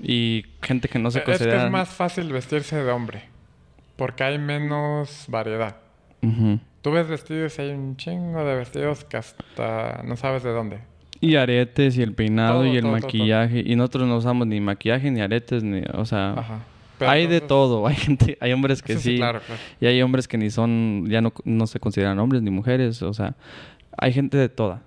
Y 0.01 0.45
gente 0.61 0.87
que 0.87 0.99
no 0.99 1.11
se 1.11 1.19
es 1.19 1.25
que 1.25 1.31
considera... 1.31 1.65
es 1.65 1.71
más 1.71 1.89
fácil 1.89 2.31
vestirse 2.31 2.75
de 2.75 2.91
hombre. 2.91 3.23
Porque 3.95 4.23
hay 4.23 4.37
menos 4.37 5.25
variedad. 5.27 5.77
Tú 6.81 6.91
ves 6.91 7.07
vestidos 7.07 7.57
y 7.59 7.61
hay 7.61 7.71
un 7.71 7.97
chingo 7.97 8.43
de 8.43 8.55
vestidos 8.55 9.03
que 9.03 9.17
hasta 9.17 10.01
no 10.05 10.15
sabes 10.15 10.43
de 10.43 10.51
dónde. 10.51 10.79
Y 11.21 11.35
aretes, 11.35 11.97
y 11.97 12.01
el 12.01 12.13
peinado, 12.13 12.59
Todo, 12.59 12.65
y 12.65 12.77
el 12.77 12.81
todo, 12.83 12.91
todo, 12.93 13.01
maquillaje. 13.01 13.63
Y 13.65 13.75
nosotros 13.75 14.07
no 14.07 14.17
usamos 14.17 14.47
ni 14.47 14.61
maquillaje, 14.61 15.11
ni 15.11 15.19
aretes, 15.19 15.63
ni... 15.63 15.81
O 15.93 16.05
sea... 16.05 16.31
Ajá. 16.31 16.59
Pero 16.97 17.11
Hay 17.11 17.27
de 17.27 17.41
todo. 17.41 17.87
Hay 17.87 17.95
gente... 17.95 18.37
Hay 18.39 18.53
hombres 18.53 18.81
que 18.81 18.93
Sí, 18.93 18.99
sí. 18.99 19.09
sí, 19.11 19.17
claro, 19.17 19.41
claro. 19.45 19.61
Y 19.81 19.85
hay 19.87 20.01
hombres 20.01 20.27
que 20.27 20.37
ni 20.37 20.49
son... 20.49 21.05
Ya 21.09 21.19
no, 21.19 21.33
no 21.43 21.67
se 21.67 21.79
consideran 21.79 22.19
hombres 22.19 22.41
ni 22.41 22.51
mujeres. 22.51 23.01
O 23.01 23.13
sea... 23.13 23.35
Hay 23.97 24.13
gente 24.13 24.37
de 24.37 24.47
toda. 24.47 24.81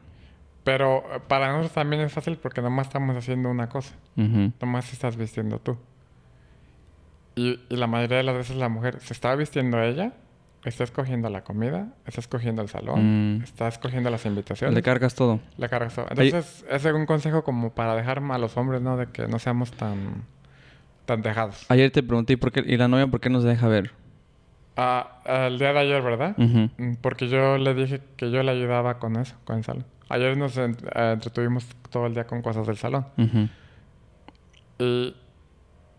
Pero 0.64 0.98
eh, 1.14 1.20
para 1.26 1.48
nosotros 1.48 1.72
también 1.72 2.02
es 2.02 2.12
fácil 2.12 2.36
porque 2.38 2.62
nomás 2.62 2.86
estamos 2.86 3.16
haciendo 3.16 3.48
una 3.50 3.68
cosa. 3.68 3.94
Ujú. 4.16 4.52
Nomás 4.60 4.92
estás 4.92 5.16
vistiendo 5.16 5.58
tú. 5.58 5.76
Y, 7.34 7.60
y 7.68 7.76
la 7.76 7.86
mayoría 7.86 8.18
de 8.18 8.22
las 8.24 8.36
veces 8.36 8.56
la 8.56 8.68
mujer 8.68 9.00
se 9.00 9.12
está 9.14 9.34
vistiendo 9.34 9.82
ella, 9.82 10.12
está 10.64 10.84
escogiendo 10.84 11.30
la 11.30 11.42
comida, 11.44 11.88
está 12.06 12.20
escogiendo 12.20 12.60
el 12.62 12.68
salón, 12.68 13.38
Mm. 13.38 13.42
está 13.42 13.68
escogiendo 13.68 14.10
las 14.10 14.26
invitaciones. 14.26 14.74
Le 14.74 14.82
cargas 14.82 15.14
todo. 15.14 15.40
Le 15.56 15.68
cargas 15.68 15.94
todo. 15.94 16.06
Ahí- 16.10 16.28
Entonces, 16.28 16.64
ese 16.68 16.88
es 16.90 16.94
un 16.94 17.06
consejo 17.06 17.42
como 17.42 17.70
para 17.74 17.94
dejar 17.96 18.18
a 18.30 18.38
los 18.38 18.56
hombres, 18.56 18.82
¿no? 18.82 18.96
De 18.96 19.06
que 19.06 19.26
no 19.28 19.38
seamos 19.38 19.72
tan, 19.72 20.24
tan 21.06 21.22
dejados. 21.22 21.64
Ayer 21.70 21.90
te 21.90 22.02
pregunté, 22.02 22.34
¿y, 22.34 22.36
por 22.36 22.52
qué, 22.52 22.62
¿y 22.66 22.76
la 22.76 22.86
novia 22.88 23.06
por 23.06 23.20
qué 23.20 23.30
nos 23.30 23.44
deja 23.44 23.66
ver? 23.66 23.92
Ah, 24.76 25.18
el 25.26 25.58
día 25.58 25.72
de 25.72 25.78
ayer, 25.80 26.02
¿verdad? 26.02 26.34
Ujú. 26.38 26.70
Mm, 26.78 26.94
Porque 27.00 27.28
yo 27.28 27.56
le 27.58 27.74
dije 27.74 28.00
que 28.16 28.30
yo 28.30 28.42
le 28.42 28.50
ayudaba 28.52 28.98
con 28.98 29.16
eso, 29.16 29.36
con 29.44 29.56
el 29.56 29.64
salón. 29.64 29.84
Ayer 30.12 30.36
nos 30.36 30.56
en- 30.58 30.76
eh, 30.94 31.12
entretuvimos 31.14 31.66
todo 31.90 32.06
el 32.06 32.14
día 32.14 32.24
con 32.26 32.42
cosas 32.42 32.66
del 32.66 32.76
salón. 32.76 33.06
Y, 34.78 35.14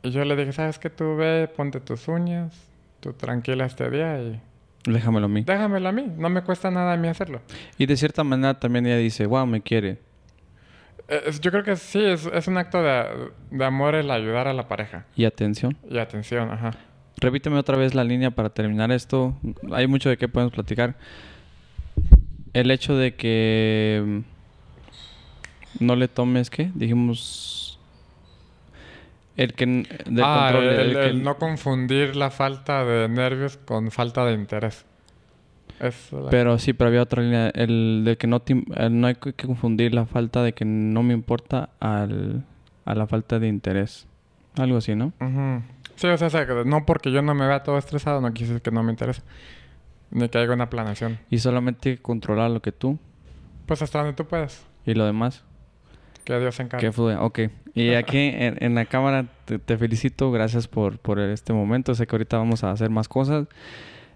y 0.04 0.12
yo 0.12 0.26
le 0.26 0.36
dije, 0.36 0.52
¿sabes 0.54 0.80
qué? 0.80 0.90
Tú 0.90 1.16
ve, 1.16 1.50
ponte 1.56 1.80
tus 1.80 2.08
uñas, 2.08 2.54
tú 3.00 3.14
tranquila 3.14 3.66
este 3.66 3.90
día 3.90 4.20
y 4.22 4.42
Déjamelo 4.86 5.28
a 5.28 5.30
mí. 5.30 5.44
Déjamelo 5.44 5.88
a 5.90 5.92
mí, 5.94 6.12
no 6.18 6.30
me 6.30 6.42
cuesta 6.44 6.70
nada 6.70 6.94
a 6.94 6.98
mí 6.98 7.08
hacerlo. 7.08 7.40
Y 7.78 7.86
de 7.86 7.96
cierta 7.96 8.24
manera 8.26 8.60
también 8.60 8.86
ella 8.86 8.98
dice, 8.98 9.26
wow, 9.26 9.46
me 9.46 9.62
quiere. 9.62 10.00
Eh, 11.08 11.22
es- 11.28 11.40
Yo 11.40 11.52
creo 11.52 11.64
que 11.64 11.76
sí, 11.78 12.04
es, 12.04 12.26
es 12.26 12.48
un 12.48 12.58
acto 12.58 12.84
de, 12.84 13.32
de 13.52 13.66
amor 13.66 13.96
el 13.96 14.12
ayudar 14.12 14.48
a 14.50 14.54
la 14.54 14.68
pareja. 14.68 15.06
Y 15.16 15.24
atención. 15.24 15.78
Y 15.90 15.98
atención, 16.00 16.52
ajá. 16.52 16.72
Repíteme 17.22 17.58
otra 17.58 17.78
vez 17.78 17.96
la 17.96 18.04
línea 18.04 18.32
para 18.32 18.50
terminar 18.50 18.92
esto. 18.92 19.38
Hay 19.72 19.88
mucho 19.88 20.10
de 20.10 20.18
qué 20.18 20.28
podemos 20.28 20.54
platicar. 20.54 20.96
El 22.54 22.70
hecho 22.72 22.96
de 22.96 23.16
que 23.16 24.04
mm, 24.06 24.20
no 25.86 25.96
le 25.96 26.08
tomes, 26.08 26.50
¿qué? 26.50 26.72
Dijimos... 26.76 27.80
El 29.36 29.54
que... 29.54 29.66
Del 29.66 30.24
ah, 30.24 30.50
control, 30.52 30.64
el, 30.72 30.80
el 30.90 30.94
que- 30.94 31.10
el 31.10 31.24
no 31.24 31.38
confundir 31.38 32.16
la 32.16 32.30
falta 32.30 32.86
de 32.86 33.10
nervios 33.10 33.58
con 33.58 33.90
falta 33.90 34.26
de 34.26 34.34
interés. 34.34 34.86
Es 35.80 36.12
la- 36.12 36.30
Pero 36.30 36.60
sí, 36.60 36.74
pero 36.74 36.90
había 36.90 37.02
otra 37.02 37.24
línea. 37.24 37.50
El 37.50 38.04
de 38.06 38.16
que 38.18 38.28
no, 38.28 38.42
te 38.42 38.54
no 38.54 39.08
hay 39.08 39.16
que 39.16 39.34
confundir 39.34 39.94
la 39.96 40.06
falta 40.06 40.44
de 40.44 40.54
que 40.54 40.66
no 40.66 41.02
me 41.02 41.14
importa 41.16 41.70
al, 41.80 42.46
a 42.86 42.94
la 42.94 43.08
falta 43.08 43.40
de 43.40 43.48
interés. 43.48 44.06
Algo 44.56 44.78
así, 44.78 44.94
¿no? 44.94 45.14
Ujú. 45.20 45.64
Sí, 45.96 46.08
o 46.08 46.18
sea, 46.18 46.46
no 46.66 46.86
porque 46.86 47.12
yo 47.12 47.24
no 47.24 47.34
me 47.34 47.48
vea 47.48 47.64
todo 47.64 47.78
estresado, 47.80 48.22
no 48.22 48.30
decir 48.30 48.62
que 48.62 48.70
no 48.72 48.84
me 48.84 48.92
interesa. 48.92 49.24
Ni 50.14 50.30
que 50.30 50.38
haya 50.38 50.54
una 50.54 50.70
planeación. 50.70 51.20
Y 51.30 51.40
solamente 51.40 51.98
controlar 51.98 52.52
lo 52.52 52.62
que 52.62 52.72
tú 52.72 52.98
Pues 53.66 53.82
hasta 53.82 54.00
donde 54.00 54.14
tú 54.14 54.26
puedas. 54.26 54.66
y 54.86 54.94
lo 54.94 55.06
demás. 55.06 55.44
Que 56.24 56.40
Dios 56.40 56.56
se 56.56 56.64
encargue. 56.64 56.86
Que 56.88 56.92
fluya. 56.94 57.22
Ok. 57.22 57.40
Y 57.74 57.90
aquí 57.96 58.18
en, 58.18 58.58
en 58.64 58.76
la 58.76 58.86
cámara 58.86 59.26
te, 59.46 59.60
te 59.60 59.78
felicito. 59.78 60.32
Gracias 60.32 60.68
por, 60.68 60.98
por 61.00 61.20
este 61.20 61.52
momento. 61.52 61.94
Sé 61.96 62.08
que 62.08 62.16
ahorita 62.16 62.38
vamos 62.38 62.64
a 62.64 62.72
hacer 62.72 62.90
más 62.90 63.08
cosas. 63.10 63.48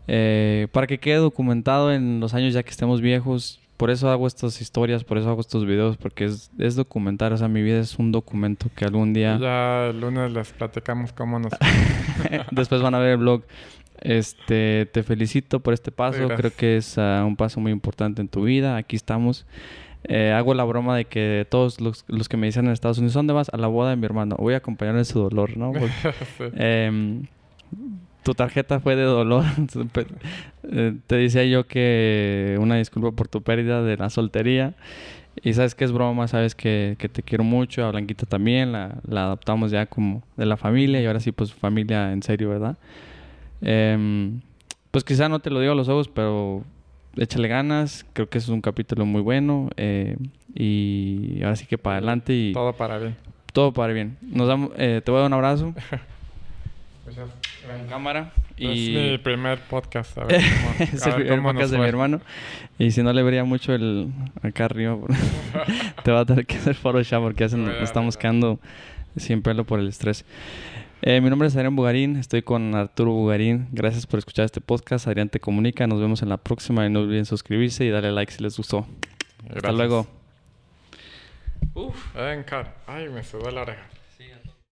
Eh, 0.07 0.67
para 0.71 0.87
que 0.87 0.99
quede 0.99 1.17
documentado 1.17 1.91
en 1.91 2.19
los 2.21 2.33
años 2.33 2.53
ya 2.53 2.63
que 2.63 2.69
estemos 2.69 3.01
viejos. 3.01 3.59
Por 3.75 3.91
eso 3.91 4.09
hago 4.09 4.25
estas 4.25 4.59
historias, 4.59 5.03
por 5.03 5.19
eso 5.19 5.29
hago 5.29 5.39
estos 5.41 5.65
videos, 5.67 5.97
porque 5.97 6.25
es, 6.25 6.49
es 6.57 6.75
documentar. 6.75 7.31
O 7.33 7.37
sea, 7.37 7.47
mi 7.47 7.61
vida 7.61 7.79
es 7.79 7.99
un 7.99 8.11
documento 8.11 8.69
que 8.75 8.85
algún 8.85 9.13
día... 9.13 9.37
Ya 9.39 9.87
el 9.87 9.99
lunes 10.01 10.31
les 10.31 10.51
platicamos 10.51 11.13
cómo 11.13 11.37
nos... 11.37 11.51
Después 12.51 12.81
van 12.81 12.95
a 12.95 12.99
ver 12.99 13.11
el 13.11 13.17
blog. 13.17 13.43
Este, 14.01 14.87
te 14.91 15.03
felicito 15.03 15.59
por 15.59 15.73
este 15.73 15.91
paso. 15.91 16.19
Gracias. 16.19 16.39
Creo 16.39 16.51
que 16.55 16.77
es 16.77 16.97
ah, 16.97 17.23
un 17.25 17.35
paso 17.35 17.59
muy 17.59 17.71
importante 17.71 18.21
en 18.21 18.27
tu 18.27 18.43
vida. 18.43 18.77
Aquí 18.77 18.95
estamos. 18.95 19.45
Eh, 20.03 20.31
hago 20.31 20.53
la 20.53 20.63
broma 20.63 20.95
de 20.95 21.05
que 21.05 21.45
todos 21.49 21.81
los, 21.81 22.05
los 22.07 22.29
que 22.29 22.37
me 22.37 22.47
dicen 22.47 22.65
en 22.65 22.71
Estados 22.71 22.97
Unidos, 22.97 23.13
¿dónde 23.13 23.33
vas? 23.33 23.49
A 23.53 23.57
la 23.57 23.67
boda 23.67 23.89
de 23.89 23.95
mi 23.95 24.05
hermano. 24.05 24.35
Voy 24.39 24.53
a 24.53 24.57
acompañar 24.57 24.95
en 24.97 25.05
su 25.05 25.19
dolor, 25.19 25.57
¿no? 25.57 25.71
Porque, 25.73 25.91
Sí. 26.37 26.43
em, 26.55 27.23
tu 28.23 28.33
tarjeta 28.33 28.79
fue 28.79 28.95
de 28.95 29.03
dolor. 29.03 29.43
Eh, 30.69 30.97
te 31.07 31.15
decía 31.15 31.45
yo 31.45 31.65
que 31.65 32.57
una 32.59 32.75
disculpa 32.75 33.13
por 33.13 33.29
tu 33.29 33.41
pérdida 33.41 33.81
de 33.83 33.95
la 33.95 34.09
soltería. 34.09 34.73
Y 35.41 35.53
sabes 35.53 35.75
que 35.75 35.85
es 35.85 35.93
broma, 35.93 36.27
sabes 36.27 36.55
que, 36.55 36.95
que 36.99 37.07
te 37.07 37.23
quiero 37.23 37.45
mucho. 37.45 37.85
A 37.85 37.91
Blanquita 37.91 38.25
también, 38.25 38.73
la, 38.73 38.97
la 39.07 39.23
adoptamos 39.23 39.71
ya 39.71 39.85
como 39.85 40.23
de 40.35 40.45
la 40.45 40.57
familia. 40.57 40.99
Y 40.99 41.05
ahora 41.05 41.21
sí, 41.21 41.31
pues 41.31 41.53
familia 41.53 42.11
en 42.11 42.21
serio, 42.21 42.49
¿verdad? 42.49 42.75
Em, 43.61 44.41
pues 44.91 45.03
quizá 45.03 45.29
no 45.29 45.39
te 45.39 45.49
lo 45.49 45.59
digo 45.59 45.73
a 45.73 45.75
los 45.75 45.89
ojos, 45.89 46.07
pero 46.07 46.63
échale 47.15 47.47
ganas. 47.47 48.05
Creo 48.13 48.29
que 48.29 48.37
es 48.37 48.47
un 48.49 48.61
capítulo 48.61 49.05
muy 49.05 49.21
bueno. 49.21 49.69
eh, 49.77 50.15
y 50.59 51.39
ahora 51.43 51.55
sí 51.55 51.65
que 51.67 51.77
para 51.77 51.97
adelante 51.97 52.33
y 52.33 52.51
todo, 52.53 52.71
Todo 52.71 52.73
para 52.73 52.97
bien. 52.97 53.15
para 53.73 53.93
bien. 53.93 54.17
Nos 54.21 54.47
damos, 54.47 54.71
eh, 54.77 55.01
te 55.03 55.11
voy 55.11 55.19
a 55.19 55.21
dar 55.21 55.27
un 55.27 55.33
abrazo 55.33 55.73
Pues 57.05 57.17
en 57.17 57.87
cámara. 57.87 58.31
Es 58.57 58.67
mi 58.67 59.13
Y 59.13 59.17
primer 59.19 59.59
podcast. 59.59 60.17
A 60.17 60.23
ver 60.25 60.41
cómo, 60.41 60.69
a 60.79 60.83
es 60.83 61.05
el 61.05 61.11
ver 61.11 61.15
primer 61.21 61.37
cómo 61.37 61.49
podcast 61.53 61.71
de 61.71 61.77
mi 61.77 61.85
hermano. 61.85 62.21
Y 62.79 62.91
si 62.91 63.03
no 63.03 63.13
le 63.13 63.23
vería 63.23 63.43
mucho 63.43 63.73
el 63.73 64.09
acá 64.41 64.65
arriba, 64.65 64.97
te 66.03 66.11
va 66.11 66.21
a 66.21 66.25
tener 66.25 66.45
que 66.45 66.57
hacer 66.57 66.75
Photoshop 66.75 67.21
porque 67.21 67.43
nos 67.57 67.69
a 67.69 67.83
estamos 67.83 68.17
quedando 68.17 68.59
sin 69.15 69.41
pelo 69.41 69.63
por 69.63 69.79
el 69.79 69.87
estrés. 69.87 70.25
Eh, 71.01 71.21
mi 71.21 71.29
nombre 71.29 71.47
es 71.47 71.55
Adrián 71.55 71.75
Bugarín, 71.75 72.15
estoy 72.17 72.41
con 72.41 72.73
Arturo 72.75 73.11
Bugarín. 73.11 73.67
Gracias 73.71 74.07
por 74.07 74.17
escuchar 74.19 74.45
este 74.45 74.61
podcast. 74.61 75.07
Adrián 75.07 75.29
te 75.29 75.39
comunica. 75.39 75.85
Nos 75.87 75.99
vemos 76.01 76.21
en 76.23 76.29
la 76.29 76.37
próxima 76.37 76.85
y 76.85 76.89
no 76.89 77.01
olviden 77.01 77.25
suscribirse 77.25 77.85
y 77.85 77.89
darle 77.89 78.11
like 78.11 78.31
si 78.31 78.41
les 78.43 78.57
gustó. 78.57 78.79
Hasta 79.43 79.53
Gracias. 79.53 79.75
luego. 79.75 80.07
Ven, 82.15 82.43
Car. 82.43 82.75
Ay, 82.87 83.09
me 83.09 83.23
sudó 83.23 83.51
la 83.51 83.61
oreja. 83.61 83.83